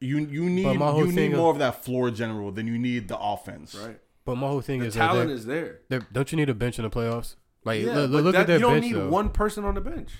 you 0.00 0.18
you 0.18 0.48
need 0.50 0.64
But 0.64 0.74
my 0.74 0.90
whole 0.90 1.06
you 1.06 1.12
need 1.12 1.34
more 1.36 1.50
of 1.50 1.58
that 1.58 1.84
floor 1.84 2.10
general 2.10 2.50
than 2.52 2.66
you 2.66 2.78
need 2.78 3.08
the 3.08 3.18
offense. 3.18 3.74
right. 3.74 3.98
But 4.24 4.36
my 4.36 4.46
whole 4.48 4.60
thing 4.60 4.80
The 4.80 4.86
is 4.86 4.94
that 4.94 5.00
talent 5.00 5.28
they're- 5.28 5.36
is 5.36 5.46
there. 5.46 5.80
don't 6.12 6.30
you 6.30 6.36
need 6.36 6.48
a 6.48 6.54
bench 6.54 6.78
in 6.78 6.84
the 6.84 6.90
playoffs? 6.90 7.34
Like 7.64 7.82
Yeah, 7.82 7.94
look, 7.94 8.12
but 8.12 8.24
look 8.24 8.32
that- 8.34 8.40
at 8.42 8.46
their 8.48 8.56
you 8.56 8.60
don't 8.62 8.72
bench 8.74 8.84
need 8.86 8.94
though. 8.94 9.08
one 9.08 9.30
person 9.30 9.64
on 9.64 9.74
the 9.74 9.80
bench. 9.80 10.10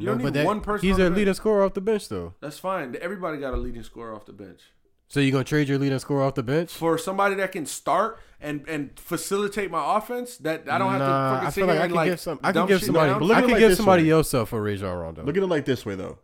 No, 0.00 0.12
don't 0.14 0.24
need 0.24 0.32
that, 0.34 0.46
one 0.46 0.60
person 0.60 0.86
He's 0.86 0.94
on 0.94 0.98
the 0.98 1.02
their 1.04 1.10
bench. 1.10 1.18
leading 1.18 1.34
scorer 1.34 1.62
off 1.64 1.74
the 1.74 1.80
bench 1.80 2.08
though. 2.08 2.34
That's 2.40 2.58
fine. 2.58 2.96
Everybody 3.00 3.38
got 3.38 3.54
a 3.54 3.56
leading 3.56 3.82
scorer 3.82 4.14
off 4.14 4.26
the 4.26 4.32
bench. 4.32 4.60
So 5.08 5.20
you 5.20 5.30
gonna 5.30 5.44
trade 5.44 5.68
your 5.68 5.78
leading 5.78 5.98
scorer 5.98 6.22
off 6.22 6.34
the 6.34 6.42
bench? 6.42 6.72
For 6.72 6.96
somebody 6.98 7.34
that 7.36 7.52
can 7.52 7.66
start 7.66 8.18
and 8.40 8.66
and 8.68 8.98
facilitate 8.98 9.70
my 9.70 9.96
offense, 9.98 10.38
that 10.38 10.68
I 10.68 10.78
don't 10.78 10.90
have 10.90 11.00
to 11.00 11.06
Nah, 11.06 11.32
fucking 11.34 11.46
I 11.46 11.50
sit 11.50 11.54
feel 11.54 11.66
like 11.66 11.74
here 11.74 11.80
I 11.80 11.84
and 11.84 11.90
can 11.92 11.96
like 11.96 12.10
give 12.10 12.20
some. 12.20 12.40
I 12.42 12.52
can 12.52 12.66
give 12.66 12.82
somebody. 12.82 13.10
down. 13.10 13.20
But 13.20 13.26
look 13.26 13.36
I 13.36 13.40
can 13.42 13.50
like 13.50 13.58
give 13.60 13.76
somebody 13.76 14.02
way. 14.04 14.10
else 14.10 14.34
up 14.34 14.48
for 14.48 14.60
Rajon 14.62 14.96
Rondo. 14.96 15.22
Look 15.24 15.36
at 15.36 15.42
it 15.42 15.46
like 15.46 15.64
this 15.66 15.84
way 15.86 15.94
though. 15.94 16.18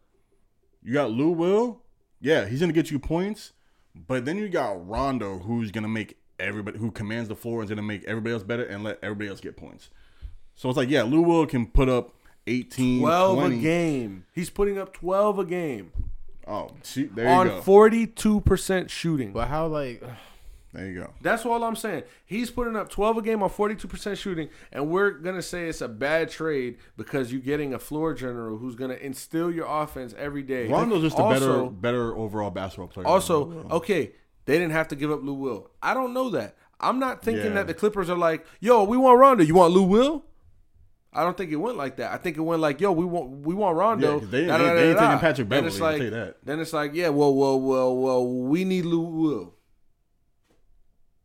You 0.83 0.95
got 0.95 1.11
Lou 1.11 1.31
Will, 1.31 1.83
yeah, 2.21 2.47
he's 2.47 2.61
gonna 2.61 2.73
get 2.73 2.91
you 2.91 2.99
points, 2.99 3.53
but 3.95 4.25
then 4.25 4.39
you 4.39 4.49
got 4.49 4.89
Rondo, 4.89 5.39
who's 5.39 5.71
gonna 5.71 5.89
make 5.89 6.17
everybody 6.39 6.79
who 6.79 6.91
commands 6.91 7.29
the 7.29 7.37
floor 7.37 7.63
is 7.63 7.69
gonna 7.69 7.83
make 7.83 8.03
everybody 8.05 8.33
else 8.33 8.43
better 8.43 8.65
and 8.65 8.83
let 8.83 8.99
everybody 9.03 9.29
else 9.29 9.41
get 9.41 9.57
points. 9.59 9.91
So 10.55 10.69
it's 10.71 10.77
like, 10.79 10.89
yeah, 10.89 11.03
Lou 11.03 11.21
Will 11.21 11.47
can 11.47 11.67
put 11.67 11.89
up 11.91 12.15
18, 12.47 13.01
12 13.01 13.39
20. 13.39 13.57
a 13.57 13.59
game. 13.61 14.25
He's 14.33 14.51
putting 14.51 14.79
up 14.79 14.93
12 14.93 15.39
a 15.41 15.45
game 15.45 15.93
Oh, 16.49 16.71
shoot, 16.83 17.15
there 17.15 17.27
you 17.27 17.31
on 17.31 17.47
go. 17.49 17.61
42% 17.61 18.89
shooting. 18.89 19.33
but 19.33 19.49
how 19.49 19.67
like 19.67 20.03
there 20.73 20.87
you 20.87 21.01
go. 21.01 21.11
That's 21.21 21.45
all 21.47 21.63
I'm 21.63 21.77
saying. 21.77 22.05
He's 22.25 22.51
putting 22.51 22.75
up 22.77 22.89
12 22.91 23.19
a 23.19 23.23
game 23.23 23.43
on 23.43 23.51
42% 23.51 24.17
shooting, 24.17 24.49
and 24.73 24.89
we're 24.89 25.11
going 25.11 25.35
to 25.37 25.43
say 25.43 25.69
it's 25.69 25.81
a 25.81 25.89
bad 25.89 26.31
trade 26.31 26.79
because 26.97 27.31
you're 27.33 27.41
getting 27.41 27.75
a 27.75 27.79
floor 27.79 28.15
general 28.15 28.57
who's 28.59 28.75
going 28.75 28.91
to 28.91 29.05
instill 29.05 29.51
your 29.51 29.67
offense 29.67 30.15
every 30.19 30.43
day. 30.43 30.67
Rondo's 30.69 31.03
just 31.03 31.19
a 31.19 31.29
better 31.29 31.65
better 31.67 32.17
overall 32.17 32.51
basketball 32.51 32.89
player. 32.89 33.07
Also, 33.07 33.45
than 33.45 33.55
Lou 33.57 33.63
Will. 33.65 33.73
okay, 33.77 34.13
they 34.47 34.55
didn't 34.59 34.73
have 34.73 34.89
to 34.89 34.97
give 34.97 35.11
up 35.13 35.23
Lou 35.23 35.35
Will. 35.35 35.71
I 35.83 35.95
don't 35.95 36.13
know 36.15 36.31
that. 36.31 36.57
I'm 36.81 36.99
not 36.99 37.23
thinking 37.23 37.45
Yeah. 37.47 37.51
that 37.55 37.67
the 37.67 37.75
Clippers 37.75 38.09
are 38.09 38.17
like, 38.17 38.47
yo, 38.59 38.85
we 38.85 38.97
want 38.97 39.19
Rondo. 39.19 39.45
You 39.45 39.55
want 39.55 39.73
Lou 39.75 39.83
Will? 39.83 40.25
I 41.13 41.25
don't 41.25 41.37
think 41.37 41.51
it 41.51 41.57
went 41.57 41.77
like 41.77 41.97
that. 41.97 42.13
I 42.13 42.19
think 42.19 42.37
it 42.37 42.41
went 42.41 42.61
like, 42.63 42.81
yo, 42.81 42.93
we 42.93 43.05
want 43.05 43.45
we 43.47 43.55
want 43.55 43.77
Rondo. 43.77 44.21
Yeah, 44.21 44.27
they- 44.31 44.47
Da, 44.47 44.59
they- 44.59 44.65
da, 44.65 44.75
they 44.75 44.91
ain't 44.91 44.99
taking 44.99 45.19
Patrick 45.19 45.49
Beverley. 45.49 45.63
Then 45.63 45.67
it's 45.73 45.81
I'll 45.81 45.93
like, 45.93 46.03
you 46.03 46.11
that. 46.11 46.37
Then 46.45 46.61
it's 46.61 46.73
like, 46.73 46.91
yeah, 46.95 47.09
well, 47.09 47.35
well, 47.35 47.61
well, 47.61 47.97
well, 47.97 48.27
we 48.27 48.65
need 48.65 48.85
Lou 48.85 49.01
Will. 49.01 49.55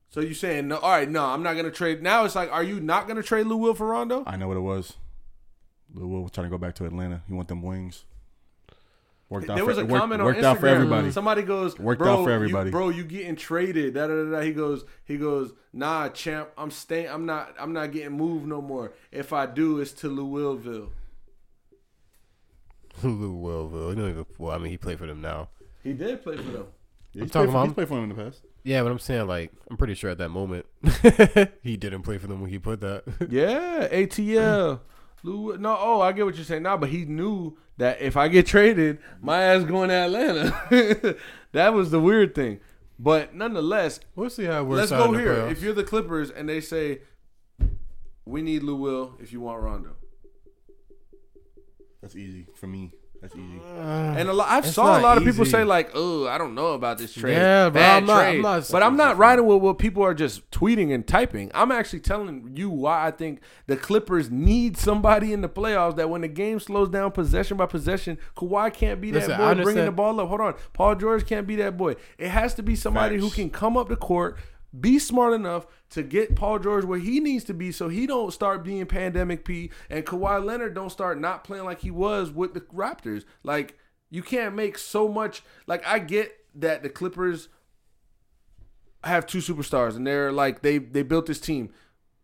So 0.09 0.21
you 0.21 0.33
saying 0.33 0.67
no? 0.69 0.77
All 0.77 0.89
right, 0.91 1.09
no, 1.09 1.25
I'm 1.25 1.43
not 1.43 1.55
gonna 1.55 1.71
trade. 1.71 2.01
Now 2.01 2.23
it's 2.25 2.35
like, 2.35 2.51
are 2.51 2.63
you 2.63 2.79
not 2.79 3.07
gonna 3.07 3.21
trade 3.21 3.45
Lou 3.47 3.57
Will 3.57 3.73
for 3.75 3.87
Rondo? 3.87 4.23
I 4.25 4.37
know 4.37 4.47
what 4.47 4.57
it 4.57 4.61
was. 4.61 4.93
Lou 5.93 6.07
Will 6.07 6.21
was 6.23 6.31
trying 6.31 6.45
to 6.45 6.49
go 6.51 6.57
back 6.57 6.73
to 6.75 6.85
Atlanta. 6.85 7.21
He 7.27 7.33
want 7.33 7.47
them 7.49 7.61
wings. 7.61 8.05
Worked 9.29 9.49
out 9.49 9.55
There 9.55 9.63
for, 9.63 9.69
was 9.69 9.77
a 9.77 9.81
it 9.81 9.87
worked, 9.87 10.01
comment 10.01 10.21
on 10.21 10.25
worked 10.27 10.39
Instagram. 10.39 10.43
out 10.43 10.59
for 10.59 10.67
everybody. 10.67 11.11
Somebody 11.11 11.41
goes, 11.41 11.79
Worked 11.79 11.99
bro, 11.99 12.19
out 12.21 12.23
for 12.25 12.31
everybody. 12.31 12.67
You, 12.67 12.71
bro, 12.71 12.89
you 12.89 13.03
getting 13.03 13.35
traded? 13.35 13.95
Da, 13.95 14.05
da, 14.07 14.13
da, 14.23 14.31
da. 14.31 14.39
He 14.41 14.53
goes, 14.53 14.85
he 15.03 15.17
goes, 15.17 15.51
nah, 15.73 16.09
champ. 16.09 16.49
I'm 16.57 16.69
staying. 16.69 17.07
I'm 17.09 17.25
not. 17.25 17.55
I'm 17.59 17.73
not 17.73 17.91
getting 17.91 18.11
moved 18.15 18.45
no 18.47 18.61
more. 18.61 18.93
If 19.11 19.33
I 19.33 19.47
do, 19.47 19.79
it's 19.79 19.93
to 19.93 20.09
Louisville. 20.09 20.91
Lou 23.03 23.35
Willville. 23.35 23.89
He 23.89 23.95
don't 23.95 24.09
even. 24.09 24.25
Well, 24.37 24.51
I 24.55 24.57
mean, 24.57 24.71
he 24.71 24.77
played 24.77 24.99
for 24.99 25.05
them 25.07 25.21
now. 25.21 25.49
He 25.83 25.93
did 25.93 26.23
play 26.23 26.37
for 26.37 26.43
them. 26.43 26.67
Yeah, 27.13 27.23
he's 27.23 27.31
talking 27.31 27.31
played 27.31 27.51
for, 27.51 27.57
about- 27.57 27.65
he's 27.67 27.73
played 27.73 27.87
for 27.87 27.97
him 27.97 28.03
in 28.03 28.09
the 28.17 28.23
past. 28.23 28.41
Yeah, 28.63 28.81
but 28.83 28.91
I'm 28.91 28.99
saying 28.99 29.27
like 29.27 29.51
I'm 29.69 29.77
pretty 29.77 29.93
sure 29.93 30.09
at 30.09 30.17
that 30.17 30.29
moment 30.29 30.65
he 31.61 31.77
didn't 31.77 32.01
play 32.01 32.17
for 32.17 32.25
them 32.27 32.41
when 32.41 32.49
he 32.49 32.57
put 32.57 32.81
that. 32.81 33.03
Yeah, 33.29 33.87
ATL. 33.91 34.79
Lou, 35.23 35.57
no, 35.57 35.77
oh, 35.79 36.01
I 36.01 36.11
get 36.11 36.25
what 36.25 36.35
you're 36.35 36.45
saying 36.45 36.63
now, 36.63 36.77
but 36.77 36.89
he 36.89 37.05
knew 37.05 37.57
that 37.77 37.99
if 38.01 38.15
I 38.15 38.27
get 38.27 38.45
traded, 38.45 38.99
my 39.21 39.41
ass 39.41 39.63
going 39.63 39.89
to 39.89 39.95
Atlanta. 39.95 41.15
that 41.51 41.73
was 41.73 41.91
the 41.91 41.99
weird 41.99 42.35
thing. 42.35 42.59
But 42.97 43.35
nonetheless, 43.35 43.99
we'll 44.15 44.29
see 44.29 44.45
how 44.45 44.61
it 44.61 44.63
works 44.63 44.79
let's 44.79 44.91
out 44.91 44.99
go 44.99 45.05
in 45.05 45.13
the 45.13 45.19
here. 45.19 45.33
playoffs. 45.33 45.51
If 45.51 45.61
you're 45.61 45.73
the 45.73 45.83
Clippers 45.83 46.29
and 46.29 46.47
they 46.47 46.61
say, 46.61 46.99
we 48.25 48.41
need 48.41 48.63
Lou 48.63 48.75
Will 48.75 49.15
if 49.19 49.33
you 49.33 49.41
want 49.41 49.61
Rondo. 49.61 49.95
That's 52.01 52.15
easy 52.15 52.47
for 52.55 52.67
me. 52.67 52.91
That's 53.25 53.35
easy. 53.35 53.59
Uh, 53.77 53.81
and 54.17 54.29
a 54.29 54.33
lot, 54.33 54.47
I've 54.49 54.65
It's 54.65 54.73
saw 54.75 54.85
a 54.85 54.93
not 54.93 55.01
lot 55.01 55.17
of 55.17 55.23
people 55.23 55.41
easy. 55.43 55.51
say 55.51 55.63
like, 55.63 55.91
"Oh, 55.93 56.27
I 56.27 56.37
don't 56.37 56.53
know 56.55 56.73
about 56.73 56.97
this 56.97 57.13
trade." 57.13 57.33
Yeah, 57.33 57.69
bro, 57.69 57.81
Bad 57.81 57.97
I'm 57.97 58.05
not- 58.05 58.17
I'm 58.25 58.31
trade." 58.33 58.41
not 58.43 58.69
but 58.71 58.83
I'm 58.83 58.95
not 58.97 59.03
supportive. 59.03 59.19
riding 59.19 59.45
with 59.47 59.61
what 59.61 59.77
people 59.79 60.03
are 60.03 60.13
just 60.13 60.49
tweeting 60.51 60.93
and 60.93 61.05
typing. 61.07 61.51
I'm 61.53 61.71
actually 61.71 61.99
telling 62.01 62.51
you 62.55 62.69
why 62.69 63.07
I 63.07 63.11
think 63.11 63.39
the 63.67 63.75
Clippers 63.77 64.29
need 64.29 64.77
somebody 64.77 65.33
in 65.33 65.41
the 65.41 65.49
playoffs. 65.49 65.95
That 65.95 66.09
when 66.09 66.21
the 66.21 66.27
game 66.27 66.59
slows 66.59 66.89
down, 66.89 67.11
possession 67.11 67.57
by 67.57 67.65
possession, 67.65 68.17
Kawhi 68.37 68.73
can't 68.73 69.01
be 69.01 69.11
that 69.11 69.19
Listen, 69.19 69.31
I 69.33 69.37
boy 69.37 69.43
bringing 69.45 69.59
understand- 69.61 69.87
the 69.87 69.91
ball 69.91 70.19
up. 70.19 70.27
Hold 70.29 70.41
on, 70.41 70.53
Paul 70.73 70.95
George 70.95 71.25
can't 71.25 71.47
be 71.47 71.55
that 71.57 71.77
boy. 71.77 71.95
It 72.17 72.29
has 72.29 72.53
to 72.55 72.63
be 72.63 72.75
somebody 72.75 73.15
who 73.17 73.23
Facts. 73.27 73.35
can 73.35 73.49
come 73.49 73.75
up 73.77 73.89
the 73.89 73.95
court. 73.95 74.37
Be 74.79 74.99
smart 74.99 75.33
enough 75.33 75.67
to 75.91 76.03
get 76.03 76.35
Paul 76.35 76.59
George 76.59 76.85
where 76.85 76.99
he 76.99 77.19
needs 77.19 77.43
to 77.45 77.53
be, 77.53 77.71
so 77.71 77.87
he 77.89 78.07
don't 78.07 78.31
start 78.31 78.63
being 78.63 78.85
pandemic 78.85 79.45
P, 79.45 79.71
and 79.89 80.05
Kawhi 80.05 80.43
Leonard 80.43 80.73
don't 80.73 80.91
start 80.91 81.19
not 81.19 81.43
playing 81.43 81.65
like 81.65 81.81
he 81.81 81.91
was 81.91 82.31
with 82.31 82.53
the 82.53 82.61
Raptors. 82.61 83.23
Like 83.43 83.77
you 84.09 84.23
can't 84.23 84.55
make 84.55 84.77
so 84.77 85.07
much. 85.07 85.43
Like 85.67 85.85
I 85.85 85.99
get 85.99 86.33
that 86.55 86.83
the 86.83 86.89
Clippers 86.89 87.49
have 89.03 89.27
two 89.27 89.37
superstars, 89.37 89.95
and 89.95 90.05
they're 90.05 90.31
like 90.31 90.61
they 90.61 90.77
they 90.79 91.03
built 91.03 91.27
this 91.27 91.39
team, 91.39 91.71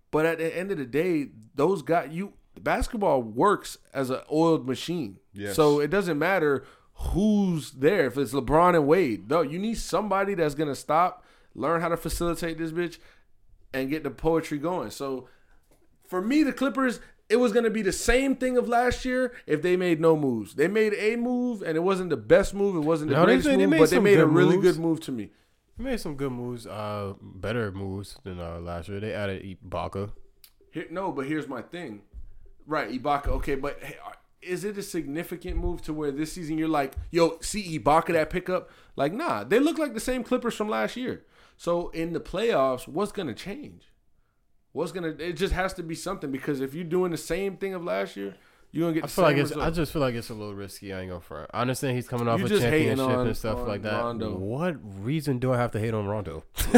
but 0.09 0.25
at 0.25 0.39
the 0.39 0.57
end 0.57 0.71
of 0.71 0.77
the 0.77 0.85
day, 0.85 1.29
those 1.55 1.81
guys 1.81 2.09
you 2.11 2.33
basketball 2.59 3.21
works 3.21 3.77
as 3.93 4.09
an 4.09 4.21
oiled 4.31 4.67
machine. 4.67 5.19
Yes. 5.33 5.55
So 5.55 5.79
it 5.79 5.89
doesn't 5.89 6.19
matter 6.19 6.65
who's 6.93 7.71
there. 7.71 8.07
If 8.07 8.17
it's 8.17 8.33
LeBron 8.33 8.75
and 8.75 8.87
Wade, 8.87 9.29
no, 9.29 9.41
you 9.41 9.59
need 9.59 9.77
somebody 9.77 10.33
that's 10.33 10.55
gonna 10.55 10.75
stop, 10.75 11.25
learn 11.55 11.81
how 11.81 11.89
to 11.89 11.97
facilitate 11.97 12.57
this 12.57 12.71
bitch, 12.71 12.97
and 13.73 13.89
get 13.89 14.03
the 14.03 14.11
poetry 14.11 14.57
going. 14.57 14.91
So 14.91 15.27
for 16.07 16.21
me, 16.21 16.43
the 16.43 16.53
Clippers, 16.53 16.99
it 17.29 17.37
was 17.37 17.53
gonna 17.53 17.69
be 17.69 17.81
the 17.81 17.91
same 17.93 18.35
thing 18.35 18.57
of 18.57 18.67
last 18.67 19.05
year 19.05 19.33
if 19.47 19.61
they 19.61 19.77
made 19.77 20.01
no 20.01 20.17
moves. 20.17 20.55
They 20.55 20.67
made 20.67 20.93
a 20.95 21.15
move, 21.15 21.61
and 21.61 21.77
it 21.77 21.81
wasn't 21.81 22.09
the 22.09 22.17
best 22.17 22.53
move. 22.53 22.75
It 22.75 22.79
wasn't 22.79 23.11
the 23.11 23.17
No, 23.17 23.25
greatest 23.25 23.47
they 23.47 23.57
move, 23.57 23.77
but 23.79 23.89
they 23.89 23.99
made 23.99 24.19
a 24.19 24.25
really 24.25 24.57
moves. 24.57 24.73
good 24.73 24.81
move 24.81 24.99
to 25.01 25.11
me. 25.11 25.31
They 25.77 25.85
made 25.85 25.99
some 26.01 26.15
good 26.15 26.31
moves, 26.33 26.67
uh, 26.67 27.13
better 27.21 27.71
moves 27.71 28.17
than 28.23 28.39
uh, 28.39 28.59
last 28.59 28.89
year. 28.89 28.99
They 28.99 29.13
added 29.13 29.41
Ibaka. 29.43 30.11
Here, 30.71 30.87
no, 30.91 31.11
but 31.11 31.25
here's 31.27 31.47
my 31.47 31.61
thing. 31.61 32.01
Right, 32.67 32.89
Ibaka. 32.91 33.27
Okay, 33.27 33.55
but 33.55 33.81
hey, 33.81 33.95
is 34.41 34.63
it 34.65 34.77
a 34.77 34.83
significant 34.83 35.55
move 35.57 35.81
to 35.83 35.93
where 35.93 36.11
this 36.11 36.33
season 36.33 36.57
you're 36.57 36.67
like, 36.67 36.93
yo, 37.09 37.37
see 37.41 37.79
Ibaka 37.79 38.13
that 38.13 38.29
pickup? 38.29 38.69
Like, 38.95 39.13
nah, 39.13 39.43
they 39.45 39.59
look 39.59 39.77
like 39.77 39.93
the 39.93 39.99
same 39.99 40.23
Clippers 40.23 40.53
from 40.55 40.67
last 40.69 40.97
year. 40.97 41.23
So 41.61 41.89
in 41.89 42.11
the 42.13 42.19
playoffs, 42.19 42.87
what's 42.87 43.11
gonna 43.11 43.35
change? 43.35 43.83
What's 44.71 44.91
gonna? 44.91 45.09
It 45.09 45.33
just 45.33 45.53
has 45.53 45.75
to 45.75 45.83
be 45.83 45.93
something 45.93 46.31
because 46.31 46.59
if 46.59 46.73
you're 46.73 46.83
doing 46.83 47.11
the 47.11 47.17
same 47.19 47.55
thing 47.55 47.75
of 47.75 47.83
last 47.83 48.17
year, 48.17 48.33
you're 48.71 48.85
gonna 48.85 48.95
get. 48.95 49.03
I 49.03 49.05
The 49.05 49.13
feel 49.13 49.23
like 49.25 49.37
it's. 49.37 49.51
I 49.55 49.69
just 49.69 49.93
feel 49.93 50.01
like 50.01 50.15
it's 50.15 50.31
a 50.31 50.33
little 50.33 50.55
risky. 50.55 50.91
I 50.91 51.01
ain't 51.01 51.09
gonna 51.09 51.21
front. 51.21 51.51
I 51.53 51.61
understand 51.61 51.95
he's 51.97 52.07
coming 52.07 52.27
off 52.27 52.39
You 52.39 52.47
a 52.47 52.49
championship 52.49 53.05
on- 53.05 53.27
and 53.27 53.37
stuff 53.37 53.59
on 53.59 53.67
like 53.67 53.83
that. 53.83 54.01
Rondo. 54.01 54.33
What 54.37 54.77
reason 55.03 55.37
do 55.37 55.53
I 55.53 55.57
have 55.57 55.69
to 55.73 55.79
hate 55.79 55.93
on 55.93 56.07
Rondo? 56.07 56.43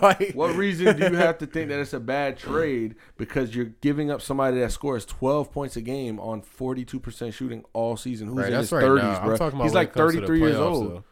like, 0.00 0.32
What 0.32 0.56
reason 0.56 0.96
do 0.98 1.08
you 1.10 1.16
have 1.16 1.36
to 1.36 1.46
think 1.46 1.68
that 1.68 1.78
it's 1.78 1.92
a 1.92 2.00
bad 2.00 2.38
trade 2.38 2.94
because 3.18 3.54
you're 3.54 3.66
giving 3.82 4.10
up 4.10 4.22
somebody 4.22 4.58
that 4.60 4.72
scores 4.72 5.04
12 5.04 5.52
points 5.52 5.76
a 5.76 5.82
game 5.82 6.18
on 6.20 6.40
42% 6.40 7.34
shooting 7.34 7.66
all 7.74 7.98
season? 7.98 8.28
Who's 8.28 8.38
Right, 8.38 8.46
in 8.46 8.52
that's 8.54 8.70
his 8.70 8.72
right 8.72 8.84
30s, 8.84 9.02
now. 9.02 9.24
Bro? 9.26 9.36
talking 9.36 9.58
about 9.58 9.64
He's 9.64 9.74
like 9.74 9.88
it 9.88 9.92
comes 9.94 10.14
33 10.14 10.38
years 10.40 10.56
old. 10.56 10.90
though. 10.90 11.04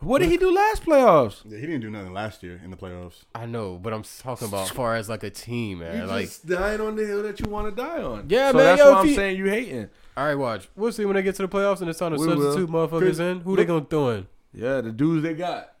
What 0.00 0.20
did 0.20 0.30
he 0.30 0.38
do 0.38 0.50
last 0.50 0.84
playoffs? 0.84 1.42
Yeah, 1.44 1.58
he 1.58 1.66
didn't 1.66 1.82
do 1.82 1.90
nothing 1.90 2.14
last 2.14 2.42
year 2.42 2.58
in 2.64 2.70
the 2.70 2.76
playoffs. 2.76 3.24
I 3.34 3.44
know, 3.44 3.76
but 3.76 3.92
I'm 3.92 4.02
talking 4.02 4.48
about 4.48 4.62
as 4.62 4.70
far 4.70 4.96
as 4.96 5.08
like 5.10 5.22
a 5.22 5.30
team, 5.30 5.80
man. 5.80 5.98
You 5.98 6.04
like, 6.06 6.24
just 6.26 6.46
dying 6.46 6.80
on 6.80 6.96
the 6.96 7.04
hill 7.06 7.22
that 7.22 7.38
you 7.38 7.50
want 7.50 7.68
to 7.74 7.82
die 7.82 8.02
on. 8.02 8.26
Yeah, 8.28 8.50
so 8.50 8.56
man, 8.56 8.66
That's 8.66 8.78
yo, 8.80 8.92
why 8.92 8.98
I'm 9.00 9.06
he- 9.06 9.14
saying 9.14 9.36
you 9.36 9.44
hating. 9.46 9.90
all 10.16 10.24
right, 10.24 10.34
watch. 10.34 10.68
We'll 10.74 10.92
see 10.92 11.04
when 11.04 11.16
they 11.16 11.22
get 11.22 11.34
to 11.36 11.42
the 11.42 11.48
playoffs 11.48 11.80
and 11.80 11.90
it's 11.90 11.98
time 11.98 12.12
to 12.14 12.18
We 12.20 12.26
will. 12.28 12.40
substitute 12.40 12.70
motherfuckers 12.70 13.20
in. 13.20 13.40
Who 13.40 13.56
they 13.56 13.66
gonna 13.66 13.84
throw 13.84 14.08
in? 14.10 14.26
Yeah, 14.54 14.80
the 14.80 14.90
dudes 14.90 15.22
they 15.22 15.34
got. 15.34 15.72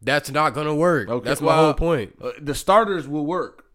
That's 0.00 0.30
not 0.30 0.54
gonna 0.54 0.74
work. 0.74 1.08
Okay, 1.08 1.28
That's 1.28 1.40
my 1.40 1.56
whole 1.56 1.74
point. 1.74 2.14
Uh, 2.22 2.30
the 2.40 2.54
starters 2.54 3.08
will 3.08 3.26
work. 3.26 3.66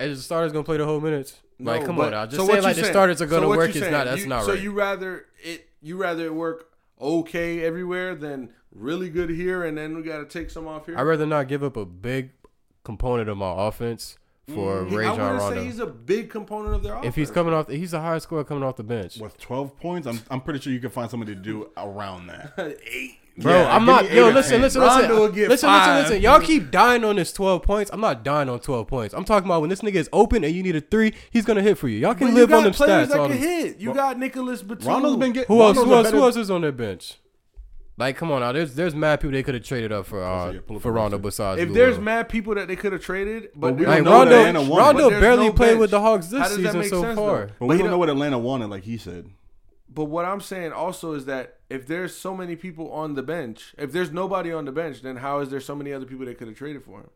As 0.00 0.16
the 0.16 0.22
starters 0.22 0.50
gonna 0.52 0.64
play 0.64 0.78
the 0.78 0.86
whole 0.86 1.00
minutes. 1.00 1.38
like, 1.60 1.84
come 1.84 1.96
but- 1.96 2.06
on 2.06 2.10
now. 2.12 2.24
Just 2.24 2.36
so 2.36 2.46
saying 2.46 2.56
what 2.58 2.64
like 2.64 2.76
you 2.76 2.82
the 2.84 2.88
starters 2.88 3.20
are 3.20 3.26
gonna 3.26 3.48
what 3.48 3.58
work 3.58 3.74
you 3.74 3.82
is 3.82 3.90
not. 3.90 4.06
That's 4.06 4.22
You- 4.22 4.28
not 4.28 4.36
right. 4.38 4.46
so 4.46 4.52
you 4.54 4.72
rather 4.72 5.26
it 5.44 5.68
you 5.82 5.96
rather 5.98 6.24
it 6.24 6.34
work 6.34 6.70
okay 7.00 7.62
everywhere 7.64 8.14
than 8.14 8.50
really 8.72 9.10
good 9.10 9.30
here, 9.30 9.64
and 9.64 9.76
then 9.76 9.96
we 9.96 10.02
got 10.02 10.18
to 10.18 10.24
take 10.24 10.50
some 10.50 10.66
off 10.66 10.86
here. 10.86 10.98
I'd 10.98 11.02
rather 11.02 11.26
not 11.26 11.48
give 11.48 11.62
up 11.62 11.76
a 11.76 11.84
big 11.84 12.30
component 12.84 13.28
of 13.28 13.36
my 13.36 13.52
offense 13.66 14.16
for 14.48 14.82
mm-hmm. 14.82 14.90
He- 14.90 14.96
I 14.96 14.98
Rajon 15.10 15.18
wouldn't 15.18 15.40
Rondo. 15.40 15.60
say 15.60 15.64
he's 15.66 15.78
a 15.78 15.86
big 15.86 16.30
component 16.30 16.74
of 16.74 16.82
their 16.82 16.94
offense. 16.94 17.08
if 17.08 17.14
he's 17.16 17.30
coming 17.30 17.52
off, 17.52 17.68
he's 17.68 17.90
the 17.90 18.00
highest 18.00 18.24
scorer 18.24 18.44
coming 18.44 18.64
off 18.64 18.76
the 18.76 18.82
bench. 18.82 19.18
With 19.18 19.38
12 19.38 19.78
points, 19.78 20.06
I'm, 20.06 20.20
I'm 20.30 20.40
pretty 20.40 20.60
sure 20.60 20.72
you 20.72 20.80
can 20.80 20.90
find 20.90 21.10
somebody 21.10 21.34
to 21.34 21.40
do 21.40 21.70
around 21.76 22.28
that. 22.28 22.54
eight, 22.86 23.18
Bro, 23.36 23.52
Yeah, 23.52 23.76
I'm 23.76 23.84
not. 23.84 24.10
Yo, 24.10 24.28
eight 24.28 24.34
listen, 24.34 24.60
listen, 24.60 24.80
Rondo 24.80 25.28
listen, 25.28 25.48
listen, 25.48 25.70
listen, 25.70 25.94
listen. 25.96 26.22
Y'all 26.22 26.40
keep 26.40 26.70
dying 26.70 27.04
on 27.04 27.16
this 27.16 27.32
12 27.32 27.62
points. 27.62 27.90
I'm 27.92 28.00
not 28.00 28.24
dying 28.24 28.48
on 28.48 28.58
12 28.58 28.88
points. 28.88 29.14
I'm 29.14 29.24
talking 29.24 29.46
about 29.46 29.60
when 29.60 29.70
this 29.70 29.80
nigga 29.80 29.94
is 29.94 30.08
open 30.12 30.42
and 30.42 30.54
you 30.54 30.62
need 30.62 30.74
a 30.74 30.80
three, 30.80 31.14
he's 31.30 31.44
gonna 31.44 31.62
hit 31.62 31.78
for 31.78 31.88
you. 31.88 31.98
Y'all 31.98 32.14
But 32.14 32.18
can 32.18 32.28
you 32.28 32.34
live 32.34 32.48
got 32.48 32.58
on 32.58 32.64
them 32.64 32.72
players 32.72 33.08
stats. 33.08 33.12
that 33.12 33.28
can 33.28 33.38
hit. 33.38 33.78
You 33.78 33.94
got 33.94 34.18
Nicolas 34.18 34.62
Batum. 34.62 34.88
Rondo's 34.88 35.16
been 35.16 35.32
getting. 35.32 35.54
who 35.54 35.62
else? 35.62 35.76
Who 35.76 35.92
a 35.92 35.96
else? 35.96 36.10
Who 36.10 36.22
else 36.22 36.36
is 36.36 36.50
on 36.50 36.62
their 36.62 36.72
bench? 36.72 37.18
Like, 37.98 38.16
come 38.16 38.30
on 38.30 38.40
now. 38.40 38.52
There's 38.52 38.74
there's 38.74 38.94
mad 38.94 39.20
people 39.20 39.32
they 39.32 39.42
could 39.42 39.54
have 39.54 39.64
traded 39.64 39.90
up 39.90 40.06
for 40.06 40.22
uh, 40.22 40.52
yeah, 40.52 40.78
for 40.78 40.92
Rondo 40.92 41.18
besides. 41.18 41.60
If 41.60 41.68
Lou 41.70 41.74
there's 41.74 41.98
mad 41.98 42.28
people 42.28 42.54
that 42.54 42.68
they 42.68 42.76
could 42.76 42.92
have 42.92 43.02
traded, 43.02 43.48
but, 43.56 43.74
we 43.74 43.80
we 43.80 43.86
like 43.86 43.96
don't 43.96 44.04
know 44.04 44.10
know 44.12 44.18
what 44.18 44.28
that. 44.28 44.48
Atlanta 44.48 44.70
won. 44.70 44.78
Rondo 44.78 45.10
barely 45.10 45.46
no 45.48 45.52
played 45.52 45.68
bench. 45.70 45.80
with 45.80 45.90
the 45.90 46.00
Hawks 46.00 46.28
this 46.28 46.54
season 46.54 46.84
so 46.84 47.02
sense, 47.02 47.18
far. 47.18 47.38
though? 47.38 47.46
But 47.46 47.58
But 47.58 47.66
we 47.66 47.74
he 47.74 47.78
don't 47.78 47.86
know 47.86 47.90
don't- 47.92 47.98
what 47.98 48.08
Atlanta 48.10 48.38
wanted, 48.38 48.68
like 48.70 48.84
he 48.84 48.98
said. 48.98 49.30
But 49.92 50.04
what 50.04 50.24
I'm 50.26 50.40
saying 50.40 50.70
also 50.72 51.14
is 51.14 51.24
that 51.24 51.56
if 51.70 51.86
there's 51.88 52.14
so 52.14 52.36
many 52.36 52.54
people 52.54 52.92
on 52.92 53.14
the 53.14 53.22
bench, 53.22 53.74
if 53.76 53.90
there's 53.90 54.12
nobody 54.12 54.52
on 54.52 54.64
the 54.64 54.70
bench, 54.72 55.02
then 55.02 55.16
how 55.16 55.40
is 55.40 55.48
there 55.50 55.60
so 55.60 55.74
many 55.74 55.92
other 55.92 56.06
people 56.06 56.24
that 56.26 56.38
could 56.38 56.46
have 56.46 56.56
traded 56.56 56.84
for 56.84 57.00
him? 57.00 57.10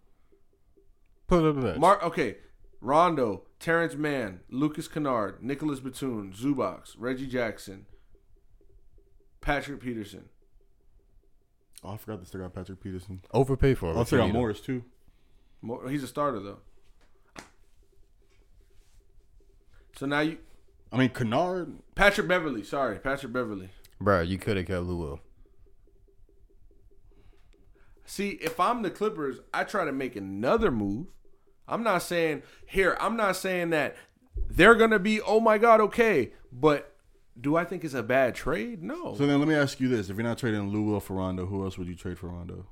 Put 1.28 1.44
it 1.44 1.48
up 1.50 1.54
the 1.56 1.60
bench. 1.62 1.78
Mark, 1.78 2.02
okay, 2.02 2.38
Rondo, 2.80 3.42
Terrence 3.60 3.94
Mann, 3.94 4.40
Lucas 4.50 4.88
Kennard, 4.88 5.42
Nicolas 5.44 5.78
Batum, 5.78 6.32
Zubac, 6.32 6.94
Reggie 6.98 7.28
Jackson, 7.28 7.86
Patrick 9.40 9.80
Patterson. 9.80 10.28
Oh, 11.84 11.90
I 11.90 11.96
forgot 11.96 12.20
they 12.20 12.26
still 12.26 12.40
got 12.40 12.54
Patrick 12.54 12.80
Patterson. 12.82 13.20
Overpay 13.32 13.74
for 13.74 13.90
him. 13.90 13.98
I 13.98 14.02
if 14.02 14.06
still 14.08 14.18
you 14.18 14.22
got 14.22 14.26
need 14.26 14.30
him. 14.34 14.36
Morris 14.40 14.60
too. 14.60 14.84
Mo- 15.62 15.86
He's 15.88 16.02
a 16.02 16.06
starter 16.08 16.40
though. 16.40 16.58
So 19.96 20.06
now 20.06 20.20
you, 20.20 20.38
I 20.90 20.96
mean, 20.96 21.10
Kennard. 21.10 21.74
Patrick 21.94 22.26
Beverley. 22.28 22.62
Sorry, 22.64 22.98
Patrick 22.98 23.32
Beverley. 23.32 23.68
Bro, 24.00 24.22
you 24.22 24.38
could 24.38 24.56
have 24.56 24.66
kept 24.66 24.82
Lou 24.84 24.96
Will. 24.96 25.20
See, 28.04 28.30
if 28.42 28.58
I'm 28.60 28.82
the 28.82 28.90
Clippers, 28.90 29.38
I 29.54 29.64
try 29.64 29.84
to 29.84 29.92
make 29.92 30.16
another 30.16 30.70
move. 30.70 31.06
I'm 31.68 31.82
not 31.82 32.02
saying 32.02 32.42
here. 32.66 32.96
I'm 33.00 33.16
not 33.16 33.36
saying 33.36 33.70
that 33.70 33.96
they're 34.50 34.74
gonna 34.74 34.98
be. 34.98 35.20
Oh 35.20 35.40
my 35.40 35.58
God, 35.58 35.80
okay. 35.80 36.32
But 36.52 36.91
do 37.40 37.56
I 37.56 37.64
think 37.64 37.84
it's 37.84 37.94
a 37.94 38.02
bad 38.02 38.34
trade? 38.34 38.82
No. 38.82 39.14
So 39.14 39.26
then 39.26 39.38
let 39.38 39.48
me 39.48 39.54
ask 39.54 39.80
you 39.80 39.88
this: 39.88 40.10
If 40.10 40.16
you're 40.16 40.24
not 40.24 40.38
trading 40.38 40.68
Lou 40.68 40.82
Will 40.82 41.00
for 41.00 41.14
Rondo, 41.14 41.46
who 41.46 41.64
else 41.64 41.78
would 41.78 41.88
you 41.88 41.94
trade 41.94 42.18
for 42.18 42.28
Rondo? 42.28 42.66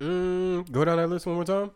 Mm, 0.00 0.70
go 0.70 0.84
down 0.84 0.98
that 0.98 1.08
list 1.08 1.26
one 1.26 1.34
more 1.34 1.44
time. 1.44 1.70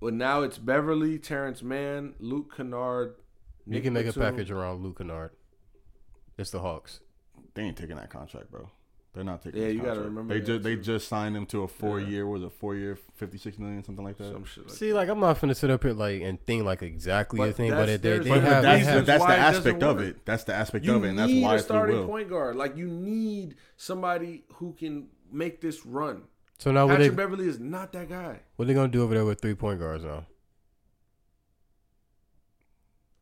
But 0.00 0.14
now 0.14 0.42
it's 0.42 0.58
Beverley, 0.58 1.18
Terrence 1.18 1.62
Mann, 1.62 2.14
Luke 2.18 2.56
Kennard. 2.56 3.14
You 3.66 3.80
can 3.80 3.92
make 3.92 4.06
a 4.06 4.12
package 4.12 4.50
around 4.50 4.82
Luke 4.82 4.98
Kennard. 4.98 5.30
It's 6.36 6.50
the 6.50 6.60
Hawks. 6.60 7.00
They 7.54 7.62
ain't 7.62 7.76
taking 7.76 7.96
that 7.96 8.10
contract, 8.10 8.50
bro. 8.50 8.70
They're 9.14 9.24
not 9.24 9.42
taking. 9.42 9.60
Yeah, 9.60 9.66
his 9.66 9.76
you 9.76 9.82
gotta 9.82 10.00
remember 10.00 10.32
They 10.32 10.40
just 10.40 10.62
they 10.62 10.76
just 10.76 11.06
signed 11.06 11.36
him 11.36 11.44
to 11.46 11.64
a 11.64 11.68
four 11.68 12.00
Yeah. 12.00 12.08
year. 12.08 12.26
Was 12.26 12.42
it 12.42 12.52
four 12.52 12.74
year, 12.74 12.96
fifty 13.14 13.36
six 13.36 13.58
million, 13.58 13.84
something 13.84 14.04
like 14.04 14.16
that? 14.16 14.32
Some 14.32 14.44
shit 14.44 14.66
like 14.66 14.74
See, 14.74 14.92
like 14.94 15.08
I'm 15.10 15.20
not 15.20 15.38
finna 15.38 15.54
sit 15.54 15.70
up 15.70 15.82
here 15.82 15.92
like 15.92 16.22
and 16.22 16.40
think 16.46 16.64
like 16.64 16.80
exactly 16.82 17.36
But 17.38 17.46
the 17.48 17.52
thing, 17.52 17.70
but 17.72 17.88
it, 17.90 18.00
they, 18.00 18.08
there's- 18.08 18.24
they 18.24 18.30
But, 18.30 18.40
but 18.40 18.44
have, 18.48 18.62
they 18.62 18.68
that's, 18.70 18.86
have 18.86 19.06
that's 19.06 19.24
the 19.26 19.32
aspect 19.36 19.82
of 19.82 20.00
it. 20.00 20.24
That's 20.24 20.44
the 20.44 20.54
aspect 20.54 20.84
you 20.86 20.94
of 20.94 21.04
it, 21.04 21.08
and 21.10 21.18
that's 21.18 21.30
need 21.30 21.42
why 21.42 21.52
a 21.52 21.54
it's 21.56 21.64
the 21.64 21.74
starting 21.74 22.06
point 22.06 22.30
guard. 22.30 22.56
Like 22.56 22.76
you 22.78 22.86
need 22.88 23.56
somebody 23.76 24.44
who 24.54 24.72
can 24.72 25.08
make 25.30 25.60
this 25.60 25.84
run. 25.84 26.22
So 26.58 26.72
now 26.72 26.86
what 26.86 26.92
they 26.98 27.10
Patrick 27.10 27.16
Beverley 27.16 27.48
is 27.48 27.58
not 27.60 27.92
that 27.92 28.08
guy. 28.08 28.40
what 28.56 28.64
are 28.64 28.66
they 28.68 28.74
gonna 28.74 28.88
do 28.88 29.02
over 29.02 29.12
there 29.14 29.24
with 29.26 29.40
three 29.42 29.54
point 29.54 29.78
guards 29.78 30.04
now? 30.04 30.24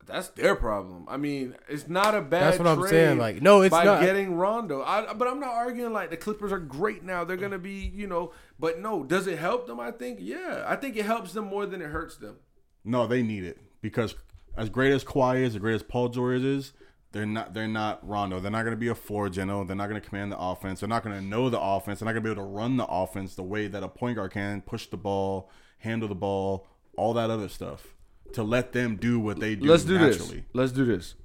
That's 0.05 0.29
their 0.29 0.55
problem. 0.55 1.05
I 1.07 1.17
mean, 1.17 1.55
it's 1.69 1.87
not 1.87 2.15
a 2.15 2.21
bad. 2.21 2.43
That's 2.43 2.59
what 2.59 2.67
I'm 2.67 2.87
saying. 2.87 3.17
Like, 3.17 3.41
no, 3.41 3.61
it's 3.61 3.71
by 3.71 3.83
not. 3.83 4.01
getting 4.01 4.35
Rondo. 4.35 4.81
I, 4.81 5.13
but 5.13 5.27
I'm 5.27 5.39
not 5.39 5.53
arguing 5.53 5.93
like 5.93 6.09
the 6.09 6.17
Clippers 6.17 6.51
are 6.51 6.59
great 6.59 7.03
now. 7.03 7.23
They're 7.23 7.37
gonna 7.37 7.59
be, 7.59 7.91
you 7.93 8.07
know. 8.07 8.33
But 8.59 8.79
no, 8.79 9.03
does 9.03 9.27
it 9.27 9.37
help 9.37 9.67
them? 9.67 9.79
I 9.79 9.91
think 9.91 10.19
yeah. 10.21 10.63
I 10.67 10.75
think 10.75 10.97
it 10.97 11.05
helps 11.05 11.33
them 11.33 11.45
more 11.45 11.65
than 11.65 11.81
it 11.81 11.89
hurts 11.89 12.17
them. 12.17 12.37
No, 12.83 13.07
they 13.07 13.21
need 13.21 13.43
it 13.43 13.59
because 13.81 14.15
as 14.57 14.69
great 14.69 14.91
as 14.91 15.03
Kawhi 15.03 15.41
is, 15.41 15.55
as 15.55 15.61
great 15.61 15.75
as 15.75 15.83
Paul 15.83 16.09
George 16.09 16.41
is, 16.41 16.73
they're 17.11 17.25
not. 17.25 17.53
They're 17.53 17.67
not 17.67 18.07
Rondo. 18.07 18.39
They're 18.39 18.51
not 18.51 18.63
going 18.63 18.75
to 18.75 18.79
be 18.79 18.87
a 18.87 18.95
floor 18.95 19.29
general. 19.29 19.65
They're 19.65 19.75
not 19.75 19.89
going 19.89 20.01
to 20.01 20.07
command 20.07 20.31
the 20.31 20.39
offense. 20.39 20.79
They're 20.79 20.89
not 20.89 21.03
going 21.03 21.15
to 21.15 21.23
know 21.23 21.49
the 21.49 21.59
offense. 21.59 21.99
They're 21.99 22.05
not 22.05 22.13
going 22.13 22.23
to 22.23 22.29
be 22.29 22.31
able 22.31 22.43
to 22.43 22.55
run 22.55 22.77
the 22.77 22.85
offense 22.85 23.35
the 23.35 23.43
way 23.43 23.67
that 23.67 23.83
a 23.83 23.87
point 23.87 24.15
guard 24.15 24.31
can, 24.31 24.61
push 24.61 24.87
the 24.87 24.97
ball, 24.97 25.49
handle 25.79 26.07
the 26.07 26.15
ball, 26.15 26.67
all 26.97 27.13
that 27.13 27.29
other 27.29 27.49
stuff. 27.49 27.95
To 28.33 28.43
let 28.43 28.71
them 28.73 28.95
do 28.97 29.19
what 29.19 29.39
they 29.39 29.55
do 29.55 29.67
Let's 29.69 29.83
do 29.83 29.97
this. 29.97 30.17
naturally. 30.19 30.45
Let's 30.53 30.71
do 30.71 30.85
this. 30.85 31.15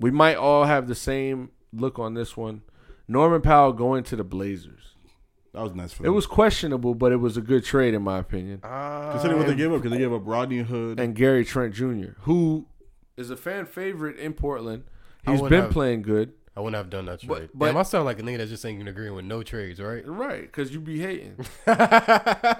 We 0.00 0.10
might 0.10 0.36
all 0.36 0.64
have 0.64 0.88
the 0.88 0.94
same 0.94 1.50
look 1.72 1.98
on 1.98 2.14
this 2.14 2.36
one. 2.36 2.62
Norman 3.08 3.40
Powell 3.40 3.72
going 3.72 4.04
to 4.04 4.16
the 4.16 4.24
Blazers. 4.24 4.94
That 5.54 5.62
was 5.62 5.74
nice 5.74 5.92
for 5.92 6.02
them. 6.02 6.12
It 6.12 6.14
was 6.14 6.26
questionable, 6.26 6.94
but 6.94 7.12
it 7.12 7.16
was 7.16 7.36
a 7.36 7.40
good 7.42 7.64
trade 7.64 7.92
in 7.94 8.02
my 8.02 8.18
opinion. 8.18 8.60
Uh, 8.62 9.12
Consider 9.12 9.36
what 9.36 9.46
they 9.46 9.54
gave 9.54 9.70
up 9.72 9.78
because 9.82 9.90
they 9.92 9.98
gave 10.02 10.12
up 10.12 10.22
Rodney 10.24 10.58
Hood. 10.60 10.98
and 10.98 11.14
Gary 11.14 11.44
Trent 11.44 11.74
Jr., 11.74 12.12
who 12.20 12.66
is 13.16 13.30
a 13.30 13.36
fan 13.36 13.66
favorite 13.66 14.16
in 14.16 14.32
Portland. 14.32 14.84
He's 15.26 15.40
been 15.42 15.62
have- 15.64 15.70
playing 15.70 16.02
good. 16.02 16.32
I 16.56 16.60
wouldn't 16.60 16.76
have 16.76 16.90
done 16.90 17.06
that 17.06 17.26
But- 17.26 17.36
trade. 17.36 17.50
but- 17.54 17.66
Damn, 17.66 17.76
I 17.78 17.82
sound 17.82 18.04
like 18.06 18.18
a 18.18 18.22
nigga 18.22 18.38
that's 18.38 18.50
just 18.50 18.64
ain't 18.66 18.86
agreeing 18.88 19.14
with 19.14 19.24
no 19.24 19.42
trades, 19.42 19.80
right? 19.80 20.02
Right, 20.06 20.42
because 20.42 20.72
you 20.72 20.80
be 20.80 20.98
hating. 21.00 21.36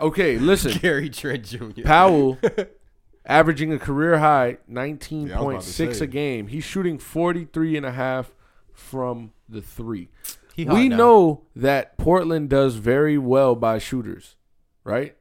okay, 0.01 0.39
listen. 0.39 0.73
Gary 0.81 1.09
Trent 1.10 1.44
Jr. 1.44 1.82
Powell 1.85 2.39
averaging 3.27 3.73
a 3.73 3.78
career 3.78 4.19
high 4.19 4.59
Yeah, 4.69 4.81
I 4.82 4.90
was 4.93 4.99
about 4.99 5.62
to 5.62 5.69
19.6 5.69 5.94
say. 5.94 6.05
a 6.05 6.07
game. 6.07 6.47
He's 6.49 6.65
shooting 6.65 6.99
43 6.99 7.77
and 7.77 7.86
a 7.86 7.93
half 7.93 8.32
from 8.73 9.32
the 9.49 9.62
3. 9.62 10.09
He 10.55 10.65
hot 10.65 10.74
we 10.74 10.89
now. 10.89 10.97
know 10.97 11.43
that 11.57 11.97
Portland 11.97 12.51
does 12.51 12.77
very 12.77 13.16
well 13.16 13.55
by 13.55 13.78
shooters, 13.78 14.36
right? 14.85 15.16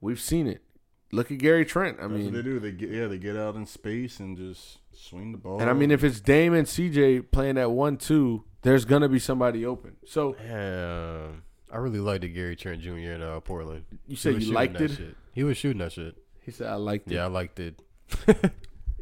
We've 0.00 0.20
seen 0.20 0.46
it. 0.46 0.62
Look 1.12 1.32
at 1.32 1.38
Gary 1.38 1.64
Trent. 1.64 1.98
I 2.00 2.06
That's 2.06 2.24
what 2.24 2.32
they 2.34 2.42
do. 2.42 2.60
They 2.60 2.70
get 2.70 2.90
yeah, 2.90 3.08
they 3.08 3.18
get 3.18 3.36
out 3.36 3.56
in 3.56 3.66
space 3.66 4.20
and 4.20 4.36
just 4.36 4.78
swing 4.92 5.32
the 5.32 5.38
ball. 5.38 5.60
and 5.60 5.68
I 5.68 5.72
mean, 5.72 5.90
if 5.90 6.04
it's 6.04 6.20
Dame 6.20 6.54
and 6.54 6.68
CJ 6.68 7.32
playing 7.32 7.58
at 7.58 7.72
one 7.72 7.96
two, 7.96 8.44
there's 8.62 8.84
gonna 8.84 9.08
be 9.08 9.18
somebody 9.18 9.66
open. 9.66 9.96
So 10.06 10.34
Damn. 10.34 11.42
I 11.72 11.78
really 11.78 11.98
liked 11.98 12.22
the 12.22 12.28
Gary 12.28 12.54
Trent 12.54 12.80
Jr. 12.82 12.90
in 12.90 13.22
uh, 13.22 13.40
Portland. 13.40 13.84
you 14.06 14.14
said 14.16 14.40
you 14.40 14.52
liked 14.52 14.80
it. 14.80 14.92
Shit. 14.92 15.16
He 15.32 15.42
was 15.42 15.56
shooting 15.56 15.78
that 15.78 15.92
shit. 15.92 16.16
He 16.50 16.56
said 16.56 16.68
I 16.68 16.74
liked 16.74 17.10
it. 17.10 17.14
Yeah, 17.14 17.24
I 17.24 17.28
liked 17.28 17.60
it. 17.60 17.80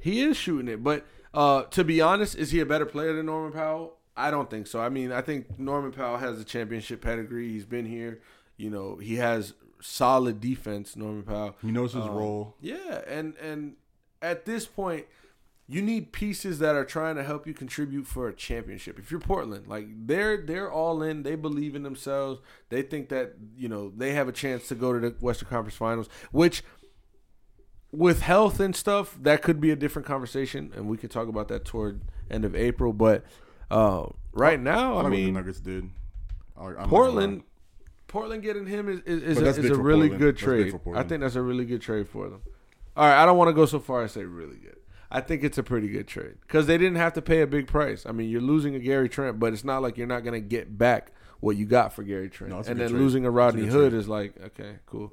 He 0.01 0.21
is 0.23 0.37
shooting 0.37 0.69
it, 0.69 0.83
but 0.85 1.05
uh, 1.35 1.65
to 1.65 1.83
be 1.83 2.01
honest, 2.01 2.37
is 2.37 2.53
he 2.53 2.61
a 2.61 2.67
better 2.67 2.87
player 2.87 3.15
than 3.15 3.27
Norman 3.27 3.53
Powell? 3.53 3.97
I 4.17 4.31
don't 4.31 4.49
think 4.49 4.69
so. 4.69 4.81
I 4.81 4.89
mean, 4.91 5.11
I 5.11 5.23
think 5.23 5.59
Norman 5.59 5.91
Powell 5.91 6.19
has 6.19 6.41
a 6.41 6.45
championship 6.45 7.01
pedigree. 7.03 7.51
He's 7.53 7.67
been 7.67 7.85
here. 7.85 8.21
You 8.57 8.71
know, 8.71 8.97
he 8.97 9.17
has 9.17 9.55
solid 9.81 10.41
defense. 10.41 10.95
Norman 10.95 11.25
Powell. 11.25 11.57
he 11.63 11.73
knows 11.73 11.95
his 11.95 12.05
Um, 12.05 12.11
role. 12.11 12.55
Yeah, 12.61 13.03
and 13.09 13.35
and 13.43 13.75
at 14.23 14.45
this 14.47 14.67
point, 14.67 15.07
you 15.67 15.83
need 15.83 16.13
pieces 16.13 16.61
that 16.61 16.77
are 16.77 16.85
trying 16.85 17.17
to 17.17 17.25
help 17.25 17.47
you 17.47 17.53
contribute 17.53 18.07
for 18.07 18.29
a 18.29 18.33
championship. 18.33 18.99
If 19.01 19.11
you're 19.11 19.21
Portland, 19.21 19.67
like 19.67 19.89
they're 20.07 20.37
they're 20.39 20.71
all 20.71 21.03
in, 21.03 21.25
they 21.25 21.35
believe 21.35 21.75
in 21.75 21.83
themselves. 21.83 22.41
They 22.69 22.83
think 22.83 23.09
that 23.09 23.35
you 23.57 23.69
know 23.69 23.93
they 23.97 24.13
have 24.13 24.29
a 24.29 24.33
chance 24.33 24.69
to 24.69 24.77
go 24.77 24.93
to 24.93 25.01
the 25.01 25.11
Western 25.21 25.49
Conference 25.49 25.77
Finals, 25.77 26.09
which 26.31 26.63
with 27.93 28.21
health 28.23 28.61
and 28.61 28.75
stuff, 28.77 29.17
that 29.23 29.43
could 29.43 29.61
be 29.61 29.71
a 29.71 29.77
different 29.77 30.07
conversation, 30.07 30.73
and 30.77 30.89
we 30.89 30.97
could 30.97 31.11
talk 31.11 31.29
about 31.29 31.49
that 31.49 31.65
toward 31.65 32.03
end 32.31 32.45
of 32.45 32.55
April. 32.55 32.93
But 32.93 33.25
uh, 33.71 34.07
right 34.33 34.61
now, 34.61 34.95
I 34.97 35.01
I 35.01 35.03
like 35.03 35.05
what 35.05 35.11
the 35.11 35.17
mean, 35.25 35.35
Nuggets 35.35 35.61
did. 35.61 35.91
I- 36.57 36.65
I'm 36.67 36.89
Portland, 36.89 37.43
Portland 38.09 38.43
getting 38.43 38.67
him 38.67 38.89
is 38.89 39.01
is, 39.01 39.39
is 39.39 39.39
a, 39.39 39.47
is 39.63 39.71
a 39.71 39.75
really 39.77 40.09
Portland. 40.09 40.19
good 40.21 40.37
trade. 40.37 40.75
I 40.95 41.03
think 41.03 41.21
that's 41.23 41.37
a 41.37 41.43
really 41.43 41.65
good 41.65 41.81
trade 41.81 42.09
for 42.09 42.29
them. 42.29 42.43
All 42.97 43.07
right, 43.09 43.23
I 43.23 43.27
don't 43.27 43.37
want 43.39 43.49
to 43.49 43.53
go 43.55 43.65
so 43.67 43.79
far 43.79 44.03
as 44.03 44.13
say 44.13 44.25
really 44.25 44.57
good. 44.57 44.77
I 45.11 45.21
think 45.23 45.43
it's 45.43 45.57
a 45.57 45.63
pretty 45.63 45.89
good 45.89 46.07
trade 46.07 46.35
because 46.43 46.67
they 46.67 46.77
didn't 46.77 46.97
have 46.97 47.15
to 47.15 47.23
pay 47.23 47.41
a 47.41 47.47
big 47.47 47.67
price. 47.67 48.05
I 48.05 48.13
mean, 48.13 48.29
you're 48.29 48.43
losing 48.43 48.75
a 48.75 48.79
Gary 48.79 49.09
Trent, 49.09 49.39
but 49.39 49.53
it's 49.55 49.65
not 49.65 49.81
like 49.81 49.97
you're 49.97 50.07
not 50.07 50.23
going 50.23 50.35
to 50.35 50.47
get 50.47 50.77
back 50.77 51.13
what 51.41 51.57
you 51.57 51.65
got 51.65 51.95
for 51.95 52.03
Gary 52.03 52.29
Trent. 52.29 52.53
No, 52.53 52.59
and 52.59 52.79
then 52.79 52.91
trade. 52.91 52.93
losing 53.01 53.25
a 53.25 53.29
It's 53.29 53.33
a 53.33 53.37
Rodney 53.37 53.67
Hood 53.67 53.93
trade. 53.93 53.99
is 53.99 54.09
like 54.09 54.35
okay, 54.47 54.77
cool. 54.87 55.13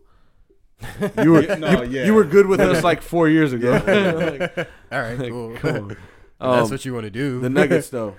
You 1.24 1.32
were 1.32 1.42
no, 1.58 1.84
you, 1.84 1.90
yeah. 1.90 2.06
you 2.06 2.14
were 2.14 2.24
good 2.24 2.46
with 2.48 2.60
us 2.72 2.84
like 2.84 3.02
four 3.02 3.28
years 3.30 3.54
ago. 3.54 3.72
Like, 3.86 4.68
All 4.92 5.02
right, 5.02 5.18
cool. 5.30 5.56
come 5.58 5.76
on. 5.76 5.98
Um, 6.40 6.58
that's 6.60 6.72
what 6.72 6.86
you 6.86 6.94
want 6.94 7.06
to 7.06 7.10
do. 7.12 7.40
the 7.40 7.50
Nuggets 7.50 7.90
though. 7.90 8.16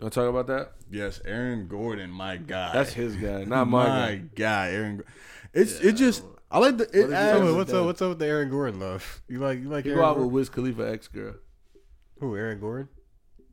Want 0.00 0.12
to 0.12 0.20
talk 0.20 0.28
about 0.28 0.46
that? 0.48 0.72
Yes, 0.90 1.20
Aaron 1.24 1.68
Gordon, 1.68 2.10
my 2.10 2.36
guy. 2.36 2.72
That's 2.74 2.92
his 2.92 3.16
guy, 3.16 3.44
not 3.44 3.66
my 3.66 3.86
guy. 3.86 4.22
guy. 4.34 4.70
Aaron. 4.72 4.96
Go- 4.98 5.04
It's 5.54 5.80
it 5.80 5.92
just 5.94 6.22
I 6.50 6.58
like 6.58 6.76
the 6.76 6.84
it 6.84 6.94
is 6.94 7.08
he 7.08 7.14
adds, 7.14 7.40
doing? 7.40 7.56
What's 7.56 7.72
up? 7.72 7.84
What's 7.86 8.02
up 8.02 8.10
with 8.10 8.18
the 8.18 8.26
Aaron 8.26 8.50
Gordon 8.50 8.78
love? 8.78 9.22
You 9.28 9.38
like 9.40 9.58
you 9.60 9.68
like 9.68 9.84
He 9.84 9.90
Aaron 9.90 10.02
go 10.02 10.06
out 10.06 10.14
Gordon? 10.16 10.24
with 10.26 10.32
Wiz 10.34 10.48
Khalifa 10.50 10.90
ex 10.92 11.08
girl. 11.08 11.34
Who? 12.20 12.36
Aaron 12.36 12.60
Gordon? 12.60 12.88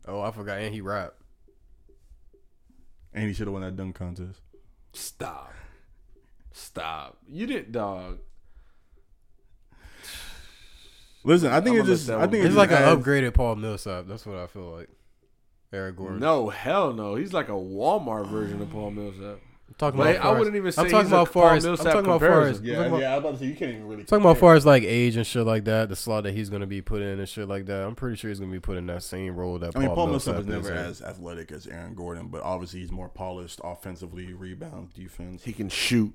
Oh, 0.06 0.20
I 0.22 0.32
forgot. 0.32 0.60
And 0.60 0.74
he 0.74 0.82
rap. 0.82 1.14
and 3.14 3.28
he 3.28 3.34
should 3.34 3.48
have 3.48 3.54
won 3.54 3.62
that 3.64 3.76
dunk 3.78 3.96
contest. 3.96 4.42
Stop. 4.92 5.54
Stop. 6.52 7.18
You 7.28 7.48
didn't, 7.48 7.72
dog. 7.72 8.20
Listen, 11.24 11.52
I 11.52 11.62
think 11.62 11.78
I'ma 11.78 11.86
just 11.86 12.10
I 12.10 12.22
think 12.22 12.32
go. 12.32 12.38
it 12.38 12.42
He's 12.42 12.56
just 12.56 12.58
like 12.58 12.72
an 12.72 12.78
upgraded 13.02 13.34
Paul 13.34 13.56
Millsap. 13.56 14.06
That's 14.08 14.26
what 14.26 14.38
I 14.38 14.48
feel 14.48 14.70
like. 14.72 14.90
Aaron 15.72 15.96
Gordon. 15.96 16.20
No, 16.20 16.50
hell 16.50 16.94
no. 16.94 17.16
He's 17.16 17.34
like 17.34 17.50
a 17.50 17.54
Walmart 17.54 18.28
version 18.30 18.62
of 18.62 18.70
Paul 18.70 18.92
Millsap. 18.92 19.40
I'm 19.70 19.76
talking 19.78 19.98
But 19.98 20.18
about. 20.18 20.36
I 20.36 20.38
wouldn't 20.38 20.56
even 20.56 20.72
say 20.72 20.82
I'm 20.84 20.90
talking 20.90 21.06
he's 21.06 21.12
about 21.14 21.30
far 21.30 21.48
Paul 21.50 21.58
as. 21.58 21.66
I'm 21.66 21.70
Millsap 21.70 21.86
talking 21.94 22.06
about 22.06 22.20
far 22.20 22.42
as. 22.44 22.60
I'm 22.60 22.66
Yeah, 22.66 22.76
talking 22.76 22.88
about- 22.92 23.02
yeah, 23.02 23.12
I 23.12 23.16
was 23.16 23.20
about 23.24 23.32
to 23.32 23.38
say 23.40 23.46
you 23.46 23.56
can't 23.56 23.72
even 23.72 23.88
really 23.88 24.04
Talking 24.04 24.22
about 24.22 24.34
compare. 24.36 24.40
far 24.50 24.56
as 24.56 24.66
like 24.68 24.84
age 24.84 25.16
and 25.16 25.26
shit 25.26 25.46
like 25.48 25.64
that, 25.66 25.90
the 25.90 25.96
slot 25.96 26.24
that 26.26 26.34
he's 26.34 26.50
gonna 26.52 26.68
be 26.68 26.82
put 26.82 27.02
in 27.02 27.18
and 27.20 27.28
shit 27.28 27.48
like 27.48 27.66
that. 27.68 27.84
I'm 27.88 27.96
pretty 27.96 28.18
sure 28.18 28.30
he's 28.30 28.40
gonna 28.40 28.52
be 28.52 28.60
put 28.60 28.78
in 28.78 28.86
that 28.88 29.02
same 29.02 29.36
role 29.36 29.58
that 29.60 29.76
I 29.76 29.80
mean, 29.80 29.88
Paul, 29.88 29.96
Paul 29.96 30.08
Millsap, 30.08 30.36
Millsap 30.36 30.50
is 30.52 30.56
is 30.66 30.70
never 30.70 30.80
in. 30.80 30.86
as 30.86 31.02
athletic 31.02 31.52
as 31.52 31.66
Aaron 31.66 31.96
Gordon, 31.96 32.28
but 32.28 32.44
obviously 32.44 32.82
he's 32.82 32.92
more 32.92 33.10
polished 33.10 33.60
offensively, 33.64 34.32
rebound, 34.34 34.94
defense. 34.94 35.44
He 35.44 35.54
can 35.54 35.70
shoot. 35.70 36.14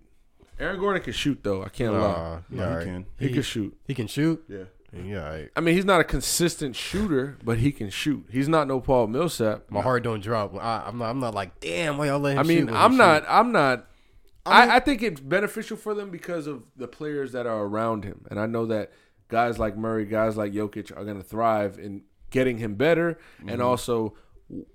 Aaron 0.61 0.79
Gordon 0.79 1.03
can 1.03 1.13
shoot 1.15 1.41
though. 1.43 1.65
I 1.65 1.69
can't 1.71 1.95
lie. 1.95 2.01
Nah, 2.01 2.35
No, 2.35 2.41
yeah, 2.51 2.57
he 2.57 2.63
alright. 2.71 2.85
can. 2.87 3.07
He, 3.19 3.27
He, 3.29 3.33
can 3.33 3.43
shoot. 3.43 3.77
he 3.89 3.95
can 3.95 4.07
shoot. 4.07 4.45
Yeah. 4.49 4.65
Yeah, 4.93 5.23
alright. 5.25 5.51
I 5.55 5.61
mean, 5.61 5.75
he's 5.75 5.85
not 5.85 6.01
a 6.01 6.05
consistent 6.05 6.75
shooter, 6.75 7.37
but 7.45 7.59
he 7.59 7.73
can 7.73 7.91
shoot. 7.91 8.27
He's 8.31 8.49
not 8.49 8.67
no 8.69 8.81
Paul 8.81 9.07
Millsap. 9.09 9.71
My 9.71 9.83
heart 9.83 10.03
don't 10.03 10.21
drop. 10.23 10.55
I, 10.55 10.85
I'm 10.87 10.99
not. 10.99 11.11
I'm 11.11 11.21
not 11.21 11.35
like, 11.35 11.61
damn. 11.61 11.99
Why 11.99 12.07
y'all 12.07 12.19
let 12.19 12.33
him 12.33 12.39
I 12.39 12.43
mean, 12.43 12.59
shoot 12.59 12.65
when 12.67 12.75
he 12.75 12.81
I'm 12.81 12.97
not. 12.97 13.25
I'm 13.29 13.53
not. 13.53 13.87
I, 14.47 14.77
I 14.77 14.81
think 14.81 15.03
it's 15.03 15.21
beneficial 15.21 15.77
for 15.77 15.93
them 15.93 16.11
because 16.11 16.47
of 16.47 16.63
the 16.75 16.89
players 16.89 17.33
that 17.33 17.47
are 17.47 17.63
around 17.65 18.05
him, 18.05 18.25
and 18.31 18.41
I 18.41 18.47
know 18.47 18.65
that 18.67 18.93
guys 19.29 19.59
like 19.59 19.77
Murray, 19.77 20.07
guys 20.07 20.39
like 20.39 20.53
Jokic, 20.53 20.91
are 20.97 21.05
going 21.05 21.19
to 21.19 21.23
thrive 21.23 21.79
in 21.79 22.03
getting 22.31 22.57
him 22.57 22.75
better, 22.75 23.19
Mm-hmm. 23.41 23.51
and 23.51 23.61
also 23.63 24.15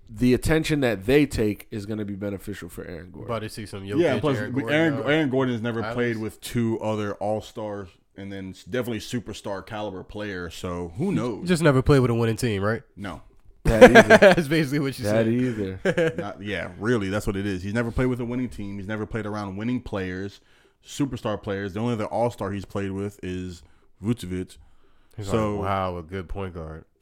the 0.07 0.35
attention 0.35 0.81
that 0.81 1.07
they 1.07 1.26
take 1.26 1.65
is 1.72 1.88
going 1.88 1.98
to 1.98 2.06
be 2.06 2.14
beneficial 2.14 2.69
for 2.69 2.85
Aaron 2.85 3.10
Gordon. 3.10 3.31
About 3.31 3.40
to 3.40 3.49
see 3.49 3.65
some 3.65 3.81
Jokic, 3.81 3.99
yeah, 3.99 4.19
plus 4.19 4.38
Aaron 4.38 4.52
Aaron, 4.52 4.53
Gordon. 4.61 4.76
Aaron, 4.76 5.11
Aaron 5.11 5.30
Gordon 5.31 5.53
has 5.56 5.61
never 5.64 5.80
Islands. 5.80 5.95
played 5.95 6.18
with 6.19 6.40
two 6.41 6.80
other 6.80 7.15
All 7.15 7.41
Stars 7.41 7.90
and 8.18 8.31
then 8.31 8.49
s- 8.52 8.64
definitely 8.64 8.99
superstar 8.99 9.65
caliber 9.65 10.03
player. 10.03 10.49
So 10.49 10.94
who 10.98 11.11
knows? 11.11 11.48
just 11.48 11.64
never 11.64 11.81
played 11.81 11.99
with 11.99 12.11
a 12.11 12.14
winning 12.15 12.35
team, 12.38 12.61
right? 12.64 12.81
no, 12.95 13.22
That. 13.64 13.91
That's 14.22 14.48
basically 14.48 14.80
what 14.80 14.98
you 14.99 15.06
that 15.06 15.26
said. 15.26 15.27
either. 15.27 16.14
not 16.18 16.41
yeah. 16.41 16.72
Really, 16.80 17.10
that's 17.10 17.26
what 17.27 17.35
it 17.38 17.45
is. 17.45 17.64
He's 17.64 17.73
never 17.73 17.91
played 17.91 18.07
with 18.07 18.19
a 18.19 18.26
winning 18.26 18.49
team. 18.49 18.77
He's 18.77 18.88
never 18.88 19.06
played 19.06 19.26
around 19.26 19.56
winning 19.57 19.81
players, 19.81 20.41
superstar 20.85 21.41
players. 21.41 21.73
The 21.73 21.80
only 21.80 21.94
other 21.94 22.06
All 22.06 22.30
Star 22.30 22.52
he's 22.52 22.65
played 22.65 22.91
with 22.91 23.19
is 23.23 23.64
Vucevic. 24.03 24.57
He's 25.15 25.27
So- 25.27 25.56
like, 25.57 25.65
wow, 25.69 25.98
a 25.98 26.03
good 26.03 26.27
point 26.30 26.53
guard. 26.53 26.85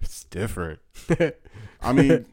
It's 0.00 0.24
different. 0.24 0.80
I 1.80 1.92
mean, 1.94 2.26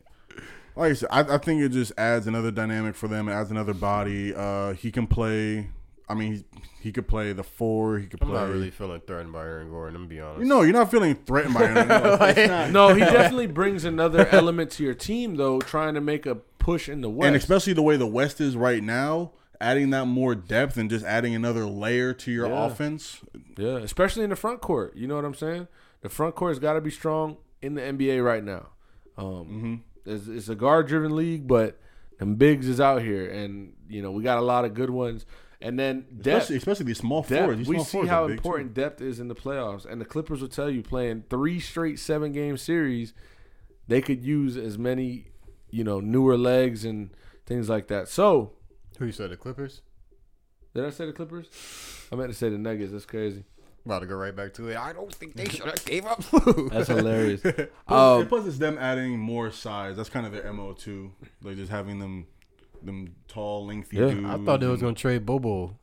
like 0.76 0.92
I 0.92 0.94
said, 0.94 1.08
I, 1.10 1.22
I 1.22 1.38
think 1.38 1.62
it 1.62 1.70
just 1.70 1.94
adds 1.98 2.28
another 2.28 2.52
dynamic 2.52 2.96
for 2.96 3.08
them. 3.08 3.30
It 3.30 3.32
adds 3.32 3.50
another 3.50 3.74
body. 3.74 4.36
Uh, 4.36 4.74
he 4.74 4.92
can 4.92 5.08
play. 5.08 5.70
I 6.12 6.14
mean, 6.16 6.34
he, 6.34 6.44
he 6.82 6.92
could 6.92 7.08
play 7.08 7.34
the 7.34 7.44
four. 7.44 7.98
He 8.00 8.08
could 8.08 8.22
I'm 8.22 8.30
play. 8.30 8.40
not 8.40 8.50
really 8.50 8.70
feeling 8.72 9.02
threatened 9.08 9.32
by 9.34 9.42
Aaron 9.42 9.70
Gordon. 9.70 9.96
I'm 9.96 10.02
gonna 10.04 10.10
be 10.10 10.20
honest. 10.20 10.48
No, 10.48 10.62
you're 10.62 10.74
not 10.74 10.92
feeling 10.92 11.16
threatened 11.16 11.54
by 11.54 11.62
Aaron. 11.64 11.88
Gordon. 11.88 12.30
it's 12.38 12.50
not- 12.50 12.72
No, 12.72 12.94
he 12.94 13.00
definitely 13.02 13.48
brings 13.48 13.86
another 13.86 14.28
element 14.32 14.72
to 14.72 14.84
your 14.84 14.94
team, 14.94 15.36
though, 15.36 15.60
trying 15.62 15.94
to 15.96 16.02
make 16.02 16.26
a 16.26 16.36
push 16.36 16.88
in 16.90 17.02
the 17.02 17.10
West. 17.10 17.28
and 17.28 17.36
especially 17.36 17.74
the 17.74 17.82
way 17.82 17.98
the 17.98 18.06
West 18.08 18.40
is 18.42 18.56
right 18.56 18.84
now, 18.84 19.32
adding 19.60 19.90
that 19.92 20.06
more 20.06 20.36
depth 20.36 20.78
and 20.78 20.90
just 20.90 21.06
adding 21.06 21.34
another 21.36 21.66
layer 21.66 22.14
to 22.14 22.32
your 22.32 22.48
Yeah. 22.48 22.66
offense. 22.66 23.22
Yeah, 23.58 23.78
especially 23.78 24.24
in 24.24 24.30
the 24.32 24.36
front 24.36 24.62
court. 24.62 24.96
You 24.96 25.08
know 25.08 25.16
what 25.16 25.26
I'm 25.26 25.34
saying? 25.36 25.68
The 26.02 26.10
front 26.10 26.36
court 26.36 26.52
has 26.52 26.60
got 26.60 26.74
to 26.74 26.82
be 26.82 26.90
strong 26.92 27.38
in 27.62 27.76
the 27.76 27.82
NBA 27.82 28.24
right 28.24 28.44
now. 28.44 28.70
Um, 29.18 29.26
Mm-hmm. 29.26 29.76
it's, 30.12 30.28
it's 30.28 30.50
a 30.50 30.56
guard-driven 30.56 31.16
league, 31.16 31.48
but 31.48 31.80
them 32.18 32.36
bigs 32.36 32.68
is 32.68 32.80
out 32.82 33.02
here, 33.02 33.28
and 33.30 33.74
you 33.90 34.02
know 34.02 34.12
we 34.12 34.24
got 34.24 34.38
a 34.38 34.42
lot 34.42 34.66
of 34.66 34.74
good 34.74 34.90
ones. 34.90 35.26
And 35.62 35.78
then 35.78 36.06
depth, 36.22 36.28
Especially, 36.50 36.56
especially 36.58 36.86
these 36.86 36.98
small 36.98 37.22
depth. 37.22 37.36
forwards. 37.42 37.58
These 37.60 37.68
we 37.68 37.76
small 37.76 37.86
see 37.86 37.92
forwards 37.92 38.10
how 38.10 38.24
are 38.24 38.28
big, 38.30 38.38
too. 38.38 38.48
important 38.50 38.74
depth 38.74 39.02
is 39.02 39.20
in 39.20 39.28
the 39.28 39.36
playoffs, 39.36 39.86
and 39.86 40.02
the 40.02 40.06
Clippers 40.06 40.42
will 40.42 40.48
tell 40.48 40.70
you 40.70 40.82
playing 40.82 41.24
three 41.30 41.60
straight 41.60 42.00
seven-game 42.00 42.58
series, 42.58 43.14
they 43.88 44.02
could 44.02 44.24
use 44.24 44.58
as 44.58 44.78
many, 44.78 45.28
you 45.70 45.84
know, 45.84 46.00
newer 46.00 46.38
legs 46.38 46.84
and 46.86 47.12
things 47.46 47.70
like 47.70 47.88
that. 47.90 48.08
So, 48.08 48.54
Who 48.98 49.06
you 49.06 49.12
said 49.12 49.30
the 49.30 49.38
Clippers? 49.38 49.82
did 50.74 50.86
I 50.86 50.90
say 50.90 51.06
the 51.06 51.14
Clippers? 51.14 51.48
I 52.12 52.16
meant 52.16 52.30
to 52.32 52.36
say 52.38 52.50
the 52.50 52.58
Nuggets. 52.58 52.92
That's 52.92 53.06
crazy. 53.06 53.44
About 53.86 54.00
to 54.00 54.06
go 54.06 54.16
right 54.16 54.36
back 54.36 54.54
to 54.56 54.68
it. 54.70 54.78
I 54.78 54.94
don't 54.94 55.14
think 55.14 55.36
they 55.36 55.50
should 55.50 55.66
have 55.66 55.84
gave 55.86 56.06
up. 56.06 56.24
That's 56.72 56.88
hilarious. 56.88 57.42
Plus, 57.42 57.68
Um, 57.88 58.28
plus, 58.28 58.46
it's 58.46 58.58
them 58.60 58.78
adding 58.80 59.18
more 59.20 59.52
size. 59.52 59.98
That's 59.98 60.08
kind 60.10 60.26
of 60.26 60.32
their 60.32 60.54
mo 60.54 60.74
too. 60.74 61.12
Like 61.44 61.56
just 61.58 61.72
having 61.72 61.98
them, 62.00 62.28
them 62.86 63.16
tall, 63.28 63.66
lengthy 63.66 63.98
Yeah. 63.98 64.10
dudes. 64.10 64.28
I 64.28 64.38
thought 64.44 64.60
they 64.60 64.68
was 64.68 64.82
gonna 64.82 64.94
trade 64.96 65.26
Bobo. 65.26 65.78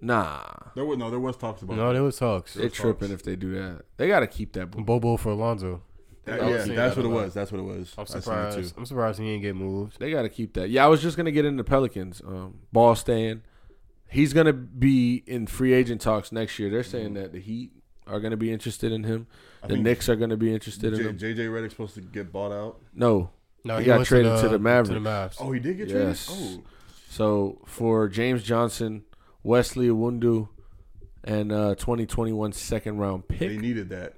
nah, 0.00 0.42
There 0.74 0.84
was 0.84 0.98
no, 0.98 1.10
there 1.10 1.20
was 1.20 1.36
talks 1.36 1.62
about. 1.62 1.76
No, 1.76 1.88
that. 1.88 1.92
there 1.94 2.02
was 2.02 2.18
talks. 2.18 2.54
they're 2.54 2.68
tripping 2.68 3.10
if 3.12 3.22
they 3.22 3.36
do 3.36 3.54
that. 3.54 3.82
They 3.96 4.08
got 4.08 4.20
to 4.20 4.26
keep 4.26 4.52
that. 4.54 4.70
ball. 4.70 4.84
Bobo 4.84 5.16
for 5.16 5.30
Alonzo. 5.30 5.82
That- 6.24 6.40
yeah, 6.40 6.48
that's 6.56 6.66
that 6.68 6.96
what 6.96 7.04
it 7.04 7.08
was. 7.08 7.34
That's 7.34 7.52
what 7.52 7.58
it 7.58 7.64
was. 7.64 7.94
I'm 7.98 8.02
I 8.02 8.04
seen 8.06 8.16
it 8.18 8.22
surprised. 8.22 8.58
too. 8.74 8.74
I'm 8.78 8.86
surprised 8.86 9.18
he 9.20 9.26
didn't 9.26 9.42
get 9.42 9.56
moved. 9.56 9.98
They 10.00 10.10
got 10.10 10.22
to 10.22 10.28
keep 10.30 10.54
that. 10.54 10.70
Yeah, 10.70 10.84
I 10.84 10.88
was 10.88 11.02
just 11.02 11.16
gonna 11.18 11.30
get 11.32 11.44
into 11.44 11.62
Pelicans. 11.64 12.22
Um, 12.26 12.60
ball 12.72 12.94
staying. 12.94 13.42
He's 14.08 14.32
gonna 14.32 14.52
be 14.52 15.22
in 15.26 15.46
free 15.46 15.72
agent 15.74 16.00
talks 16.00 16.32
next 16.32 16.58
year. 16.58 16.70
They're 16.70 16.82
saying 16.82 17.14
that 17.14 17.32
the 17.32 17.40
Heat 17.40 17.72
are 18.06 18.20
gonna 18.20 18.36
be 18.36 18.50
interested 18.52 18.92
in 18.92 19.04
him. 19.04 19.26
I 19.62 19.66
The 19.66 19.74
think 19.74 19.84
Knicks 19.84 20.08
are 20.08 20.16
gonna 20.16 20.36
be 20.36 20.52
interested 20.54 20.92
in 20.94 20.98
J- 21.00 21.04
him. 21.08 21.18
JJ 21.36 21.48
Redick's 21.48 21.72
supposed 21.72 21.94
to 21.96 22.00
get 22.02 22.30
bought 22.32 22.52
out. 22.52 22.80
No. 22.94 23.30
No, 23.64 23.78
He 23.78 23.84
got 23.86 23.96
went 23.96 24.08
traded 24.08 24.36
to 24.40 24.48
the 24.48 24.58
To 24.58 24.58
Mavericks. 24.58 24.88
the 24.90 25.08
Mavs. 25.10 25.36
Oh, 25.40 25.52
he 25.52 25.60
did 25.60 25.78
get 25.78 25.88
Yes. 25.88 26.26
traded. 26.26 26.44
Oh, 26.60 26.64
So 27.08 27.58
for 27.66 28.08
James 28.08 28.42
Johnson, 28.42 29.04
Wesley 29.42 29.88
Iwundu, 29.88 30.48
and 31.22 31.50
uh, 31.52 31.74
2021 31.76 32.52
second 32.52 32.98
round 32.98 33.26
pick. 33.28 33.38
they 33.38 33.56
needed 33.56 33.88
that 33.88 34.14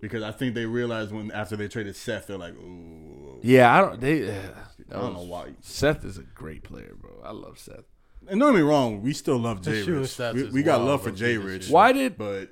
because 0.00 0.22
I 0.22 0.30
think 0.30 0.54
they 0.54 0.66
realized 0.66 1.10
when 1.12 1.32
after 1.32 1.56
they 1.56 1.66
traded 1.68 1.96
Seth, 1.96 2.28
they're 2.28 2.38
like, 2.38 2.54
ooh, 2.54 3.40
Yeah, 3.42 3.76
I 3.76 3.80
don't. 3.80 4.00
They. 4.00 4.30
Uh, 4.30 4.40
I 4.90 5.00
don't 5.00 5.14
know 5.14 5.22
why. 5.22 5.52
Seth 5.60 6.04
is 6.04 6.18
a 6.18 6.22
great 6.22 6.62
player, 6.62 6.94
bro. 7.00 7.10
I 7.24 7.32
love 7.32 7.58
Seth. 7.58 7.84
And 8.28 8.38
don't 8.38 8.52
get 8.52 8.58
me 8.58 8.62
wrong, 8.62 9.02
we 9.02 9.12
still 9.14 9.38
love 9.38 9.58
His 9.64 9.66
Jay 9.66 9.80
shooting 9.80 10.00
Rich. 10.02 10.10
stats 10.10 10.34
We, 10.34 10.42
is 10.44 10.52
we 10.52 10.62
got 10.62 10.78
wild, 10.80 10.88
love 10.90 11.02
for. 11.02 11.10
Jay 11.10 11.36
Rich. 11.38 11.68
Why 11.70 11.90
did 11.92 12.16
But 12.16 12.50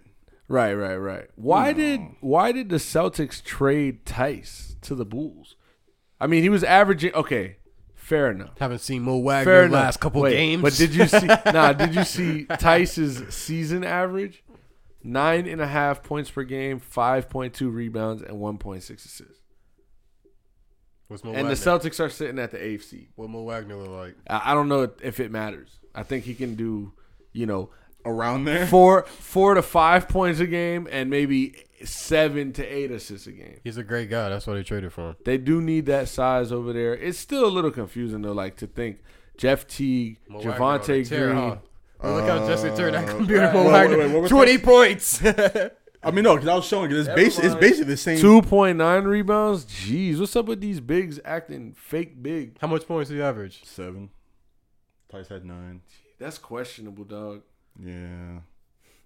Right, 0.49 0.74
right, 0.74 0.97
right. 0.97 1.28
Why 1.37 1.70
No. 1.70 1.77
did 1.78 2.01
why 2.20 2.51
did 2.51 2.70
the 2.70 2.77
Celtics 2.77 3.41
trade 3.45 4.05
Theis 4.05 4.74
to 4.81 4.97
the 4.97 5.05
Bulls? 5.05 5.55
I 6.20 6.26
mean, 6.26 6.42
he 6.42 6.48
was 6.48 6.62
averaging 6.64 7.14
okay, 7.14 7.56
fair 7.94 8.30
enough. 8.30 8.59
Haven't 8.59 8.80
seen 8.80 9.02
Mo 9.02 9.18
Wagner 9.18 9.44
Fair 9.52 9.62
enough. 9.64 9.72
last 9.72 10.01
couple 10.01 10.22
Wait, 10.22 10.32
games. 10.32 10.62
But 10.62 10.74
did 10.74 10.94
you 10.94 11.06
see 11.06 11.26
nah, 11.47 11.72
did 11.72 11.94
you 11.94 12.05
see 12.05 12.44
Theis's 12.44 13.34
season 13.34 13.84
average? 13.84 14.42
Nine 15.02 15.47
and 15.47 15.62
a 15.62 15.66
half 15.66 16.02
points 16.02 16.30
per 16.30 16.42
game, 16.42 16.78
five 16.78 17.30
point 17.30 17.55
two 17.55 17.70
rebounds, 17.70 18.22
and 18.22 18.38
one 18.38 18.59
point 18.59 18.82
six 18.82 19.05
assists. 19.06 19.38
What's 21.09 21.24
Mo 21.24 21.30
And 21.30 21.48
Wagner? 21.48 21.55
the 21.55 21.88
Celtics 21.88 21.98
are 22.01 22.09
sitting 22.09 22.38
at 22.38 22.51
the 22.51 22.62
eighth 22.64 22.84
seed. 22.84 23.09
what 23.16 23.30
Mo 23.30 23.42
Wagner 23.42 23.76
look 23.76 23.88
like? 23.90 24.16
I, 24.28 24.52
I 24.52 24.55
don't 24.55 24.68
know 24.68 24.90
if 25.02 25.18
it 25.20 25.30
matters. 25.30 25.78
I 25.94 26.02
think 26.05 26.24
he 26.24 26.34
can 26.34 26.55
do, 26.55 26.92
you 27.32 27.47
know, 27.47 27.70
around 28.05 28.44
there, 28.44 28.66
four 28.66 29.02
four 29.05 29.55
to 29.55 29.62
five 29.62 30.09
points 30.09 30.38
a 30.40 30.47
game 30.47 30.86
and 30.90 31.10
maybe 31.10 31.64
seven 31.85 32.52
to 32.55 32.65
eight 32.66 32.90
assists 32.90 33.27
a 33.27 33.32
game. 33.32 33.61
He's 33.65 33.77
a 33.77 33.85
great 33.85 34.11
guy. 34.11 34.28
That's 34.28 34.47
why 34.47 34.55
they 34.55 34.62
traded 34.62 34.93
for 34.93 35.11
him. 35.11 35.16
They 35.24 35.39
do 35.39 35.61
need 35.62 35.86
that 35.86 36.09
size 36.09 36.52
over 36.52 36.73
there. 36.73 36.94
It's 36.94 37.19
still 37.19 37.44
a 37.44 37.48
little 37.51 37.70
confusing 37.70 38.23
though, 38.23 38.32
like 38.32 38.57
to 38.59 38.66
think 38.66 38.98
Jeff 39.36 39.66
Teague, 39.66 40.19
Mo 40.28 40.39
Wagner 40.39 40.52
on 40.52 40.59
Javonte 40.81 41.09
tear, 41.09 41.27
Green. 41.32 41.36
huh? 41.39 41.57
Oh, 42.02 42.15
look 42.15 42.28
how 42.28 42.47
Jesse 42.47 42.69
turned 42.77 42.94
that 42.94 43.09
Uh, 43.09 43.12
computer. 43.16 43.40
right. 43.43 43.52
Mo 43.55 43.65
Wait, 43.65 43.70
Wagner, 43.73 43.98
wait, 43.98 44.07
wait, 44.07 44.12
what 44.15 44.23
was 44.23 44.31
twenty 44.31 44.59
points. 44.59 45.23
I 46.02 46.11
mean, 46.12 46.24
no, 46.24 46.35
because 46.35 46.48
I 46.48 46.55
was 46.55 46.65
showing 46.65 46.90
it. 46.90 46.97
It's, 46.97 47.09
Never 47.09 47.20
it's 47.20 47.55
basically 47.57 47.85
the 47.85 47.97
same. 47.98 48.19
Two 48.19 48.40
point 48.40 48.78
nine 48.78 49.05
rebounds. 49.05 49.66
Jeez, 49.66 50.19
what's 50.19 50.35
up 50.35 50.47
with 50.47 50.61
these 50.62 50.81
bigs 50.81 51.20
acting 51.27 51.74
fake 51.74 52.23
big? 52.23 52.57
how 52.59 52.69
much 52.69 52.86
points 52.86 53.11
do 53.11 53.16
you 53.16 53.23
average? 53.23 53.62
Seven. 53.65 54.09
Theis 55.12 55.28
had 55.28 55.44
nine. 55.44 55.82
That's 56.19 56.39
questionable, 56.39 57.05
dog. 57.05 57.43
Yeah. 57.78 58.40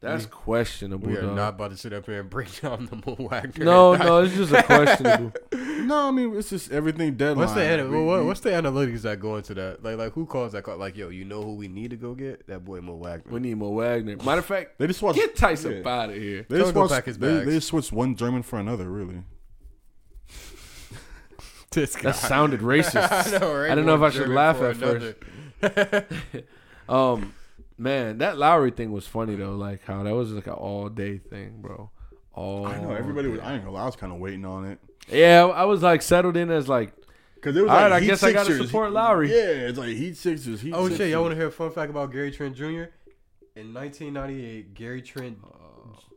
That's 0.04 0.26
questionable. 0.26 1.08
We 1.08 1.16
are 1.16 1.22
dog. 1.22 1.34
not 1.36 1.48
about 1.54 1.70
to 1.72 1.76
sit 1.76 1.92
up 1.92 2.06
here 2.06 2.20
and 2.20 2.28
break 2.30 2.60
down 2.60 2.86
the 2.86 2.96
Mo 3.06 3.16
Wagner. 3.28 3.64
No, 3.64 3.94
no, 3.96 4.22
it's 4.22 4.34
just 4.34 4.52
a 4.52 4.62
questionable. 4.62 5.32
No, 5.84 6.08
I 6.08 6.10
mean 6.12 6.34
it's 6.34 6.48
just 6.48 6.72
everything 6.72 7.14
deadline. 7.14 7.36
What's 7.46 7.52
the 7.52 7.62
ana- 7.62 7.86
We- 7.86 8.02
what, 8.04 8.24
what's 8.24 8.40
the 8.40 8.48
analytics 8.48 9.02
that 9.02 9.20
go 9.20 9.36
into 9.36 9.52
that? 9.54 9.82
Like, 9.82 9.98
like 9.98 10.12
who 10.14 10.24
calls 10.24 10.52
that 10.52 10.62
call? 10.62 10.78
Like, 10.78 10.96
yo, 10.96 11.10
you 11.10 11.26
know 11.26 11.42
who 11.42 11.56
we 11.56 11.68
need 11.68 11.90
to 11.90 11.96
go 11.96 12.14
get? 12.14 12.46
That 12.46 12.64
boy 12.64 12.80
Mo 12.80 12.94
Wagner. 12.94 13.30
we 13.30 13.40
need 13.40 13.58
Mo 13.58 13.68
Wagner. 13.68 14.16
Matter 14.24 14.38
of 14.38 14.46
fact, 14.46 14.78
They 14.78 14.86
just 14.86 15.02
swatched. 15.02 15.16
get 15.16 15.36
Tyson 15.36 15.72
yeah. 15.72 15.78
up 15.80 15.86
out 15.86 16.08
of 16.10 16.16
here. 16.16 16.46
They 16.48 16.56
Tell 16.56 16.66
just 16.66 16.68
him 16.68 16.82
to 16.82 16.88
go 16.88 16.94
swatched, 16.94 17.04
his 17.04 17.18
they, 17.18 17.34
bags. 17.34 17.46
they 17.46 17.52
just 17.52 17.68
switched 17.68 17.92
one 17.92 18.14
German 18.16 18.42
for 18.42 18.58
another. 18.58 18.88
Really. 18.88 19.24
this 21.72 21.96
guy. 21.96 22.02
That 22.02 22.16
sounded 22.16 22.60
racist. 22.60 23.34
I 23.34 23.38
know, 23.38 23.54
right? 23.54 23.70
I 23.70 23.74
don't 23.74 23.84
know 23.86 23.96
if 23.96 24.00
I 24.02 24.08
should 24.10 24.20
German 24.20 24.36
laugh 24.36 24.56
for 24.58 24.70
at 24.70 24.76
first. 24.76 26.12
Um, 26.88 27.34
man, 27.78 28.18
that 28.18 28.38
Lowry 28.38 28.70
thing 28.70 28.92
was 28.92 29.06
funny 29.06 29.36
though. 29.36 29.54
Like 29.56 29.84
how 29.84 30.02
that 30.02 30.14
was 30.14 30.32
like 30.32 30.46
an 30.46 30.52
all 30.54 30.88
day 30.88 31.18
thing, 31.18 31.60
bro. 31.60 31.90
All 32.32 32.66
I 32.66 32.78
know 32.80 32.92
everybody 32.92 33.28
was. 33.28 33.40
I 33.40 33.54
ain't 33.54 33.62
gonna 33.64 33.74
lie. 33.76 33.82
I 33.82 33.86
was 33.86 33.96
kind 33.96 34.12
of 34.12 34.18
waiting 34.18 34.44
on 34.44 34.64
it 34.64 34.78
Yeah, 35.08 35.46
I 35.46 35.64
was 35.64 35.82
like 35.82 36.02
settled 36.02 36.36
in 36.36 36.50
as 36.50 36.68
like 36.68 36.92
because 37.36 37.56
it 37.56 37.62
was 37.62 37.70
All 37.70 37.76
like 37.76 37.82
right, 37.90 37.92
I 37.92 38.00
Heat 38.00 38.06
guess 38.08 38.22
I 38.22 38.32
gotta 38.32 38.56
support 38.56 38.90
Lowry. 38.92 39.30
Yeah, 39.30 39.68
it's 39.68 39.78
like 39.78 39.90
Heat 39.90 40.16
Sixers. 40.16 40.60
Heat 40.60 40.72
Oh 40.72 40.84
Sixers. 40.88 40.98
shit! 40.98 41.10
Y'all 41.10 41.22
want 41.22 41.32
to 41.32 41.36
hear 41.36 41.48
a 41.48 41.52
fun 41.52 41.70
fact 41.70 41.90
about 41.90 42.10
Gary 42.10 42.30
Trent 42.30 42.56
Jr. 42.56 42.84
In 43.56 43.72
1998, 43.72 44.74
Gary 44.74 45.02
Trent 45.02 45.38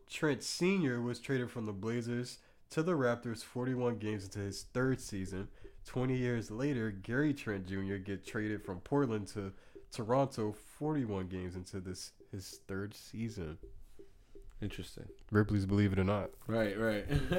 Trent 0.10 0.42
Sr. 0.44 1.02
was 1.02 1.20
traded 1.20 1.52
from 1.52 1.66
the 1.66 1.74
Blazers 1.74 2.40
to 2.72 2.82
the 2.82 2.94
Raptors 2.94 3.44
41 3.44 3.98
games 3.98 4.24
into 4.24 4.40
his 4.40 4.64
third 4.74 5.00
season. 5.00 5.50
20 5.86 6.16
years 6.18 6.52
later, 6.52 6.92
Gary 6.92 7.34
Trent 7.34 7.66
Jr. 7.68 7.96
get 7.96 8.26
traded 8.26 8.64
from 8.64 8.80
Portland 8.80 9.28
to 9.30 9.54
Toronto 9.98 10.54
41 10.78 11.28
games 11.28 11.56
into 11.56 11.80
this 11.80 12.12
his 12.32 12.60
third 12.68 12.94
season. 12.94 13.58
interesting. 14.62 15.06
Ripley's 15.32 15.66
Believe 15.66 15.94
It 15.94 16.00
or 16.00 16.04
Not. 16.04 16.30
Right, 16.46 16.78
right. 16.80 17.08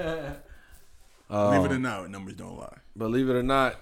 Believe 1.31 1.65
it 1.65 1.73
or 1.73 1.75
Um, 1.77 1.83
not, 1.83 2.11
numbers 2.11 2.35
don't 2.35 2.57
lie. 2.59 2.79
believe 2.97 3.29
it 3.29 3.35
or 3.35 3.43
not, 3.43 3.77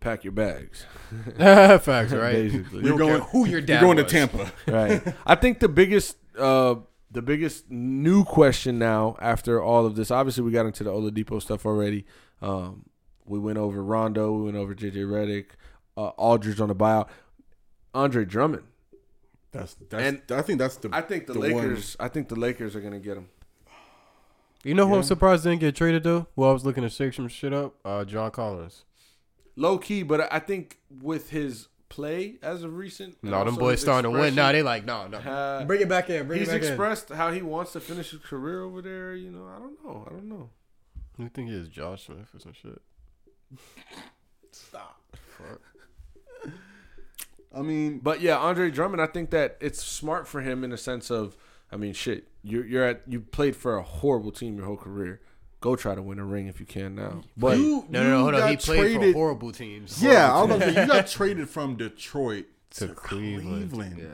pack 0.00 0.24
your 0.24 0.32
bags. 0.32 0.84
Facts, 1.38 2.12
right? 2.12 2.32
Basically. 2.34 2.84
You're 2.84 2.98
going- 2.98 3.22
who 3.22 3.46
your 3.46 3.60
dad 3.60 3.80
You're 3.80 3.94
going 3.94 3.96
to. 3.96 4.04
Tampa. 4.04 4.52
right. 4.66 5.02
I 5.24 5.34
think 5.36 5.60
the 5.60 5.68
biggest 5.68 6.16
uh 6.38 6.76
the 7.12 7.22
biggest 7.22 7.68
new 7.70 8.24
question 8.24 8.78
now 8.78 9.16
after 9.20 9.60
all 9.62 9.84
of 9.86 9.96
this, 9.96 10.10
obviously 10.10 10.44
we 10.44 10.50
got 10.52 10.66
into 10.66 10.84
the 10.84 10.90
Oladipo 10.90 11.40
stuff 11.40 11.64
already. 11.64 12.04
Um 12.42 12.84
we 13.24 13.38
went 13.38 13.58
over 13.58 13.82
Rondo, 13.82 14.32
we 14.32 14.44
went 14.44 14.56
over 14.56 14.74
JJ 14.74 14.96
Redick, 15.06 15.46
uh, 15.96 16.08
Aldridge 16.18 16.60
on 16.60 16.68
the 16.68 16.74
buyout. 16.74 17.08
Andre 17.94 18.24
Drummond. 18.24 18.64
That's 19.52 19.74
that's. 19.88 20.02
And 20.02 20.22
I 20.30 20.42
think 20.42 20.58
that's 20.58 20.76
the. 20.76 20.90
I 20.92 21.00
think 21.00 21.26
the, 21.26 21.32
the 21.34 21.40
one- 21.40 21.50
Lakers 21.52 21.96
I 21.98 22.08
think 22.08 22.28
the 22.28 22.36
Lakers 22.36 22.76
are 22.76 22.80
gonna 22.80 23.00
get 23.00 23.16
him. 23.16 23.28
You 24.62 24.74
know 24.74 24.86
who 24.86 24.92
Yeah. 24.92 24.98
I'm 24.98 25.02
surprised 25.04 25.44
didn't 25.44 25.60
get 25.60 25.74
traded 25.74 26.02
though? 26.04 26.26
Well, 26.36 26.50
I 26.50 26.52
was 26.52 26.64
looking 26.64 26.82
to 26.82 26.88
shake 26.90 27.14
some 27.14 27.28
shit 27.28 27.52
up. 27.52 27.74
Uh, 27.84 28.04
John 28.04 28.30
Collins. 28.30 28.84
Low 29.56 29.78
key, 29.78 30.02
but 30.02 30.32
I 30.32 30.38
think 30.38 30.78
with 31.02 31.30
his 31.30 31.68
play 31.88 32.36
as 32.42 32.62
of 32.62 32.76
recent, 32.76 33.16
and 33.22 33.32
No, 33.32 33.44
them 33.44 33.56
boys 33.56 33.80
starting 33.80 34.04
to 34.04 34.10
win. 34.10 34.26
expression, 34.28 34.36
Now 34.36 34.52
they 34.52 34.62
like, 34.62 34.84
no, 34.84 35.08
no. 35.08 35.18
uh, 35.18 35.64
Bring 35.64 35.80
it 35.80 35.88
back 35.88 36.08
in. 36.10 36.26
Bring 36.28 36.38
he's 36.38 36.48
it 36.48 36.52
back 36.52 36.60
He's 36.60 36.70
expressed 36.70 37.08
how 37.08 37.32
he 37.32 37.42
wants 37.42 37.72
to 37.72 37.80
finish 37.80 38.10
his 38.12 38.20
career 38.20 38.62
over 38.62 38.80
there. 38.80 39.14
You 39.16 39.30
know, 39.32 39.46
I 39.46 39.58
don't 39.58 39.84
know. 39.84 40.04
I 40.06 40.10
don't 40.10 40.28
know. 40.28 40.50
You 41.18 41.28
think 41.28 41.48
he 41.48 41.56
is 41.56 41.68
Josh 41.68 42.06
Smith 42.06 42.28
or 42.32 42.38
some 42.38 42.52
shit? 42.52 42.80
Stop. 44.52 45.00
I 47.54 47.62
mean, 47.62 47.98
But 47.98 48.20
yeah, 48.20 48.36
Andre 48.38 48.70
Drummond, 48.70 49.02
I 49.02 49.06
think 49.06 49.30
that 49.30 49.56
it's 49.60 49.82
smart 49.82 50.28
for 50.28 50.40
him 50.40 50.62
in 50.64 50.70
the 50.70 50.76
sense 50.78 51.10
of, 51.10 51.36
I 51.72 51.76
mean, 51.76 51.92
shit, 51.92 52.28
you're 52.42 52.64
you're 52.64 52.84
at 52.84 53.02
you 53.06 53.20
played 53.20 53.56
for 53.56 53.76
a 53.76 53.82
horrible 53.82 54.30
team 54.32 54.56
your 54.56 54.66
whole 54.66 54.76
career. 54.76 55.20
Go 55.60 55.76
try 55.76 55.94
to 55.94 56.00
win 56.02 56.18
a 56.18 56.24
ring 56.24 56.46
if 56.46 56.58
you 56.58 56.64
can 56.66 56.94
now. 56.94 57.22
But 57.36 57.58
you, 57.58 57.84
No, 57.90 58.02
no, 58.02 58.10
no. 58.10 58.22
Hold 58.22 58.34
on. 58.36 58.48
He 58.50 58.56
played 58.56 58.78
traded- 58.96 59.12
for 59.12 59.18
horrible 59.18 59.52
teams. 59.52 60.02
Yeah, 60.02 60.32
I 60.34 60.42
was 60.42 60.56
about 60.56 60.64
to 60.66 60.72
say, 60.74 60.80
you 60.82 60.88
got 60.88 61.06
traded 61.06 61.50
from 61.50 61.76
Detroit 61.76 62.46
To 62.76 62.86
to, 62.88 62.94
Cleveland. 62.94 63.70
Cleveland. 63.72 63.98
yeah, 63.98 64.06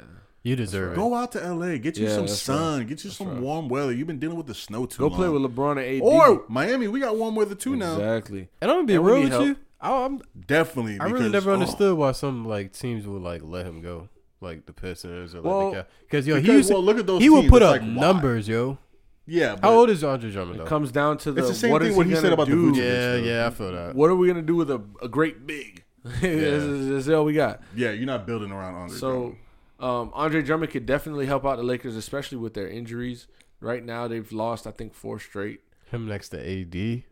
You 0.43 0.57
deserve 0.57 0.95
it. 0.95 0.97
Go 0.97 1.15
out 1.15 1.33
to 1.33 1.39
LA, 1.55 1.77
get 1.77 1.97
you 1.99 2.07
Yeah, 2.09 2.15
some 2.15 2.27
that's 2.27 2.41
sun, 2.43 2.87
get 2.87 3.05
you 3.05 3.11
some 3.11 3.29
right. 3.29 3.41
warm 3.41 3.69
weather. 3.69 3.93
You've 3.93 4.07
been 4.09 4.19
dealing 4.19 4.39
with 4.39 4.47
the 4.49 4.55
snow 4.55 4.87
too 4.87 4.99
go 4.99 5.07
long. 5.09 5.17
play 5.17 5.29
with 5.29 5.43
LeBron 5.43 5.73
and 5.73 5.81
AD. 5.81 6.01
Or 6.03 6.45
Miami, 6.49 6.89
we 6.89 6.99
got 7.01 7.17
warm 7.17 7.35
weather 7.37 7.55
too 7.55 7.77
now. 7.77 7.93
exactly. 7.93 8.49
And 8.61 8.71
I'm 8.71 8.79
gonna 8.79 8.87
be 8.89 8.95
And 8.95 9.05
real 9.07 9.21
with 9.21 9.31
help. 9.31 9.45
you. 9.45 9.57
I, 9.81 10.05
I'm, 10.05 10.21
Definitely. 10.47 10.99
I 11.01 11.05
really 11.05 11.19
because- 11.19 11.33
never 11.33 11.51
oh, 11.51 11.55
understood 11.55 11.97
why 11.97 12.13
some 12.13 12.45
like 12.47 12.73
teams 12.73 13.07
would 13.07 13.23
like 13.23 13.43
let 13.45 13.67
him 13.67 13.81
go, 13.83 14.09
like 14.41 14.67
the 14.67 14.73
Pistons 14.73 15.35
or 15.35 15.43
Well, 15.43 15.65
like 15.71 15.75
the 15.75 15.87
Because 16.01 16.27
yo, 16.27 16.41
he 16.41 16.53
used 16.53 16.69
to, 16.69 16.75
well, 16.75 16.83
look 16.83 16.99
at 16.99 17.07
those 17.07 17.21
he 17.23 17.29
would 17.31 17.49
put 17.49 17.63
up 17.63 17.73
like, 17.73 17.83
why? 17.83 17.87
numbers, 17.89 18.49
yo. 18.49 18.79
Yeah. 19.27 19.57
But 19.57 19.63
How 19.69 19.75
old 19.75 19.91
is 19.91 20.05
Andre 20.05 20.31
Drummond 20.31 20.61
It 20.61 20.67
comes 20.67 20.93
down 20.93 21.19
to 21.19 21.33
the 21.33 21.41
It's 21.41 21.49
the 21.49 21.55
same 21.55 21.73
what 21.73 21.83
thing 21.83 21.97
what 21.97 22.07
he 22.07 22.13
he 22.13 22.17
said 22.17 22.23
gonna 22.31 22.35
about 22.35 22.47
the 22.49 22.53
do? 22.55 22.73
Vucevic. 22.73 22.77
yeah, 22.77 22.85
though. 23.11 23.17
yeah, 23.17 23.47
I 23.47 23.51
feel 23.51 23.73
that. 23.73 23.95
What 23.97 24.09
are 24.11 24.15
we 24.17 24.29
gonna 24.29 24.43
do 24.43 24.55
with 24.57 24.71
a, 24.71 24.81
a 25.03 25.09
great 25.09 25.47
big? 25.47 25.83
this, 26.05 26.23
is, 26.63 26.89
this 26.89 27.07
is 27.07 27.11
all 27.11 27.25
we 27.25 27.33
got. 27.33 27.61
Yeah, 27.75 27.91
you're 27.91 28.07
not 28.07 28.27
building 28.27 28.53
around 28.53 28.75
Andre. 28.77 28.97
So, 28.97 29.11
Drummond. 29.11 29.37
um, 29.81 30.11
Andre 30.15 30.43
Drummond 30.43 30.71
could 30.71 30.87
definitely 30.87 31.27
help 31.27 31.45
out 31.45 31.57
the 31.57 31.65
Lakers, 31.65 31.97
especially 31.97 32.39
with 32.39 32.55
their 32.55 32.69
injuries. 32.69 33.27
Right 33.61 33.85
now, 33.85 34.07
they've 34.07 34.31
lost, 34.31 34.69
I 34.69 34.71
think, 34.71 34.95
four 34.95 35.19
straight. 35.19 35.61
Him 35.91 36.07
next 36.07 36.29
to 36.29 36.39
AD. 36.39 37.03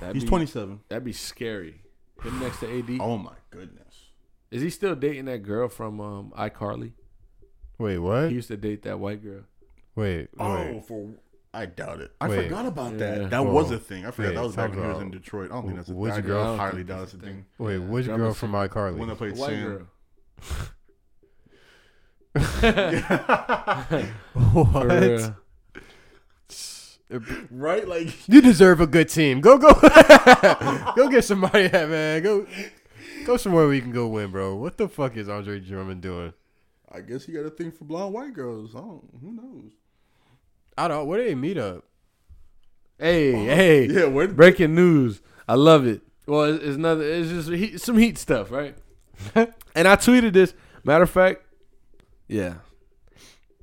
That'd 0.00 0.16
he's 0.16 0.24
be, 0.24 0.28
27. 0.28 0.80
That'd 0.90 1.04
be 1.04 1.12
scary. 1.14 1.80
Him 2.22 2.40
next 2.40 2.60
to 2.60 2.78
AD. 2.78 2.98
Oh 3.00 3.18
my 3.18 3.34
goodness. 3.50 4.10
Is 4.50 4.62
he 4.62 4.70
still 4.70 4.94
dating 4.94 5.24
that 5.26 5.42
girl 5.42 5.68
from 5.68 6.00
um, 6.00 6.32
iCarly? 6.38 6.92
Wait, 7.78 7.98
what? 7.98 8.28
He 8.28 8.36
used 8.36 8.48
to 8.48 8.56
date 8.56 8.82
that 8.84 9.00
white 9.00 9.22
girl. 9.22 9.42
Wait, 9.96 10.28
Oh, 10.38 10.54
wait. 10.54 10.84
for 10.86 11.10
I 11.52 11.66
doubt 11.66 12.00
it. 12.00 12.10
I 12.20 12.28
Wait. 12.28 12.44
forgot 12.44 12.66
about 12.66 12.92
Yeah. 12.92 12.98
that. 13.18 13.30
That 13.30 13.44
Whoa. 13.44 13.52
was 13.52 13.70
a 13.70 13.78
thing. 13.78 14.04
I 14.06 14.10
forgot 14.10 14.28
Wait, 14.30 14.34
that 14.36 14.42
was 14.42 14.56
back 14.56 14.70
talk 14.70 14.76
when 14.80 14.88
he 14.88 14.92
was 14.94 15.02
in 15.02 15.10
Detroit. 15.12 15.50
I 15.52 15.54
don't 15.54 15.64
think 15.66 15.76
that's 15.76 15.88
a 15.88 15.92
thing. 15.92 16.00
Which 16.00 16.14
thing. 16.14 16.22
girl? 16.24 16.38
I 16.38 16.42
I 16.42 16.46
don't 16.46 16.58
highly 16.58 16.84
doubt 16.84 16.98
that's 17.00 17.14
it's 17.14 17.22
a 17.22 17.26
a 17.26 17.28
thing. 17.30 17.46
Wait, 17.58 17.78
which 17.78 18.04
Drummond 18.06 18.24
girl 18.26 18.34
from 18.34 18.52
The 18.52 18.56
one 18.58 18.68
iCarly? 18.68 19.16
played 19.16 19.36
white 19.36 19.50
Sam. 19.50 19.62
girl. 19.64 19.86
what? 24.34 25.34
For 27.20 27.34
real. 27.34 27.46
Right? 27.50 27.86
Like 27.88 28.08
You 28.28 28.40
deserve 28.40 28.80
a 28.80 28.86
good 28.86 29.08
team. 29.08 29.40
Go, 29.40 29.58
go, 29.58 29.72
go 30.96 31.08
get 31.08 31.24
somebody 31.24 31.68
that 31.68 31.88
man. 31.90 32.22
Go, 32.22 32.46
go 33.24 33.36
somewhere 33.36 33.66
where 33.66 33.74
you 33.74 33.82
can 33.82 33.92
go 33.92 34.08
win, 34.08 34.30
bro. 34.30 34.54
What 34.56 34.76
the 34.76 34.88
fuck 34.88 35.16
is 35.16 35.28
Andre 35.28 35.60
Drummond 35.60 36.00
doing? 36.02 36.32
I 36.90 37.00
guess 37.00 37.24
he 37.24 37.32
got 37.32 37.44
a 37.46 37.50
thing 37.50 37.72
for 37.72 37.84
blonde 37.84 38.14
white 38.14 38.34
girls. 38.34 38.74
I 38.74 38.78
don't 38.80 39.08
who 39.20 39.32
knows. 39.32 39.72
I 40.78 40.88
don't. 40.88 41.06
Where 41.06 41.22
they 41.22 41.34
meet 41.34 41.58
up? 41.58 41.84
Hey, 42.98 43.32
hey. 43.32 43.86
Yeah, 43.86 44.06
where 44.06 44.28
Breaking 44.28 44.74
news. 44.74 45.20
I 45.48 45.54
love 45.54 45.86
it. 45.86 46.02
Well, 46.26 46.44
it's, 46.44 46.64
it's 46.64 46.76
another. 46.76 47.02
It's 47.02 47.28
just 47.30 47.48
heat, 47.50 47.80
some 47.80 47.98
heat 47.98 48.16
stuff, 48.18 48.50
right? 48.50 48.76
and 49.34 49.88
I 49.88 49.96
tweeted 49.96 50.32
this. 50.32 50.54
Matter 50.84 51.04
of 51.04 51.10
fact, 51.10 51.42
yeah. 52.28 52.54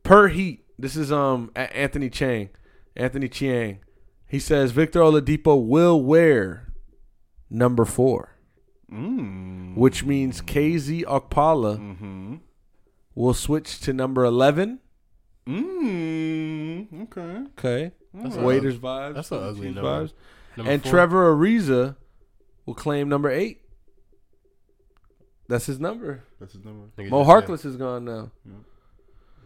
Per 0.04 0.28
heat. 0.28 0.64
This 0.78 0.96
is 0.96 1.12
um 1.12 1.52
A- 1.56 1.76
Anthony 1.76 2.10
Chiang. 2.10 2.50
Anthony 2.96 3.30
Chiang. 3.30 3.80
He 4.28 4.40
says 4.40 4.72
Victor 4.72 5.00
Oladipo 5.02 5.62
will 5.66 6.02
wear 6.02 6.74
number 7.50 7.84
four, 7.86 8.36
mm. 8.92 9.76
which 9.76 10.04
means 10.06 10.42
KZ 10.42 11.04
Okpala 11.04 11.78
Mm-hmm. 11.78 12.36
will 13.16 13.34
switch 13.34 13.80
to 13.82 13.94
number 13.94 14.24
eleven. 14.24 14.80
Mm. 15.48 17.04
Okay. 17.04 17.44
Okay, 17.58 17.92
That's 18.14 18.36
a- 18.36 18.42
Waiters 18.42 18.78
vibes. 18.78 19.16
that's 19.16 19.32
a 19.32 19.38
Philly 19.40 19.50
ugly 19.50 19.72
number. 19.74 19.82
vibes. 20.08 20.14
Number 20.58 20.72
and 20.72 20.84
four? 20.84 20.92
Trevor 20.92 21.36
Ariza 21.36 21.96
will 22.66 22.74
claim 22.76 23.10
number 23.10 23.30
eight. 23.30 23.62
That's 25.48 25.66
his 25.66 25.80
number. 25.80 26.24
That's 26.40 26.54
his 26.54 26.64
number. 26.64 26.88
Mo 27.10 27.26
Harkless 27.26 27.66
is 27.66 27.76
gone 27.76 28.06
now. 28.06 28.32
Yeah. 28.46 28.54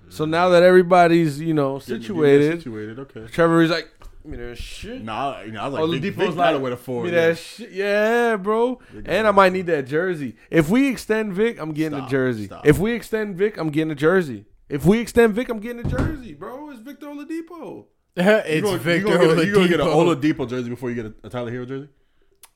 So 0.10 0.26
now 0.26 0.50
that 0.50 0.64
everybody's 0.64 1.40
you 1.42 1.54
know 1.54 1.80
Getting- 1.80 1.96
getting 1.96 2.08
situated, 2.08 2.60
Situated. 2.60 3.00
Okay. 3.00 3.28
Trevor 3.32 3.62
is 3.62 3.72
like, 3.72 3.90
me 4.26 4.38
that 4.38 4.58
shit. 4.58 5.04
Nah, 5.04 5.42
you 5.42 5.52
know, 5.52 5.62
I 5.62 5.68
was 5.68 5.74
like, 5.80 6.02
Vic, 6.02 6.14
Oladipo's 6.16 6.28
Vic 6.28 6.36
gotta 6.36 6.52
like, 6.54 6.62
wear 6.62 6.72
the 6.72 6.78
four. 6.78 7.04
give 7.04 7.14
me 7.14 7.18
yeah. 7.20 7.28
that 7.28 7.38
shit. 7.38 7.72
Yeah, 7.72 8.36
bro. 8.38 8.80
Vic 8.92 9.06
And 9.08 9.28
I 9.28 9.32
might 9.32 9.54
need 9.54 9.68
that 9.68 9.88
jersey. 9.88 10.36
If 10.50 10.70
we 10.70 10.90
extend 10.90 11.34
Vic, 11.34 11.60
I'm 11.60 11.74
getting 11.74 12.00
a 12.00 12.08
jersey. 12.08 12.46
stop. 12.46 12.66
If 12.66 12.80
we 12.80 12.94
extend 12.94 13.38
Vic, 13.38 13.58
I'm 13.58 13.70
getting 13.70 13.92
a 13.92 13.96
jersey. 13.96 14.46
If 14.68 14.86
we 14.86 15.00
extend 15.00 15.34
Vic, 15.36 15.50
I'm 15.50 15.60
getting 15.60 15.86
a 15.86 15.90
jersey, 15.90 16.34
bro. 16.34 16.72
It's 16.72 16.80
Victor 16.80 17.08
Oladipo. 17.08 17.86
it's 18.16 18.56
You 18.56 18.62
gonna, 18.62 18.78
Victor 18.80 19.12
you 19.12 19.18
gonna, 19.18 19.28
get 19.36 19.38
a, 19.38 19.46
you 19.46 19.54
gonna 19.54 19.68
get 19.68 19.80
an 19.80 19.88
Oladipo. 19.88 20.34
Oladipo 20.34 20.50
jersey 20.50 20.70
before 20.70 20.90
you 20.90 20.96
get 20.96 21.06
a, 21.06 21.14
a 21.28 21.30
Tyler 21.30 21.52
Herro 21.52 21.68
jersey? 21.68 21.90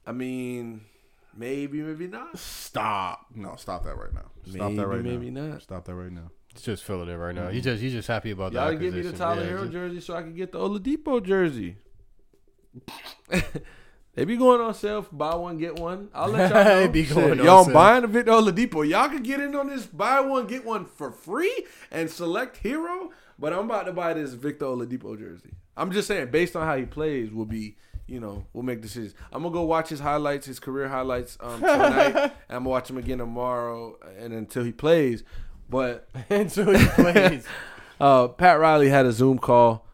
I 0.07 0.11
mean, 0.11 0.81
maybe, 1.35 1.81
maybe 1.81 2.07
not. 2.07 2.37
Stop. 2.39 3.27
No, 3.35 3.55
stop 3.57 3.83
that 3.83 3.95
right 3.95 4.13
now. 4.13 4.31
Stop 4.45 4.55
Maybe, 4.55 4.75
that 4.77 4.87
right 4.87 5.03
maybe 5.03 5.29
now. 5.29 5.41
Maybe 5.41 5.51
not. 5.51 5.61
Stop 5.61 5.85
that 5.85 5.93
right 5.93 6.11
now. 6.11 6.31
He's 6.53 6.63
just 6.63 6.83
feeling 6.83 7.09
it 7.09 7.15
right 7.15 7.35
now. 7.35 7.49
He 7.49 7.61
just 7.61 7.81
he's 7.81 7.93
just 7.93 8.07
happy 8.07 8.31
about 8.31 8.53
that. 8.53 8.59
Y'all 8.61 8.71
that. 8.71 8.79
give 8.79 8.93
me 8.93 9.01
the. 9.01 9.13
Tyler 9.13 9.45
Herro 9.45 9.61
just- 9.61 9.71
jersey 9.73 10.01
so 10.01 10.15
I 10.15 10.21
can 10.21 10.33
get 10.35 10.51
the 10.51 10.59
Oladipo 10.59 11.23
jersey. 11.23 11.77
they 14.15 14.25
be 14.25 14.35
going 14.37 14.61
on 14.61 14.73
sale. 14.73 15.05
Buy 15.11 15.35
one 15.35 15.57
get 15.57 15.75
one. 15.79 16.09
I'll 16.13 16.29
let 16.29 16.51
y'all 16.51 16.63
know. 16.65 16.79
They 16.81 16.87
be 16.87 17.05
Shit, 17.05 17.15
going 17.15 17.39
on 17.39 17.45
y'all 17.45 17.65
sale. 17.65 17.73
buying 17.73 18.03
a 18.03 18.07
Victor 18.07 18.31
Oladipo. 18.31 18.87
Y'all 18.87 19.09
can 19.09 19.23
get 19.23 19.39
in 19.39 19.55
on 19.55 19.67
this. 19.67 19.85
Buy 19.85 20.19
one 20.21 20.47
get 20.47 20.65
one 20.65 20.85
for 20.85 21.11
free 21.11 21.65
and 21.91 22.09
select 22.09 22.57
hero. 22.57 23.11
But 23.37 23.53
I'm 23.53 23.65
about 23.65 23.85
to 23.85 23.93
buy 23.93 24.13
this 24.13 24.33
Victor 24.33 24.65
Oladipo 24.65 25.17
jersey. 25.17 25.51
I'm 25.77 25.91
just 25.91 26.07
saying, 26.07 26.29
based 26.31 26.55
on 26.57 26.65
how 26.67 26.75
he 26.75 26.85
plays, 26.85 27.31
will 27.31 27.45
be 27.45 27.77
you 28.07 28.19
know 28.19 28.45
we'll 28.53 28.63
make 28.63 28.81
decisions. 28.81 29.13
I'm 29.31 29.43
gonna 29.43 29.53
go 29.53 29.63
watch 29.63 29.89
his 29.89 29.99
highlights, 29.99 30.45
his 30.47 30.59
career 30.59 30.89
highlights 30.89 31.37
um, 31.39 31.59
tonight. 31.61 32.15
and 32.15 32.31
I'm 32.49 32.59
gonna 32.63 32.69
watch 32.69 32.89
him 32.89 32.97
again 32.97 33.19
tomorrow, 33.19 33.97
and 34.17 34.33
until 34.33 34.63
he 34.63 34.71
plays. 34.71 35.23
But 35.69 36.09
until 36.29 36.77
he 36.77 36.85
plays. 36.87 37.45
uh, 37.99 38.27
Pat 38.29 38.59
Riley 38.59 38.89
had 38.89 39.05
a 39.05 39.11
Zoom 39.11 39.39
call. 39.39 39.85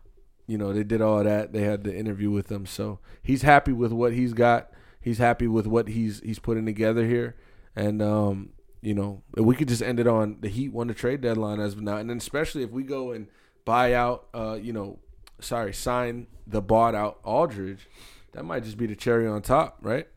You 0.48 0.58
know, 0.58 0.74
they 0.74 0.84
did 0.84 1.02
all 1.02 1.24
that. 1.24 1.54
They 1.54 1.64
had 1.64 1.84
the 1.84 1.96
interview 1.96 2.30
with 2.30 2.52
him, 2.52 2.68
so 2.68 3.00
he's 3.24 3.42
happy 3.42 3.72
with 3.72 3.92
what 3.92 4.14
he's 4.14 4.34
got. 4.34 4.70
He's 5.02 5.18
happy 5.18 5.48
with 5.48 5.66
what 5.66 5.88
he's 5.88 6.20
he's 6.20 6.40
putting 6.40 6.66
together 6.66 7.06
here, 7.06 7.36
and 7.76 8.02
um, 8.02 8.50
you 8.82 8.94
know, 8.94 9.24
we 9.36 9.56
could 9.56 9.68
just 9.68 9.82
end 9.82 10.00
it 10.00 10.06
on 10.06 10.38
the 10.42 10.48
Heat 10.50 10.72
won 10.72 10.88
the 10.88 10.94
trade 10.94 11.22
deadline 11.22 11.60
as 11.60 11.74
of 11.74 11.82
now, 11.82 11.98
and 11.98 12.10
then 12.10 12.18
especially 12.18 12.62
if 12.62 12.70
we 12.70 12.84
go 12.84 13.12
and 13.12 13.28
buy 13.66 13.94
out, 13.94 14.28
uh, 14.36 14.58
you 14.62 14.72
know, 14.72 15.00
sorry, 15.40 15.74
sign 15.74 16.28
the 16.46 16.62
bought 16.62 16.94
out 16.94 17.20
Aldridge, 17.24 17.88
that 18.34 18.46
might 18.46 18.64
just 18.64 18.78
be 18.78 18.86
the 18.86 18.96
cherry 18.96 19.28
on 19.28 19.42
top, 19.42 19.80
right? 19.82 20.08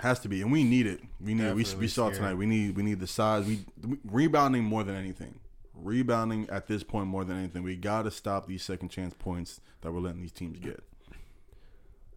Has 0.00 0.20
to 0.20 0.28
be, 0.28 0.42
and 0.42 0.52
we 0.52 0.62
need 0.64 0.86
it. 0.86 1.00
We 1.20 1.34
need. 1.34 1.44
it. 1.44 1.54
We, 1.54 1.64
we 1.78 1.88
saw 1.88 2.08
it 2.08 2.14
tonight. 2.14 2.34
We 2.34 2.46
need. 2.46 2.76
We 2.76 2.82
need 2.82 3.00
the 3.00 3.06
size. 3.06 3.44
We, 3.46 3.64
we 3.86 3.96
rebounding 4.04 4.62
more 4.64 4.84
than 4.84 4.94
anything. 4.94 5.40
Rebounding 5.74 6.48
at 6.50 6.66
this 6.66 6.82
point 6.82 7.06
more 7.08 7.24
than 7.24 7.36
anything. 7.38 7.62
We 7.62 7.76
got 7.76 8.02
to 8.02 8.10
stop 8.10 8.46
these 8.46 8.62
second 8.62 8.88
chance 8.90 9.14
points 9.18 9.60
that 9.80 9.92
we're 9.92 10.00
letting 10.00 10.20
these 10.20 10.32
teams 10.32 10.58
get. 10.58 10.82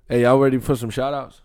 Hey, 0.07 0.23
y'all 0.23 0.37
ready 0.39 0.57
for 0.59 0.75
some 0.75 0.89
shout 0.89 1.13
outs? 1.13 1.41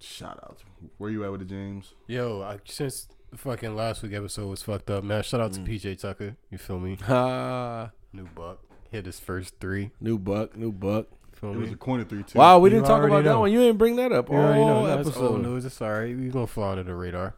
Shout 0.00 0.38
out. 0.44 0.58
Where 0.98 1.10
you 1.10 1.24
at 1.24 1.30
with 1.30 1.40
the 1.40 1.46
James? 1.46 1.92
Yo, 2.06 2.40
I, 2.42 2.58
since 2.64 3.08
the 3.30 3.36
fucking 3.36 3.74
last 3.76 4.02
week 4.02 4.12
episode 4.14 4.48
was 4.48 4.62
fucked 4.62 4.90
up, 4.90 5.04
man. 5.04 5.22
Shout 5.22 5.40
out 5.40 5.52
Mm. 5.52 5.64
to 5.66 5.70
PJ 5.70 6.00
Tucker. 6.00 6.36
You 6.50 6.58
feel 6.58 6.78
me? 6.78 6.96
Ah, 7.08 7.90
New 8.12 8.26
buck 8.34 8.60
hit 8.90 9.06
his 9.06 9.20
first 9.20 9.54
three. 9.60 9.90
new 10.00 10.18
buck, 10.18 10.56
new 10.56 10.72
buck. 10.72 11.06
Feel 11.40 11.52
It 11.54 11.56
was 11.56 11.68
me? 11.68 11.74
a 11.74 11.76
corner 11.76 12.04
three 12.04 12.22
two. 12.22 12.38
Wow, 12.38 12.58
we 12.58 12.68
You 12.70 12.76
didn't 12.76 12.86
talk 12.86 12.98
already 13.00 13.14
about 13.14 13.24
that 13.24 13.30
know. 13.30 13.40
one. 13.40 13.52
You 13.52 13.60
didn't 13.60 13.78
bring 13.78 13.96
that 13.96 14.12
up. 14.12 14.28
You 14.28 14.34
already 14.36 14.60
know. 14.60 14.68
all 14.76 14.86
No, 14.86 14.98
it's 14.98 15.08
episode. 15.08 15.26
old 15.30 15.42
news. 15.42 15.64
It's 15.64 15.80
alright. 15.80 16.16
We 16.16 16.28
gonna 16.28 16.46
fly 16.46 16.70
under 16.72 16.82
the 16.82 16.94
radar. 16.94 17.34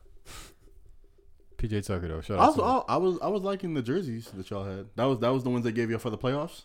PJ 1.58 1.86
Tucker 1.86 2.08
though. 2.08 2.20
Shout 2.20 2.38
I 2.38 2.42
out 2.42 2.46
was, 2.48 2.56
to 2.56 2.62
him. 2.62 2.82
I 2.88 2.96
was 2.96 3.18
I 3.22 3.28
was 3.28 3.42
liking 3.42 3.74
the 3.74 3.82
jerseys 3.82 4.30
that 4.34 4.50
y'all 4.50 4.64
had. 4.64 4.86
That 4.96 5.04
was 5.04 5.18
that 5.20 5.28
was 5.32 5.44
the 5.44 5.50
ones 5.50 5.64
they 5.64 5.72
gave 5.72 5.90
you 5.90 5.98
for 5.98 6.10
the 6.10 6.18
playoffs. 6.18 6.62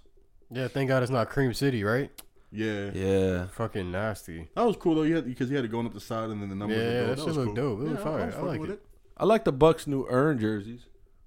Yeah, 0.50 0.68
thank 0.68 0.88
God 0.88 1.04
it's 1.04 1.12
not 1.12 1.30
Cream 1.30 1.54
City, 1.54 1.84
right? 1.84 2.10
Yeah, 2.52 2.92
Yeah. 2.94 3.48
Fucking 3.48 3.92
nasty. 3.92 4.48
that 4.56 4.66
was 4.66 4.78
cool 4.78 4.96
though. 4.96 5.02
You 5.04 5.16
had 5.18 5.26
because 5.26 5.50
you 5.50 5.56
had 5.58 5.66
it 5.66 5.68
going 5.68 5.86
up 5.86 5.94
the 5.94 6.00
side 6.00 6.30
and 6.30 6.42
then 6.42 6.50
the 6.50 6.56
numbers. 6.56 6.78
Yeah, 6.78 6.84
would 6.86 6.94
yeah, 6.94 7.02
go. 7.02 7.08
that 7.08 7.18
shit 7.20 7.28
was 7.28 7.38
looked 7.38 7.56
dope. 7.56 7.80
It 7.82 7.84
was 7.90 8.00
I- 8.00 8.04
fire. 8.04 8.26
was 8.26 8.36
I 8.36 8.42
like 8.42 8.62
with 8.62 8.70
it. 8.72 8.86
I 9.18 9.26
like 9.26 9.44
the 9.46 9.52
Bucks 9.52 9.86
new 9.86 10.06
earn 10.10 10.40
jerseys 10.40 10.86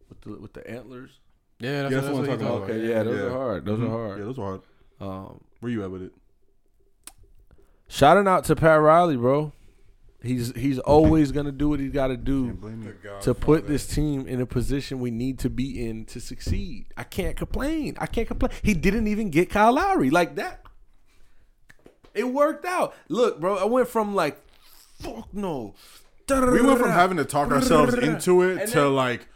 with 0.08 0.20
the 0.22 0.30
with 0.40 0.52
the 0.54 0.68
antlers. 0.68 1.20
Yeah, 1.60 1.82
that's, 1.82 1.92
Yeah, 1.92 2.00
that's, 2.00 2.06
that's 2.06 2.18
what 2.18 2.28
what 2.28 2.30
I'm 2.30 2.38
talking 2.38 2.46
talking 2.46 2.62
about. 2.64 2.70
Okay, 2.80 2.88
yeah, 2.88 3.02
those 3.02 3.18
Yeah. 3.18 3.26
are 3.26 3.30
hard. 3.30 3.64
Those 3.66 3.80
are 3.80 3.88
hard. 3.88 4.18
Yeah, 4.18 4.24
those 4.24 4.38
were 4.38 4.44
hard. 4.44 4.60
Um, 5.00 5.40
Where 5.60 5.70
you 5.70 5.82
at 5.84 5.90
with 5.90 6.02
it? 6.02 6.12
shouting 7.88 8.28
out 8.28 8.44
to 8.44 8.56
Pat 8.56 8.80
Riley, 8.80 9.16
bro. 9.16 9.52
He's 10.22 10.52
he's 10.54 10.78
always 10.78 11.32
gonna 11.32 11.50
do 11.52 11.70
what 11.70 11.80
he's 11.80 11.92
got 11.92 12.08
to 12.08 12.16
do 12.16 12.46
Can't 12.46 12.60
blame 12.60 12.82
you. 12.82 12.94
to 13.22 13.34
put 13.34 13.66
this 13.66 13.86
team 13.86 14.26
in 14.26 14.40
a 14.40 14.46
position 14.46 15.00
we 15.00 15.10
need 15.10 15.38
to 15.40 15.48
be 15.50 15.86
in 15.88 16.04
to 16.06 16.20
succeed. 16.20 16.86
I 16.96 17.04
can't 17.04 17.36
complain. 17.36 17.96
I 17.98 18.06
can't 18.06 18.28
complain. 18.28 18.52
He 18.62 18.74
didn't 18.74 19.06
even 19.06 19.30
get 19.30 19.48
Kyle 19.48 19.72
Lowry 19.72 20.10
like 20.10 20.36
that. 20.36 20.62
It 22.14 22.24
worked 22.24 22.66
out. 22.66 22.94
Look, 23.08 23.40
bro, 23.40 23.56
I 23.56 23.64
went 23.64 23.88
from 23.88 24.14
like, 24.14 24.38
fuck 25.00 25.32
no. 25.32 25.74
We 26.28 26.60
went 26.62 26.78
from 26.78 26.90
having 26.90 27.16
to 27.16 27.24
talk 27.24 27.50
ourselves 27.50 27.94
into 28.02 28.42
it 28.42 28.58
And 28.62 28.70
to 28.72 28.78
then- 28.80 28.94
like 28.94 29.26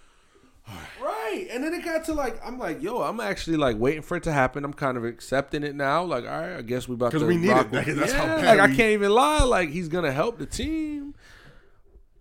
Right. 1.03 1.47
And 1.51 1.63
then 1.63 1.75
it 1.75 1.85
got 1.85 2.05
to 2.05 2.15
like 2.15 2.41
I'm 2.45 2.59
like, 2.59 2.83
yo, 2.83 3.03
I'm 3.03 3.21
actually 3.21 3.57
like 3.57 3.77
waiting 3.79 4.03
for 4.03 4.17
it 4.17 4.23
to 4.25 4.33
happen. 4.33 4.65
I'm 4.65 4.73
kind 4.73 4.97
of 4.97 5.05
accepting 5.05 5.63
it 5.63 5.75
now. 5.75 6.03
Like, 6.05 6.25
all 6.25 6.41
right, 6.41 6.57
I 6.57 6.63
guess 6.63 6.89
we 6.89 6.95
about 6.95 7.13
to 7.13 7.27
we 7.27 7.37
need 7.37 7.51
rock 7.51 7.67
it. 7.73 7.97
That's 7.97 8.13
how 8.13 8.25
yeah, 8.25 8.37
bad 8.37 8.59
like 8.59 8.71
I 8.71 8.75
can't 8.75 8.93
even 8.93 9.11
lie. 9.11 9.43
Like 9.43 9.71
he's 9.71 9.89
gonna 9.89 10.13
help 10.13 10.39
the 10.39 10.47
team. 10.47 11.15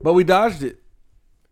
But 0.02 0.14
we 0.14 0.24
dodged 0.24 0.64
it. 0.64 0.80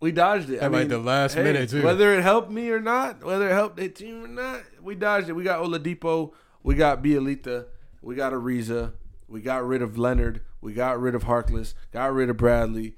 We 0.01 0.11
dodged 0.11 0.49
it. 0.49 0.61
I 0.61 0.65
At, 0.65 0.71
like, 0.71 0.79
mean, 0.81 0.87
the 0.89 0.97
last 0.97 1.37
minute, 1.37 1.69
too. 1.69 1.83
Whether 1.83 2.17
it 2.17 2.23
helped 2.23 2.49
me 2.49 2.69
or 2.71 2.81
not, 2.81 3.23
whether 3.23 3.47
it 3.47 3.53
helped 3.53 3.77
the 3.77 3.87
team 3.87 4.25
or 4.25 4.27
not, 4.27 4.61
we 4.81 4.95
dodged 4.95 5.29
it. 5.29 5.33
We 5.33 5.43
got 5.43 5.63
Oladipo, 5.63 6.33
we 6.63 6.73
got 6.73 7.03
Bjelica, 7.03 7.67
we 8.01 8.15
got 8.15 8.33
Ariza, 8.33 8.93
we 9.27 9.41
got 9.41 9.65
rid 9.65 9.83
of 9.83 9.97
Leonard, 9.99 10.41
We 10.61 10.73
got 10.73 10.99
rid 10.99 11.15
of 11.15 11.23
Harkless, 11.23 11.73
got 11.91 12.13
rid 12.13 12.29
of 12.29 12.37
Bradley, 12.37 12.95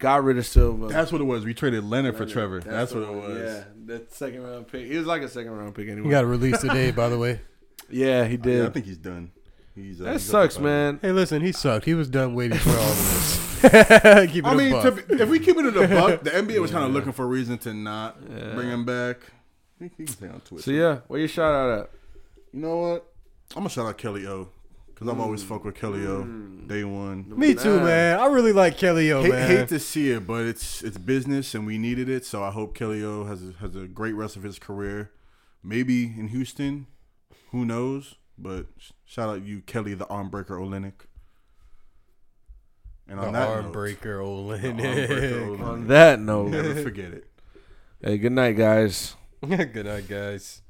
got 0.00 0.24
rid 0.24 0.38
of 0.38 0.46
Silva. 0.46 0.88
That's 0.88 1.12
what 1.12 1.20
it 1.20 1.24
was. 1.24 1.44
We 1.44 1.54
traded 1.54 1.84
Leonard 1.84 2.16
for 2.16 2.26
Trevor. 2.26 2.58
That's, 2.60 2.92
the 2.92 3.00
what 3.00 3.08
it 3.08 3.14
was. 3.14 3.38
Yeah, 3.38 3.64
that 3.86 4.12
second 4.12 4.42
round 4.42 4.66
pick. 4.66 4.86
He 4.86 4.96
was 4.96 5.06
like 5.06 5.22
a 5.22 5.28
second 5.28 5.52
round 5.52 5.74
pick 5.76 5.88
anyway. 5.88 6.08
He 6.08 6.10
got 6.10 6.26
released 6.26 6.62
today, 6.62 6.90
by 6.90 7.08
the 7.08 7.18
way. 7.18 7.40
yeah, 7.90 8.24
he 8.24 8.36
did. 8.36 8.58
Yeah, 8.58 8.66
I 8.66 8.70
think 8.70 8.86
he's 8.86 8.98
done. 8.98 9.30
He's, 9.76 10.00
uh, 10.00 10.04
that 10.04 10.12
he's 10.14 10.24
sucks, 10.24 10.58
man. 10.58 10.98
Hey, 11.00 11.12
listen, 11.12 11.42
he 11.42 11.52
sucked. 11.52 11.84
He 11.84 11.94
was 11.94 12.08
done 12.08 12.34
waiting 12.34 12.58
for 12.58 12.70
all 12.70 12.90
of 12.90 12.96
this. 12.96 13.38
Keep 13.60 13.70
it 13.70 14.44
I 14.46 14.52
a 14.52 14.56
mean, 14.56 14.82
to, 14.82 14.90
be- 14.90 15.22
if 15.22 15.28
we 15.28 15.38
keep 15.38 15.58
it 15.58 15.66
in 15.66 15.74
the 15.74 15.86
buck, 15.86 16.22
the 16.22 16.30
NBA 16.30 16.58
was 16.60 16.70
kind 16.70 16.82
of 16.84 16.92
looking 16.92 17.12
for 17.12 17.24
a 17.24 17.28
reason 17.28 17.58
to 17.58 17.74
not 17.74 18.18
bring 18.26 18.68
him 18.70 18.86
back. 18.86 19.18
He, 19.78 19.84
he 19.84 20.04
can 20.04 20.06
stay 20.06 20.28
on 20.28 20.40
Twitter. 20.40 20.62
So 20.62 20.70
yeah, 20.70 21.00
where 21.08 21.20
you 21.20 21.26
shout 21.26 21.54
out 21.54 21.78
at? 21.78 21.90
You 22.52 22.60
know 22.60 22.76
what? 22.78 23.12
I'm 23.50 23.60
gonna 23.60 23.68
shout 23.68 23.86
out 23.86 23.98
Kelly 23.98 24.26
O 24.26 24.48
because 25.00 25.14
I've 25.14 25.20
always 25.20 25.42
mm. 25.42 25.48
fucked 25.48 25.64
with 25.64 25.74
Kelly 25.76 26.06
O. 26.06 26.24
Mm. 26.24 26.68
Day 26.68 26.84
one. 26.84 27.24
Me 27.34 27.54
too, 27.54 27.78
Nah. 27.78 27.84
man. 27.84 28.20
I 28.20 28.26
really 28.26 28.52
like 28.52 28.76
Kelly 28.76 29.10
O, 29.12 29.22
Hate, 29.22 29.30
man. 29.30 29.48
hate 29.48 29.68
to 29.68 29.78
see 29.78 30.10
it, 30.10 30.26
but 30.26 30.44
it's 30.44 30.82
it's 30.82 30.98
business 30.98 31.54
and 31.54 31.66
we 31.66 31.78
needed 31.78 32.10
it. 32.10 32.26
So 32.26 32.44
I 32.44 32.50
hope 32.50 32.74
Kelly 32.74 33.02
O 33.02 33.24
has 33.24 33.42
a, 33.42 33.52
has 33.60 33.74
a 33.74 33.86
great 33.86 34.12
rest 34.14 34.36
of 34.36 34.42
his 34.42 34.58
career. 34.58 35.10
Maybe 35.62 36.04
in 36.04 36.28
Houston, 36.28 36.86
who 37.50 37.64
knows? 37.64 38.16
But 38.36 38.66
sh- 38.76 38.90
shout 39.06 39.30
out 39.30 39.42
you, 39.42 39.62
Kelly, 39.62 39.94
the 39.94 40.06
arm 40.08 40.28
breaker 40.28 40.58
Olynyk. 40.58 40.92
And 43.08 43.18
the 43.18 43.26
on 43.26 43.32
that 43.32 43.48
arm 43.48 43.64
note, 43.66 43.72
breaker, 43.72 44.18
the 44.18 44.22
arm 44.22 44.26
Olynyk. 44.26 45.08
Olynyk. 45.08 45.60
On 45.64 45.86
that 45.88 46.20
note, 46.20 46.48
never 46.48 46.82
forget 46.82 47.12
it. 47.12 47.26
hey, 48.02 48.18
good 48.18 48.32
night, 48.32 48.52
guys. 48.52 49.16
Good 49.40 49.86
night, 49.86 50.06
guys. 50.06 50.60